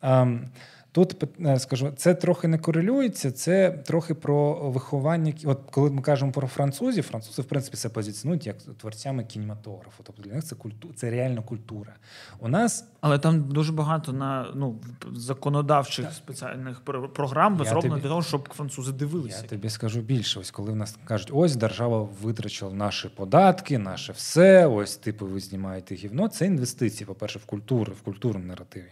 Ем, 0.01 0.49
Тут 0.94 1.24
е, 1.46 1.60
скажу, 1.60 1.91
це 1.96 2.14
трохи 2.14 2.48
не 2.48 2.58
корелюється, 2.58 3.32
це 3.32 3.72
трохи 3.72 4.14
про 4.14 4.54
виховання. 4.70 5.34
От 5.46 5.60
коли 5.72 5.91
ми 5.91 6.02
кажемо 6.02 6.32
про 6.32 6.48
французів, 6.48 7.04
французи 7.04 7.41
в 7.41 7.46
принципі 7.46 7.78
це 7.78 7.89
позиціонують 7.89 8.48
як 8.48 8.58
творцями 8.62 9.24
кінематографу. 9.24 10.04
Тобто 10.04 10.22
для 10.22 10.34
них 10.34 10.44
це 10.44 10.56
культу, 10.56 10.89
це 10.96 11.10
реально 11.10 11.44
культура. 11.44 11.94
У 12.39 12.48
нас 12.48 12.86
Але 13.02 13.20
там 13.20 13.41
дуже 13.41 13.72
багато 13.72 14.14
на 14.14 14.48
ну 14.56 14.80
законодавчих 15.16 16.14
спеціальних 16.14 16.82
програм 17.14 17.58
Я 17.60 17.66
зроблено 17.66 17.96
тобі- 17.96 18.02
для 18.02 18.10
того, 18.10 18.22
щоб 18.22 18.50
французи 18.54 18.91
дивилися. 18.91 19.41
Я 19.41 19.48
тобі 19.50 19.70
скажу 19.70 20.02
більше. 20.02 20.39
Ось 20.39 20.52
коли 20.52 20.72
в 20.72 20.76
нас 20.76 20.98
кажуть, 21.06 21.30
ось 21.34 21.56
держава 21.56 22.08
витрачила 22.22 22.74
наші 22.74 23.10
податки, 23.10 23.78
наше 23.78 24.12
все. 24.12 24.68
Ось 24.68 24.98
типу, 24.98 25.26
ви 25.26 25.39
знімаєте 25.39 25.96
гівно. 25.96 26.28
Це 26.28 26.46
інвестиції, 26.46 27.08
по-перше, 27.08 27.39
в 27.39 27.46
культуру, 27.46 27.94
в 27.94 28.02
культурному 28.02 28.48
наративі. 28.48 28.91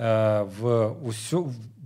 Е, 0.00 0.42
в, 0.42 0.88
усьо, 0.88 1.42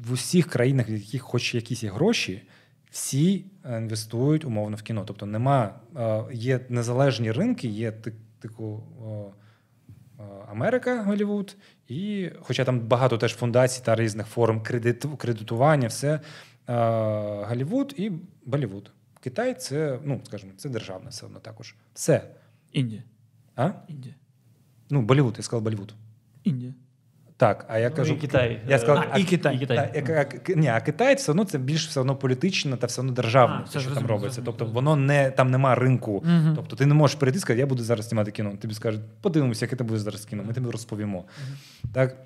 в 0.06 0.12
усіх 0.12 0.46
країнах, 0.46 0.88
в 0.88 0.90
яких 0.90 1.22
хоч 1.22 1.54
якісь 1.54 1.82
є 1.82 1.90
гроші, 1.90 2.42
всі 2.90 3.44
інвестують 3.78 4.44
умовно 4.44 4.76
в 4.76 4.82
кіно. 4.82 5.04
Тобто 5.06 5.26
нема, 5.26 5.80
е, 5.96 6.24
є 6.32 6.60
незалежні 6.68 7.32
ринки, 7.32 7.68
є 7.68 7.92
ти- 7.92 8.12
типу. 8.40 8.82
Америка, 10.48 11.02
Голлівуд, 11.02 11.56
і 11.88 12.30
хоча 12.40 12.64
там 12.64 12.80
багато 12.80 13.18
теж 13.18 13.34
фундацій 13.34 13.82
та 13.84 13.96
різних 13.96 14.26
форм 14.26 14.62
кредиту, 14.62 15.16
кредитування, 15.16 15.88
все 15.88 16.14
е, 16.14 16.20
Голлівуд 17.44 17.94
і 17.96 18.12
Болівуд. 18.44 18.90
Китай 19.20 19.54
це, 19.54 19.98
ну 20.04 20.20
скажімо, 20.24 20.52
це 20.56 20.68
державне 20.68 21.10
все 21.10 21.26
одно 21.26 21.38
також. 21.38 21.74
Все. 21.94 22.30
Індія. 22.72 23.02
А? 23.56 23.70
Індія. 23.88 24.14
Ну, 24.90 25.02
Болівуд, 25.02 25.34
я 25.36 25.42
сказав 25.42 25.62
Болівуд. 25.62 25.94
Індія. 26.44 26.74
Так, 27.38 27.64
а 27.68 27.78
я 27.78 27.88
Ну, 27.90 27.96
кажу 27.96 28.14
і 28.14 28.16
Китай. 28.16 28.60
Я 28.68 28.78
сказав, 28.78 29.04
А, 29.12 29.18
і 29.18 29.24
Китай. 29.24 29.56
І 29.56 29.58
Китай. 29.58 29.76
Та, 29.76 29.98
як- 29.98 30.08
як- 30.48 30.56
ні, 30.56 30.68
а 30.68 30.80
Китай 30.80 31.14
все 31.14 31.32
одно 31.32 31.44
це 31.44 31.58
більш 31.58 31.88
все 31.88 32.00
одно 32.00 32.16
політично 32.16 32.76
та 32.76 32.86
все 32.86 33.00
одно 33.00 33.12
державне, 33.12 33.64
А, 33.74 33.78
що 33.80 33.90
там 33.90 34.06
робиться. 34.06 34.42
Тобто 34.44 34.64
воно 34.64 34.96
не 34.96 35.30
там 35.30 35.50
нема 35.50 35.74
ринку. 35.74 36.12
Угу. 36.12 36.52
Тобто 36.56 36.76
ти 36.76 36.86
не 36.86 36.94
можеш 36.94 37.16
прийти 37.16 37.38
і 37.38 37.40
сказати, 37.40 37.60
я 37.60 37.66
буду 37.66 37.82
зараз 37.82 38.08
знімати 38.08 38.30
кіно. 38.30 38.52
Тобі 38.60 38.74
скажуть, 38.74 39.00
подивимося, 39.20 39.64
яке 39.64 39.76
ти 39.76 39.84
будеш 39.84 40.00
зараз 40.02 40.24
кіно. 40.24 40.42
Ми 40.46 40.52
тобі 40.52 40.70
розповімо. 40.70 41.24
Так. 41.92 42.16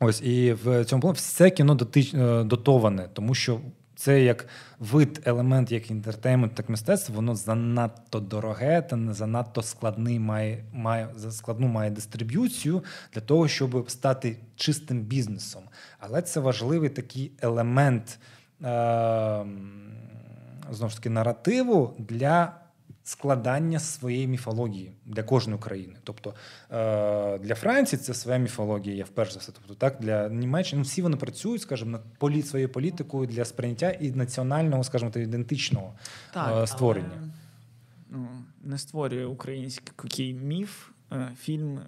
Ось 0.00 0.22
і 0.22 0.52
в 0.64 0.84
цьому 0.84 1.02
плані 1.02 1.14
все 1.16 1.50
кіно 1.50 1.74
дотич, 1.74 2.14
е, 2.14 2.42
дотоване, 2.44 3.08
тому 3.12 3.34
що 3.34 3.60
це 3.96 4.22
як 4.22 4.46
вид, 4.78 5.22
елемент, 5.24 5.72
як 5.72 5.90
інтертеймент, 5.90 6.54
так 6.54 6.68
мистецтво, 6.68 7.14
воно 7.14 7.34
занадто 7.34 8.20
дороге 8.20 8.82
та 8.82 8.96
не 8.96 9.14
занадто 9.14 9.62
складний 9.62 10.18
має, 10.18 10.64
має 10.72 11.08
складну 11.30 11.66
має 11.68 11.90
дистриб'юцію 11.90 12.84
для 13.14 13.20
того, 13.20 13.48
щоб 13.48 13.90
стати 13.90 14.36
чистим 14.56 15.00
бізнесом. 15.00 15.62
Але 15.98 16.22
це 16.22 16.40
важливий 16.40 16.88
такий 16.88 17.32
елемент 17.42 18.18
е, 18.62 19.44
знову 20.70 20.90
ж 20.90 20.96
таки 20.96 21.10
наративу 21.10 21.94
для 21.98 22.52
складання 23.06 23.80
своєї 23.80 24.26
міфології 24.26 24.92
для 25.04 25.22
кожної 25.22 25.60
країни. 25.60 25.94
Тобто 26.04 26.34
е, 26.70 27.38
для 27.38 27.54
Франції 27.54 28.00
це 28.00 28.14
своя 28.14 28.38
міфологія, 28.38 28.96
є 28.96 29.04
вперше 29.04 29.32
за 29.32 29.38
все. 29.40 29.52
Тобто, 29.52 29.74
так 29.74 29.96
для 30.00 30.28
Німеччини 30.28 30.78
ну, 30.78 30.84
всі 30.84 31.02
вони 31.02 31.16
працюють, 31.16 31.62
скажімо, 31.62 31.90
над 31.90 32.02
полі 32.18 32.42
своєю 32.42 32.68
політикою 32.68 33.26
для 33.26 33.44
сприйняття 33.44 33.90
і 33.90 34.10
національного, 34.10 34.84
скажімо, 34.84 35.10
та 35.10 35.20
ідентичного 35.20 35.94
е, 36.36 36.66
створення. 36.66 37.08
але 37.16 37.28
ну, 38.10 38.28
не 38.62 38.78
створює 38.78 39.26
український 39.26 40.34
міф, 40.34 40.88
е, 41.12 41.28
фільм 41.40 41.80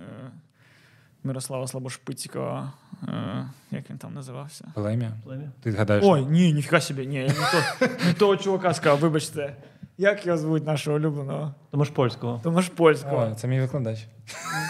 Мирослава 1.24 1.66
Слабошпицького, 1.66 2.72
е, 3.02 3.50
як 3.70 3.90
він 3.90 3.98
там 3.98 4.14
називався? 4.14 4.72
Плем'я. 4.74 5.12
Плем'я? 5.24 5.50
Ти 5.62 5.72
згадаєш? 5.72 6.04
Ой, 6.06 6.26
ні, 6.26 6.52
ніфіга 6.52 6.80
собі, 6.80 7.06
ні, 7.06 7.16
я 7.16 7.26
не, 7.26 7.34
то, 7.34 7.86
не 8.06 8.12
того 8.12 8.36
чувака 8.36 8.74
сказав, 8.74 8.98
вибачте. 8.98 9.56
Як 10.00 10.26
його 10.26 10.38
звуть 10.38 10.66
нашого 10.66 10.96
улюбленого? 10.96 11.54
Тому 11.70 11.84
ж 11.84 11.92
польського. 11.92 12.40
Тому 12.42 12.62
ж 12.62 12.70
польського. 12.70 13.28
О, 13.32 13.34
це 13.34 13.48
мій 13.48 13.60
викладач. 13.60 14.06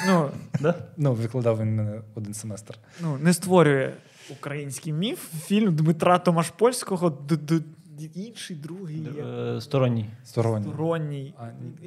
Ну, 0.07 0.31
Да? 0.61 0.75
Ну, 0.97 1.13
викладав 1.13 1.61
він 1.61 1.77
мене 1.77 2.01
один 2.15 2.35
семестр. 2.35 2.75
ну, 3.03 3.19
не 3.19 3.33
створює 3.33 3.93
український 4.31 4.93
міф, 4.93 5.29
фільм 5.45 5.75
Дмитра 5.77 6.19
Томашпольського, 6.19 7.11
інший, 8.05 8.57
другий, 8.57 8.99
є. 9.17 9.23
Е, 9.25 9.61
Сторонній. 9.61 10.07
Сторонній. 10.25 10.67
сторонній. 10.69 11.35
А, 11.39 11.45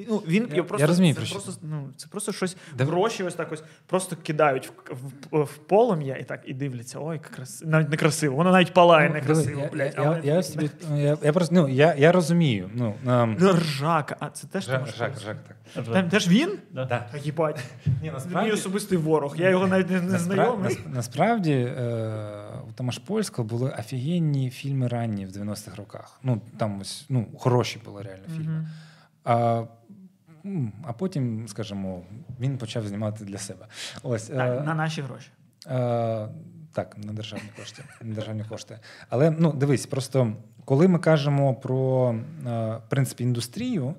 Ну, 0.10 0.18
він 0.28 0.48
Я- 0.50 0.56
я, 0.56 0.64
просто, 0.64 0.82
я 0.84 0.88
розумію, 0.88 1.14
це, 1.14 1.20
про 1.20 1.26
що. 1.28 1.40
просто, 1.40 1.62
ну, 1.70 1.90
це 1.98 2.08
просто 2.08 2.32
щось 2.32 2.58
Де- 2.78 2.84
гроші 2.84 3.24
ось 3.24 3.34
так 3.36 3.52
ось 3.52 3.64
просто 3.86 4.16
кидають 4.24 4.72
в, 4.90 4.94
в, 5.38 5.44
в 5.44 5.58
полум'я 5.58 6.16
і 6.16 6.24
так 6.24 6.42
і 6.46 6.54
дивляться. 6.54 7.00
Ой, 7.02 7.14
як 7.16 7.22
красиво. 7.26 7.72
Навіть 7.72 7.90
не 7.90 7.98
красиво. 7.98 8.36
Воно 8.36 8.52
навіть 8.52 8.74
палає 8.74 9.08
Ну, 9.10 9.16
некрасиво, 9.16 9.62
блядь. 9.74 9.94
Я, 9.98 10.22
я, 10.24 10.36
я, 10.36 10.44
собі, 10.52 10.70
я, 10.96 11.18
я, 11.24 11.34
просто, 11.34 11.56
ну, 11.56 11.68
я, 11.68 11.96
я 11.96 12.12
розумію. 12.12 12.70
Ну, 12.74 12.94
ем, 13.08 13.38
Ну, 13.40 13.52
Ржака, 13.54 14.16
а 14.20 14.30
це 14.30 14.48
теж 14.48 14.66
Жак, 14.66 14.76
Томашпольський? 14.76 15.08
Жак, 15.26 15.36
Жак, 15.36 15.38
так. 15.76 15.86
Там 15.94 16.10
теж 16.10 16.28
він? 16.28 16.58
Да. 16.72 16.86
Да. 16.86 17.08
Так, 17.12 17.26
їбать. 17.26 17.60
Ні, 18.02 18.12
Це 18.32 18.44
мій 18.44 18.52
особистий 18.52 18.98
ворог. 18.98 19.36
Я 19.38 19.50
його 19.50 19.68
навіть 19.68 19.90
не, 19.90 20.02
не 20.02 20.18
знайомий. 20.20 20.78
Насправді 20.88 21.52
е, 21.52 22.14
у 22.70 22.72
Тамаш 22.72 22.98
Польського 22.98 23.48
були 23.48 23.76
офігенні 23.80 24.50
фільми 24.50 24.88
ранні 24.88 25.26
в 25.26 25.30
90-х 25.30 25.76
роках. 25.78 26.01
Ну, 26.24 26.42
там 26.58 26.80
ось, 26.82 27.06
ну, 27.10 27.28
хороші 27.38 27.82
були 27.86 28.02
реально 28.02 28.26
фільми. 28.28 28.68
А, 29.24 29.64
а 30.84 30.94
потім, 30.94 31.48
скажімо, 31.48 32.02
він 32.40 32.58
почав 32.58 32.88
знімати 32.88 33.26
для 33.26 33.38
себе. 33.38 33.68
Ось, 34.04 34.30
е, 34.30 34.36
Так, 34.36 34.66
на 34.66 34.74
наші 34.74 35.02
гроші. 35.02 35.30
Е, 35.68 36.28
так, 36.74 36.98
на 36.98 37.14
державні 37.14 37.50
кошти. 37.60 37.84
На 38.02 38.16
державні 38.16 38.44
кошти. 38.44 38.80
Але 39.10 39.32
ну, 39.32 39.52
дивись, 39.54 39.86
просто 39.86 40.34
коли 40.66 40.88
ми 40.88 41.00
кажемо 41.00 41.56
про 41.56 42.10
е, 42.12 42.50
в 42.88 42.90
принципі, 42.90 43.24
індустрію, 43.24 43.96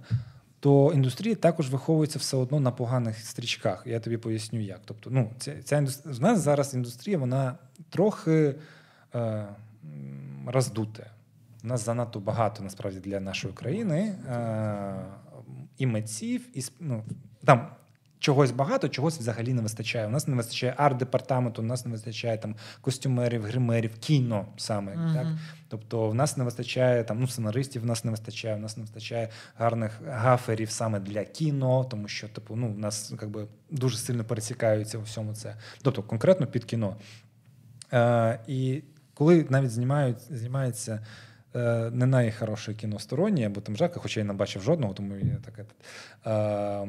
то 0.61 0.93
індустрія 0.95 1.35
також 1.35 1.70
виховується 1.70 2.19
все 2.19 2.37
одно 2.37 2.61
на 2.61 2.70
поганих 2.70 3.19
стрічках. 3.19 3.83
Я 3.87 4.01
тобі 4.01 4.16
поясню, 4.16 4.61
як. 4.61 4.81
Тобто, 4.85 5.11
ну, 5.11 5.31
ця, 5.39 5.62
ця 5.62 5.79
індустрія, 5.79 6.16
в 6.16 6.20
нас 6.20 6.41
зараз 6.41 6.74
індустрія, 6.74 7.19
вона 7.19 7.55
трохи 7.91 8.55
е, 9.15 9.47
роздута. 10.47 11.07
У 11.64 11.66
нас 11.66 11.84
занадто 11.84 12.20
багато 12.20 12.62
насправді 12.62 13.01
для 13.01 13.20
нашої 13.20 13.55
країни 13.55 13.98
е, 14.01 14.94
і 15.78 15.86
митців, 15.86 16.59
і 16.59 16.62
ну, 16.80 17.05
там 17.44 17.68
чогось 18.22 18.51
багато, 18.51 18.89
чогось 18.89 19.18
взагалі 19.18 19.55
не 19.55 19.62
вистачає. 19.62 20.06
У 20.06 20.10
нас 20.10 20.28
не 20.28 20.36
вистачає 20.36 20.74
арт-департаменту, 20.78 21.62
у 21.62 21.64
нас 21.64 21.86
не 21.86 21.93
вистачає 21.93 22.39
там 22.39 22.55
костюмерів, 22.80 23.43
гримерів, 23.43 23.98
кіно 23.98 24.47
саме. 24.56 24.97
Мгм. 24.97 25.14
Так? 25.14 25.26
Тобто 25.68 26.09
в 26.09 26.14
нас 26.14 26.36
не 26.36 26.44
вистачає 26.44 27.05
там 27.05 27.20
ну, 27.20 27.26
сценаристів, 27.26 27.82
в 27.82 27.86
нас 27.86 28.05
не 28.05 28.10
вистачає, 28.10 28.55
в 28.55 28.59
нас 28.59 28.76
не 28.76 28.82
вистачає 28.82 29.28
гарних 29.59 30.01
гаферів 30.09 30.70
саме 30.70 31.01
для 31.01 31.24
кіно, 31.24 31.84
тому 31.84 32.09
що 32.09 32.28
типу, 32.28 32.56
ну, 32.56 32.66
у 32.66 32.78
нас 32.78 33.12
якби, 33.22 33.47
дуже 33.70 33.98
сильно 33.98 34.24
пересікаються 34.24 34.98
у 34.98 35.02
всьому 35.02 35.34
це. 35.34 35.56
Тобто 35.82 36.02
конкретно 36.02 36.47
під 36.47 36.64
кіно. 36.64 36.97
Е, 37.93 38.39
і 38.47 38.82
коли 39.14 39.47
навіть 39.51 39.70
знімають, 39.70 40.18
знімається 40.30 41.06
е, 41.55 41.91
не 41.91 42.07
найхороше 42.07 42.74
кіно 42.74 42.99
стороннє, 42.99 43.47
або 43.47 43.61
там 43.61 43.77
жака, 43.77 44.01
хоча 44.01 44.20
я 44.20 44.27
не 44.27 44.33
бачив 44.33 44.62
жодного, 44.62 44.95
тому 44.95 45.15
я 45.16 45.37
таке. 45.45 45.65
Е, 46.27 46.89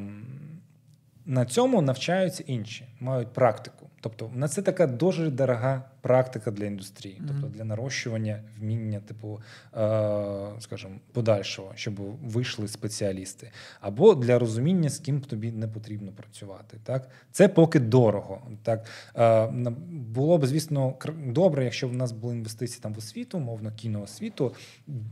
на 1.26 1.44
цьому 1.44 1.82
навчаються 1.82 2.44
інші, 2.46 2.86
мають 3.00 3.32
практику. 3.32 3.90
Тобто, 4.00 4.30
на 4.34 4.48
це 4.48 4.62
така 4.62 4.86
дуже 4.86 5.30
дорога 5.30 5.82
практика 6.04 6.50
для 6.50 6.64
індустрії, 6.64 7.16
Мгм. 7.20 7.28
тобто 7.28 7.56
для 7.56 7.64
нарощування 7.64 8.42
вміння, 8.58 9.00
типу, 9.00 9.40
е, 9.76 10.50
скажімо, 10.60 10.94
подальшого, 11.12 11.72
щоб 11.74 11.94
вийшли 12.24 12.68
спеціалісти, 12.68 13.50
або 13.80 14.14
для 14.14 14.38
розуміння, 14.38 14.88
з 14.88 14.98
ким 14.98 15.20
тобі 15.20 15.52
не 15.52 15.68
потрібно 15.68 16.12
працювати. 16.12 16.78
Так, 16.84 17.08
це 17.32 17.48
поки 17.48 17.80
дорого. 17.80 18.42
Так 18.62 18.86
е, 19.16 19.46
було 19.90 20.38
б, 20.38 20.46
звісно, 20.46 20.94
добре, 21.26 21.64
якщо 21.64 21.88
б 21.88 21.90
в 21.90 21.96
нас 21.96 22.12
були 22.12 22.34
інвестиції 22.34 22.80
там 22.82 22.94
в 22.94 22.98
освіту, 22.98 23.38
мовно 23.38 23.72
кіноосвіту 23.76 24.54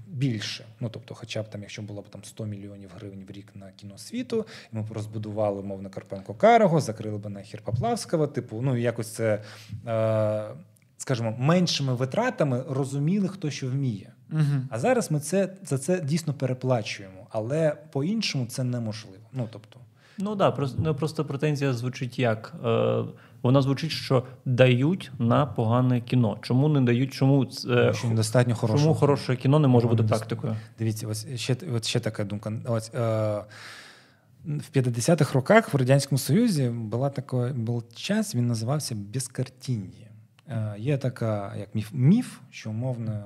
більше. 0.07 0.65
Ну 0.81 0.89
тобто, 0.89 1.15
хоча 1.15 1.43
б 1.43 1.49
там, 1.51 1.61
якщо 1.61 1.83
було 1.83 2.03
б 2.03 2.09
там 2.09 2.25
100 2.25 2.45
мільйонів 2.47 2.91
гривень 2.95 3.25
в 3.29 3.31
рік 3.31 3.47
на 3.55 3.71
кіноосвіту, 3.71 4.47
і 4.73 4.77
ми 4.77 4.83
б 4.83 4.93
розбудували 4.93 5.63
мовно 5.63 5.91
Карпенко 5.91 6.35
Карого, 6.35 6.81
закрили 6.81 7.19
б 7.19 7.29
нахер 7.29 7.63
Поплавського, 7.63 8.27
типу, 8.27 8.63
ну 8.63 8.77
якось 8.77 9.09
це. 9.15 9.43
Е, 9.87 10.55
Скажімо, 11.03 11.35
меншими 11.39 11.95
витратами 11.95 12.65
розуміли, 12.69 13.29
хто 13.29 13.51
що 13.51 13.69
вміє. 13.69 14.13
Мгм. 14.29 14.69
А 14.71 14.79
зараз 14.79 15.11
ми 15.11 15.21
це 15.21 15.49
за 15.65 15.79
це 15.79 16.01
дійсно 16.01 16.35
переплачуємо, 16.35 17.27
але 17.31 17.77
по-іншому 17.93 18.47
це 18.47 18.65
неможливо. 18.65 19.25
Ну 19.33 19.49
тобто, 19.53 19.79
Ну 20.19 20.35
да, 20.35 20.51
просто, 20.51 20.79
ну, 20.85 20.95
просто 20.95 21.25
претензія 21.25 21.73
звучить 21.73 22.19
як. 22.19 22.55
Е, 22.65 23.05
вона 23.43 23.63
звучить, 23.63 23.91
що 23.91 24.25
дають 24.45 25.11
на 25.19 25.47
погане 25.47 26.01
кіно. 26.01 26.39
Чому 26.43 26.69
не 26.69 26.81
дають? 26.81 27.13
Чому 27.13 27.45
це 27.45 27.93
що 27.95 28.09
недостатньо 28.09 28.55
хорошого. 28.55 28.83
чому 28.85 28.95
хороше 28.95 29.37
кіно 29.37 29.59
не 29.59 29.69
може 29.69 29.85
Чому 29.85 29.93
бути 29.93 30.03
недостатньо? 30.03 30.37
практикою? 30.37 30.57
Дивіться, 30.79 31.09
ось 31.09 31.27
ще, 31.37 31.57
от 31.75 31.85
ще 31.85 32.01
така 32.01 32.25
думка. 32.25 32.53
Ось, 32.67 32.91
е, 32.95 32.99
в 34.45 34.71
50-х 34.75 35.35
роках 35.35 35.75
в 35.75 35.77
Радянському 35.77 36.19
Союзі 36.19 36.69
була 36.69 37.11
така, 37.11 37.37
був 37.57 37.85
час, 37.95 38.35
він 38.35 38.47
називався 38.47 38.95
безкартін'я. 38.95 40.12
Е, 40.49 40.75
є 40.79 40.99
така 40.99 41.57
як 41.57 41.75
міф, 41.75 41.89
міф, 41.93 42.39
що 42.51 42.71
умовно 42.71 43.25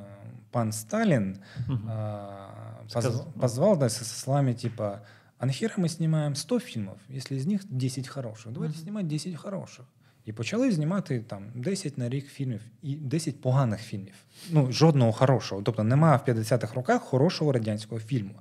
пан 0.50 0.72
Сталін 0.72 1.36
Мгм. 1.68 1.90
э, 1.90 2.88
Сказал. 2.88 3.26
позвал 3.40 3.78
да, 3.78 3.88
со 3.88 4.04
словами 4.04 4.54
типа 4.54 5.00
«А 5.38 5.46
нахера 5.46 5.74
мы 5.78 5.88
снимаем 5.88 6.34
100 6.34 6.60
фільмів, 6.60 6.90
якщо 7.08 7.38
з 7.38 7.46
них 7.46 7.62
10 7.70 8.08
хороших? 8.08 8.52
Давайте 8.52 8.74
Мгм. 8.74 8.82
знімати 8.82 9.06
10 9.06 9.34
хороших». 9.36 9.84
І 10.24 10.32
почали 10.32 10.72
знімати 10.72 11.20
там 11.20 11.42
10 11.54 11.98
на 11.98 12.08
рік 12.08 12.26
фільмів 12.26 12.60
і 12.82 12.94
10 12.96 13.40
поганих 13.40 13.80
фільмів. 13.80 14.14
Ну, 14.50 14.72
жодного 14.72 15.12
хорошого. 15.12 15.62
Тобто 15.62 15.84
немає 15.84 16.20
в 16.26 16.28
50-х 16.30 16.74
роках 16.74 17.02
хорошого 17.02 17.52
радянського 17.52 18.00
фільму. 18.00 18.34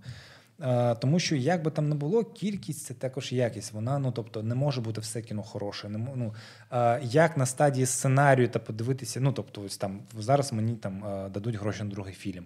Тому 0.99 1.19
що 1.19 1.35
як 1.35 1.63
би 1.63 1.71
там 1.71 1.89
не 1.89 1.95
було, 1.95 2.23
кількість 2.23 2.85
це 2.85 2.93
також 2.93 3.31
якість. 3.31 3.73
Вона 3.73 3.99
ну 3.99 4.11
тобто 4.11 4.43
не 4.43 4.55
може 4.55 4.81
бути 4.81 5.01
все 5.01 5.21
кіно 5.21 5.43
хороше. 5.43 5.89
Не 5.89 6.07
ну, 6.15 6.33
як 7.01 7.37
на 7.37 7.45
стадії 7.45 7.85
сценарію 7.85 8.47
та 8.47 8.59
подивитися, 8.59 9.19
ну 9.19 9.31
тобто, 9.31 9.61
ось 9.61 9.77
там 9.77 9.99
зараз 10.17 10.53
мені 10.53 10.75
там 10.75 11.03
дадуть 11.33 11.55
гроші 11.55 11.83
на 11.83 11.89
другий 11.89 12.13
фільм. 12.13 12.45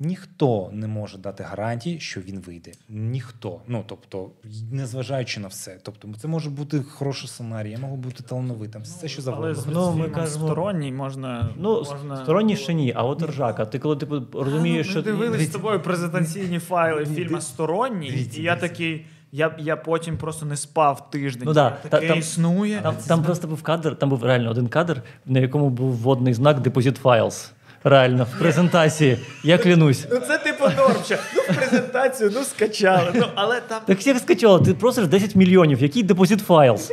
Ніхто 0.00 0.70
не 0.72 0.86
може 0.88 1.18
дати 1.18 1.42
гарантії, 1.42 2.00
що 2.00 2.20
він 2.20 2.40
вийде. 2.40 2.72
Ніхто. 2.88 3.60
Ну 3.68 3.84
тобто, 3.86 4.30
незважаючи 4.72 5.40
на 5.40 5.48
все. 5.48 5.78
Тобто, 5.82 6.08
це 6.20 6.28
може 6.28 6.50
бути 6.50 6.82
хороший 6.82 7.28
сценарій, 7.28 7.70
я 7.70 7.78
можу 7.78 7.96
бути 7.96 8.22
талановитим, 8.22 8.82
все 8.82 9.08
що 9.08 9.22
завгодно. 9.22 9.54
з 9.54 9.66
Ну, 9.66 9.92
ми 9.92 10.08
кажемо- 10.08 10.46
сторонній 10.46 10.92
можна. 10.92 11.48
Ну, 11.56 11.84
можна... 11.90 12.16
сторонні 12.22 12.56
ще 12.56 12.74
ні, 12.74 12.92
а 12.96 13.02
от 13.04 13.22
ржака. 13.22 13.66
Ти 13.66 13.78
коли 13.78 13.96
типу 13.96 14.22
розумієш, 14.32 14.86
А, 14.86 14.88
ну, 14.88 15.02
що 15.02 15.12
ми 15.12 15.18
дивились 15.18 15.48
з 15.48 15.52
тобою 15.52 15.80
презентаційні 15.82 16.58
файли 16.58 17.06
Ні, 17.08 17.14
фільму 17.16 17.36
ди- 17.36 17.40
Сторонній, 17.42 18.10
дивіться, 18.10 18.40
і 18.40 18.44
я 18.44 18.56
такий. 18.56 19.06
Я, 19.32 19.54
я 19.58 19.76
потім 19.76 20.18
просто 20.18 20.46
не 20.46 20.56
спав 20.56 21.10
тиждень. 21.10 21.42
Ну 21.46 21.52
да, 21.52 21.70
таке 21.70 22.08
там- 22.08 22.18
існує. 22.18 22.80
Там, 22.82 22.94
там 23.08 23.22
просто 23.22 23.48
був 23.48 23.62
кадр, 23.62 23.96
там 23.98 24.08
був 24.08 24.24
реально 24.24 24.50
один 24.50 24.68
кадр, 24.68 25.02
на 25.26 25.40
якому 25.40 25.70
був 25.70 25.92
вводний 25.96 26.34
знак 26.34 26.58
Deposit 26.58 27.02
Files. 27.02 27.50
Реально, 27.84 28.26
в 28.36 28.38
презентації. 28.38 29.18
Я 29.42 29.58
клянусь. 29.58 30.06
Ну 30.10 30.20
це 30.20 30.38
типу 30.38 30.64
нормча. 30.64 31.18
Ну, 31.36 31.42
в 31.48 31.56
презентацію, 31.56 32.30
ну 32.34 32.44
скачали. 32.44 33.10
Ну, 33.14 33.26
але 33.34 33.60
там 33.60 33.80
Так 33.86 34.06
як 34.06 34.18
скачало, 34.18 34.58
ти 34.58 34.74
просиш 34.74 35.06
10 35.06 35.36
мільйонів, 35.36 35.82
який 35.82 36.04
Deposit 36.04 36.46
Files? 36.46 36.90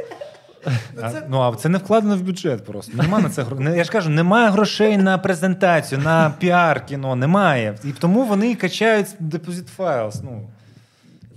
А, 1.02 1.12
ну 1.30 1.42
а 1.42 1.56
це 1.56 1.70
не 1.70 1.78
вкладено 1.78 2.18
в 2.18 2.22
бюджет 2.22 2.66
просто. 2.66 2.98
Нема 2.98 3.20
на 3.20 3.30
це 3.30 3.46
Я 3.76 3.84
ж 3.84 3.92
кажу, 3.92 4.10
немає 4.10 4.50
грошей 4.50 4.98
на 4.98 5.18
презентацію, 5.18 6.02
на 6.02 6.34
піар 6.40 6.86
кіно, 6.86 7.16
немає. 7.16 7.78
І 7.84 7.92
тому 7.92 8.24
вони 8.24 8.56
качають 8.56 9.08
Deposit 9.20 9.68
Files. 9.68 10.22
Ну. 10.24 10.48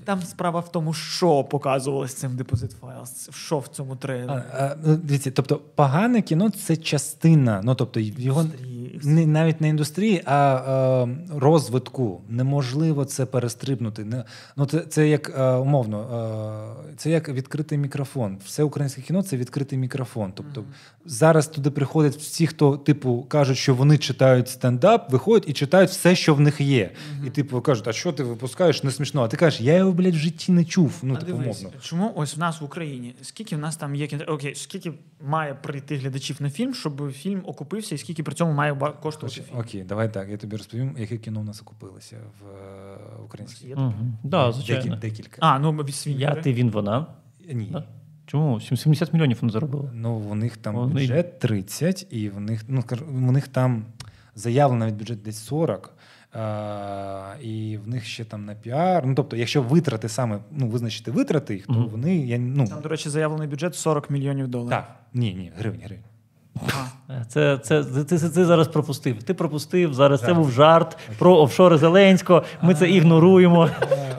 Там 0.04 0.22
справа 0.22 0.60
в 0.60 0.72
тому, 0.72 0.92
що 0.92 1.44
показувалось 1.44 2.14
цим 2.14 2.30
Deposit 2.30 2.70
Files, 2.80 3.32
що 3.36 3.58
в 3.58 3.68
цьому 3.68 3.96
трейлері. 3.96 4.42
а, 4.58 4.76
ну, 4.84 4.96
дивіться, 4.96 5.30
тобто, 5.30 5.60
погане 5.74 6.22
кіно 6.22 6.50
це 6.50 6.76
частина. 6.76 7.60
Ну, 7.64 7.74
тобто, 7.74 8.00
його 8.00 8.42
індустрії. 8.42 8.73
Не, 9.02 9.26
навіть 9.26 9.60
не 9.60 9.68
індустрії, 9.68 10.22
а 10.24 11.06
е, 11.08 11.38
розвитку. 11.38 12.20
Неможливо 12.28 13.04
це 13.04 13.26
перестрибнути. 13.26 14.04
Не, 14.04 14.24
ну, 14.56 14.66
це, 14.66 14.80
це 14.80 15.08
як 15.08 15.32
е, 15.38 15.52
умовно, 15.52 15.98
е, 16.90 16.94
це 16.96 17.10
як 17.10 17.28
відкритий 17.28 17.78
мікрофон. 17.78 18.38
Все 18.44 18.62
українське 18.62 19.02
кіно 19.02 19.22
це 19.22 19.36
відкритий 19.36 19.78
мікрофон. 19.78 20.32
Тобто 20.34 20.64
зараз 21.04 21.46
туди 21.46 21.70
приходять 21.70 22.16
всі, 22.16 22.46
хто 22.46 22.76
типу 22.76 23.26
кажуть, 23.28 23.56
що 23.56 23.74
вони 23.74 23.98
читають 23.98 24.48
стендап, 24.48 25.12
виходять 25.12 25.48
і 25.48 25.52
читають 25.52 25.90
все, 25.90 26.16
що 26.16 26.34
в 26.34 26.40
них 26.40 26.60
є. 26.60 26.90
І 27.26 27.30
типу 27.30 27.60
кажуть, 27.60 27.88
а 27.88 27.92
що 27.92 28.12
ти 28.12 28.22
випускаєш 28.22 28.82
не 28.82 28.90
смішно? 28.90 29.22
А 29.22 29.28
ти 29.28 29.36
кажеш, 29.36 29.60
я 29.60 29.74
його, 29.74 29.92
блядь, 29.92 30.14
в 30.14 30.18
житті 30.18 30.52
не 30.52 30.64
чув. 30.64 30.92
Ну, 31.02 31.14
а 31.14 31.16
типу, 31.16 31.32
дивись, 31.32 31.60
умовно. 31.60 31.78
чому 31.80 32.12
ось 32.16 32.36
в 32.36 32.40
нас 32.40 32.60
в 32.60 32.64
Україні? 32.64 33.14
Скільки 33.22 33.56
в 33.56 33.58
нас 33.58 33.76
там 33.76 33.94
є 33.94 34.08
Окей, 34.28 34.54
скільки 34.54 34.92
має 35.20 35.54
прийти 35.54 35.96
глядачів 35.96 36.36
на 36.40 36.50
фільм, 36.50 36.74
щоб 36.74 37.12
фільм 37.12 37.42
окупився, 37.46 37.94
і 37.94 37.98
скільки 37.98 38.22
при 38.22 38.34
цьому 38.34 38.52
має 38.52 38.72
коштувати 38.92 39.40
фільм? 39.40 39.58
Окей, 39.58 39.82
давай 39.82 40.12
так. 40.12 40.28
Я 40.28 40.36
тобі 40.36 40.56
розповім, 40.56 40.96
яке 40.98 41.16
кіно 41.16 41.40
у 41.40 41.44
нас 41.44 41.62
окупилося 41.62 42.16
в 42.40 42.46
е, 42.46 42.96
українській. 43.24 43.74
Угу. 43.74 43.92
Да, 44.22 44.52
звичайно. 44.52 44.82
Декіль- 44.94 44.98
декілька. 45.00 45.36
А, 45.40 45.58
ну 45.58 45.72
від. 45.72 46.20
Я, 46.20 46.34
ти, 46.34 46.52
він, 46.52 46.70
вона. 46.70 47.06
Ні. 47.52 47.68
Да? 47.72 47.84
Чому? 48.26 48.60
70 48.60 49.12
мільйонів 49.12 49.38
вони 49.40 49.52
заробили. 49.52 49.90
Ну, 49.94 50.14
у 50.14 50.34
них 50.34 50.56
там 50.56 50.74
Вони- 50.74 50.92
бюджет 50.94 51.38
30, 51.38 52.06
і 52.10 52.28
в 52.28 52.40
них, 52.40 52.64
ну, 52.68 52.82
у 53.08 53.32
них 53.32 53.48
там 53.48 53.84
заявлено 54.34 54.84
навіть 54.84 54.98
бюджет 54.98 55.22
десь 55.22 55.38
40. 55.38 55.90
А, 56.36 57.34
і 57.42 57.78
в 57.84 57.88
них 57.88 58.04
ще 58.04 58.24
там 58.24 58.44
на 58.44 58.54
піар. 58.54 59.06
Ну, 59.06 59.14
тобто, 59.14 59.36
якщо 59.36 59.62
витрати 59.62 60.08
саме, 60.08 60.38
ну, 60.50 60.68
визначити 60.68 61.10
витрати 61.10 61.54
їх, 61.54 61.66
то 61.66 61.72
Мгм. 61.72 61.88
вони. 61.88 62.16
Я, 62.16 62.38
ну, 62.38 62.66
Там, 62.66 62.80
до 62.80 62.88
речі, 62.88 63.08
заявлений 63.08 63.48
бюджет 63.48 63.74
40 63.74 64.10
мільйонів 64.10 64.48
доларів. 64.48 64.70
так, 64.70 64.96
ні, 65.14 65.34
ні, 65.34 65.52
гривень, 65.56 65.80
гривень. 65.84 66.04
Е, 67.10 67.24
Це, 67.28 67.58
це, 67.58 67.84
ти, 67.84 68.04
ти, 68.04 68.18
ти 68.18 68.44
зараз 68.44 68.68
пропустив. 68.68 69.22
Ти 69.22 69.34
пропустив 69.34 69.94
зараз. 69.94 70.20
Це 70.20 70.34
був 70.34 70.50
жарт 70.50 70.98
про 71.18 71.36
офшори 71.36 71.78
Зеленського. 71.78 72.42
Ми 72.62 72.74
це 72.74 72.90
ігноруємо. 72.90 73.68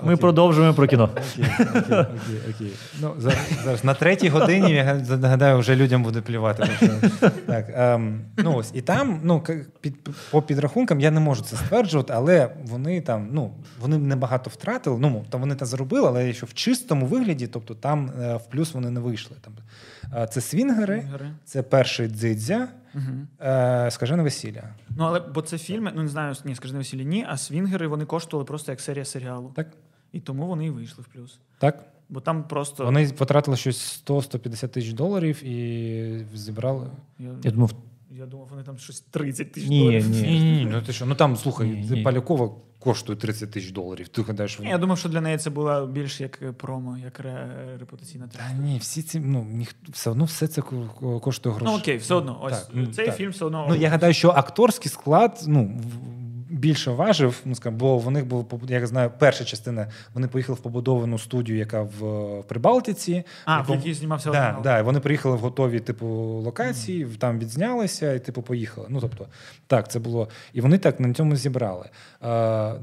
Ми 0.03 0.17
продовжуємо 0.17 0.73
про 0.73 0.87
кіно. 0.87 1.09
Окей, 1.13 1.45
окей, 1.79 2.39
окей. 2.55 2.71
Ну, 3.01 3.13
зараз, 3.17 3.37
зараз 3.63 3.83
на 3.83 3.93
третій 3.93 4.29
годині, 4.29 4.71
я 4.71 4.93
нагадаю, 5.17 5.57
вже 5.57 5.75
людям 5.75 6.03
буде 6.03 6.21
плювати. 6.21 6.69
Так, 7.45 7.65
ем, 7.73 8.21
ну, 8.37 8.55
ось, 8.55 8.71
і 8.73 8.81
там, 8.81 9.19
ну, 9.23 9.43
під, 9.81 10.09
по 10.31 10.41
підрахункам, 10.41 10.99
я 10.99 11.11
не 11.11 11.19
можу 11.19 11.43
це 11.43 11.55
стверджувати, 11.55 12.13
але 12.15 12.49
вони 12.65 13.01
там, 13.01 13.27
ну, 13.31 13.51
вони 13.81 13.97
небагато 13.97 14.49
втратили, 14.49 14.97
ну, 14.99 15.25
там 15.29 15.41
вони 15.41 15.55
та 15.55 15.65
заробили, 15.65 16.07
але 16.07 16.33
що 16.33 16.45
в 16.45 16.53
чистому 16.53 17.05
вигляді, 17.05 17.47
тобто 17.47 17.73
там 17.75 18.11
е, 18.21 18.35
в 18.35 18.45
плюс 18.45 18.73
вони 18.73 18.89
не 18.89 18.99
вийшли. 18.99 19.37
Там, 19.41 19.53
це 20.29 20.41
свінгери, 20.41 20.99
свінгери. 21.01 21.31
це 21.45 21.63
перший 21.63 22.07
дзидзя, 22.07 22.67
угу. 22.95 23.03
е, 23.41 23.91
скажене 23.91 24.23
весілля. 24.23 24.63
Ну, 24.97 25.03
але 25.03 25.19
бо 25.19 25.41
це 25.41 25.57
фільми, 25.57 25.91
ну 25.95 26.01
не 26.01 26.09
знаю, 26.09 26.35
ні, 26.45 26.55
скажи 26.55 26.73
на 26.73 26.79
весіллі, 26.79 27.05
ні, 27.05 27.25
а 27.29 27.37
свінгери 27.37 27.87
вони 27.87 28.05
коштували 28.05 28.45
просто 28.45 28.71
як 28.71 28.81
серія 28.81 29.05
серіалу. 29.05 29.51
Так? 29.55 29.67
І 30.11 30.19
тому 30.19 30.47
вони 30.47 30.65
і 30.65 30.69
вийшли 30.69 31.03
в 31.03 31.13
плюс. 31.13 31.39
Так? 31.59 31.85
Бо 32.09 32.19
там 32.19 32.43
просто. 32.43 32.85
Вони 32.85 33.07
потратили 33.07 33.57
щось 33.57 34.03
100-150 34.07 34.67
тисяч 34.67 34.93
доларів 34.93 35.43
і 35.43 36.25
зібрали. 36.33 36.87
Я, 37.19 37.29
Я 37.43 37.51
думав, 37.51 37.71
я 38.19 38.25
думав, 38.25 38.47
вони 38.49 38.63
там 38.63 38.77
щось 38.77 38.99
30 39.01 39.51
тисяч 39.51 39.69
Ні, 39.69 39.79
доларів. 39.79 40.09
ні. 40.09 40.21
Ні, 40.21 40.39
ні, 40.39 40.67
ну 40.71 40.81
ти 40.81 40.93
що, 40.93 41.05
ну 41.05 41.15
там 41.15 41.35
слухай, 41.37 41.67
Ні, 41.67 41.87
ні. 41.91 42.03
Полякова 42.03 42.49
коштує 42.79 43.17
30 43.19 43.51
тисяч 43.51 43.71
доларів. 43.71 44.07
Ти 44.07 44.21
гадаєш, 44.21 44.59
Ні, 44.59 44.69
Я 44.69 44.77
думав, 44.77 44.97
що 44.97 45.09
для 45.09 45.21
неї 45.21 45.37
це 45.37 45.49
була 45.49 45.85
більш 45.85 46.21
як 46.21 46.57
промо, 46.57 46.97
як 47.03 47.19
ре- 47.19 47.77
репутаційна 47.79 48.27
Та 48.27 48.53
ні, 48.53 48.77
всі 48.77 49.01
ці 49.03 49.19
ну 49.19 49.47
ніхто 49.51 49.91
все 49.91 50.09
одно 50.09 50.25
все 50.25 50.47
це 50.47 50.61
ко- 50.61 50.89
ко- 50.99 51.19
коштує 51.19 51.55
грошей. 51.55 51.73
Ну 51.73 51.79
окей, 51.81 51.97
все 51.97 52.13
одно. 52.15 52.39
Ось 52.43 52.53
Так, 52.61 52.93
цей 52.95 53.05
так. 53.05 53.15
фільм 53.17 53.31
все 53.31 53.45
одно. 53.45 53.65
Ну 53.69 53.75
я 53.75 53.89
гадаю, 53.89 54.13
що 54.13 54.29
акторський 54.29 54.91
склад 54.91 55.43
ну 55.47 55.63
в- 55.63 56.14
більше 56.65 56.91
важив, 56.91 57.41
ну 57.45 57.55
скажімо, 57.55 57.77
бо 57.79 57.97
в 57.97 58.11
них 58.11 58.25
був 58.25 58.61
я 58.69 58.87
знаю, 58.87 59.11
перша 59.19 59.45
частина. 59.45 59.87
Вони 60.13 60.27
поїхали 60.27 60.55
в 60.55 60.61
побудовану 60.61 61.19
студію, 61.19 61.57
яка 61.57 61.81
в, 61.81 62.43
Прибалтиці. 62.47 63.23
а, 63.45 63.61
в 63.61 63.69
якій 63.69 63.93
знімався 63.93 64.31
Да, 64.31 64.37
оригінал. 64.39 64.63
да, 64.63 64.79
і 64.79 64.83
вони 64.83 64.99
приїхали 64.99 65.35
в 65.35 65.39
готові, 65.39 65.79
типу, 65.79 66.07
локації, 66.45 67.05
там 67.19 67.39
відзнялися 67.39 68.13
і, 68.13 68.19
типу, 68.19 68.41
поїхали. 68.41 68.87
Ну, 68.89 69.01
тобто, 69.01 69.27
так, 69.67 69.91
це 69.91 69.99
було. 69.99 70.29
І 70.53 70.61
вони 70.61 70.77
так 70.77 70.99
на 70.99 71.13
цьому 71.13 71.35
зібрали. 71.35 71.89
А, 72.21 72.75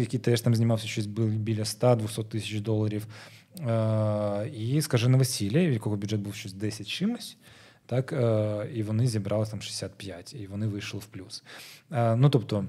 який 0.00 0.20
теж 0.20 0.40
там 0.40 0.54
знімався 0.54 0.86
щось 0.86 1.06
біля 1.06 1.62
100-200 1.62 2.24
тисяч 2.24 2.60
доларів. 2.60 3.06
І 4.54 4.80
скажене 4.82 5.18
весілля, 5.18 5.58
в 5.58 5.72
якого 5.72 5.96
бюджет 5.96 6.20
був 6.20 6.34
щось 6.34 6.52
10 6.52 6.88
чимось. 6.88 7.36
Так, 7.86 8.14
і 8.74 8.82
вони 8.82 9.06
зібрали 9.06 9.46
там 9.46 9.62
65, 9.62 10.34
і 10.34 10.46
вони 10.46 10.66
вийшли 10.66 11.00
в 11.00 11.06
плюс. 11.06 11.44
Ну, 11.90 12.28
тобто, 12.30 12.64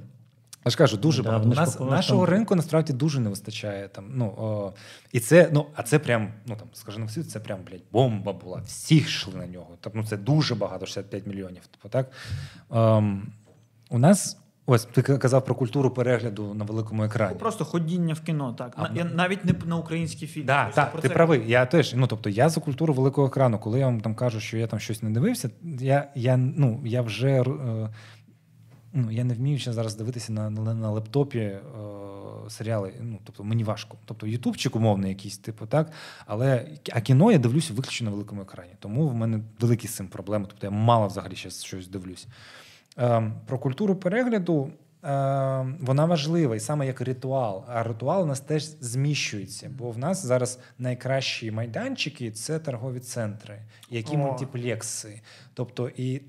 я 0.65 0.71
ж 0.71 0.77
кажу, 0.77 0.97
дуже 0.97 1.23
Да, 1.23 1.29
багато. 1.29 1.49
У 1.49 1.53
нас, 1.53 1.79
нашого 1.79 2.25
там. 2.25 2.33
ринку 2.35 2.55
насправді 2.55 2.93
дуже 2.93 3.19
не 3.19 3.29
вистачає. 3.29 3.87
Там, 3.87 4.05
ну, 4.13 4.25
о, 4.37 4.73
і 5.11 5.19
це, 5.19 5.49
ну, 5.53 5.65
а 5.75 5.83
це 5.83 5.99
прям, 5.99 6.27
ну 6.47 6.55
там, 6.55 6.67
скажімо, 6.73 7.05
всі, 7.05 7.23
це 7.23 7.39
прям, 7.39 7.59
блядь, 7.69 7.81
бомба 7.91 8.33
була. 8.33 8.61
Всі 8.65 8.95
йшли 8.97 9.33
на 9.35 9.47
нього. 9.47 9.67
Так, 9.81 9.93
ну, 9.95 10.03
це 10.03 10.17
дуже 10.17 10.55
багато, 10.55 10.85
65 10.85 11.27
мільйонів. 11.27 11.67
Типу, 11.67 11.89
так? 11.89 12.11
Ем, 12.71 13.31
у 13.89 13.99
нас, 13.99 14.37
ось 14.65 14.85
ти 14.85 15.01
казав 15.01 15.45
про 15.45 15.55
культуру 15.55 15.91
перегляду 15.91 16.53
на 16.53 16.65
великому 16.65 17.03
екрані. 17.03 17.39
Просто 17.39 17.65
ходіння 17.65 18.13
в 18.13 18.19
кіно, 18.21 18.53
так. 18.57 18.73
А, 18.75 18.81
На- 18.89 18.95
я, 18.95 19.03
навіть 19.03 19.45
не 19.45 19.53
на 19.65 19.75
український 19.77 20.27
фільм. 20.27 20.45
Да, 20.45 20.69
так, 20.75 21.01
ти 21.01 21.07
це- 21.07 21.13
правий. 21.13 21.43
Я 21.47 21.65
теж, 21.65 21.93
ну 21.93 22.07
тобто, 22.07 22.29
я 22.29 22.49
за 22.49 22.61
культуру 22.61 22.93
великого 22.93 23.27
екрану. 23.27 23.59
Коли 23.59 23.79
я 23.79 23.85
вам 23.85 24.01
там 24.01 24.15
кажу, 24.15 24.39
що 24.39 24.57
я 24.57 24.67
там 24.67 24.79
щось 24.79 25.03
не 25.03 25.09
дивився, 25.09 25.49
я, 25.79 26.07
я, 26.15 26.37
ну, 26.37 26.81
я 26.85 27.01
вже 27.01 27.29
е, 27.41 27.89
ну, 28.93 29.11
я 29.11 29.23
не 29.23 29.33
вмію 29.33 29.59
ще 29.59 29.73
зараз 29.73 29.95
дивитися 29.95 30.33
на, 30.33 30.49
на, 30.49 30.73
на 30.73 30.91
лептопі 30.91 31.39
е, 31.39 31.59
серіали. 32.49 32.93
Ну, 33.01 33.19
тобто 33.23 33.43
мені 33.43 33.63
важко. 33.63 33.97
Тобто, 34.05 34.27
ютубчик 34.27 34.75
умовний 34.75 35.09
якийсь, 35.09 35.37
типу, 35.37 35.65
так. 35.65 35.91
Але 36.25 36.67
а 36.91 37.01
кіно 37.01 37.31
я 37.31 37.37
дивлюся 37.37 37.73
виключно 37.73 38.05
на 38.05 38.11
великому 38.11 38.41
екрані. 38.41 38.71
Тому 38.79 39.07
в 39.07 39.15
мене 39.15 39.39
великі 39.59 39.87
з 39.87 39.95
цим 39.95 40.07
проблеми. 40.07 40.45
Тобто 40.49 40.67
я 40.67 40.71
мало 40.71 41.07
взагалі 41.07 41.35
ще 41.35 41.49
щось 41.49 41.87
дивлюсь. 41.87 42.27
Е, 42.97 43.31
про 43.45 43.59
культуру 43.59 43.95
перегляду. 43.95 44.71
Е, 45.03 45.09
вона 45.79 46.05
важлива 46.05 46.55
і 46.55 46.59
саме 46.59 46.87
як 46.87 47.01
ритуал. 47.01 47.65
А 47.67 47.83
ритуал 47.83 48.23
у 48.23 48.25
нас 48.25 48.39
теж 48.39 48.63
зміщується, 48.63 49.71
бо 49.77 49.91
в 49.91 49.97
нас 49.97 50.25
зараз 50.25 50.59
найкращі 50.77 51.51
майданчики 51.51 52.31
це 52.31 52.59
торгові 52.59 52.99
центри, 52.99 53.61
які 53.89 54.15
О. 54.15 54.19
мультиплекси. 54.19 55.21
Тобто, 55.53 55.89
і 55.97 56.21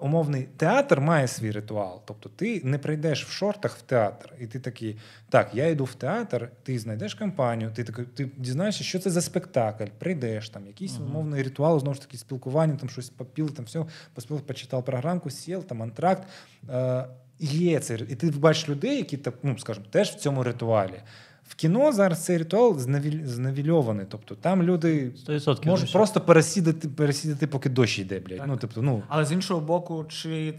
умовний 0.00 0.48
театр 0.56 1.00
має 1.00 1.28
свій 1.28 1.50
ритуал. 1.50 2.02
Тобто, 2.04 2.28
ти 2.28 2.60
не 2.64 2.78
прийдеш 2.78 3.24
в 3.24 3.30
шортах 3.30 3.76
в 3.76 3.82
театр, 3.82 4.32
і 4.40 4.46
ти 4.46 4.60
такий: 4.60 4.96
так, 5.28 5.50
я 5.54 5.66
йду 5.66 5.84
в 5.84 5.94
театр, 5.94 6.50
ти 6.62 6.78
знайдеш 6.78 7.14
компанію, 7.14 7.72
ти 7.74 7.84
такий, 7.84 8.04
ти 8.04 8.30
дізнаєшся, 8.36 8.84
що 8.84 8.98
це 8.98 9.10
за 9.10 9.20
спектакль, 9.20 9.86
прийдеш 9.98 10.48
там, 10.48 10.66
якийсь 10.66 10.98
умовний 10.98 11.42
ритуал, 11.42 11.80
знову 11.80 11.94
ж 11.94 12.00
таки, 12.00 12.18
спілкування, 12.18 12.76
там 12.76 12.88
щось 12.88 13.10
попіл, 13.10 13.50
там 13.50 13.64
все, 13.64 13.84
поспіл, 14.14 14.40
почитав 14.40 14.84
програмку, 14.84 15.30
сіл, 15.30 15.64
там 15.64 15.82
антракт. 15.82 16.28
Е, 16.70 17.06
Є 17.38 17.80
це, 17.80 17.94
і 17.94 18.14
ти 18.14 18.30
бачиш 18.30 18.68
людей, 18.68 18.96
які 18.96 19.16
так, 19.16 19.34
ну 19.42 19.58
скажімо, 19.58 19.86
теж 19.90 20.10
в 20.10 20.14
цьому 20.14 20.42
ритуалі. 20.42 21.02
В 21.48 21.54
кіно 21.54 21.92
зараз 21.92 22.24
цей 22.24 22.38
ритуал 22.38 22.72
зневіль- 22.78 23.24
зневільований. 23.26 24.06
Тобто 24.08 24.34
там 24.34 24.62
люди 24.62 25.12
100% 25.28 25.66
можуть 25.66 25.92
просто 25.92 26.20
пересідати, 26.20 26.88
пересідати, 26.88 27.46
поки 27.46 27.68
дощ 27.68 27.98
йде, 27.98 28.20
блядь. 28.20 28.38
Так. 28.38 28.46
Ну, 28.48 28.58
тобто, 28.60 28.82
ну, 28.82 29.02
Але 29.08 29.24
з 29.24 29.32
іншого 29.32 29.60
боку, 29.60 30.04
чи, 30.08 30.54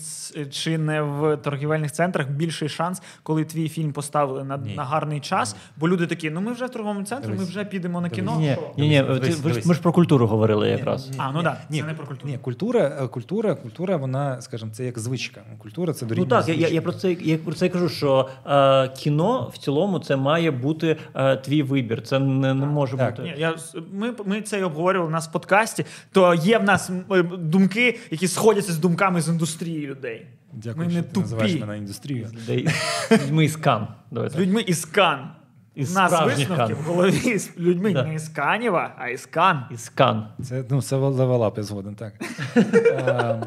чи 0.52 0.78
не 0.78 1.02
в 1.02 1.38
торгівельних 1.38 1.92
центрах 1.92 2.30
більший 2.30 2.70
шанс, 2.70 3.02
коли 3.24 3.46
твій 3.46 3.70
фільм 3.70 3.92
поставили 3.94 4.44
на, 4.44 4.58
Ні. 4.58 4.76
на 4.76 4.84
гарний 4.84 5.20
час, 5.20 5.56
бо 5.78 5.90
люди 5.90 6.08
такі, 6.08 6.30
ну 6.30 6.42
ми 6.42 6.52
вже 6.54 6.66
в 6.66 6.70
торговому 6.70 7.06
центрі, 7.06 7.30
ми 7.30 7.44
вже 7.44 7.66
підемо 7.66 8.02
на 8.02 8.10
кіно. 8.10 8.36
Ні, 8.40 8.58
ні, 8.78 8.90
ні, 8.90 9.02
Дивись, 9.02 9.20
ти- 9.36 9.42
ви 9.42 9.50
дивись. 9.50 9.66
ми 9.66 9.74
ж 9.74 9.82
про 9.82 9.92
культуру 9.92 10.28
говорили 10.28 10.70
якраз. 10.70 11.10
А, 11.18 11.32
ну 11.32 11.44
да, 11.44 11.58
це 11.72 11.84
не 11.84 11.94
про 11.94 12.08
культуру. 12.08 12.32
Ні, 12.32 12.38
культура, 12.38 12.98
е, 13.04 13.08
культура, 13.08 13.56
культура, 13.56 13.98
вона, 13.98 14.42
скажімо, 14.42 14.72
це 14.74 14.86
як 14.86 15.00
звичка. 15.00 15.42
Культура 15.58 15.94
це 15.94 16.06
Ну 16.10 16.26
так, 16.26 16.48
я, 16.48 16.54
я, 16.54 16.68
я 16.68 16.82
про 16.82 16.94
це 16.94 17.12
я 17.12 17.38
про 17.38 17.54
це 17.54 17.70
кажу, 17.70 17.90
що 17.90 18.30
е, 18.48 18.88
кіно 18.88 19.52
в 19.54 19.58
цілому 19.58 20.00
це 20.00 20.16
має 20.16 20.52
бути 20.52 20.77
е, 21.16 21.36
твій 21.38 21.64
вибір. 21.64 22.02
Це 22.02 22.20
не, 22.20 22.54
не 22.54 22.66
може 22.66 22.98
Так. 22.98 23.12
бути. 23.16 23.24
Ні, 23.24 23.34
я, 23.38 23.56
ми, 23.94 24.14
ми 24.26 24.42
це 24.42 24.60
й 24.60 24.64
обговорювали 24.64 25.10
у 25.10 25.14
нас 25.14 25.28
в 25.28 25.32
подкасті, 25.32 25.86
то 26.12 26.34
є 26.34 26.58
в 26.58 26.64
нас 26.64 26.92
е, 27.12 27.24
думки, 27.24 28.00
які 28.12 28.28
сходяться 28.28 28.72
з 28.74 28.78
думками 28.78 29.22
з 29.22 29.30
індустрії 29.30 29.88
людей. 29.88 30.28
Дякую, 30.54 30.86
ми 30.86 30.92
що 30.92 31.02
не 31.02 31.08
ти 31.08 31.20
називаєш 31.20 31.60
мене 31.60 31.78
індустрією. 31.78 32.28
З 32.28 32.34
людей 32.34 32.68
людьми 33.12 33.46
із 33.46 33.56
кан. 33.56 33.88
Давай 34.12 34.30
З 34.30 34.34
так. 34.34 34.42
людьми 34.42 34.62
із 34.62 34.86
Кан. 34.86 35.30
Із 35.76 35.96
нас 35.96 36.12
висновки 36.26 36.56
Кан. 36.56 36.74
в 36.74 36.84
голові 36.88 37.40
з 37.40 37.58
людьми 37.60 37.94
Да. 37.94 38.04
не 38.04 38.14
із 38.16 38.30
Канєва, 38.30 38.96
а 38.98 39.08
із 39.10 39.26
Кан. 39.26 39.64
Із 39.72 39.90
Кан. 39.90 40.28
Це, 40.44 40.64
ну, 40.70 40.82
це 40.82 40.96
level 40.96 41.34
up, 41.34 41.58
я 41.58 41.64
згоден, 41.64 41.96
так. 41.96 42.14
Е, 42.56 43.42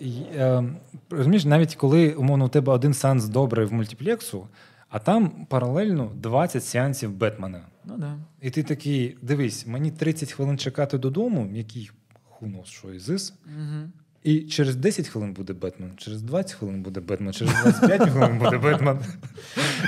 і, 0.00 0.12
е, 0.36 0.64
Розумієш, 1.10 1.44
навіть 1.44 1.74
коли, 1.74 2.12
умовно, 2.12 2.44
у 2.44 2.48
тебе 2.48 2.72
один 2.72 2.94
сеанс 2.94 3.24
добрий 3.24 3.66
в 3.66 3.72
мультиплексу, 3.72 4.46
а 4.92 4.98
там 4.98 5.46
паралельно 5.48 6.12
20 6.14 6.64
сеансів 6.64 7.12
Бетмена. 7.12 7.60
Ну 7.84 7.98
да. 7.98 8.18
І 8.40 8.50
ти 8.50 8.62
такий, 8.62 9.16
дивись, 9.22 9.66
мені 9.66 9.90
30 9.90 10.32
хвилин 10.32 10.58
чекати 10.58 10.98
"Додому", 10.98 11.48
який 11.52 11.90
who 12.24 12.39
knows, 12.39 12.68
що 12.68 12.92
is 12.92 13.04
this. 13.04 13.34
Угу. 13.46 13.88
І 14.22 14.40
через 14.40 14.76
10 14.76 15.08
хвилин 15.08 15.32
буде 15.32 15.52
Бетмен, 15.52 15.92
через 15.96 16.22
20 16.22 16.52
хвилин 16.52 16.82
буде 16.82 17.00
Бетмен, 17.00 17.32
через 17.32 17.54
25 17.62 18.10
хвилин 18.10 18.38
буде 18.38 18.58
Бетмен. 18.58 18.98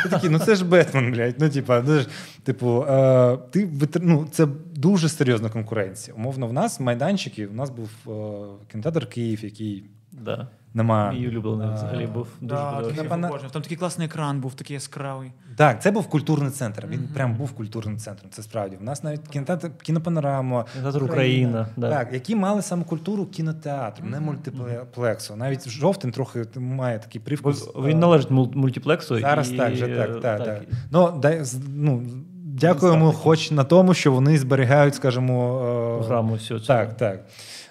І 0.07 0.09
такі, 0.09 0.29
ну 0.29 0.39
це 0.39 0.55
ж 0.55 0.65
Бетмен, 0.65 1.13
блядь. 1.13 1.35
Ну, 1.39 1.51
типа, 1.51 1.85
ну, 1.87 1.99
ж, 1.99 2.09
типу, 2.43 2.83
е, 2.89 3.37
ти 3.51 3.69
ну, 4.01 4.29
це 4.31 4.47
дуже 4.77 5.09
серйозна 5.09 5.51
конкуренція. 5.51 6.17
Умовно, 6.17 6.47
в 6.47 6.53
нас 6.53 6.81
майданчики, 6.81 7.47
у 7.47 7.53
нас 7.53 7.71
був 7.71 7.91
е, 8.07 8.67
кінотеатр 8.73 9.09
Київ, 9.09 9.45
який 9.45 9.85
Да. 10.13 10.49
Нема. 10.75 11.13
Мій 11.13 11.29
улюблений 11.29 11.69
А, 11.71 11.75
взагалі 11.75 12.07
був 12.07 12.27
дуже 12.41 12.55
Да, 12.55 12.71
подобається. 12.71 13.03
такий 13.03 13.51
Там 13.53 13.63
такий 13.63 13.77
класний 13.77 14.07
екран 14.07 14.41
був, 14.41 14.55
такий 14.55 14.75
яскравий. 14.75 15.33
Так, 15.57 15.83
це 15.83 15.91
був 15.91 16.07
культурний 16.09 16.51
центр. 16.51 16.87
Він 16.87 16.99
Мгм. 17.01 17.09
прям 17.15 17.35
був 17.35 17.53
культурним 17.53 17.99
центром. 17.99 18.31
Це 18.31 18.43
справді. 18.43 18.77
У 18.81 18.85
нас 18.85 19.05
навіть 19.05 19.29
кінотеатр 19.29 19.71
кінопанорама. 19.83 20.65
Кінотеатр 20.73 21.05
Україна, 21.05 21.67
да. 21.77 21.91
Так, 21.91 22.13
які 22.13 22.37
мали 22.37 22.63
саме 22.63 22.85
культуру 22.85 23.27
кінотеатру, 23.27 24.05
не 24.07 24.17
Мгм. 24.17 24.27
мультиплексу. 24.27 25.37
Навіть 25.37 25.69
жовтень 25.69 26.11
трохи 26.11 26.45
має 26.57 26.99
такий 26.99 27.21
Бо 27.21 27.25
привкус. 27.25 27.69
Він 27.77 27.97
е, 27.97 28.01
належить 28.01 28.31
мультиплексу. 28.31 29.21
Зараз 29.21 29.53
і, 29.53 29.57
так, 29.57 29.73
вже 29.73 29.87
так, 29.89 30.11
е, 30.11 30.21
так, 30.21 30.45
так. 30.45 30.63
Ну, 30.91 31.19
дай, 31.23 31.43
ну, 31.69 32.03
дякуємо, 32.45 33.13
хоч 33.13 33.51
на 33.51 33.65
тому, 33.65 33.95
що 33.95 34.13
вони 34.13 34.39
зберігають, 34.39 34.95
скажімо, 34.95 35.61
е, 35.95 35.99
Програму 35.99 36.33
всю 36.33 36.61
цю. 36.61 36.67
Так, 36.67 36.97
так. 36.97 37.25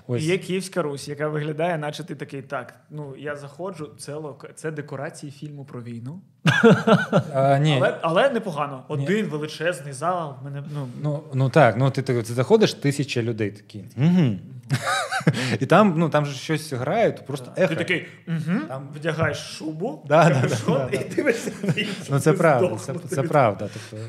Ось. 0.08 0.24
Є 0.24 0.38
Київська 0.38 0.82
Русь, 0.82 1.08
яка 1.08 1.28
виглядає, 1.28 1.78
наче 1.78 2.04
ти 2.04 2.16
такий, 2.16 2.42
так, 2.42 2.74
ну 2.90 3.16
я 3.18 3.36
заходжу, 3.36 3.90
це, 3.98 4.14
лок... 4.14 4.50
це 4.56 4.72
декорації 4.72 5.32
фільму 5.32 5.66
про 5.66 5.82
війну. 5.82 6.22
А, 7.34 7.58
ні. 7.58 7.76
Але, 7.78 7.98
але 8.02 8.30
непогано. 8.30 8.84
Один 8.88 9.26
величезний 9.26 9.94
зал. 9.94 10.36
Мене, 10.44 10.64
ну, 10.74 10.88
Ну, 11.02 11.24
ну 11.34 11.50
так, 11.50 11.78
ну 11.78 11.92
ти, 11.92 12.02
ти, 12.02 12.24
ти 12.24 12.34
заходиш, 12.34 12.74
тисяча 12.74 13.22
людей 13.22 13.52
такі. 13.52 13.84
Угу. 13.98 14.40
І 15.60 15.66
там, 15.66 15.94
ну, 15.98 16.10
там 16.10 16.26
же 16.26 16.34
щось 16.38 16.74
грає, 16.74 17.12
то 17.12 17.24
просто 17.24 17.52
ти 17.56 17.62
ехо. 17.62 17.76
такий 17.76 18.06
угу, 18.28 18.60
Там- 18.68 18.90
вдягаєш 18.96 19.38
шубу, 19.38 20.06
Да, 20.08 20.30
да, 20.30 20.42
капюшон 20.42 20.78
да, 20.78 20.90
да, 20.92 20.98
і 20.98 21.10
дивишся. 21.16 21.52
Ну, 22.10 22.20
це 22.20 22.34
правда, 22.34 22.78
це, 22.78 22.94
це 23.10 23.24
правда. 23.24 23.70
Тобто, 23.74 24.06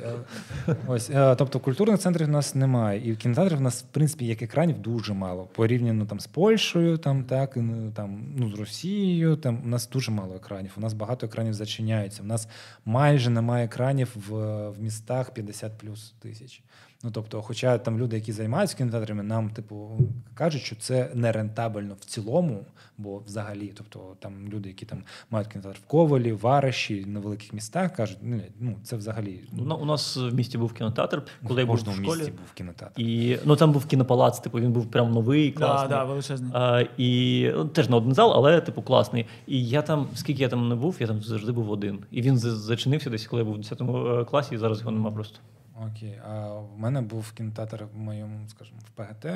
е, 0.68 0.76
ось, 0.86 1.10
е, 1.10 1.34
тобто 1.34 1.60
культурних 1.60 2.00
центрів 2.00 2.26
в 2.26 2.30
нас 2.30 2.54
немає. 2.54 3.08
І 3.08 3.12
в 3.12 3.16
кінотеатрів 3.16 3.58
в 3.58 3.60
нас, 3.60 3.82
в 3.82 3.86
принципі, 3.86 4.26
як 4.26 4.42
екранів 4.42 4.78
дуже 4.78 5.14
мало. 5.14 5.44
Порівняно 5.54 6.06
там 6.06 6.20
з 6.20 6.26
Польщею, 6.26 6.96
там, 6.96 7.24
так, 7.24 7.52
ну, 7.56 7.90
там, 7.90 8.24
ну, 8.36 8.50
з 8.50 8.58
Росією, 8.58 9.36
там 9.36 9.60
у 9.64 9.68
нас 9.68 9.88
дуже 9.88 10.10
мало 10.10 10.34
екранів. 10.34 10.72
У 10.76 10.80
нас 10.80 10.92
багато 10.92 11.26
екранів 11.26 11.54
зачиняються. 11.54 12.22
У 12.22 12.26
нас 12.26 12.48
майже 12.84 13.30
немає 13.30 13.64
екранів 13.64 14.08
в, 14.28 14.34
в 14.70 14.82
містах 14.82 15.30
50 15.30 15.78
плюс 15.78 16.14
тисяч. 16.22 16.62
Ну, 17.04 17.10
тобто, 17.12 17.42
хоча 17.42 17.78
там 17.78 17.98
люди, 17.98 18.16
які 18.16 18.32
займаються 18.32 18.76
кінотеатрами, 18.76 19.22
нам, 19.22 19.50
типу, 19.50 19.90
кажуть, 20.34 20.62
що 20.62 20.76
це 20.76 21.10
не 21.14 21.32
рентабельно 21.32 21.94
в 22.00 22.04
цілому, 22.04 22.64
бо 22.98 23.18
взагалі, 23.18 23.72
тобто 23.76 24.16
там 24.20 24.48
люди, 24.48 24.68
які 24.68 24.86
там 24.86 24.98
мають 25.30 25.48
кінотеатр 25.48 25.78
в 25.84 25.86
Ковалі, 25.88 26.32
в 26.32 26.38
Вараші, 26.40 27.04
на 27.06 27.20
великих 27.20 27.52
містах, 27.52 27.92
кажуть, 27.92 28.18
ну, 28.22 28.40
ну 28.60 28.76
це 28.84 28.96
взагалі 28.96 29.40
У 29.58 29.64
на- 29.64 29.74
У 29.74 29.84
нас 29.84 30.16
в 30.16 30.34
місті 30.34 30.58
був 30.58 30.72
кінотеатр, 30.72 31.22
коли 31.48 31.60
я 31.60 31.66
був 31.66 31.76
в 31.76 31.78
кожному 31.78 32.02
школі. 32.04 32.18
місті 32.18 32.32
був 32.32 32.52
кінотеатр. 32.54 33.00
І 33.00 33.38
ну 33.44 33.56
там 33.56 33.72
був 33.72 33.86
кінопалац, 33.86 34.38
типу 34.40 34.60
він 34.60 34.72
був 34.72 34.86
прям 34.90 35.12
новий, 35.12 35.50
Да, 35.50 35.56
класний. 35.58 35.88
да, 35.90 36.04
величезний. 36.04 36.50
А, 36.54 36.84
і 36.96 37.50
ну, 37.54 37.64
теж 37.64 37.88
на 37.88 37.96
один 37.96 38.14
зал, 38.14 38.32
але 38.34 38.60
типу 38.60 38.82
класний. 38.82 39.26
І 39.46 39.66
я 39.68 39.82
там, 39.82 40.08
скільки 40.14 40.42
я 40.42 40.48
там 40.48 40.68
не 40.68 40.74
був, 40.74 40.96
я 41.00 41.06
там 41.06 41.20
завжди 41.22 41.52
був 41.52 41.70
один. 41.70 41.98
І 42.10 42.22
він 42.22 42.38
за- 42.38 42.56
зачинився 42.56 43.10
десь, 43.10 43.26
коли 43.26 43.42
я 43.42 43.46
був 43.46 43.54
в 43.54 43.58
10 43.58 44.24
класі, 44.24 44.54
і 44.54 44.58
зараз 44.58 44.78
його 44.78 44.90
нема 44.90 45.10
просто. 45.10 45.38
Окей. 45.80 46.20
А 46.24 46.48
в 46.48 46.78
мене 46.78 47.00
був 47.00 47.32
кінотеатр 47.32 47.84
в 47.94 47.96
моєму, 47.96 48.48
скажімо, 48.48 48.78
в 48.86 48.90
ПГТ, 48.90 49.26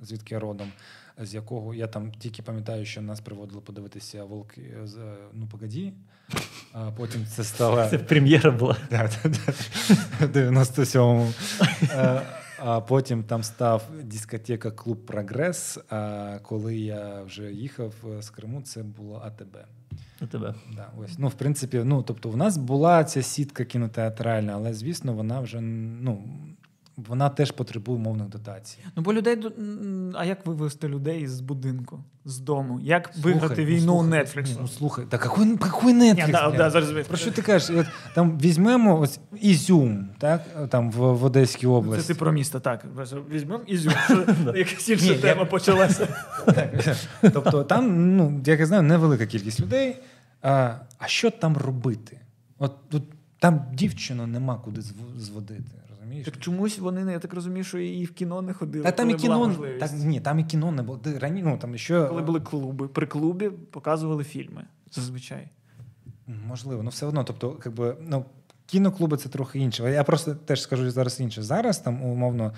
звідки 0.00 0.34
я 0.34 0.40
родом, 0.40 0.72
з 1.18 1.34
якого 1.34 1.74
я 1.74 1.86
там 1.86 2.12
тільки 2.12 2.42
пам'ятаю, 2.42 2.84
що 2.84 3.02
нас 3.02 3.20
приводили 3.20 3.60
подивитися 3.60 4.24
волки 4.24 4.74
з 4.84 4.96
е, 4.96 5.14
ну 5.32 5.46
погоді. 5.46 5.92
А 6.72 6.90
потім 6.90 7.26
це 7.26 7.44
стало. 7.44 7.88
Це 7.90 7.98
прем'єра 7.98 8.50
була. 8.50 8.76
В 10.20 10.24
97-му. 10.24 11.32
Е, 11.82 12.22
А 12.58 12.80
потім 12.80 13.24
там 13.24 13.42
став 13.42 13.82
дискотека 14.02 14.70
Клуб 14.70 15.06
Прогрес. 15.06 15.78
А 15.90 16.38
коли 16.42 16.76
я 16.76 17.22
вже 17.22 17.52
їхав 17.52 17.94
е, 18.18 18.22
з 18.22 18.30
Криму, 18.30 18.62
це 18.62 18.82
було 18.82 19.22
АТБ. 19.24 19.56
На 20.20 20.26
тебе. 20.26 20.54
Да, 20.76 20.90
ось. 20.98 21.18
Ну, 21.18 21.28
в 21.28 21.34
принципі, 21.34 21.82
ну, 21.84 22.02
тобто, 22.02 22.28
в 22.30 22.36
нас 22.36 22.56
була 22.56 23.04
ця 23.04 23.22
сітка 23.22 23.64
кінотеатральна, 23.64 24.52
але, 24.52 24.74
звісно, 24.74 25.12
вона 25.12 25.40
вже 25.40 25.60
ну, 25.60 26.22
вона 26.96 27.28
теж 27.28 27.50
потребує 27.50 27.98
мовних 27.98 28.28
дотацій. 28.28 28.78
Ну, 28.96 29.02
бо 29.02 29.12
людей. 29.12 29.38
А 30.14 30.24
як 30.24 30.46
вивести 30.46 30.88
людей 30.88 31.26
з 31.26 31.40
будинку, 31.40 32.04
з 32.24 32.38
дому? 32.38 32.80
Як 32.80 33.10
Слухай, 33.12 33.32
виграти 33.32 33.62
ну, 33.62 33.66
війну 33.68 33.94
у 33.94 34.02
Netflix? 34.02 34.48
ні, 34.48 34.56
Ну, 34.60 34.68
слухай, 34.68 35.04
та 35.08 35.18
какой, 35.18 35.56
какой 35.56 35.94
Netflix? 35.94 36.30
Да, 36.30 36.50
да, 36.50 36.70
зараз 36.70 37.06
Про 37.08 37.16
що 37.16 37.32
ти 37.32 37.42
кажеш? 37.42 37.76
От, 37.76 37.86
там 38.14 38.38
візьмемо 38.38 39.00
ось 39.00 39.20
Ізюм, 39.40 40.08
так? 40.18 40.68
Там 40.70 40.90
в, 40.90 41.12
в 41.12 41.24
Одеській 41.24 41.66
Це 41.96 42.02
ти 42.02 42.14
про 42.14 42.32
місто, 42.32 42.60
так. 42.60 42.84
Візьмемо 43.30 43.62
ізюм. 43.66 43.92
Якась 44.54 44.88
інша 44.88 45.14
тема 45.14 45.44
почалася. 45.44 46.08
Тобто 47.20 47.64
там, 47.64 48.16
ну, 48.16 48.40
як 48.46 48.60
я 48.60 48.66
знаю, 48.66 48.82
невелика 48.82 49.26
кількість 49.26 49.60
людей. 49.60 49.96
А, 50.42 50.74
що 51.06 51.30
там 51.30 51.56
робити? 51.56 52.20
От 52.58 52.88
тут 52.88 53.02
там 53.38 53.66
дівчину 53.72 54.26
нема 54.26 54.56
куди 54.64 54.80
зв- 54.80 55.18
зводити, 55.18 55.70
розумієш? 56.04 56.26
Так 56.26 56.38
чомусь 56.38 56.78
вони, 56.78 57.12
я 57.12 57.18
так 57.18 57.34
розумію, 57.34 57.64
що 57.64 57.78
і 57.78 58.04
в 58.04 58.12
кіно 58.12 58.42
не 58.42 58.52
ходили. 58.52 58.84
Та 58.84 58.92
там 58.92 59.10
і 59.10 59.14
кіно, 59.14 59.56
так, 59.80 59.90
ні, 59.92 60.20
там 60.20 60.38
і 60.38 60.44
кіно 60.44 60.72
не 60.72 60.82
було. 60.82 61.00
Рані, 61.20 61.42
ну, 61.42 61.58
там 61.58 61.78
ще, 61.78 62.04
Коли 62.04 62.22
були 62.22 62.40
клуби. 62.40 62.88
При 62.88 63.06
клубі 63.06 63.50
показували 63.70 64.24
фільми 64.24 64.64
зазвичай. 64.94 65.48
Можливо, 66.48 66.82
ну 66.82 66.90
все 66.90 67.06
одно. 67.06 67.24
Тобто, 67.24 67.60
якби, 67.64 67.96
ну, 68.00 68.24
кіноклуби 68.66 69.16
це 69.16 69.28
трохи 69.28 69.58
інше. 69.58 69.90
Я 69.90 70.04
просто 70.04 70.34
теж 70.34 70.62
скажу 70.62 70.90
зараз 70.90 71.20
інше. 71.20 71.42
Зараз 71.42 71.78
там, 71.78 72.02
умовно, 72.02 72.44
е, 72.44 72.52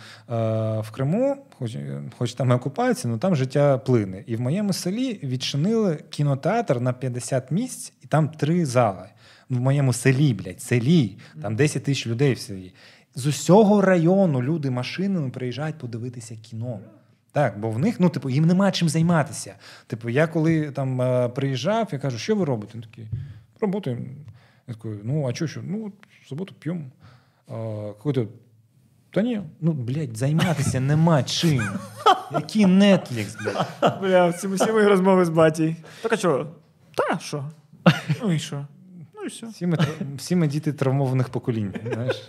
в 0.81 0.91
Криму, 0.91 1.37
хоч, 1.59 1.77
хоч 2.19 2.35
там 2.35 2.51
і 2.51 2.53
окупація, 2.55 3.13
ну 3.13 3.19
там 3.19 3.37
життя 3.37 3.79
плине. 3.79 4.25
І 4.27 4.37
в 4.37 4.41
моєму 4.41 4.73
селі 4.73 5.21
відчинили 5.23 5.99
кінотеатр 6.11 6.81
на 6.81 6.93
50 6.93 7.51
місць, 7.51 7.93
і 8.03 8.07
там 8.07 8.29
три 8.29 8.67
зали. 8.67 9.09
В 9.49 9.61
моєму 9.61 9.93
селі, 9.93 10.35
блядь, 10.35 10.61
селі, 10.61 11.19
там 11.43 11.57
10 11.57 11.85
тисяч 11.85 12.07
людей 12.07 12.35
в 12.35 12.39
селі. 12.39 12.73
З 13.19 13.27
усього 13.27 13.81
району 13.81 14.43
люди 14.43 14.71
машинами 14.71 15.31
приїжджають 15.31 15.79
подивитися 15.79 16.37
кіно. 16.37 16.81
Так, 17.33 17.61
бо 17.61 17.71
в 17.71 17.79
них, 17.79 18.01
ну, 18.01 18.09
типу, 18.09 18.31
їм 18.31 18.45
нема 18.45 18.73
чим 18.73 18.89
займатися. 18.89 19.55
Типу, 19.87 20.09
я 20.09 20.27
коли 20.27 20.71
там 20.71 21.01
е, 21.01 21.29
приїжджав, 21.29 21.89
я 21.93 21.99
кажу, 21.99 22.19
що 22.19 22.37
ви 22.37 22.45
робите? 22.45 22.73
Він 22.75 22.83
такий, 22.83 23.09
работаем. 23.61 24.07
Я 24.69 24.75
такой, 24.75 24.99
ну, 25.05 25.29
а 25.29 25.35
що, 25.35 25.47
що? 25.47 25.61
Ну, 25.65 25.87
от 25.87 25.93
в 26.25 26.29
суботу 26.29 26.55
п'ємо. 26.59 26.85
Какой-то, 27.87 28.27
та 29.11 29.23
ні, 29.23 29.41
ну, 29.61 29.73
блядь, 29.73 30.17
займатися 30.17 30.81
нема 30.81 31.23
чим. 31.23 31.63
Який 32.33 32.67
Netflix, 32.67 33.37
блядь. 33.43 34.01
Бля, 34.01 34.33
це 34.33 34.49
всі 34.49 34.73
мої 34.73 34.87
розмови 34.87 35.25
з 35.25 35.29
батьком. 35.29 35.77
Так 36.03 36.13
а 36.13 36.17
чого? 36.17 36.47
Та 36.95 37.19
що? 37.19 37.45
Ну 38.23 38.33
і 38.33 38.39
що? 38.39 38.67
Ну 39.15 39.23
і 39.25 39.29
все. 39.29 39.47
Всі 39.47 39.67
ми, 39.67 39.79
всі 40.17 40.37
ми 40.37 40.49
діти 40.49 40.73
травмованих 40.73 41.29
поколінь, 41.29 41.75
знаєш. 41.93 42.29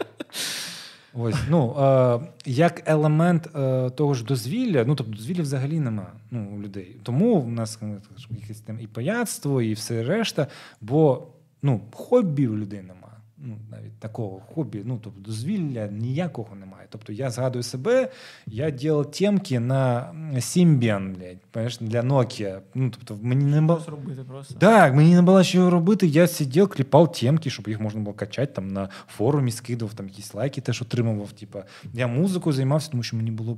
Ось, 1.20 1.36
ну, 1.50 1.76
е, 1.80 2.20
як 2.46 2.90
елемент 2.90 3.50
е, 3.56 3.90
того 3.90 4.14
ж 4.14 4.26
дозвілля, 4.26 4.86
ну 4.86 4.96
тобто 4.96 5.14
дозвілля 5.14 5.42
взагалі 5.42 5.80
нема 5.80 6.08
ну, 6.32 6.50
у 6.56 6.62
людей. 6.62 6.96
Тому 7.04 7.42
в 7.42 7.52
нас 7.52 7.80
ну, 7.82 7.98
якесь 8.30 8.60
там 8.60 8.80
і 8.80 8.88
паяцтво, 8.88 9.62
і 9.62 9.74
все 9.74 10.04
решта, 10.04 10.48
бо 10.82 11.28
ну, 11.62 11.82
хобі 11.94 12.48
у 12.48 12.58
людей 12.58 12.82
нема. 12.82 13.07
Ну, 13.40 13.58
навіть 13.72 14.00
такого 14.00 14.40
хобі, 14.40 14.82
ну 14.86 15.00
тобто 15.04 15.22
дозвілля 15.22 15.88
ніякого 15.88 16.56
немає. 16.56 16.88
Тобто 16.90 17.14
я 17.14 17.30
згадую 17.30 17.64
себе, 17.64 18.12
я 18.46 18.72
робив 18.72 19.12
темки 19.12 19.60
на 19.60 20.12
Symbian, 20.34 21.16
блядь, 21.16 21.42
понимаєш, 21.52 21.78
для 21.78 22.02
Nokia. 22.02 22.60
Ну, 22.76 22.90
тобто 22.90 23.26
мені 23.26 23.46
не 23.46 23.62
було. 23.62 23.80
Що 23.80 23.86
зробити 23.86 24.24
просто? 24.24 24.56
Так, 24.56 24.94
мені 24.94 25.16
не 25.16 25.22
було 25.22 25.44
що 25.44 25.70
робити. 25.70 26.08
Я 26.08 26.28
сидів, 26.28 26.68
кліпав 26.68 27.12
темки, 27.12 27.50
щоб 27.50 27.68
їх 27.68 27.80
можна 27.80 28.02
було 28.02 28.14
качати 28.14 28.54
там 28.54 28.68
на 28.68 28.90
форумі, 29.08 29.52
скидував 29.52 29.94
там 29.94 30.08
якісь 30.08 30.34
лайки, 30.34 30.62
теж 30.62 30.82
отримував. 30.82 31.32
Типа, 31.32 31.64
я 31.94 32.08
музикою 32.08 32.54
займався, 32.54 32.92
тому 32.92 33.04
що 33.04 33.18
мені 33.18 33.32
було 33.32 33.58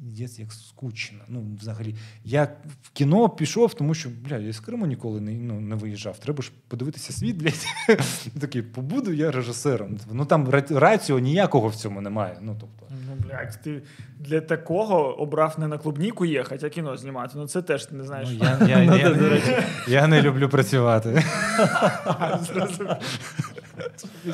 піздець, 0.00 0.38
як 0.38 0.52
скучно. 0.52 1.18
Ну, 1.28 1.44
взагалі, 1.60 1.94
я 2.24 2.44
в 2.82 2.90
кіно 2.92 3.28
пішов, 3.28 3.74
тому 3.74 3.94
що 3.94 4.08
бля, 4.24 4.36
я 4.36 4.52
з 4.52 4.60
Криму 4.60 4.86
ніколи 4.86 5.20
не, 5.20 5.32
ну, 5.32 5.60
не 5.60 5.74
виїжджав. 5.74 6.18
Треба 6.18 6.42
ж 6.42 6.52
подивитися 6.68 7.12
світ, 7.12 7.36
блядь. 7.36 7.66
Такий, 8.40 8.62
побуду 8.62 9.12
я 9.12 9.30
режисером. 9.30 9.98
Ну 10.12 10.24
там 10.24 10.48
ра- 10.48 10.78
раціо 10.78 11.18
ніякого 11.18 11.68
в 11.68 11.76
цьому 11.76 12.00
немає. 12.00 12.38
Ну, 12.40 12.56
тобто. 12.60 12.86
Ну, 12.90 13.16
блядь, 13.28 13.62
ти 13.62 13.82
для 14.18 14.40
такого 14.40 15.20
обрав 15.20 15.60
не 15.60 15.68
на 15.68 15.78
клубніку 15.78 16.24
їхати, 16.24 16.66
а 16.66 16.68
кіно 16.70 16.96
знімати. 16.96 17.32
Ну 17.36 17.46
це 17.46 17.62
теж 17.62 17.90
не 17.90 18.04
знаєш. 18.04 18.28
Ну, 18.32 18.46
я, 18.46 18.58
я, 18.68 18.82
я, 18.96 19.08
я, 19.08 19.64
я 19.88 20.06
не 20.06 20.22
люблю 20.22 20.48
працювати. 20.48 21.24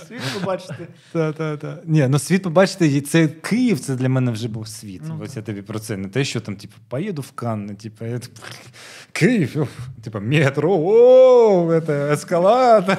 Світ 0.08 0.20
побачити. 0.40 0.88
Та, 1.12 1.32
та, 1.32 1.56
та. 1.56 1.78
Ні, 1.84 2.06
ну 2.08 2.18
світ 2.18 2.42
побачите, 2.42 3.00
це 3.00 3.28
Київ, 3.28 3.80
це 3.80 3.94
для 3.96 4.08
мене 4.08 4.30
вже 4.30 4.48
був 4.48 4.68
світ. 4.68 5.02
Ну, 5.08 5.20
Ось 5.22 5.36
я 5.36 5.42
тобі 5.42 5.62
про 5.62 5.78
це. 5.78 5.96
Не 5.96 6.08
те, 6.08 6.24
що 6.24 6.40
там, 6.40 6.56
типу, 6.56 6.74
поїду 6.88 7.22
в 7.22 7.32
Канни, 7.32 7.74
типу, 7.74 8.04
я, 8.04 8.20
Київ, 9.12 9.68
типу, 10.02 10.20
метро, 10.20 10.78
о, 10.78 11.80
це 11.86 12.12
ескалатор. 12.12 12.96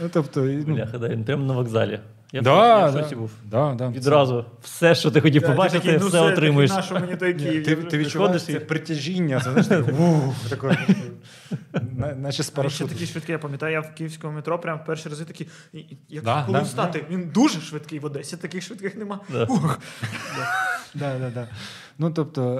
ну, 0.00 0.08
тобто, 0.12 0.40
ну, 0.40 0.74
Бляха, 0.74 0.98
да, 0.98 1.08
він 1.08 1.24
прямо 1.24 1.46
на 1.46 1.54
вокзалі. 1.54 2.00
Я, 2.34 2.42
да, 2.42 2.86
в 2.86 2.92
да, 2.92 3.02
шоці 3.02 3.14
був. 3.14 3.30
Да, 3.50 3.74
да, 3.78 3.88
Відразу 3.88 4.44
все, 4.62 4.94
що 4.94 5.10
ти 5.10 5.20
хотів 5.20 5.42
побачити, 5.42 5.98
ну 6.00 6.08
все 6.08 6.20
отримуєш. 6.20 6.70
На 6.70 6.82
що 6.82 6.94
мені 6.94 7.16
той 7.16 7.34
Ні, 7.34 7.44
Київ? 7.44 7.64
ти, 7.64 7.76
ти 7.76 7.98
відчуваєш 7.98 8.44
це 8.44 8.52
і- 8.52 8.58
притяжіння, 8.58 9.40
це 9.40 9.50
знаєш, 9.50 9.66
так, 9.66 9.84
ух, 10.00 10.34
таке, 10.48 10.86
наче 12.16 12.36
з 12.36 12.40
А 12.40 12.42
ще 12.42 12.52
парашутом. 12.56 12.88
такий 12.88 13.06
швидкий, 13.06 13.32
я 13.32 13.38
пам'ятаю, 13.38 13.72
я 13.72 13.80
в 13.80 13.94
київському 13.94 14.32
метро 14.32 14.58
прям 14.58 14.78
в 14.78 14.84
перші 14.84 15.08
рази 15.08 15.24
такий, 15.24 15.48
як 16.08 16.24
Да, 16.24 16.42
коли 16.46 16.58
да, 16.58 16.64
встати, 16.64 17.04
він 17.10 17.28
дуже 17.34 17.60
швидкий 17.60 17.98
в 17.98 18.04
Одесі, 18.04 18.36
таких 18.36 18.62
швидких 18.62 18.96
нема. 18.96 19.20
Да. 19.32 19.44
Ух. 19.44 19.80
Да, 20.94 21.18
да, 21.18 21.30
да. 21.30 21.48
Ну, 21.98 22.10
тобто, 22.10 22.52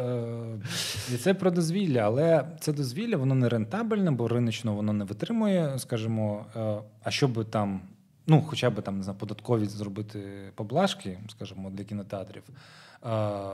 е, 1.11 1.15
і 1.15 1.17
це 1.17 1.35
про 1.35 1.51
дозвілля, 1.51 2.01
але 2.01 2.47
це 2.61 2.73
дозвілля, 2.73 3.17
воно 3.17 3.35
не 3.35 3.49
рентабельне, 3.49 4.11
бо 4.11 4.29
риночно 4.29 4.75
воно 4.75 4.93
не 4.93 5.05
витримує, 5.05 5.79
скажімо, 5.79 6.47
е, 6.57 6.77
а 7.03 7.11
щоб 7.11 7.51
там, 7.51 7.81
ну, 8.27 8.43
хоча 8.43 8.71
б 8.71 8.83
там, 8.83 8.97
не 8.97 9.03
знаю, 9.03 9.19
податкові 9.19 9.67
зробити 9.67 10.21
поблажки, 10.55 11.19
скажімо, 11.31 11.71
для 11.71 11.85
кінотеатрів. 11.85 12.43
е, 12.49 13.09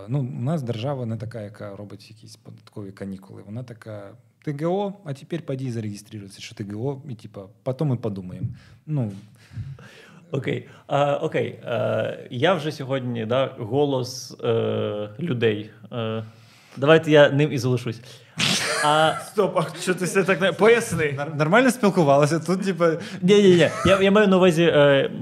Ну, 0.08 0.18
у 0.20 0.42
нас 0.42 0.62
держава 0.62 1.06
не 1.06 1.16
така, 1.16 1.40
яка 1.40 1.76
робить 1.76 2.10
якісь 2.10 2.36
податкові 2.36 2.92
канікули. 2.92 3.42
Вона 3.46 3.62
така. 3.62 4.10
ТГО, 4.44 4.92
а 5.04 5.14
тепер 5.14 5.42
поди 5.42 5.72
зареєструйся, 5.72 6.40
що 6.40 6.54
ТГО, 6.54 7.02
і 7.08 7.14
типа, 7.14 7.46
потім 7.62 7.92
мы 7.92 7.96
подумаємо. 7.96 8.48
Ну, 8.86 9.12
Окей. 10.32 10.68
А, 10.86 11.14
окей. 11.16 11.58
А, 11.64 12.12
я 12.30 12.54
вже 12.54 12.72
сьогодні 12.72 13.26
да, 13.26 13.54
голос 13.58 14.36
е, 14.44 15.10
людей. 15.20 15.70
Е, 15.92 16.24
давайте 16.76 17.10
я 17.10 17.30
ним 17.30 17.52
і 17.52 17.58
залишусь. 17.58 18.00
А, 18.85 19.12
Стоп, 19.27 19.59
а 19.59 19.81
що 19.81 19.94
ти 19.94 20.05
все 20.05 20.24
так 20.24 20.40
не 20.40 20.52
поясни? 20.52 21.15
нар- 21.16 21.36
нормально 21.39 21.70
спілкувалися, 21.70 22.39
тут, 22.39 22.62
типу... 22.62 22.85
ні, 23.23 23.35
ні, 23.35 23.48
ні. 23.48 23.69
Я, 23.86 24.01
я 24.02 24.11
маю 24.11 24.28
на 24.28 24.36
увазі 24.36 24.62
е, 24.62 24.70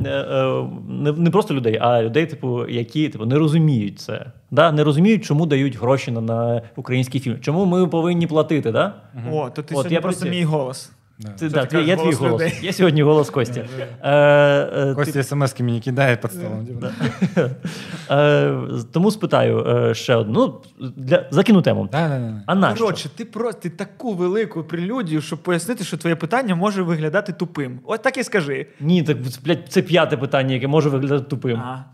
е, 0.05 0.09
е, 0.09 0.64
не, 0.89 1.12
не 1.12 1.30
просто 1.30 1.55
людей, 1.55 1.78
а 1.80 2.02
людей, 2.02 2.26
типу, 2.26 2.68
які 2.68 3.09
типу, 3.09 3.26
не 3.26 3.39
розуміють 3.39 4.01
це. 4.01 4.26
Да? 4.51 4.72
Не 4.72 4.85
розуміють, 4.85 5.24
чому 5.24 5.47
дають 5.47 5.78
гроші 5.78 6.10
на, 6.10 6.20
на 6.20 6.62
український 6.76 7.20
фільм. 7.20 7.40
Чому 7.40 7.64
ми 7.64 7.86
повинні 7.86 8.26
платити, 8.26 8.72
да? 8.72 8.94
О, 9.32 9.51
то 9.51 9.62
ти 9.62 9.62
От, 9.62 9.70
сьогодні 9.70 9.94
я 9.94 10.01
просто 10.01 10.28
мій 10.28 10.44
голос. 10.44 10.90
Да. 11.18 11.28
Ти, 11.28 11.48
да, 11.48 11.64
ти 11.64 11.82
я 11.82 11.96
твій 11.96 12.02
голос 12.02 12.16
голос. 12.16 12.32
людей? 12.32 12.58
Я 12.62 12.72
сьогодні 12.72 13.02
голос 13.02 13.30
Кості. 13.30 13.64
Е, 14.02 14.12
е, 14.12 14.94
Костя 14.94 15.22
смс-ки 15.22 15.62
мені 15.62 15.80
кидає 15.80 16.16
під 16.16 16.32
столом. 16.32 16.68
Е, 18.10 18.54
тому 18.92 19.10
спитаю 19.10 19.66
е, 19.66 19.94
ще 19.94 20.14
одну 20.14 20.60
ну, 20.78 20.90
для 20.96 21.26
закину 21.30 21.62
тему. 21.62 21.88
Да, 21.92 22.08
да, 22.08 22.18
да. 22.18 22.42
А 22.46 22.54
нащо? 22.54 22.84
Коротше, 22.84 23.08
ти 23.16 23.24
просто 23.24 23.60
ти 23.60 23.70
таку 23.70 24.14
велику 24.14 24.64
прелюдію, 24.64 25.20
щоб 25.20 25.38
пояснити, 25.38 25.84
що 25.84 25.96
твоє 25.96 26.16
питання 26.16 26.54
може 26.54 26.82
виглядати 26.82 27.32
тупим. 27.32 27.80
От 27.84 28.02
так 28.02 28.16
і 28.16 28.24
скажи. 28.24 28.66
Ні, 28.80 29.02
так 29.02 29.16
блядь, 29.44 29.58
це 29.68 29.82
п'яте 29.82 30.16
питання, 30.16 30.54
яке 30.54 30.68
може 30.68 30.88
виглядати 30.88 31.24
тупим. 31.24 31.58
А. 31.58 31.84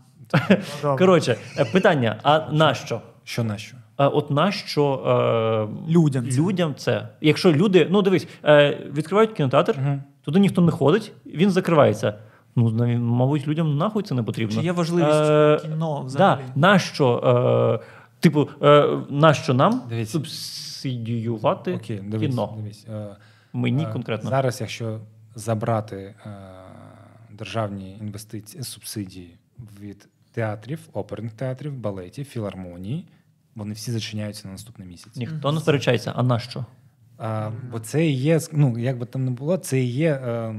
Коротше, 0.97 1.35
е, 1.57 1.65
питання: 1.65 2.19
а 2.23 2.39
нащо? 2.51 3.01
Що 3.23 3.43
на 3.43 3.57
що? 3.57 3.77
А 3.97 4.07
от 4.07 4.31
нащо 4.31 4.93
е, 5.87 5.91
Людям 5.91 6.29
це. 6.29 6.37
людям 6.41 6.75
це? 6.75 7.07
Якщо 7.21 7.53
люди, 7.53 7.87
ну 7.91 8.01
дивись, 8.01 8.27
е, 8.45 8.77
відкривають 8.95 9.31
кінотеатр, 9.31 9.75
туди 10.21 10.39
ніхто 10.39 10.61
не 10.61 10.71
ходить, 10.71 11.11
він 11.25 11.51
закривається. 11.51 12.13
Ну, 12.55 12.97
мабуть, 12.99 13.47
людям 13.47 13.77
нахуй 13.77 14.03
це 14.03 14.15
не 14.15 14.23
потрібно. 14.23 14.55
Чи 14.55 14.65
є 14.65 14.71
важливість 14.71 15.09
Е, 15.29 15.59
кіно 15.61 16.01
взагалі? 16.01 16.41
Да, 16.55 16.59
нащо, 16.61 17.81
е, 17.83 17.85
типу, 18.19 18.49
е, 18.61 18.97
нащо 19.09 19.53
нам 19.53 19.81
Дивіться. 19.89 20.11
субсидіювати 20.11 21.73
Окей, 21.73 21.99
дивись, 21.99 22.29
кіно? 22.29 22.53
дивись. 22.57 22.85
Е, 22.89 23.07
Мені 23.53 23.83
е, 23.83 23.87
конкретно. 23.93 24.29
Зараз, 24.29 24.61
якщо 24.61 24.99
забрати 25.35 25.95
е, 26.25 26.29
державні 27.31 27.97
інвестиції, 28.01 28.63
субсидії 28.63 29.35
від 29.81 30.07
театрів, 30.31 30.79
оперних 30.93 31.33
театрів, 31.33 31.73
балетів, 31.73 32.25
філармонії, 32.25 33.05
вони 33.55 33.73
всі 33.73 33.91
зачиняються 33.91 34.47
на 34.47 34.51
наступний 34.51 34.87
місяць. 34.87 35.15
Ніхто 35.15 35.51
не 35.51 35.59
сперечається, 35.59 36.13
а 36.15 36.23
нащо? 36.23 36.65
А, 37.17 37.51
бо 37.71 37.79
це 37.79 38.05
і 38.05 38.11
є, 38.11 38.39
ну 38.51 38.79
як 38.79 38.97
би 38.97 39.05
там 39.05 39.25
не 39.25 39.31
було, 39.31 39.57
це 39.57 39.79
і 39.79 39.87
є. 39.87 40.11
Е, 40.13 40.55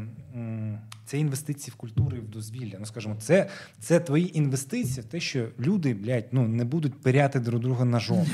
це 1.06 1.18
інвестиції 1.18 1.72
в 1.72 1.76
культуру 1.76 2.16
і 2.16 2.20
в 2.20 2.28
дозвілля. 2.28 2.76
Ну 2.80 2.86
скажімо, 2.86 3.16
це, 3.18 3.48
це 3.80 4.00
твої 4.00 4.38
інвестиції 4.38 5.00
в 5.00 5.04
те, 5.04 5.20
що 5.20 5.48
люди, 5.60 5.94
блядь, 5.94 6.26
ну 6.32 6.48
не 6.48 6.64
будуть 6.64 7.02
пиряти 7.02 7.40
друг 7.40 7.60
друга 7.60 7.84
ножом. 7.84 8.26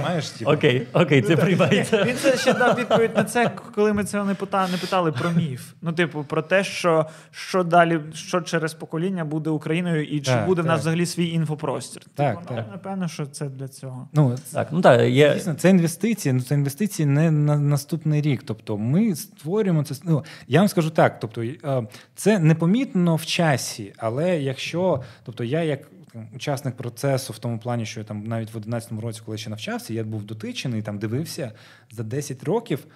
Знаєш, 0.00 0.28
типу? 0.30 0.50
Окей, 0.50 0.86
окей, 0.92 1.22
це 1.22 1.36
приймається. 1.36 2.04
Він 2.04 2.16
це 2.16 2.36
ще 2.36 2.54
дав 2.54 2.78
відповідь 2.78 3.10
на 3.16 3.24
це, 3.24 3.50
коли 3.74 3.92
ми 3.92 4.04
це 4.04 4.24
не 4.24 4.34
питали, 4.34 4.72
не 4.72 4.78
питали 4.78 5.12
про 5.12 5.30
міф. 5.30 5.72
Ну, 5.82 5.92
типу, 5.92 6.24
про 6.24 6.42
те, 6.42 6.64
що, 6.64 7.06
що 7.30 7.62
далі, 7.64 8.00
що 8.14 8.40
через 8.40 8.74
покоління 8.74 9.24
буде 9.24 9.50
Україною, 9.50 10.04
і 10.04 10.20
чи 10.20 10.30
Так, 10.30 10.46
буде 10.46 10.62
в 10.62 10.66
нас 10.66 10.80
взагалі 10.80 11.06
свій 11.06 11.28
інфопростір. 11.28 12.02
Так, 12.14 12.40
типу, 12.40 12.54
так. 12.54 12.66
Напевно, 12.72 13.08
що 13.08 13.26
це 13.26 13.48
для 13.48 13.68
цього. 13.68 14.08
Ну, 14.12 14.36
Так, 14.52 14.68
ну 14.72 14.80
так, 14.80 15.08
є. 15.10 15.34
Дійсно, 15.34 15.54
це 15.54 15.70
інвестиції. 15.70 16.32
Ну 16.32 16.40
це 16.40 16.54
інвестиції 16.54 17.06
не 17.06 17.30
на 17.30 17.58
наступний 17.58 18.20
рік. 18.20 18.42
Тобто, 18.44 18.78
ми 18.78 19.16
створюємо 19.16 19.84
це. 19.84 19.94
Ну 20.04 20.24
я 20.48 20.58
вам 20.58 20.68
скажу 20.68 20.90
так. 20.90 21.20
Тобто, 21.20 21.42
е, 21.42 21.86
це 22.14 22.38
непомітно 22.38 23.16
в 23.16 23.26
часі, 23.26 23.92
але 23.96 24.40
якщо, 24.40 25.02
тобто, 25.24 25.44
я 25.44 25.62
як. 25.62 25.80
Учасник 26.34 26.76
процесу 26.76 27.32
в 27.32 27.38
тому 27.38 27.58
плані, 27.58 27.86
що 27.86 28.00
я 28.00 28.04
там 28.04 28.24
навіть 28.24 28.54
в 28.54 28.58
11-му 28.58 29.00
році, 29.00 29.20
коли 29.24 29.38
ще 29.38 29.50
навчався, 29.50 29.94
я 29.94 30.04
був 30.04 30.24
дотичений, 30.24 30.82
там 30.82 30.98
дивився 30.98 31.52
за 31.90 32.02
10 32.02 32.44
років. 32.44 32.86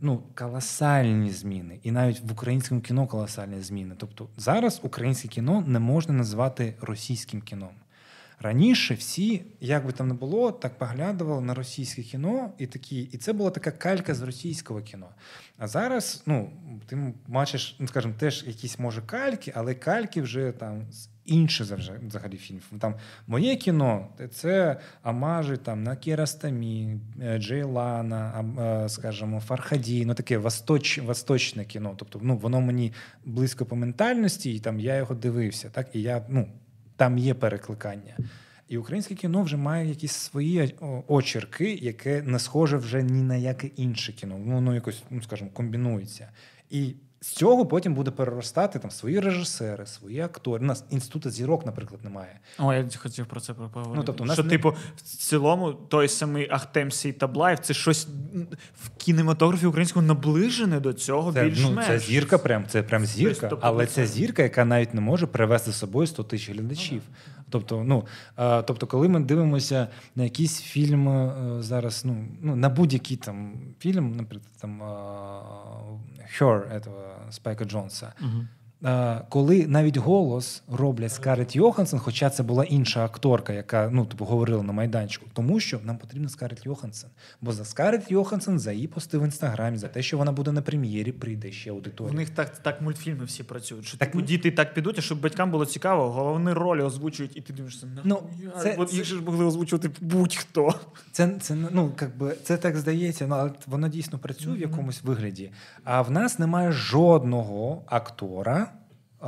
Ну, 0.00 0.22
колосальні 0.34 1.30
зміни, 1.30 1.78
і 1.82 1.90
навіть 1.90 2.20
в 2.20 2.32
українському 2.32 2.80
кіно 2.80 3.06
колосальні 3.06 3.60
зміни. 3.60 3.94
Тобто 3.98 4.28
зараз 4.36 4.80
українське 4.82 5.28
кіно 5.28 5.64
не 5.66 5.78
можна 5.78 6.14
назвати 6.14 6.74
російським 6.80 7.40
кіном. 7.40 7.70
Раніше 8.40 8.94
всі, 8.94 9.42
як 9.60 9.86
би 9.86 9.92
там 9.92 10.08
не 10.08 10.14
було, 10.14 10.52
так 10.52 10.78
поглядували 10.78 11.40
на 11.40 11.54
російське 11.54 12.02
кіно, 12.02 12.52
і 12.58 12.66
такі, 12.66 13.00
і 13.00 13.16
це 13.16 13.32
була 13.32 13.50
така 13.50 13.70
калька 13.70 14.14
з 14.14 14.22
російського 14.22 14.80
кіно. 14.82 15.08
А 15.58 15.68
зараз, 15.68 16.22
ну, 16.26 16.50
ти 16.86 17.14
бачиш, 17.26 17.76
ну 17.78 17.88
скажімо, 17.88 18.14
теж 18.18 18.44
якісь 18.46 18.78
може 18.78 19.02
кальки, 19.02 19.52
але 19.54 19.74
кальки 19.74 20.22
вже 20.22 20.52
там 20.52 20.86
інше 21.24 21.64
взагалі 22.06 22.36
фільм. 22.36 22.60
Там 22.78 22.94
моє 23.26 23.56
кіно 23.56 24.08
це 24.32 24.80
омажі 25.02 25.56
там 25.56 25.82
на 25.82 25.96
Кіаростамі, 25.96 26.96
е, 27.22 27.38
Джейлана, 27.38 28.44
е, 28.84 28.88
скажімо, 28.88 29.40
Фархаді, 29.40 30.06
ну 30.06 30.14
таке 30.14 30.38
восточ, 30.38 30.98
восточне 30.98 31.64
кіно. 31.64 31.94
Тобто, 31.96 32.20
ну 32.22 32.36
воно 32.36 32.60
мені 32.60 32.92
близько 33.24 33.66
по 33.66 33.76
ментальності, 33.76 34.54
і 34.54 34.58
там 34.58 34.80
я 34.80 34.96
його 34.96 35.14
дивився. 35.14 35.70
Так, 35.70 35.88
і 35.92 36.02
я 36.02 36.26
ну 36.28 36.48
там 36.98 37.18
є 37.18 37.34
перекликання. 37.34 38.16
І 38.68 38.78
українське 38.78 39.14
кіно 39.14 39.42
вже 39.42 39.56
має 39.56 39.88
якісь 39.88 40.12
свої 40.12 40.74
о, 40.80 41.02
очерки, 41.08 41.74
яке 41.74 42.22
не 42.22 42.38
схоже 42.38 42.76
вже 42.76 43.02
ні 43.02 43.22
на 43.22 43.36
яке 43.36 43.66
інше 43.66 44.12
кіно. 44.12 44.36
Воно 44.36 44.74
якось, 44.74 45.02
ну 45.10 45.22
скажімо, 45.22 45.50
комбінується. 45.52 46.30
І 46.70 46.94
з 47.20 47.28
цього 47.28 47.66
потім 47.66 47.94
буде 47.94 48.10
переростати 48.10 48.78
там 48.78 48.90
свої 48.90 49.20
режисери, 49.20 49.86
свої 49.86 50.20
актори. 50.20 50.64
У 50.64 50.66
нас 50.66 50.84
інституту 50.90 51.30
зірок, 51.30 51.66
наприклад, 51.66 52.04
немає. 52.04 52.40
О, 52.58 52.74
я 52.74 52.88
хотів 52.96 53.26
про 53.26 53.40
це 53.40 53.54
поговорити. 53.54 53.96
Ну, 53.96 54.02
тобто, 54.02 54.24
у 54.24 54.26
нас 54.26 54.34
що, 54.34 54.42
не- 54.44 54.50
типу, 54.50 54.74
в 54.96 55.02
цілому, 55.02 55.72
той 55.72 56.08
самий 56.08 56.48
Ахтем 56.50 56.90
Сій 56.90 57.12
Таблаєв, 57.12 57.58
це 57.58 57.74
щось 57.74 58.08
в 58.80 58.88
кінематографі 58.96 59.66
українському 59.66 60.06
наближене 60.06 60.80
до 60.80 60.92
цього 60.92 61.32
Це, 61.32 61.42
ну, 61.42 61.48
більш-менш. 61.48 61.86
це 61.86 61.98
зірка, 61.98 62.38
прям 62.38 62.64
це 62.68 62.82
прям 62.82 63.06
зірка, 63.06 63.48
Тобто, 63.48 63.66
але 63.66 63.86
це- 63.86 64.06
зірка, 64.06 64.42
яка 64.42 64.64
навіть 64.64 64.94
не 64.94 65.00
може 65.00 65.26
привезти 65.26 65.70
з 65.72 65.76
собою 65.76 66.06
100 66.06 66.22
тисяч 66.22 66.50
глядачів. 66.50 67.02
Тобто, 67.50 67.84
ну 67.84 68.06
е, 68.38 68.62
тобто, 68.62 68.86
коли 68.86 69.08
ми 69.08 69.20
дивимося 69.20 69.88
на 70.16 70.24
якийсь 70.24 70.60
фільм 70.60 71.08
е, 71.08 71.32
зараз, 71.62 72.04
ну 72.04 72.28
ну 72.42 72.56
на 72.56 72.68
будь-який 72.68 73.16
там 73.16 73.52
фільм, 73.80 74.16
наприклад, 74.16 74.52
там 74.60 74.82
е, 74.82 76.17
Her, 76.38 76.68
этого 76.70 77.30
Спайка 77.30 77.64
Джонса. 77.64 78.12
е, 78.20 78.24
коли 79.28 79.66
навіть 79.66 79.96
голос 79.96 80.62
роблять 80.72 81.12
Скарлетт 81.12 81.56
Йоханссон, 81.56 82.00
хоча 82.00 82.30
це 82.30 82.42
була 82.42 82.64
інша 82.64 83.04
акторка, 83.04 83.52
яка 83.52 83.90
ну 83.92 84.06
типу 84.06 84.24
говорила 84.24 84.62
на 84.62 84.72
майданчику, 84.72 85.26
тому 85.32 85.60
що 85.60 85.80
нам 85.84 85.98
потрібна 85.98 86.28
Скарлетт 86.28 86.66
Йоханссон. 86.66 87.10
Бо 87.40 87.52
за 87.52 87.64
Скарлетт 87.64 88.10
Йоханссон, 88.10 88.58
за 88.58 88.72
її 88.72 88.86
пости 88.86 89.18
в 89.18 89.24
інстаграмі, 89.24 89.78
за 89.78 89.88
те, 89.88 90.02
що 90.02 90.18
вона 90.18 90.32
буде 90.32 90.52
на 90.52 90.62
прем'єрі, 90.62 91.12
прийде 91.12 91.52
ще 91.52 91.70
аудиторія. 91.70 92.14
них 92.16 92.30
так, 92.30 92.58
так 92.58 92.82
мультфільми 92.82 93.24
всі 93.24 93.42
працюють. 93.42 93.86
Що 93.86 93.98
Так, 93.98 94.10
типу, 94.10 94.24
діти 94.24 94.50
так 94.50 94.74
підуть, 94.74 94.98
а 94.98 95.00
щоб 95.00 95.20
батькам 95.20 95.50
було 95.50 95.66
цікаво, 95.66 96.10
головні 96.10 96.52
ролі 96.52 96.82
озвучують, 96.82 97.36
і 97.36 97.40
ти 97.40 97.52
дивишся, 97.52 97.86
Ну, 98.04 98.22
це- 98.62 98.74
От 98.78 98.94
їх 98.94 99.04
же 99.04 99.16
ж 99.16 99.22
могли 99.22 99.44
озвучувати 99.44 99.90
будь-хто. 100.00 100.74
Це, 101.12 101.30
це 101.40 101.54
ну 101.70 101.92
как 101.96 102.16
би 102.18 102.36
це 102.42 102.56
так 102.56 102.76
здається, 102.76 103.26
ну 103.26 103.34
але 103.34 103.50
воно 103.66 103.88
дійсно 103.88 104.18
працює 104.18 104.54
в 104.54 104.60
якомусь 104.60 105.02
вигляді. 105.02 105.50
А 105.84 106.02
в 106.02 106.10
нас 106.10 106.38
немає 106.38 106.72
жодного 106.72 107.82
актора, 107.86 108.67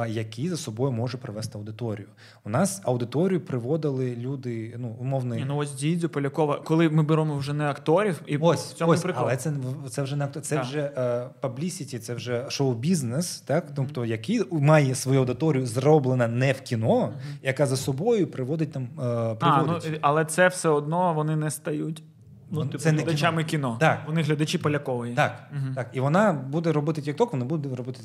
який 0.09 0.49
за 0.49 0.57
собою 0.57 0.93
може 0.93 1.19
привести 1.19 1.59
аудиторію. 1.59 2.07
У 2.45 2.51
нас 2.51 2.81
аудиторію 2.85 3.41
приводили 3.41 4.17
люди, 4.17 4.75
ну 4.79 4.97
умовний. 5.01 5.45
Ну 5.49 5.57
ось 5.57 5.75
Дідзю, 5.75 6.09
Полякова, 6.09 6.61
коли 6.65 6.89
ми 6.89 7.03
беремо 7.03 7.37
вже 7.37 7.53
не 7.53 7.65
акторів, 7.65 8.23
і 8.27 8.37
Ось, 8.37 8.71
в 8.73 8.75
цьому 8.75 8.93
ось, 8.93 9.03
прикол. 9.03 9.23
але 9.25 9.37
це 9.37 9.53
це 9.89 10.03
вже 10.03 10.17
не 10.17 10.25
актор, 10.25 10.43
це 10.43 10.57
Так. 10.57 10.65
вже 10.65 10.93
паблісіті, 11.41 11.99
це 11.99 12.15
вже 12.15 12.47
шоу-бізнес, 12.51 13.41
так 13.41 13.67
тобто 13.77 14.05
який 14.05 14.43
має 14.51 14.95
свою 14.95 15.21
аудиторію 15.21 15.67
зроблена 15.67 16.29
не 16.29 16.53
в 16.53 16.61
кіно, 16.61 17.13
яка 17.43 17.67
за 17.67 17.77
собою 17.77 18.27
приводить 18.27 18.73
там 18.73 18.83
е, 18.99 19.37
а, 19.41 19.63
ну, 19.63 19.79
але 20.01 20.25
це 20.25 20.49
все 20.49 20.69
одно 20.69 21.15
вони 21.15 21.37
не 21.37 21.51
стають 21.51 22.03
Ну, 22.51 22.67
типу, 22.67 22.79
це 22.79 22.93
не 22.93 23.03
глядачами 23.03 23.45
кіно. 23.45 23.77
Так. 23.81 24.03
Вони 24.07 24.23
глядачі 24.23 24.59
Полякової. 24.59 25.15
Так, 25.15 25.51
Мгм. 25.53 25.75
так. 25.75 25.91
І 25.93 26.01
вона 26.01 26.33
буде 26.33 26.73
робити 26.73 27.01
TikTok, 27.01 27.33
вона 27.33 27.45
буде 27.45 27.77
робити. 27.77 28.01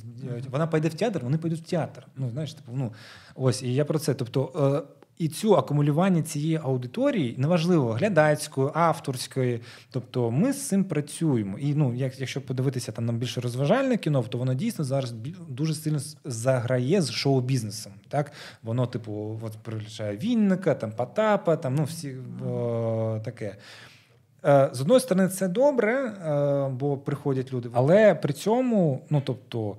Вона 0.52 0.68
піде 0.68 0.88
в 0.88 0.94
театр, 0.94 1.20
вони 1.24 1.38
підуть 1.38 1.60
в 1.60 1.70
театр. 1.70 2.08
Ну, 2.18 2.30
знаєш, 2.30 2.54
типу, 2.54 2.72
ну 2.76 2.94
ось, 3.36 3.64
і 3.64 3.74
я 3.74 3.86
про 3.86 4.00
це. 4.00 4.14
Тобто, 4.14 4.52
е, 4.88 4.96
і 5.18 5.28
цю 5.28 5.56
акумулювання 5.56 6.22
цієї 6.22 6.60
аудиторії, 6.64 7.36
неважливо, 7.38 7.92
глядацької, 7.92 8.70
авторської. 8.74 9.62
Тобто, 9.92 10.32
ми 10.32 10.54
з 10.54 10.68
цим 10.68 10.84
працюємо. 10.84 11.58
І 11.60 11.76
ну, 11.76 11.94
як, 11.94 12.20
якщо 12.20 12.42
подивитися 12.42 12.92
там 12.92 13.06
на 13.06 13.14
більше 13.14 13.42
розважальне 13.42 13.98
кіно, 13.98 14.24
то 14.24 14.38
воно 14.38 14.54
дійсно 14.54 14.86
зараз 14.86 15.14
дуже 15.50 15.76
сильно 15.76 16.00
заграє 16.26 17.02
з 17.02 17.12
шоу-бізнесом. 17.12 17.94
Так? 18.08 18.32
Воно, 18.64 18.86
типу, 18.88 19.40
от 19.44 19.52
прилічає 19.52 20.18
Вінника, 20.18 20.76
там 20.76 20.92
Потапа, 20.92 21.56
там, 21.56 21.76
ну, 21.76 21.84
всі 21.84 22.16
о, 22.48 23.20
таке. 23.26 23.56
Е, 24.46 24.70
З 24.74 24.82
одної 24.82 25.00
сторони, 25.00 25.30
це 25.30 25.48
добре, 25.48 25.94
е, 25.94 26.70
бо 26.70 26.98
приходять 26.98 27.54
люди, 27.54 27.70
але 27.74 28.16
при 28.16 28.34
цьому, 28.34 29.02
ну 29.10 29.22
тобто, 29.26 29.78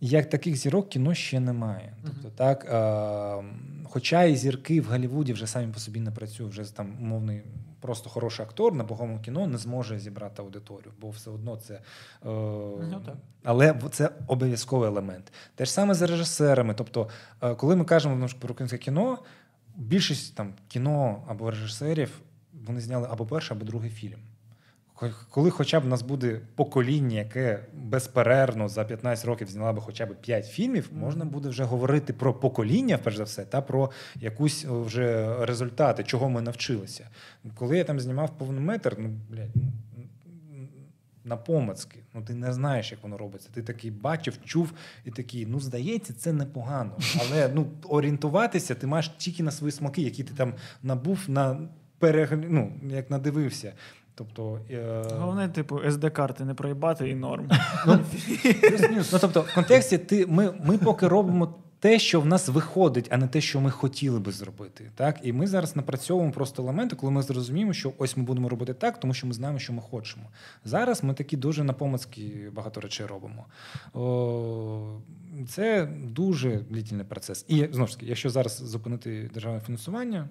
як 0.00 0.28
таких 0.30 0.56
зірок 0.56 0.88
кіно 0.88 1.14
ще 1.14 1.40
немає. 1.40 1.92
Тобто, 2.04 2.28
так, 2.36 2.64
е, 2.64 3.44
хоча 3.90 4.24
і 4.24 4.36
зірки 4.36 4.80
в 4.80 4.84
Голлівуді 4.84 5.32
вже 5.32 5.46
самі 5.46 5.72
по 5.72 5.80
собі 5.80 6.00
не 6.00 6.10
працюють, 6.10 6.52
вже 6.52 6.76
там 6.76 6.96
умовний. 7.00 7.42
Просто 7.80 8.10
хороший 8.10 8.44
актор 8.46 8.74
на 8.74 8.84
богому 8.84 9.20
кіно 9.20 9.46
не 9.46 9.58
зможе 9.58 9.98
зібрати 9.98 10.42
аудиторію, 10.42 10.92
бо 11.00 11.10
все 11.10 11.30
одно 11.30 11.56
це. 11.56 11.74
Е, 11.74 11.80
Ну, 12.24 13.02
так. 13.06 13.14
але 13.44 13.74
це 13.90 14.10
обов'язковий 14.26 14.88
елемент. 14.88 15.32
Те 15.54 15.64
ж 15.64 15.72
саме 15.72 15.94
з 15.94 16.02
режисерами. 16.02 16.74
Тобто, 16.74 17.08
е, 17.42 17.54
коли 17.54 17.76
ми 17.76 17.84
кажемо 17.84 18.16
ну, 18.16 18.26
про 18.40 18.52
українське 18.52 18.78
кіно, 18.78 19.18
більшість 19.76 20.34
там 20.34 20.52
кіно 20.68 21.22
або 21.28 21.50
режисерів 21.50 22.20
вони 22.66 22.80
зняли 22.80 23.08
або 23.10 23.26
перший, 23.26 23.56
або 23.56 23.66
другий 23.66 23.90
фільм. 23.90 24.18
Коли 25.30 25.50
хоча 25.50 25.80
б 25.80 25.84
у 25.84 25.88
нас 25.88 26.02
буде 26.02 26.40
покоління, 26.54 27.18
яке 27.18 27.64
безперервно 27.74 28.68
за 28.68 28.84
15 28.84 29.24
років 29.24 29.48
зняла 29.48 29.72
би 29.72 29.80
хоча 29.80 30.06
б 30.06 30.14
5 30.20 30.46
фільмів, 30.46 30.90
можна 30.92 31.24
буде 31.24 31.48
вже 31.48 31.64
говорити 31.64 32.12
про 32.12 32.34
покоління, 32.34 32.98
перш 33.04 33.16
за 33.16 33.24
все, 33.24 33.44
та 33.44 33.60
про 33.60 33.90
якусь 34.14 34.64
вже 34.64 35.36
результати, 35.46 36.04
чого 36.04 36.28
ми 36.28 36.42
навчилися. 36.42 37.08
Коли 37.54 37.78
я 37.78 37.84
там 37.84 38.00
знімав 38.00 38.38
повний 38.38 38.60
метр, 38.60 38.96
ну 38.98 39.08
блядь, 39.30 39.56
ну, 39.56 39.72
на 41.24 41.36
помацки. 41.36 41.98
Ну 42.14 42.22
ти 42.22 42.34
не 42.34 42.52
знаєш, 42.52 42.92
як 42.92 43.02
воно 43.02 43.18
робиться. 43.18 43.48
Ти 43.54 43.62
такий 43.62 43.90
бачив, 43.90 44.38
чув 44.44 44.72
і 45.04 45.10
такий, 45.10 45.46
ну 45.46 45.60
здається, 45.60 46.12
це 46.12 46.32
непогано. 46.32 46.92
Але 47.20 47.50
ну 47.54 47.66
орієнтуватися 47.88 48.74
ти 48.74 48.86
маєш 48.86 49.08
тільки 49.08 49.42
на 49.42 49.50
свої 49.50 49.72
смаки, 49.72 50.02
які 50.02 50.24
ти 50.24 50.34
там 50.34 50.54
набув 50.82 51.18
на 51.28 51.68
перегля... 51.98 52.44
ну, 52.48 52.72
як 52.90 53.10
надивився. 53.10 53.72
Тобто, 54.14 54.60
е... 54.70 55.04
Головне, 55.18 55.48
типу, 55.48 55.76
SD-карти 55.76 56.44
не 56.44 56.54
проїбати 56.54 57.10
і 57.10 57.14
норм. 57.14 57.48
плюс-мінус. 58.60 59.12
Ну, 59.12 59.18
тобто, 59.20 59.40
в 59.40 59.54
контексті 59.54 59.98
ти, 59.98 60.26
ми, 60.26 60.54
ми 60.64 60.78
поки 60.78 61.08
робимо 61.08 61.54
те, 61.80 61.98
що 61.98 62.20
в 62.20 62.26
нас 62.26 62.48
виходить, 62.48 63.08
а 63.10 63.16
не 63.16 63.26
те, 63.26 63.40
що 63.40 63.60
ми 63.60 63.70
хотіли 63.70 64.20
би 64.20 64.32
зробити. 64.32 64.90
Так? 64.94 65.18
І 65.22 65.32
ми 65.32 65.46
зараз 65.46 65.76
напрацьовуємо 65.76 66.32
просто 66.32 66.62
елементи, 66.62 66.96
коли 66.96 67.12
ми 67.12 67.22
зрозуміємо, 67.22 67.72
що 67.72 67.92
ось 67.98 68.16
ми 68.16 68.22
будемо 68.22 68.48
робити 68.48 68.74
так, 68.74 69.00
тому 69.00 69.14
що 69.14 69.26
ми 69.26 69.32
знаємо, 69.32 69.58
що 69.58 69.72
ми 69.72 69.82
хочемо. 69.82 70.24
Зараз 70.64 71.04
ми 71.04 71.14
такі 71.14 71.36
дуже 71.36 71.64
напомацькі 71.64 72.48
багато 72.52 72.80
речей 72.80 73.06
робимо. 73.06 73.46
О, 73.94 75.00
це 75.48 75.88
дуже 76.04 76.56
длительний 76.56 77.06
процес. 77.06 77.44
І 77.48 77.68
знову 77.72 77.86
ж 77.86 77.94
таки, 77.94 78.06
якщо 78.06 78.30
зараз 78.30 78.56
зупинити 78.56 79.30
державне 79.34 79.60
фінансування, 79.60 80.28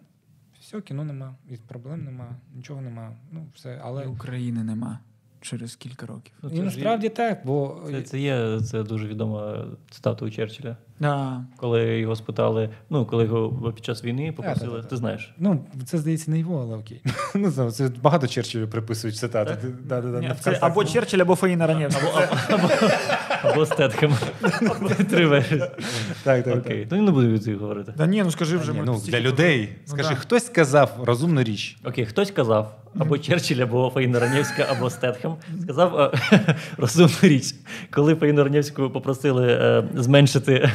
все, 0.67 0.81
кіно 0.81 1.03
нема, 1.03 1.35
і 1.49 1.57
проблем 1.57 2.03
нема, 2.03 2.35
нічого 2.55 2.81
нема. 2.81 3.15
Ну, 3.31 3.47
все, 3.55 3.81
але 3.83 4.03
І 4.03 4.07
України 4.07 4.63
нема 4.63 4.99
через 5.41 5.75
кілька 5.75 6.05
років. 6.05 6.33
Ну, 6.41 6.49
і 6.49 6.59
насправді 6.59 7.09
так, 7.09 7.41
бо 7.45 7.81
Це, 7.91 8.01
це 8.01 8.19
є 8.19 8.61
це 8.61 8.83
дуже 8.83 9.07
відома 9.07 9.65
цитата 9.89 10.25
у 10.25 10.29
Черчилля. 10.29 10.77
Да. 10.99 11.43
Коли 11.57 11.99
його 11.99 12.15
спитали, 12.15 12.69
ну 12.89 13.05
коли 13.05 13.23
його 13.23 13.71
під 13.71 13.85
час 13.85 14.03
війни 14.03 14.31
попросили, 14.31 14.71
так, 14.71 14.81
так. 14.81 14.89
ти 14.89 14.97
знаєш. 14.97 15.33
Ну, 15.37 15.65
це 15.85 15.97
здається 15.97 16.31
не 16.31 16.39
його, 16.39 16.61
але 16.61 16.77
окей. 16.77 17.01
Ну, 17.35 17.51
знаю, 17.51 17.71
це 17.71 17.89
багато 18.01 18.27
Черчиллю 18.27 18.67
приписують 18.67 19.17
цитати. 19.17 19.57
Да, 19.83 20.01
да, 20.01 20.11
да, 20.11 20.19
Ні, 20.19 20.33
це 20.39 20.57
або 20.61 20.85
Черчилль, 20.85 21.19
або 21.19 21.35
Фаїна 21.35 21.67
Ранєвська. 21.67 22.27
Або, 22.49 22.69
або 23.43 23.65
Стетхем. 23.65 24.15
Три 25.09 25.27
версії. 25.27 25.63
Так, 26.23 26.43
так, 26.43 26.57
Окей, 26.57 26.79
так. 26.79 26.89
то 26.89 26.95
не 26.95 27.11
буду 27.11 27.27
від 27.27 27.43
цих 27.43 27.57
говорити. 27.57 27.93
Да 27.97 28.07
ні, 28.07 28.23
ну 28.23 28.31
скажи 28.31 28.57
вже. 28.57 28.71
Ні, 28.71 28.79
ми 28.79 28.85
ну, 28.85 29.01
для 29.07 29.19
людей. 29.19 29.69
Ну, 29.87 29.93
Скажи, 29.93 30.09
да. 30.09 30.15
хтось 30.15 30.45
сказав 30.45 30.97
розумну 31.03 31.43
річ. 31.43 31.77
Окей, 31.85 32.05
хтось 32.05 32.31
казав, 32.31 32.75
або 32.99 33.17
Черчилль, 33.17 33.61
або 33.61 33.91
Фаїна 33.93 34.19
Ранєвська, 34.19 34.67
або 34.69 34.89
Стетхем, 34.89 35.35
сказав 35.63 35.99
е, 35.99 36.55
розумну 36.77 37.15
річ. 37.21 37.55
Коли 37.91 38.15
Фаїну 38.15 38.43
Ранєвську 38.43 38.89
попросили 38.89 39.47
е, 39.47 39.83
зменшити 39.95 40.71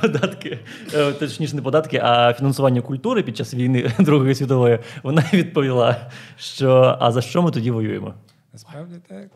податки, 0.00 0.58
е, 0.94 1.12
точніше 1.12 1.56
не 1.56 1.62
податки, 1.62 2.00
а 2.02 2.32
фінансування 2.32 2.80
культури 2.80 3.22
під 3.22 3.36
час 3.36 3.54
війни 3.54 3.92
Другої 3.98 4.34
світової, 4.34 4.78
вона 5.02 5.24
відповіла, 5.32 6.10
що 6.36 6.96
а 7.00 7.12
за 7.12 7.20
що 7.20 7.42
ми 7.42 7.50
тоді 7.50 7.70
воюємо? 7.70 8.14
Насправді 8.52 8.94
так. 9.08 9.28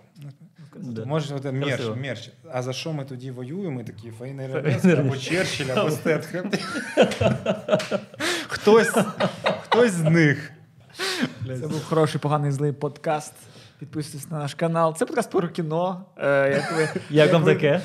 Да. 0.76 1.04
Може, 1.04 1.34
от, 1.34 1.44
мерч, 1.44 1.80
мерч. 1.96 2.30
А 2.52 2.62
за 2.62 2.72
що 2.72 2.92
ми 2.92 3.04
тоді 3.04 3.30
воюємо? 3.30 3.70
Ми 3.70 3.84
такі 3.84 4.10
Фаїна 4.10 4.44
або. 4.98 5.16
Черчилль, 5.16 5.70
або 5.76 5.90
Стетхем. 5.90 6.50
Хтось, 8.48 8.92
хтось 9.62 9.92
з 9.92 10.02
них. 10.02 10.52
Це 11.46 11.66
був 11.66 11.84
хороший, 11.84 12.20
поганий 12.20 12.50
злий 12.50 12.72
подкаст. 12.72 13.32
Підписуйтесь 13.82 14.30
на 14.30 14.38
наш 14.38 14.54
канал. 14.54 14.96
Це 14.96 15.06
подкаст 15.06 15.30
про 15.30 15.48
кіно. 15.48 16.04
Е, 16.18 16.50
як 16.52 16.72
ви, 16.76 17.00
Як 17.10 17.32
вам 17.32 17.42
ви- 17.42 17.54
таке? 17.54 17.80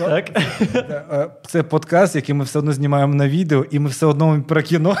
Ну, 0.00 0.04
Так? 0.06 0.30
е, 0.74 1.30
Це 1.46 1.62
подкаст, 1.62 2.16
який 2.16 2.34
ми 2.34 2.44
все 2.44 2.58
одно 2.58 2.72
знімаємо 2.72 3.14
на 3.14 3.28
відео, 3.28 3.64
і 3.70 3.78
ми 3.78 3.88
все 3.90 4.06
одно 4.06 4.42
про 4.48 4.62
кіно. 4.62 4.96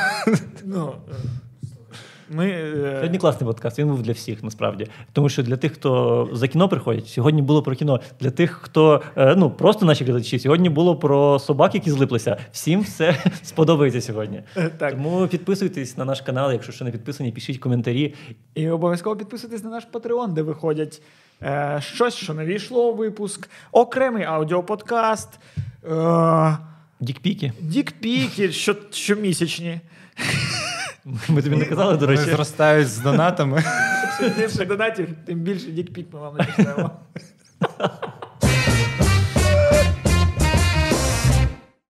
Е, 2.30 2.34
ми, 2.36 2.46
е, 2.50 2.94
Сьогодні 2.94 3.18
класний 3.18 3.46
подкаст, 3.46 3.78
він 3.78 3.88
був 3.88 4.02
для 4.02 4.12
всіх 4.12 4.42
насправді. 4.42 4.86
Тому 5.12 5.28
що 5.28 5.42
для 5.42 5.56
тих, 5.56 5.72
хто 5.72 6.28
за 6.32 6.48
кіно 6.48 6.68
приходять, 6.68 7.08
сьогодні 7.08 7.42
було 7.42 7.62
про 7.62 7.74
кіно. 7.74 8.00
Для 8.20 8.30
тих, 8.30 8.50
хто 8.62 9.02
е, 9.16 9.34
ну 9.36 9.50
просто 9.50 9.86
наші 9.86 10.04
глядачі, 10.04 10.38
сьогодні 10.38 10.68
було 10.68 10.96
про 10.96 11.38
собак, 11.38 11.74
які 11.74 11.90
злиплися. 11.90 12.36
Всім 12.52 12.80
все 12.80 13.16
сподобається 13.42 14.00
сьогодні. 14.00 14.42
Так. 14.78 14.90
Тому 14.90 15.26
підписуйтесь 15.26 15.96
на 15.96 16.04
наш 16.04 16.20
канал, 16.20 16.52
якщо 16.52 16.72
ще 16.72 16.84
не 16.84 16.90
підписані, 16.90 17.32
пишіть 17.32 17.58
коментарі. 17.58 18.14
І 18.54 18.68
обов'язково 18.68 19.16
підписуйтесь 19.16 19.64
на 19.64 19.70
наш 19.70 19.86
Patreon, 19.92 20.32
де 20.32 20.42
виходять 20.42 21.02
е, 21.42 21.78
щось, 21.82 22.14
що 22.14 22.34
не 22.34 22.44
війшло 22.44 22.90
у 22.90 22.94
випуск, 22.94 23.48
окремий 23.72 24.24
аудіоподкаст, 24.24 25.28
е, 25.90 26.56
Дікпіки. 27.00 27.52
дікпіки 27.60 28.52
що, 28.52 28.76
щомісячні. 28.90 29.80
Ми 31.28 31.42
тобі 31.42 31.56
не 31.56 31.64
казали, 31.64 31.96
до 31.96 32.06
Вони 32.06 32.18
речі. 32.18 32.30
зростають 32.30 32.88
з 32.88 32.98
донатами. 32.98 33.64
Чим 34.20 34.30
більше 34.38 34.64
донатів, 34.64 35.08
тим 35.26 35.38
більше 35.40 35.70
дікпік 35.70 36.06
ми 36.12 36.20
вам 36.20 36.36
напишемо. 36.36 36.90